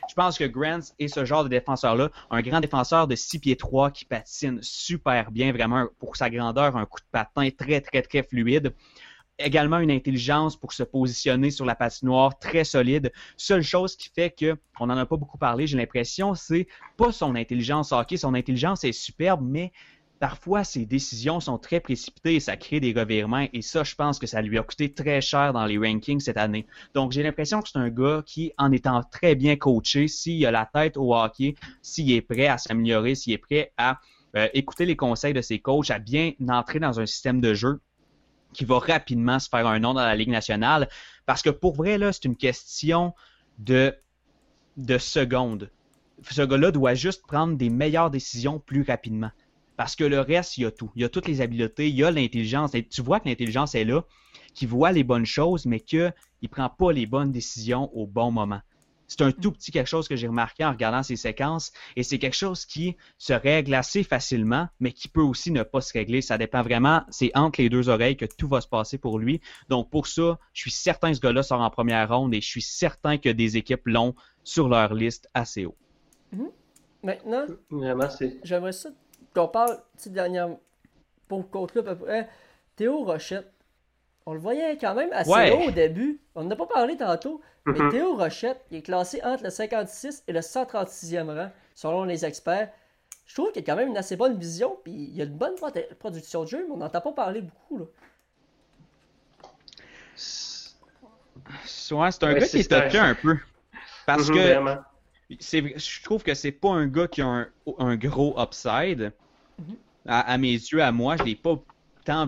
[0.10, 3.56] Je pense que Grant est ce genre de défenseur-là, un grand défenseur de 6 pieds
[3.58, 8.02] 3 qui patine super bien, vraiment pour sa grandeur, un coup de patin très, très,
[8.02, 8.74] très fluide
[9.40, 13.12] également une intelligence pour se positionner sur la patinoire très solide.
[13.36, 17.12] Seule chose qui fait que, on n'en a pas beaucoup parlé, j'ai l'impression, c'est pas
[17.12, 18.18] son intelligence hockey.
[18.18, 19.72] Son intelligence est superbe, mais
[20.20, 23.48] parfois ses décisions sont très précipitées et ça crée des revirements.
[23.54, 26.38] Et ça, je pense que ça lui a coûté très cher dans les rankings cette
[26.38, 26.66] année.
[26.94, 30.52] Donc, j'ai l'impression que c'est un gars qui, en étant très bien coaché, s'il a
[30.52, 34.00] la tête au hockey, s'il est prêt à s'améliorer, s'il est prêt à
[34.36, 37.80] euh, écouter les conseils de ses coachs, à bien entrer dans un système de jeu,
[38.58, 40.90] qui va rapidement se faire un nom dans la Ligue nationale.
[41.28, 43.14] Parce que pour vrai, là, c'est une question
[43.60, 43.96] de,
[44.78, 45.70] de secondes.
[46.28, 49.30] Ce gars-là doit juste prendre des meilleures décisions plus rapidement.
[49.78, 50.92] Parce que le reste, il y a tout.
[50.96, 52.72] Il y a toutes les habiletés, il y a l'intelligence.
[52.90, 54.04] Tu vois que l'intelligence est là,
[54.56, 56.12] qu'il voit les bonnes choses, mais qu'il
[56.42, 58.62] ne prend pas les bonnes décisions au bon moment.
[59.08, 62.20] C'est un tout petit quelque chose que j'ai remarqué en regardant ces séquences et c'est
[62.20, 66.22] quelque chose qui se règle assez facilement, mais qui peut aussi ne pas se régler.
[66.22, 69.42] Ça dépend vraiment, c'est entre les deux oreilles que tout va se passer pour lui.
[69.70, 72.48] Donc pour ça, je suis certain que ce gars-là sort en première ronde et je
[72.48, 74.14] suis certain que des équipes l'ont
[74.44, 75.78] sur leur liste assez haut.
[76.32, 76.50] Mhm.
[77.04, 78.08] Maintenant, Vraiment,
[78.44, 78.90] j'aimerais ça
[79.34, 80.50] qu'on parle, cette dernière,
[81.28, 82.30] pour conclure à peu près,
[82.76, 83.52] Théo Rochette.
[84.30, 86.20] On le voyait quand même assez haut au début.
[86.36, 87.40] On n'a pas parlé tantôt.
[87.66, 87.92] Mais mhm.
[87.92, 92.70] Théo Rochette, il est classé entre le 56 et le 136e rang, selon les experts.
[93.26, 95.56] Je trouve qu'il a quand même une assez bonne vision, puis il a une bonne
[95.98, 97.78] production de jeu, mais on n'entend pas parler beaucoup.
[97.78, 97.86] Là.
[101.64, 103.38] c'est un gars qui est stocké un peu.
[104.06, 107.48] Parce mhm, que je trouve que c'est pas un gars qui a
[107.78, 109.14] un, gros upside.
[109.58, 109.76] Mhm.
[110.06, 111.58] à, mes yeux, à moi, je l'ai pas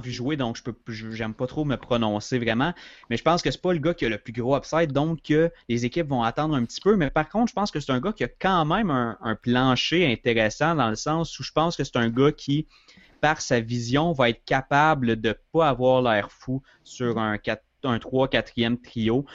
[0.01, 2.73] vu jouer, donc je peux j'aime pas trop me prononcer vraiment.
[3.09, 5.21] Mais je pense que c'est pas le gars qui a le plus gros upside, donc
[5.23, 6.95] que les équipes vont attendre un petit peu.
[6.95, 10.11] Mais par contre, je pense que c'est un gars qui a quand même un, plancher
[10.11, 12.67] intéressant dans le sens où je pense que c'est un gars qui,
[13.21, 17.99] par sa vision, va être capable de pas avoir l'air fou sur un, 4, un
[17.99, 19.25] 3 4e trio.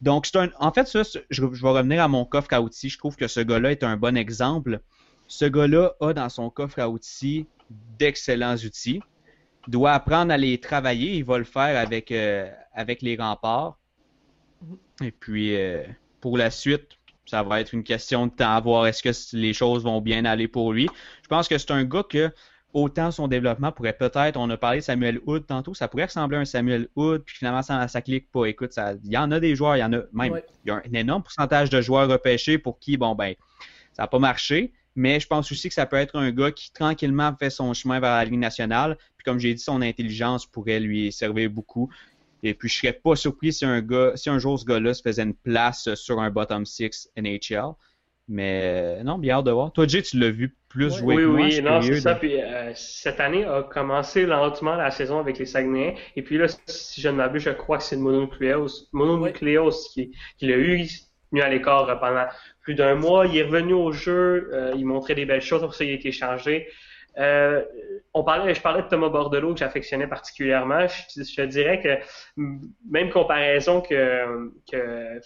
[0.00, 2.88] Donc, c'est un, en fait, ça, je vais revenir à mon coffre à outils.
[2.88, 4.80] Je trouve que ce gars-là est un bon exemple.
[5.26, 7.46] Ce gars-là a dans son coffre à outils
[7.98, 9.02] d'excellents outils
[9.68, 11.16] doit apprendre à les travailler.
[11.16, 13.78] Il va le faire avec, euh, avec les remparts.
[14.64, 15.06] Mm-hmm.
[15.06, 15.84] Et puis, euh,
[16.20, 19.52] pour la suite, ça va être une question de temps à voir est-ce que les
[19.52, 20.88] choses vont bien aller pour lui.
[21.22, 22.32] Je pense que c'est un gars que,
[22.72, 26.38] autant son développement pourrait peut-être, on a parlé de Samuel Hood tantôt, ça pourrait ressembler
[26.38, 28.46] à un Samuel Hood, puis finalement ça, ça clique pas.
[28.46, 28.74] Écoute,
[29.04, 30.92] il y en a des joueurs, il y en a même, il y a un
[30.94, 33.34] énorme pourcentage de joueurs repêchés pour qui, bon ben,
[33.92, 34.72] ça n'a pas marché.
[34.96, 38.00] Mais je pense aussi que ça peut être un gars qui tranquillement fait son chemin
[38.00, 38.98] vers la Ligue nationale.
[39.28, 41.90] Comme j'ai dit, son intelligence pourrait lui servir beaucoup.
[42.42, 45.02] Et puis je serais pas surpris si un gars, si un jour ce gars-là se
[45.02, 47.74] faisait une place sur un bottom 6 NHL.
[48.26, 49.70] Mais non, bien hâte de voir.
[49.72, 51.46] Toi, Jay, tu l'as vu plus jouer oui, que moi.
[51.46, 52.14] Oui, non, c'est ça.
[52.14, 55.94] Puis euh, cette année a commencé lentement la saison avec les Saguenayens.
[56.16, 60.12] Et puis là, si je ne m'abuse, je crois que c'est le Mononucleos, Mononucleos qui,
[60.38, 60.86] qui l'a eu
[61.30, 62.26] tenu à l'écart pendant
[62.62, 63.26] plus d'un mois.
[63.26, 65.94] Il est revenu au jeu, euh, il montrait des belles choses, pour ça il a
[65.94, 66.68] été changé.
[67.18, 67.64] Euh,
[68.14, 70.86] on parlait, je parlais de Thomas Bordelot que j'affectionnais particulièrement.
[70.88, 72.42] Je, dirais que
[72.88, 75.20] même comparaison euh, que,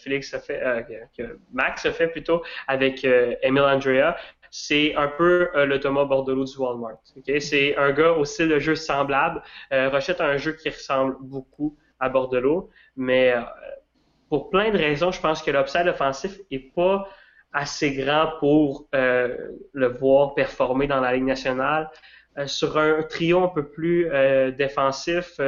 [1.53, 4.17] Max a fait plutôt avec euh, Emile Andrea,
[4.51, 6.99] c'est un peu euh, le Thomas Bordelot du Walmart.
[7.41, 9.43] C'est un gars au style de jeu semblable.
[9.71, 13.35] Rochette a un jeu qui ressemble beaucoup à Bordelot, mais
[14.29, 17.09] pour plein de raisons, je pense que l'upside offensif est pas
[17.53, 19.37] assez grand pour euh,
[19.73, 21.91] le voir performer dans la Ligue nationale.
[22.39, 25.39] Euh, sur un trio un peu plus euh, défensif,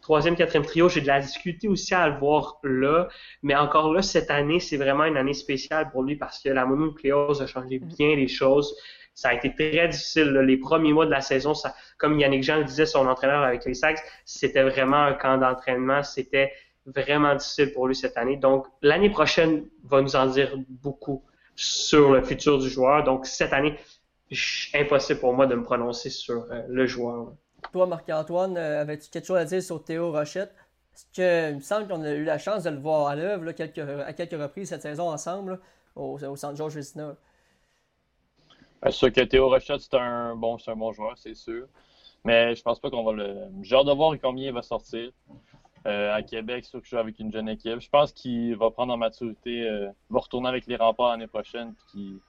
[0.00, 3.08] troisième, quatrième trio, j'ai de la difficulté aussi à le voir là.
[3.42, 6.66] Mais encore là, cette année, c'est vraiment une année spéciale pour lui parce que la
[6.66, 8.76] mononucléose a changé bien les choses.
[9.14, 10.32] Ça a été très difficile.
[10.32, 13.64] Les premiers mois de la saison, ça, comme Yannick Jean le disait, son entraîneur avec
[13.64, 16.02] les Sags, c'était vraiment un camp d'entraînement.
[16.02, 16.52] C'était
[16.86, 18.36] vraiment difficile pour lui cette année.
[18.36, 21.22] Donc, l'année prochaine va nous en dire beaucoup
[21.56, 23.04] sur le futur du joueur.
[23.04, 23.76] Donc, cette année,
[24.74, 27.32] impossible pour moi de me prononcer sur le joueur.
[27.72, 30.54] Toi, Marc-Antoine, avais-tu quelque chose à dire sur Théo Rochette?
[30.92, 33.48] Parce que, il me semble qu'on a eu la chance de le voir à l'œuvre
[33.48, 35.60] à quelques reprises cette saison ensemble
[35.96, 37.16] au, au Centre Georges Vezina.
[38.84, 41.66] C'est sûr que Théo Rochette, c'est un, bon, un bon joueur, c'est sûr.
[42.24, 43.36] Mais je pense pas qu'on va le.
[43.62, 45.10] J'ai hâte de voir combien il va sortir.
[45.86, 47.80] Euh, à Québec, sûr que je joue avec une jeune équipe.
[47.80, 51.74] Je pense qu'il va prendre en maturité, euh, va retourner avec les remparts l'année prochaine.
[51.88, 52.20] Puis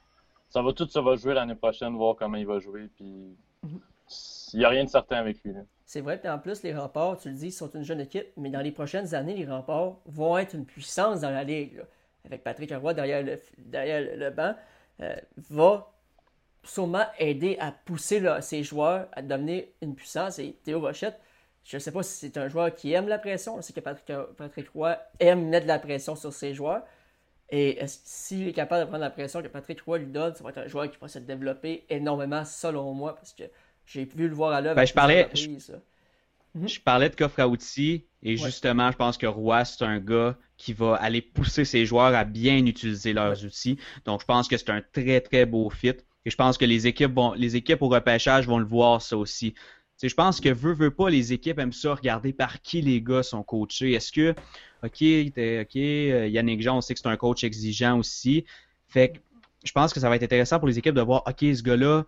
[0.50, 2.90] ça va tout ça va jouer l'année prochaine, voir comment il va jouer.
[2.96, 3.80] Puis mhm.
[4.54, 5.54] il n'y a rien de certain avec lui.
[5.86, 8.50] C'est vrai, puis en plus, les remparts, tu le dis, sont une jeune équipe, mais
[8.50, 11.84] dans les prochaines années, les remparts vont être une puissance dans la ligue.
[12.26, 14.56] Avec Patrick Roy derrière le, derrière le, banc,
[15.02, 15.16] euh,
[15.52, 15.92] va
[16.64, 20.40] sûrement aider à pousser ses joueurs à devenir une puissance.
[20.40, 21.20] Et Théo Rochette,
[21.64, 23.56] je ne sais pas si c'est un joueur qui aime la pression.
[23.58, 26.84] Je sais que Patrick, Patrick Roy aime mettre de la pression sur ses joueurs.
[27.50, 30.50] Et s'il est capable de prendre la pression que Patrick Roy lui donne, ça va
[30.50, 33.44] être un joueur qui va se développer énormément, selon moi, parce que
[33.86, 34.76] j'ai pu le voir à l'œuvre.
[34.76, 35.30] Ben, je parlais,
[36.56, 36.68] mhm.
[36.68, 40.36] je, parlais de coffre à outils, et justement, je pense que Roy, c'est un gars
[40.58, 43.78] qui va aller pousser ses joueurs à bien utiliser leurs outils.
[44.06, 45.94] Donc, je pense que c'est un très, très beau fit.
[46.26, 49.18] Et je pense que les équipes, vont, les équipes au repêchage vont le voir, ça
[49.18, 49.54] aussi.
[50.02, 53.24] Je pense que veut, veut pas, les équipes aiment ça, regarder par qui les gars
[53.24, 53.94] sont coachés.
[53.94, 54.32] Est-ce que,
[54.84, 55.02] OK,
[55.62, 58.46] OK, euh, Yannick Jean, on sait que c'est un coach exigeant aussi.
[58.88, 59.20] Fait que
[59.64, 62.06] je pense que ça va être intéressant pour les équipes de voir, OK, ce gars-là,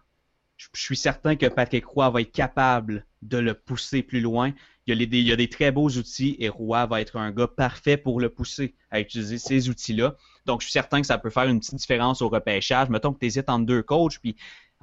[0.58, 4.54] je, suis certain que Patrick Roy va être capable de le pousser plus loin.
[4.88, 7.32] Il y, a il y a des très beaux outils et Roy va être un
[7.32, 10.16] gars parfait pour le pousser à utiliser ces outils-là.
[10.46, 12.90] Donc, je suis certain que ça peut faire une petite différence au repêchage.
[12.90, 14.36] Mettons que tu hésites entre deux coachs, puis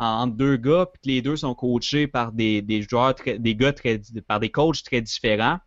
[0.02, 3.72] entre deux gars, puis que les deux sont coachés par des, des joueurs, des gars
[3.72, 5.58] très, par des coachs très différents.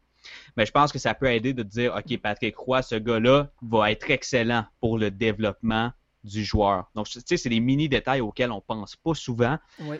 [0.57, 3.91] Mais je pense que ça peut aider de dire, OK, Patrick Roy, ce gars-là va
[3.91, 5.91] être excellent pour le développement
[6.23, 6.89] du joueur.
[6.95, 9.57] Donc, tu sais, c'est des mini détails auxquels on pense pas souvent,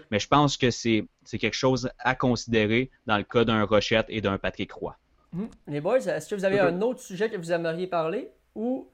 [0.10, 4.22] mais je pense que c'est quelque chose à considérer dans le cas d'un Rochette et
[4.22, 4.96] d'un Patrick Roy.
[5.34, 5.50] Hum.
[5.68, 8.90] Les boys, est-ce que vous avez un autre sujet que vous aimeriez parler ou?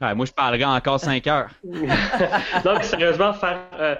[0.00, 1.50] Moi, je parlerai encore 5 heures.
[2.64, 3.96] Donc, sérieusement, faire, euh,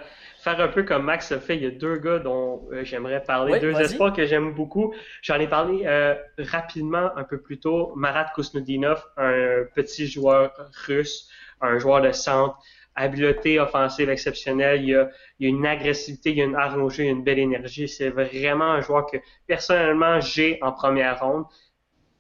[0.47, 3.20] faire un peu comme Max le fait, il y a deux gars dont euh, j'aimerais
[3.20, 4.94] parler, deux espoirs que j'aime beaucoup.
[5.23, 7.93] J'en ai parlé euh, rapidement un peu plus tôt.
[7.97, 10.52] Marat Kusnudinov, un petit joueur
[10.86, 11.28] russe,
[11.60, 12.56] un joueur de centre,
[12.94, 14.82] habileté offensive exceptionnelle.
[14.82, 15.10] Il y a,
[15.40, 17.40] il y a une agressivité, il y a une arrangée, il y a une belle
[17.40, 17.89] énergie.
[17.89, 19.16] C'est vraiment un joueur que
[19.48, 21.47] personnellement j'ai en première ronde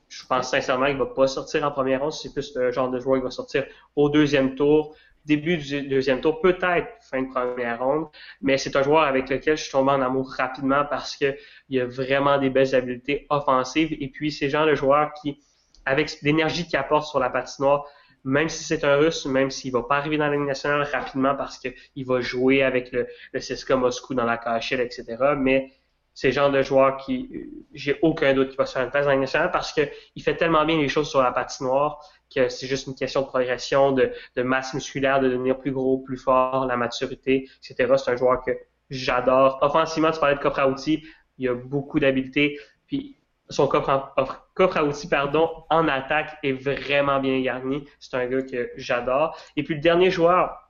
[0.08, 2.12] je pense sincèrement qu'il va pas sortir en première ronde.
[2.12, 3.66] C'est plus le genre de joueur qui va sortir
[3.96, 4.94] au deuxième tour,
[5.26, 8.06] début du deuxième tour, peut-être fin de première ronde.
[8.40, 11.36] Mais c'est un joueur avec lequel je suis tombé en amour rapidement parce que
[11.68, 13.94] il a vraiment des belles habiletés offensives.
[14.00, 15.38] Et puis, c'est genre de joueur qui,
[15.84, 17.84] avec l'énergie qu'il apporte sur la patinoire,
[18.24, 21.58] même si c'est un russe, même s'il va pas arriver dans la nationale rapidement parce
[21.58, 25.04] qu'il va jouer avec le, le Moscou dans la KHL, etc.
[25.38, 25.72] Mais
[26.12, 27.28] c'est le genre de joueur qui,
[27.72, 30.34] j'ai aucun doute qu'il va se faire une place dans la nationale parce qu'il fait
[30.34, 32.00] tellement bien les choses sur la patinoire
[32.34, 36.16] que c'est juste une question de progression, de, masse musculaire, de devenir plus gros, plus
[36.16, 37.94] fort, la maturité, etc.
[37.96, 38.52] C'est un joueur que
[38.90, 39.58] j'adore.
[39.62, 41.04] Offensivement, tu parlais de coffre à outils,
[41.38, 43.16] il a beaucoup d'habileté, puis
[43.48, 44.12] son coffre,
[44.76, 47.84] à outils pardon, en attaque est vraiment bien garni.
[48.00, 49.38] C'est un gars que j'adore.
[49.56, 50.65] Et puis le dernier joueur,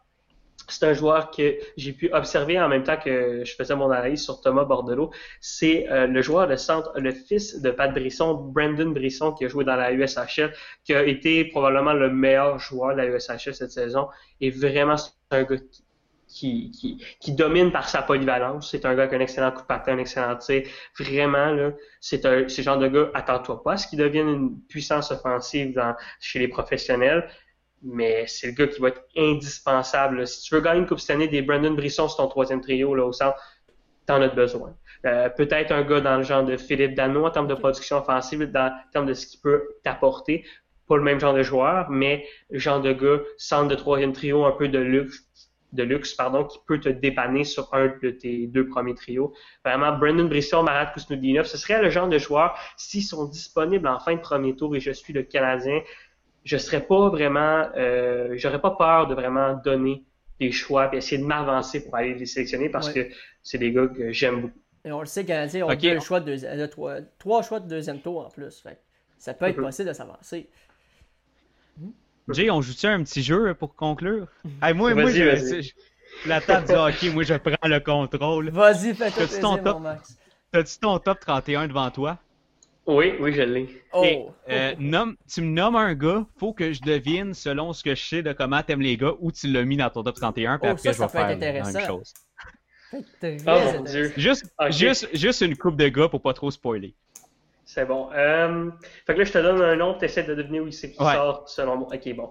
[0.69, 4.23] c'est un joueur que j'ai pu observer en même temps que je faisais mon analyse
[4.23, 5.11] sur Thomas Bordelot.
[5.41, 9.49] C'est euh, le joueur de centre, le fils de Pat Brisson, Brandon Brisson, qui a
[9.49, 10.53] joué dans la USHL,
[10.85, 14.09] qui a été probablement le meilleur joueur de la USHL cette saison.
[14.41, 15.57] Et vraiment, c'est un gars
[16.29, 16.99] qui,
[17.29, 18.71] domine par sa polyvalence.
[18.71, 20.63] C'est un gars qui a un excellent coup de patin, un excellent tir.
[20.99, 25.81] Vraiment, c'est un, ce genre de gars, attends-toi pas ce qu'il devienne une puissance offensive
[26.21, 27.29] chez les professionnels
[27.87, 30.27] mais c'est le gars qui va être indispensable.
[30.27, 32.95] Si tu veux gagner une Coupe cette année, des Brandon Brisson c'est ton troisième trio
[32.95, 33.39] là, au centre,
[34.07, 34.75] t'en as besoin.
[35.05, 38.51] Euh, peut-être un gars dans le genre de Philippe Dano en termes de production offensive,
[38.51, 40.45] dans, en termes de ce qu'il peut t'apporter.
[40.89, 44.45] Pas le même genre de joueur, mais le genre de gars, centre de troisième trio,
[44.45, 45.27] un peu de luxe,
[45.73, 49.33] de luxe, pardon, qui peut te dépanner sur un de tes deux premiers trios.
[49.65, 53.99] Vraiment, Brandon Brisson, Marat Kousnoudinov, ce serait le genre de joueur, s'ils sont disponibles en
[53.99, 55.81] fin de premier tour et je suis le Canadien,
[56.47, 60.05] je serais pas vraiment, euh, j'aurais pas peur de vraiment donner
[60.39, 63.09] des choix et essayer de m'avancer pour aller les sélectionner parce que
[63.43, 64.61] c'est des gars que j'aime beaucoup.
[64.85, 68.01] Et on le sait, Canadien, on a deux choix de trois, trois, choix de deuxième
[68.01, 68.63] tour en plus.
[69.19, 69.63] ça peut être mm-hmm.
[69.63, 70.49] possible de s'avancer.
[72.29, 74.29] Jay, on joue-tu un petit jeu pour conclure?
[74.47, 74.75] Mm-hmm.
[74.75, 75.69] moi, moi je,
[76.27, 78.51] la table du hockey, moi, je prends le contrôle.
[78.51, 80.17] Vas-y, fais-toi plaisir, ton Max.
[80.53, 82.19] T'as-tu ton top 31 devant toi?
[82.87, 83.83] Oui, oui, je l'ai.
[83.93, 84.31] Oh.
[84.49, 84.75] Euh,
[85.29, 88.33] tu me nommes un gars, faut que je devine selon ce que je sais de
[88.33, 90.93] comment t'aimes les gars, où tu l'as mis dans ton top 31, puis oh, après
[90.93, 92.15] ça, je vais faire la même chose.
[92.93, 92.99] Oh
[93.47, 94.13] mon dieu.
[94.17, 96.95] Juste, juste, juste une coupe de gars pour pas trop spoiler.
[97.65, 98.11] C'est bon.
[98.15, 98.71] Euh,
[99.07, 101.03] fait que là, je te donne un nom, tu essaies de deviner où c'est qui
[101.03, 101.15] Ouais.
[101.15, 101.89] sort selon moi.
[101.93, 102.31] Ok, bon.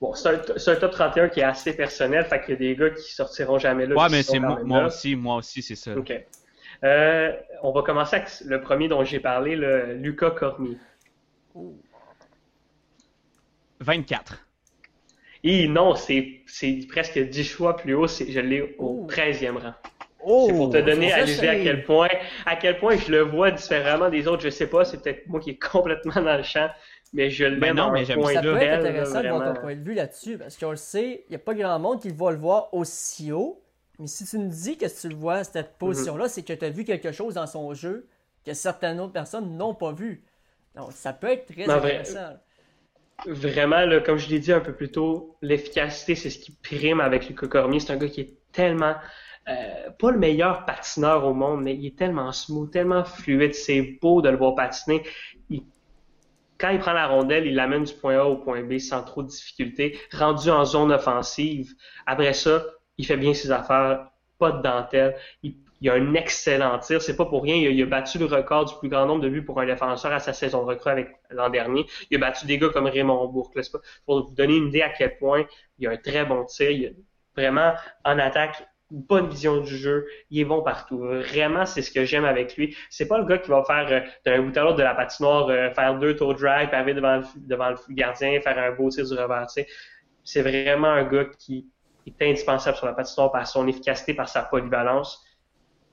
[0.00, 0.28] Bon, c'est
[0.68, 3.58] un, top 31 qui est assez personnel, fait qu'il y a des gars qui sortiront
[3.58, 3.96] jamais là.
[3.96, 5.96] Ouais, mais c'est moi, aussi, moi aussi, c'est ça.
[5.96, 6.12] Ok.
[6.84, 7.32] Euh,
[7.62, 10.76] on va commencer avec le premier dont j'ai parlé, le Lucas Cormier.
[13.80, 14.46] 24.
[15.44, 16.42] Et non, c'est
[16.88, 19.06] presque 10 choix plus haut, c'est- je l'ai au Oh.
[19.08, 19.74] 13e rang.
[20.24, 20.46] Oh!
[20.48, 22.08] C'est pour te donner à l'idée à quel point,
[22.46, 24.42] à quel point je le vois différemment des autres.
[24.42, 26.68] Je sais pas, c'est peut-être moi qui est complètement dans le champ,
[27.12, 29.28] mais je l'aime Ben non, à un mais j'aime point Ça peut être intéressant de
[29.28, 31.78] voir ton point de vue là-dessus, parce qu'on le sait, il n'y a pas grand
[31.78, 33.62] monde qui va le voir aussi haut.
[33.98, 36.64] Mais si tu nous dis que tu le vois à cette position-là, c'est que tu
[36.64, 38.08] as vu quelque chose dans son jeu
[38.44, 40.24] que certaines autres personnes n'ont pas vu.
[40.74, 42.36] Donc, ça peut être très Non, intéressant.
[43.26, 47.00] Vraiment, là, comme je l'ai dit un peu plus tôt, l'efficacité, c'est ce qui prime
[47.00, 47.80] avec Lucas Cormier.
[47.80, 48.94] C'est un gars qui est tellement,
[49.48, 53.54] euh, pas le meilleur patineur au monde, mais il est tellement smooth, tellement fluide.
[53.54, 55.02] C'est beau de le voir patiner.
[55.50, 55.64] Il-
[56.58, 59.22] quand il prend la rondelle, il l'amène du point A au point B sans trop
[59.22, 59.98] de difficulté.
[60.12, 61.74] Rendu en zone offensive,
[62.06, 62.64] après ça,
[62.98, 65.16] il fait bien ses affaires, pas de dentelle.
[65.42, 67.02] Il, il a un excellent tir.
[67.02, 67.56] C'est pas pour rien.
[67.56, 70.20] Il a, battu le record du plus grand nombre de buts pour un défenseur à
[70.20, 71.86] sa saison de recrue avec l'an dernier.
[72.10, 73.54] Il a battu des gars comme Raymond Bourque.
[73.54, 75.44] pas- Pour vous donner une idée à quel point
[75.78, 76.70] il a un très bon tir.
[76.70, 76.90] Il a
[77.36, 77.74] vraiment
[78.04, 80.06] en attaque bonne vision du jeu.
[80.30, 80.98] Il est bon partout.
[80.98, 82.76] Vraiment, c'est ce que j'aime avec lui.
[82.88, 85.48] C'est pas le gars qui va faire euh, d'un bout à l'autre de la patinoire,
[85.48, 89.04] euh, faire deux tours puis arriver devant le, devant le gardien, faire un beau tir
[89.06, 89.46] du revers.
[90.24, 91.68] C'est vraiment un gars qui
[92.06, 95.24] est indispensable sur la patinoire par son efficacité, par sa polyvalence.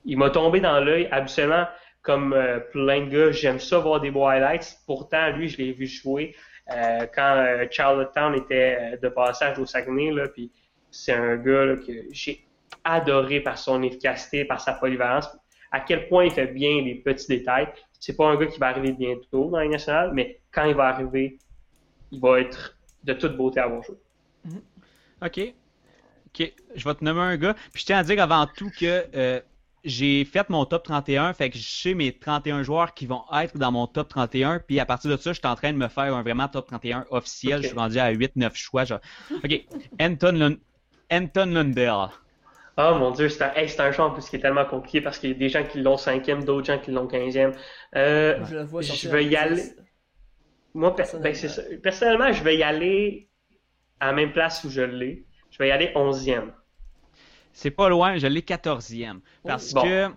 [0.05, 1.65] Il m'a tombé dans l'œil, habituellement,
[2.01, 4.77] comme euh, plein de gars, j'aime ça voir des beaux highlights.
[4.85, 6.35] Pourtant, lui, je l'ai vu jouer
[6.71, 10.51] euh, quand euh, Charlottetown était euh, de passage au Saguenay, là, puis
[10.91, 12.45] c'est un gars que j'ai
[12.83, 15.29] adoré par son efficacité, par sa polyvalence,
[15.71, 17.67] à quel point il fait bien les petits détails.
[17.99, 20.87] C'est pas un gars qui va arriver bientôt dans les nationales, mais quand il va
[20.87, 21.37] arriver,
[22.11, 23.97] il va être de toute beauté à voir jouer.
[25.21, 25.53] OK.
[26.39, 26.53] OK.
[26.75, 27.53] Je vais te nommer un gars.
[27.71, 29.39] Puis je tiens à dire avant tout que euh,
[29.83, 31.33] j'ai fait mon top 31.
[31.33, 34.59] Fait que je sais mes 31 joueurs qui vont être dans mon top 31.
[34.59, 36.67] Puis à partir de ça, je suis en train de me faire un vraiment top
[36.67, 37.61] 31 officiel.
[37.61, 38.85] Je suis rendu à 8-9 choix.
[38.85, 38.99] genre.
[39.31, 39.65] OK.
[39.99, 40.57] Anton, Lund...
[41.11, 42.09] Anton Lundell.
[42.75, 44.99] Ah mon dieu, c'est un, hey, c'est un choix en plus qui est tellement compliqué
[44.99, 47.53] parce qu'il y a des gens qui l'ont cinquième, d'autres gens qui l'ont quinzième.
[47.95, 49.61] Euh, Je je vais y aller.
[50.73, 51.61] Moi, ben, ça.
[51.83, 53.29] personnellement, je vais y aller
[53.99, 55.27] à la même place où je l'ai.
[55.53, 56.51] Je vais y aller onzième.
[57.53, 59.21] C'est pas loin, je l'ai 14e.
[59.45, 59.83] Parce Bon.
[59.83, 60.09] que.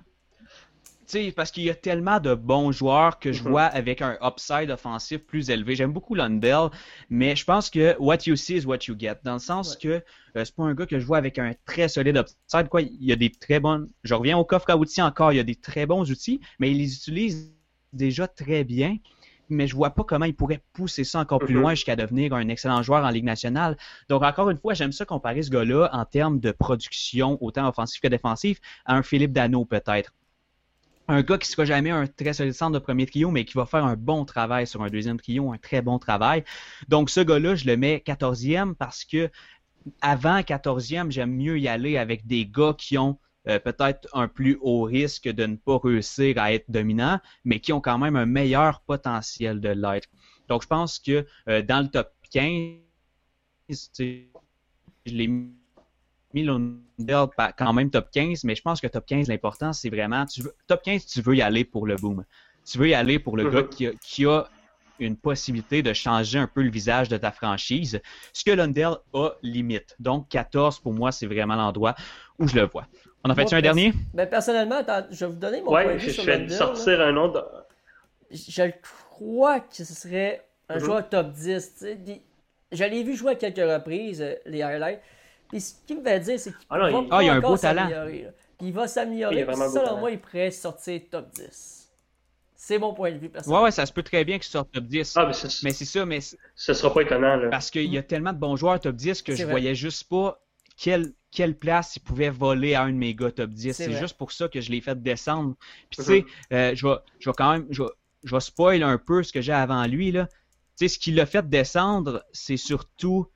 [1.09, 3.51] Tu sais, parce qu'il y a tellement de bons joueurs que je Mhm.
[3.51, 5.77] vois avec un upside offensif plus élevé.
[5.77, 6.71] J'aime beaucoup Lundell,
[7.11, 9.19] mais je pense que what you see is what you get.
[9.23, 10.03] Dans le sens que euh,
[10.45, 12.69] c'est pas un gars que je vois avec un très solide upside.
[12.69, 13.89] Quoi, il y a des très bonnes.
[14.03, 16.73] Je reviens au coffre à outils encore, il y a des très bons outils, mais
[16.73, 17.55] il les utilise
[17.93, 18.97] déjà très bien.
[19.48, 21.60] Mais je vois pas comment il pourrait pousser ça encore plus Mhm.
[21.60, 23.77] loin jusqu'à devenir un excellent joueur en Ligue nationale.
[24.09, 28.00] Donc, encore une fois, j'aime ça comparer ce gars-là en termes de production, autant offensif
[28.00, 30.12] que défensif, à un Philippe Dano, peut-être.
[31.08, 33.55] Un gars qui ne sera jamais un très solide centre de premier trio, mais qui
[33.55, 36.42] va faire un bon travail sur un deuxième trio, un très bon travail.
[36.89, 39.31] Donc, ce gars-là, je le mets 14e parce que
[40.00, 43.18] avant 14e, j'aime mieux y aller avec des gars qui ont
[43.49, 47.73] euh, peut-être un plus haut risque de ne pas réussir à être dominants, mais qui
[47.73, 50.08] ont quand même un meilleur potentiel de l'être.
[50.49, 52.78] Donc, je pense que euh, dans le top 15,
[53.68, 54.28] tu sais,
[55.07, 57.26] je l'ai mis Lundell
[57.57, 60.55] quand même top 15, mais je pense que top 15, l'important, c'est vraiment, tu veux,
[60.66, 62.25] top 15, tu veux y aller pour le boom.
[62.65, 63.50] Tu veux y aller pour le Mhm.
[63.52, 64.44] gars qui a, qui a
[64.99, 68.00] une possibilité de changer un peu le visage de ta franchise.
[68.33, 69.94] Ce que Lundell a limite.
[69.99, 71.94] Donc, 14, pour moi, c'est vraiment l'endroit
[72.39, 72.89] où je le vois.
[73.27, 73.93] On en fait un dernier?
[74.15, 76.47] Ben, personnellement, attends, je vais vous donner mon point de vue je, sur je vais
[76.47, 76.57] là.
[76.57, 77.41] sortir un nom de...
[78.31, 78.73] Je le
[79.11, 81.73] crois que ce serait un joueur top 10.
[81.75, 81.97] tu sais.
[82.05, 82.23] Puis,
[82.73, 85.01] Je l'ai vu jouer à quelques reprises, euh, les highlights.
[85.49, 87.41] Puis ce qu'il me fait dire, c'est qu'il Ah va il- Ah, il a un
[87.41, 87.89] beau talent.
[88.59, 89.45] Puis il va s'améliorer.
[89.45, 89.99] selon talent.
[89.99, 91.89] moi, il pourrait sortir top 10.
[92.59, 93.61] C'est mon point de vue Ouais, personnel.
[93.63, 95.13] ouais, ça se peut très bien qu'il sorte top 10.
[95.17, 97.49] Ah, mais ce, Mais c'est ça, mais ce sera pas étonnant, là.
[97.49, 99.53] parce qu'il y a tellement de bons joueurs top 10 que je vrai.
[99.53, 100.41] voyais juste pas
[100.77, 103.74] quelle, quelle place il pouvait voler à un de mes gars top 10.
[103.74, 105.55] C'est juste pour ça que je l'ai fait descendre.
[105.90, 109.32] Puis tu sais, euh, je vais je quand même, je vais, spoil un peu ce
[109.34, 110.26] que j'ai avant lui, là.
[110.26, 110.32] Tu
[110.76, 113.26] sais, ce qui l'a fait descendre, c'est surtout,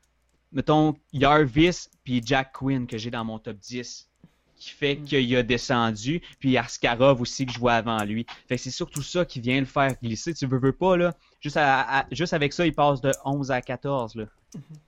[0.50, 4.08] mettons, Jarvis puis Jack Quinn que j'ai dans mon top 10
[4.56, 5.04] qui fait Mm.
[5.04, 8.26] qu'il a descendu, puis Arskarov aussi que je vois avant lui.
[8.48, 10.32] Fait que c'est surtout ça qui vient le faire glisser.
[10.34, 11.14] Tu veux, veux pas, là?
[11.40, 14.24] Juste, à- à- juste avec ça, il passe de 11 à 14, là.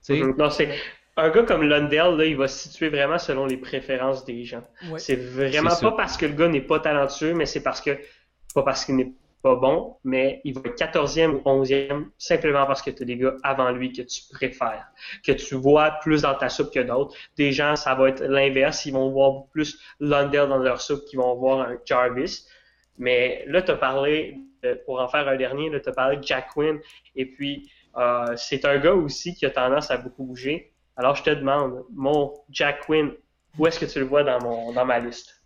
[0.09, 0.35] Mhm.
[0.37, 0.75] Non, c'est...
[1.17, 4.63] un gars comme Lundell, là, il va se situer vraiment selon les préférences des gens.
[4.91, 4.99] Ouais.
[4.99, 5.91] C'est vraiment pas ça.
[5.91, 7.91] parce que le gars n'est pas talentueux, mais c'est parce que,
[8.55, 9.11] pas parce qu'il n'est
[9.43, 13.17] pas bon, mais il va être 14e ou 11e simplement parce que tu as des
[13.17, 14.87] gars avant lui que tu préfères,
[15.25, 17.13] que tu vois plus dans ta soupe que d'autres.
[17.37, 21.19] Des gens, ça va être l'inverse, ils vont voir plus Lundell dans leur soupe qu'ils
[21.19, 22.47] vont voir un Jarvis.
[22.97, 26.23] Mais là, tu as parlé, de- pour en faire un dernier, tu as parlé de
[26.23, 26.79] Jack Quinn,
[27.15, 30.72] et puis euh, c'est un gars aussi qui a tendance à beaucoup bouger.
[30.95, 33.11] Alors, je te demande, mon Jack Quinn,
[33.57, 35.41] où est-ce que tu le vois dans, mon, dans ma liste?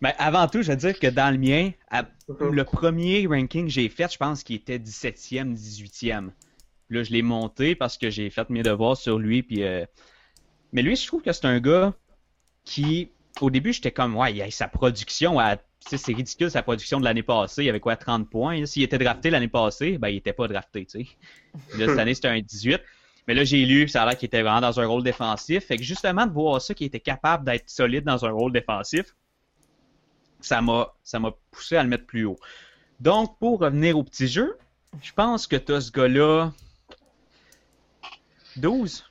[0.00, 2.52] Ben, avant tout, je veux dire que dans le mien, à- Mhm.
[2.52, 6.32] le premier ranking que j'ai fait, je pense qu'il était 17e, 18e.
[6.88, 9.42] Là, je l'ai monté parce que j'ai fait mes devoirs sur lui.
[9.42, 9.84] Puis, euh,
[10.72, 11.94] Mais lui, je trouve que c'est un gars
[12.64, 15.56] qui, au début, j'étais comme, ouais, il a sa production à.
[15.80, 17.64] C'est ridicule sa production de l'année passée.
[17.64, 18.66] Il avait quoi, 30 points?
[18.66, 21.08] S'il était drafté l'année passée, ben, il était pas drafté, tu sais.
[21.72, 22.82] Là, cette année, c'était un 18.
[23.28, 25.66] Mais là, j'ai lu, ça a l'air qu'il était vraiment dans un rôle défensif.
[25.66, 29.14] Fait que justement, de voir ça, qu'il était capable d'être solide dans un rôle défensif,
[30.40, 32.38] ça m'a ça m'a poussé à le mettre plus haut.
[32.98, 34.56] Donc, pour revenir au petit jeu,
[35.02, 36.52] je pense que tu as ce gars-là
[38.56, 39.04] 12.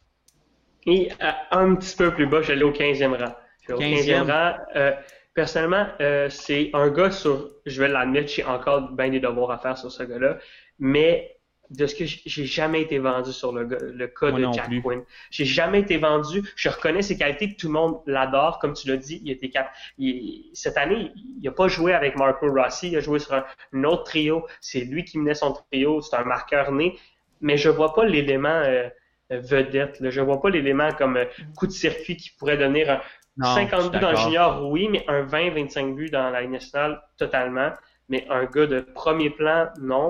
[0.86, 3.36] Et euh, un petit peu plus bas, j'allais au 15e rang.
[3.62, 4.32] Je vais au 15e 15e.
[4.32, 4.58] rang.
[4.76, 4.92] Euh,
[5.34, 9.58] personnellement, euh, c'est un gars sur, je vais l'admettre, j'ai encore bien des devoirs à
[9.58, 10.38] faire sur ce gars-là,
[10.80, 11.39] mais
[11.70, 14.82] de ce que j'ai jamais été vendu sur le, le cas Moi de Jack plus.
[14.82, 15.04] Quinn.
[15.30, 16.42] J'ai jamais été vendu.
[16.56, 19.22] Je reconnais ses qualités, que tout le monde l'adore, comme tu l'as dit.
[19.24, 19.72] Il était cap...
[19.98, 22.90] il- cette année, il n'a pas joué avec Marco Rossi.
[22.90, 24.46] Il a joué sur un, un autre trio.
[24.62, 26.02] C'est lui qui menait son trio.
[26.02, 26.98] C'est un marqueur né.
[27.42, 28.90] Mais je vois pas l'élément euh,
[29.30, 30.00] vedette.
[30.00, 30.10] Là.
[30.10, 31.26] Je vois pas l'élément comme euh,
[31.56, 33.00] coup de circuit qui pourrait donner un
[33.38, 36.42] Non, 50 je suis buts dans le junior, oui, mais un 20-25 buts dans la
[36.42, 37.72] Ligue nationale, totalement.
[38.10, 40.08] Mais un gars de premier plan, non.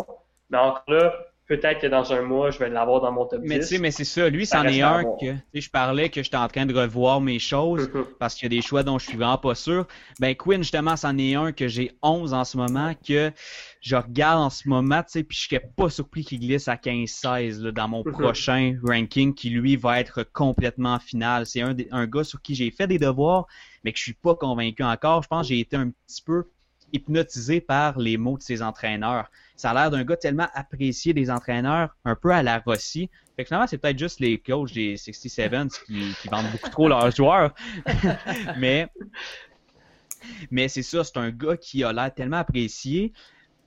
[0.49, 1.13] Mais encore là,
[1.49, 3.47] peut-être que dans un mois, je vais l'avoir dans mon top 10.
[3.49, 4.29] Mais tu sais, mais c'est ça.
[4.29, 7.89] Lui, c'en est un que, je parlais que j'étais en train de revoir mes choses
[7.93, 8.05] Mhm.
[8.19, 9.87] parce qu'il y a des choix dont je suis vraiment pas sûr.
[10.19, 13.31] Ben, Quinn, justement, c'en est un que j'ai 11 en ce moment que
[13.81, 16.77] je regarde en ce moment, tu sais, puis je serais pas surpris qu'il glisse à
[16.77, 18.11] 15-16 là, dans mon Mhm.
[18.11, 21.45] prochain ranking qui, lui, va être complètement en finale.
[21.45, 23.47] C'est un, un gars sur qui j'ai fait des devoirs,
[23.83, 25.23] mais que je suis pas convaincu encore.
[25.23, 26.43] Je pense que j'ai été un petit peu
[26.93, 29.29] hypnotisé par les mots de ses entraîneurs.
[29.55, 33.09] Ça a l'air d'un gars tellement apprécié des entraîneurs, un peu à la Rossi.
[33.35, 35.51] Fait que finalement, c'est peut-être juste les coachs des 67
[35.85, 37.53] qui, vendent beaucoup trop leurs joueurs.
[38.57, 38.87] mais
[40.51, 43.13] mais c'est ça, c'est un gars qui a l'air tellement apprécié.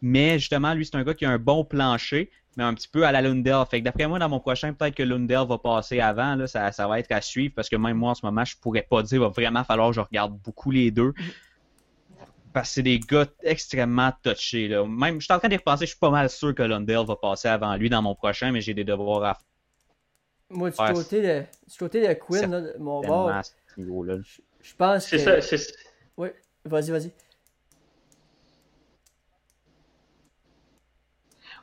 [0.01, 3.07] Mais justement, lui, c'est un gars qui a un bon plancher, mais un petit peu
[3.07, 3.65] à la Lundell.
[3.71, 6.47] Fait que d'après moi, dans mon prochain, peut-être que Lundell va passer avant.
[6.47, 8.83] Ça, ça va être à suivre parce que même moi, en ce moment, je pourrais
[8.83, 11.15] pas dire, il va vraiment falloir que je regarde beaucoup les deux.
[12.53, 14.69] Parce que c'est des gars extrêmement touchés.
[14.69, 14.85] Là.
[14.87, 17.17] Même, je suis en train d'y repenser, je suis pas mal sûr que Lundell va
[17.17, 19.45] passer avant lui dans mon prochain, mais j'ai des devoirs à faire
[20.51, 21.41] Moi, du Ouais, côté de,
[21.71, 23.43] du côté de Quinn, là, de mon bord,
[23.77, 25.19] je pense que.
[25.19, 25.73] C'est ça, c'est
[26.17, 26.29] Oui,
[26.65, 27.11] vas-y, vas-y.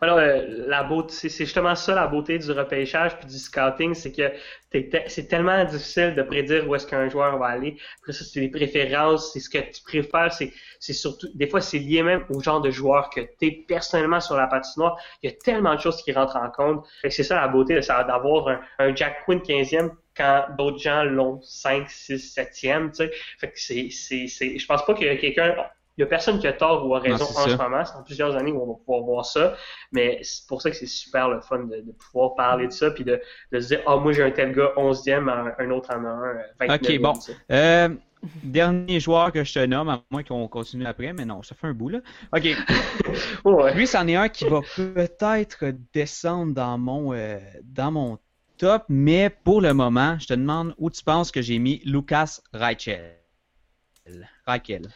[0.01, 3.93] Voilà, euh, la beauté, c'est c'est justement ça la beauté du repêchage puis du scouting,
[3.93, 4.31] c'est que
[4.69, 7.77] t'es te- c'est tellement difficile de prédire où est-ce qu'un joueur va aller.
[8.01, 11.59] Après ça, c'est les préférences, c'est ce que tu préfères, c'est c'est surtout des fois
[11.59, 14.97] c'est lié même au genre de joueur que tu es personnellement sur la patinoire.
[15.21, 16.85] Il y a tellement de choses qui rentrent en compte.
[17.01, 21.03] Fait c'est ça la beauté de d'avoir un, un Jack Quinn 15e quand d'autres gens
[21.03, 23.11] l'ont 5, 6, 7e, tu sais.
[23.39, 25.55] Fait que c'est c'est c'est je pense pas qu'il y a quelqu'un
[25.99, 27.49] il y a personne qui a tort ou a raison en ça.
[27.49, 27.83] ce moment.
[27.83, 29.55] C'est en plusieurs années où on va pouvoir voir ça.
[29.91, 32.89] Mais c'est pour ça que c'est super le fun de, de pouvoir parler de ça
[32.91, 33.19] puis de,
[33.51, 36.07] de se dire Ah, moi j'ai un tel gars 11e, un, un autre en a
[36.07, 37.13] un, euh, 29 Ok, bon.
[37.51, 37.89] Euh,
[38.43, 41.67] dernier joueur que je te nomme, à moins qu'on continue après, mais non, ça fait
[41.67, 41.99] un bout là.
[42.33, 42.47] Ok,
[43.43, 43.73] Ouais.
[43.75, 48.17] lui, c'en est un qui va peut-être descendre dans mon, euh, dans mon
[48.57, 52.39] top, mais pour le moment, je te demande où tu penses que j'ai mis Lucas
[52.53, 53.17] Reichel.
[54.47, 54.87] Reichel.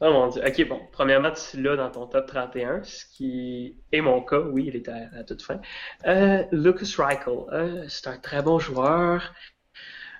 [0.00, 0.42] Oh mon dieu.
[0.46, 0.80] Ok, bon.
[0.92, 4.40] Premièrement, tu l'as dans ton top 31, ce qui est mon cas.
[4.40, 5.60] Oui, il est à, à toute fin.
[6.06, 9.34] Euh, Lucas Reichel, euh, c'est un très bon joueur.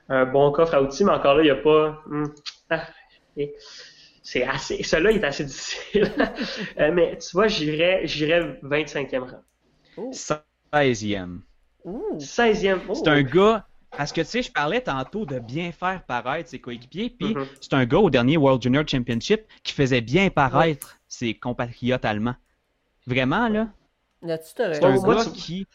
[0.08, 2.02] Un bon coffre à outils, mais encore là, il n'y a pas.
[2.06, 2.24] hmm,
[2.70, 2.86] ah,
[3.36, 3.54] et-
[4.22, 4.82] c'est assez.
[4.82, 6.12] Celui-là, il est assez difficile.
[6.80, 9.42] Euh, mais tu vois, j'irais, j'irais 25e rang.
[9.96, 10.10] Oh.
[10.12, 11.42] 16e.
[11.84, 12.18] Ouh.
[12.20, 12.80] 16e.
[12.88, 12.94] oh.
[12.94, 13.67] C'est un gars.
[13.96, 17.46] Parce que tu sais, je parlais tantôt de bien faire paraître ses coéquipiers, puis Mhm.
[17.60, 22.36] c'est un gars au dernier World Junior Championship qui faisait bien paraître ses compatriotes allemands.
[23.06, 23.68] Vraiment, là,
[24.22, 25.66] Là-dessus, c'est un gars tu- qui.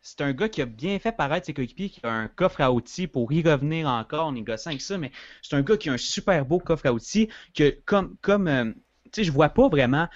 [0.00, 2.72] C'est un gars qui a bien fait paraître ses coéquipiers, qui a un coffre à
[2.72, 5.10] outils pour y revenir encore, négociant avec ça, mais
[5.42, 8.72] c'est un gars qui a un super beau coffre à outils, que comme, comme euh,
[9.06, 10.06] tu sais, je vois pas vraiment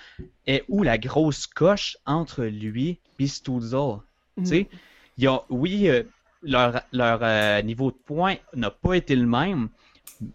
[0.47, 3.99] est où la grosse coche entre lui et Stutzel.
[4.45, 4.69] Tu sais,
[5.17, 6.05] il y a, oui, euh,
[6.43, 9.69] leur, leur euh, niveau de points n'a pas été le même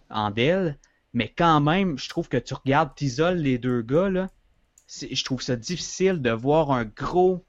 [0.10, 0.78] en Dell,
[1.14, 4.30] mais quand même, je trouve que tu regardes, tu isoles les deux gars, là,
[4.88, 7.46] je trouve ça difficile de voir un gros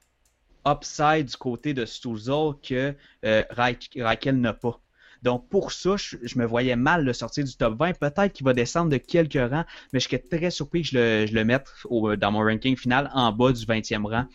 [0.67, 2.95] upside du côté de Stuzol que
[3.25, 4.81] euh, Raquel n'a pas.
[5.23, 7.99] Donc pour ça, je, me voyais mal le sortir du top 20.
[7.99, 11.27] Peut-être qu'il va descendre de quelques rangs, mais je serais très surpris que je le,
[11.27, 14.27] je le mette dans mon ranking final en bas du 20e rang.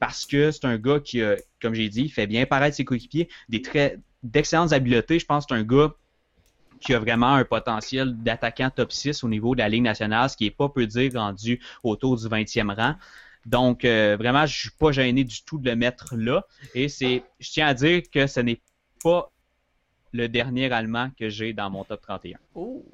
[0.00, 1.22] Parce que c'est un gars qui,
[1.62, 5.18] comme j'ai dit, fait bien paraître ses coéquipiers, des très d'excellentes habiletés.
[5.18, 5.94] Je pense que c'est un gars
[6.80, 10.36] qui a vraiment un potentiel d'attaquant top 6 au niveau de la Ligue nationale, ce
[10.36, 12.94] qui est pas peu dire rendu autour du 20e rang.
[13.46, 16.46] Donc, euh, vraiment, je suis pas gêné du tout de le mettre là.
[16.74, 18.60] Et c'est, je tiens à dire que ce n'est
[19.02, 19.30] pas
[20.12, 22.38] le dernier Allemand que j'ai dans mon top 31.
[22.54, 22.84] Oh.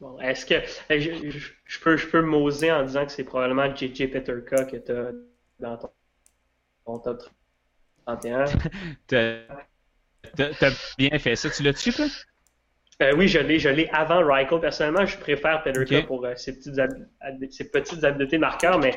[0.00, 0.54] Bon, est-ce que
[0.90, 5.12] je, peux, je peux m'oser en disant que c'est probablement JJ Peterka que tu as
[5.60, 5.88] dans ton,
[6.84, 7.22] top
[8.06, 8.44] 31?
[10.36, 11.50] T'as bien fait ça.
[11.50, 12.06] Tu l'as-tu, toi?
[13.02, 14.60] Euh, oui, je l'ai, je l'ai avant Reichel.
[14.60, 16.80] Personnellement, je préfère Peterka pour euh, ses, petites
[17.50, 18.92] ses petites habiletés de marqueur, mais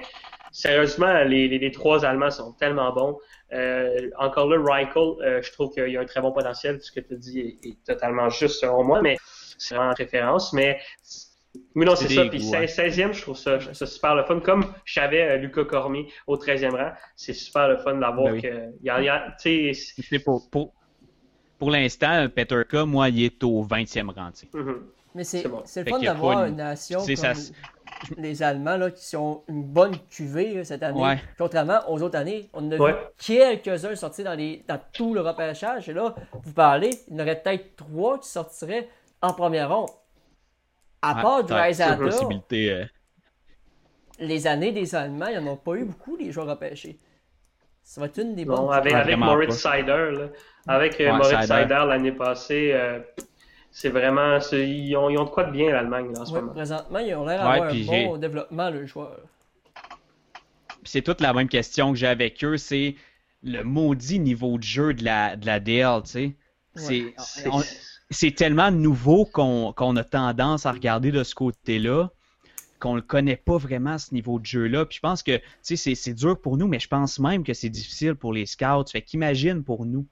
[0.51, 3.17] sérieusement, les, les, trois Allemands sont tellement bons.
[3.53, 6.79] Euh, encore là, Reichel, euh, je trouve qu'il y a un très bon potentiel.
[6.81, 9.17] Ce que tu dis est, totalement juste selon moi, mais
[9.57, 10.53] c'est vraiment en référence.
[10.53, 10.79] Mais
[11.75, 12.25] oui, non, c'est ça.
[12.25, 14.39] Puis 16e, je trouve ça, super le fun.
[14.39, 18.41] Comme je savais euh, Lucas Cormier au 13e rang, c'est super le fun d'avoir ben
[18.41, 18.83] que.
[18.83, 19.35] Y a, y a,
[20.23, 20.73] pour, pour,
[21.59, 24.29] pour l'instant, Peterka, moi, il est au 20e rang.
[24.29, 24.75] Mm-hmm.
[25.15, 26.55] Mais c'est le fun d'avoir une...
[26.55, 31.17] nation comme les Allemands là, qui ont une bonne cuvée cette année.
[31.37, 35.89] Contrairement aux autres années, on a vu quelques-uns sortir dans, les, dans tout le repêchage.
[35.89, 38.87] Et là, vous parlez, il y en aurait peut-être trois qui sortiraient
[39.21, 39.89] en première ronde.
[41.07, 42.85] À part euh.
[44.19, 46.99] les années des Allemands, il n'y en a pas eu beaucoup, les joueurs repêchés.
[47.83, 48.71] Ça va être une des bonnes.
[48.71, 50.29] avec, avec Moritz Sider,
[50.67, 52.99] avec euh, Moritz Sider l'année passée, euh,
[53.71, 54.39] c'est vraiment.
[54.51, 56.51] Ils ont, ils ont, de quoi de bien l'Allemagne en ce moment.
[56.51, 59.19] Présentement, ils ont l'air d'avoir un bon développement, le joueur.
[60.83, 62.95] c'est toute la même question que j'ai avec eux, c'est
[63.43, 66.35] le maudit niveau de jeu de la, de la DL, tu sais.
[66.75, 67.49] C'est
[68.35, 72.09] tellement nouveau qu'on a tendance à regarder de ce côté-là
[72.79, 74.85] qu'on ne connaît pas vraiment ce niveau de jeu-là.
[74.85, 78.15] Puis je pense que c'est dur pour nous, mais je pense même que c'est difficile
[78.15, 78.85] pour les scouts.
[78.91, 80.05] Fait qu'imagine pour nous.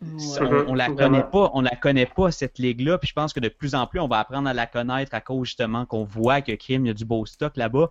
[0.00, 3.48] On, la connaît pas, on la connaît pas cette ligue-là, puis je pense que de
[3.48, 6.52] plus en plus on va apprendre à la connaître à cause justement qu'on voit que
[6.52, 7.90] Krim il y a du beau stock là-bas.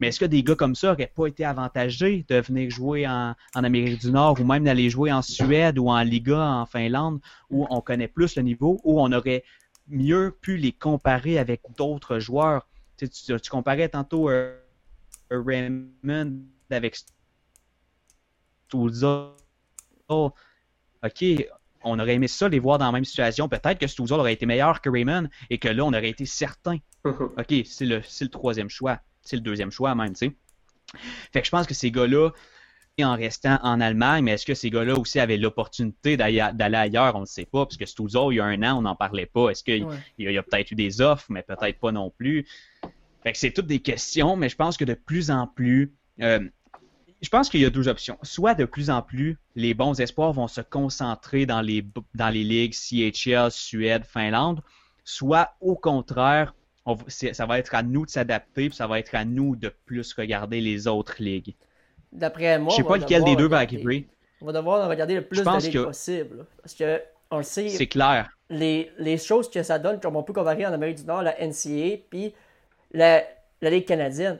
[0.00, 3.34] Mais est-ce que des gars comme ça n'auraient pas été avantagés de venir jouer en,
[3.54, 7.66] Amérique du Nord ou même d'aller jouer en Suède ou en Liga en Finlande où
[7.70, 9.44] on connaît plus le niveau, où on aurait
[9.86, 12.66] mieux pu les comparer avec d'autres joueurs?
[12.96, 14.56] Tu, tu, comparais tantôt euh,
[15.30, 16.96] Raymond avec
[18.66, 19.36] Stouza.
[21.04, 21.24] OK,
[21.82, 23.48] on aurait aimé ça les voir dans la même situation.
[23.48, 26.78] Peut-être que Stouzel aurait été meilleur que Raymond et que là, on aurait été certain.
[27.04, 29.00] OK, c'est le, le troisième choix.
[29.22, 30.32] C'est le deuxième choix même, tu sais.
[31.32, 32.30] Fait que je pense que ces gars-là,
[33.02, 36.40] en restant en Allemagne, mais est-ce que ces gars-là aussi avaient l'opportunité d'aller
[36.76, 37.16] ailleurs?
[37.16, 39.26] On ne sait pas, parce que Stouzel, il y a un an, on n'en parlait
[39.26, 39.50] pas.
[39.50, 39.86] Est-ce qu'il
[40.18, 42.46] y a, peut-être eu des offres, mais peut-être pas non plus?
[43.24, 46.40] Fait que c'est toutes des questions, mais je pense que de plus en plus, euh,
[47.24, 48.18] je pense qu'il y a deux options.
[48.22, 52.44] Soit de plus en plus, les bons espoirs vont se concentrer dans les, dans les
[52.44, 54.60] ligues CHL, Suède, Finlande,
[55.04, 56.54] soit au contraire,
[57.08, 60.12] ça va être à nous de s'adapter, puis ça va être à nous de plus
[60.12, 61.54] regarder les autres ligues.
[62.12, 64.06] D'après moi, je sais pas lequel des deux va arriver.
[64.42, 66.46] On va devoir regarder le plus de ligues possible.
[66.62, 67.70] Parce que on le sait.
[67.70, 68.28] C'est clair.
[68.50, 71.34] Les, les, choses que ça donne, comme on peut comparer en Amérique du Nord, la
[71.40, 72.34] NCA, puis
[72.92, 73.22] la,
[73.62, 74.38] la Ligue canadienne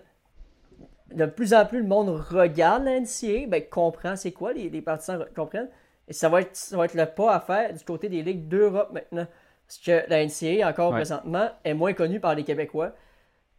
[1.12, 4.83] de plus en plus le monde regarde la NCA, ben, comprend c'est quoi, les, les
[4.83, 5.68] partisans comprennent.
[6.08, 8.49] Et ça va, être, ça va être le pas à faire du côté des ligues
[8.49, 9.26] d'Europe maintenant.
[9.66, 12.92] Parce que la NCA, encore présentement, est moins connue par les Québécois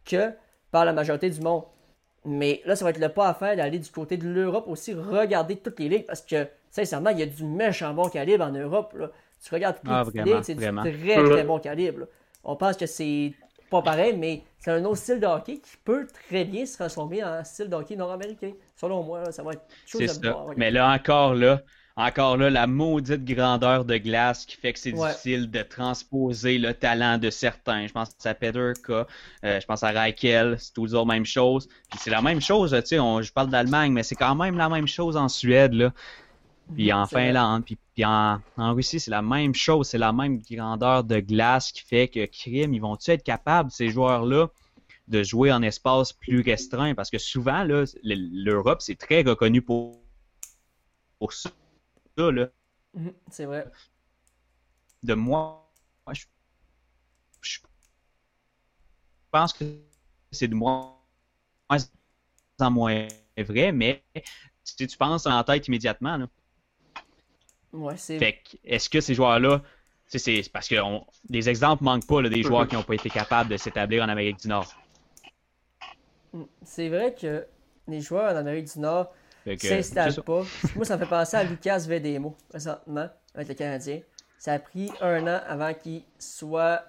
[0.04, 0.30] que
[0.70, 1.64] par la majorité du monde.
[2.24, 4.94] Mais là, ça va être le pas à faire d'aller du côté de l'Europe aussi,
[4.94, 8.50] regarder toutes les ligues, parce que, sincèrement, il y a du méchant bon calibre en
[8.50, 8.94] Europe.
[8.96, 9.10] Là.
[9.42, 12.06] Tu regardes toutes ah, les ligues, c'est du très, très bon calibre.
[12.44, 13.32] On pense que c'est
[13.70, 17.22] pas pareil, mais c'est un autre style de hockey qui peut très bien se transformer
[17.22, 18.52] en style de hockey nord-américain.
[18.76, 20.48] Selon moi, ça va être chose à voir.
[20.56, 21.62] Mais là, encore là,
[21.96, 26.74] encore là, la maudite grandeur de glace qui fait que c'est difficile de transposer le
[26.74, 27.86] talent de certains.
[27.86, 29.04] Je pense à Peter euh,
[29.42, 31.68] je pense à Raquel, c'est toujours la même chose.
[31.90, 34.68] Puis c'est la même chose, tu sais, je parle d'Allemagne, mais c'est quand même la
[34.68, 35.92] même chose en Suède, là.
[36.74, 41.20] Puis en Finlande, puis, en, Russie, c'est la même chose, c'est la même grandeur de
[41.20, 44.48] glace qui fait que crime, ils vont-tu être capables, ces joueurs-là,
[45.08, 46.94] de jouer en espace plus restreint?
[46.94, 47.64] Parce que souvent,
[48.02, 50.00] l'Europe, c'est très reconnu pour,
[51.18, 51.50] pour ça.
[52.16, 52.48] Là.
[52.94, 53.70] Mhm, c'est vrai.
[55.02, 55.70] De moi,
[56.12, 56.24] je,
[57.42, 57.58] je
[59.30, 59.64] pense que
[60.32, 60.96] c'est de moins
[62.58, 64.02] en moins vrai, mais
[64.64, 66.26] si tu penses en tête immédiatement, là,
[67.76, 68.18] Ouais, c'est.
[68.18, 69.62] Fait que, est-ce que ces joueurs-là,
[70.06, 73.10] c'est parce que on- des exemples manquent pas là, des joueurs qui n'ont pas été
[73.10, 74.72] capables de s'établir en Amérique du Nord.
[76.32, 76.42] Mm.
[76.62, 77.46] C'est vrai que
[77.88, 79.12] les joueurs en Amérique du Nord
[79.58, 80.42] s'installent pas.
[80.74, 84.00] Moi, ça me fait penser à Lucas Vedemo, présentement, avec le Canadien.
[84.38, 86.82] Ça a pris un an avant qu'il soit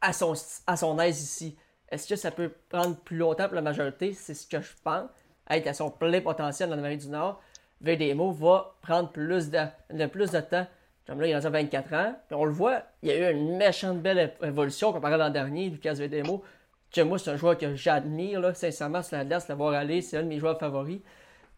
[0.00, 0.34] à son,
[0.66, 1.56] à son aise ici.
[1.90, 4.12] Est-ce que ça peut prendre plus longtemps pour la majorité?
[4.12, 5.08] C'est ce que je pense.
[5.50, 7.40] Être à son plein potentiel en Amérique du Nord,
[7.80, 10.66] Vedemo va prendre plus de, plus de temps.
[11.06, 12.14] Comme là, il est rendu à 24 ans.
[12.26, 15.30] Puis on le voit, il y a eu une méchante belle évolution comparé à l'an
[15.30, 16.42] dernier, Lucas Vedemo.
[16.92, 20.00] Que moi, c'est un joueur que j'admire, sincèrement, sur la glace, l'avoir aller.
[20.02, 21.00] C'est un de mes joueurs favoris.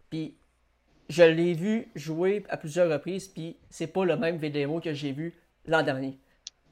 [0.09, 0.35] Puis
[1.11, 5.13] je l'ai vu jouer à plusieurs reprises, puis c'est pas le même VDMO que j'ai
[5.13, 5.35] vu
[5.67, 6.17] l'an dernier.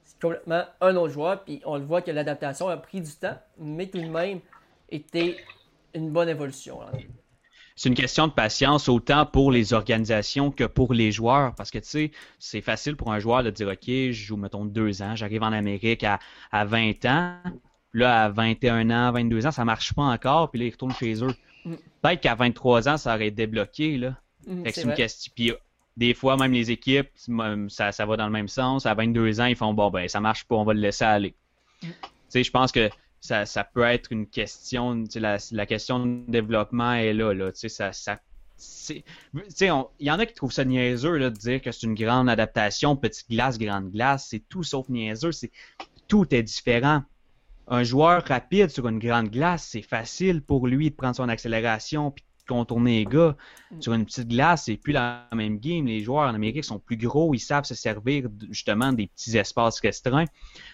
[0.04, 3.36] C'est complètement un autre joueur, puis on le voit que l'adaptation a pris du temps,
[3.58, 4.40] mais tout de même
[4.90, 5.36] était
[5.92, 6.80] une bonne évolution.
[6.80, 6.92] là.
[7.78, 11.54] C'est une question de patience autant pour les organisations que pour les joueurs.
[11.54, 14.64] Parce que, tu sais, c'est facile pour un joueur de dire, OK, je joue, mettons,
[14.64, 16.18] deux ans, j'arrive en Amérique à,
[16.50, 17.36] à 20 ans.
[17.92, 20.50] Là, à 21 ans, 22 ans, ça marche pas encore.
[20.50, 21.32] Puis là, ils retournent chez eux.
[21.64, 21.74] Mm.
[22.02, 24.16] Peut-être qu'à 23 ans, ça aurait débloqué, là.
[24.44, 24.96] Fait que c'est une vrai.
[24.96, 25.32] question.
[25.36, 25.52] Puis
[25.96, 27.10] des fois, même les équipes,
[27.68, 28.86] ça va dans le même sens.
[28.86, 31.36] À 22 ans, ils font bon, ben ça marche pas, on va le laisser aller.
[31.84, 31.86] Mm.
[31.86, 31.92] Tu
[32.30, 32.90] sais, je pense que
[33.20, 35.04] ça, ça peut être une question.
[35.16, 37.32] La, la question de développement est là.
[37.34, 38.18] là tu sais, ça, ça,
[38.90, 39.02] il
[40.00, 42.96] y en a qui trouvent ça niaiseux là, de dire que c'est une grande adaptation,
[42.96, 44.28] petite glace, grande glace.
[44.30, 45.32] C'est tout sauf niaiseux.
[45.32, 45.50] C'est,
[46.08, 47.02] tout est différent.
[47.66, 52.10] Un joueur rapide sur une grande glace, c'est facile pour lui de prendre son accélération
[52.10, 53.36] puis contourner les gars.
[53.80, 55.86] Sur une petite glace, c'est plus la même game.
[55.86, 59.80] Les joueurs en Amérique sont plus gros, ils savent se servir justement des petits espaces
[59.80, 60.24] restreints.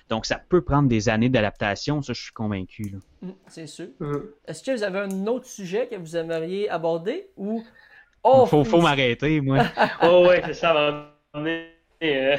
[0.09, 2.85] Donc ça peut prendre des années d'adaptation, ça je suis convaincu.
[2.91, 2.99] là.
[3.23, 3.89] Mhm, c'est sûr.
[4.01, 4.23] Mhm.
[4.47, 7.62] Est-ce que vous avez un autre sujet que vous aimeriez aborder ou.
[8.23, 9.65] Oh, faut faut m'arrêter, moi.
[10.03, 10.75] Oh, ouais, c'est ça.
[11.35, 12.36] euh,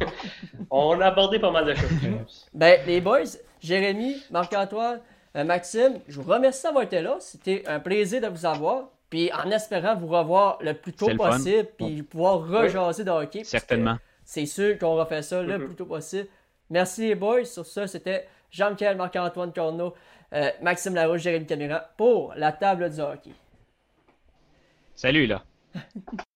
[0.70, 2.46] on a abordé pas mal de choses.
[2.54, 5.00] Ben, les boys, Jérémy, Marc-Antoine,
[5.36, 7.16] euh, Maxime, je vous remercie d'avoir été là.
[7.20, 8.88] C'était un plaisir de vous avoir.
[9.08, 13.42] Puis en espérant vous revoir le plus tôt possible, puis pouvoir rejaser de hockey.
[13.44, 13.96] Certainement.
[14.24, 15.66] C'est sûr qu'on refait ça le Mhm.
[15.66, 16.28] plus tôt possible.
[16.70, 17.44] Merci les boys.
[17.44, 19.94] Sur ça, c'était Jean-Michel, Marc-Antoine Corneau,
[20.32, 23.30] euh, Maxime Larouche, Jérémy Caméra pour la table du hockey.
[24.94, 25.42] Salut là.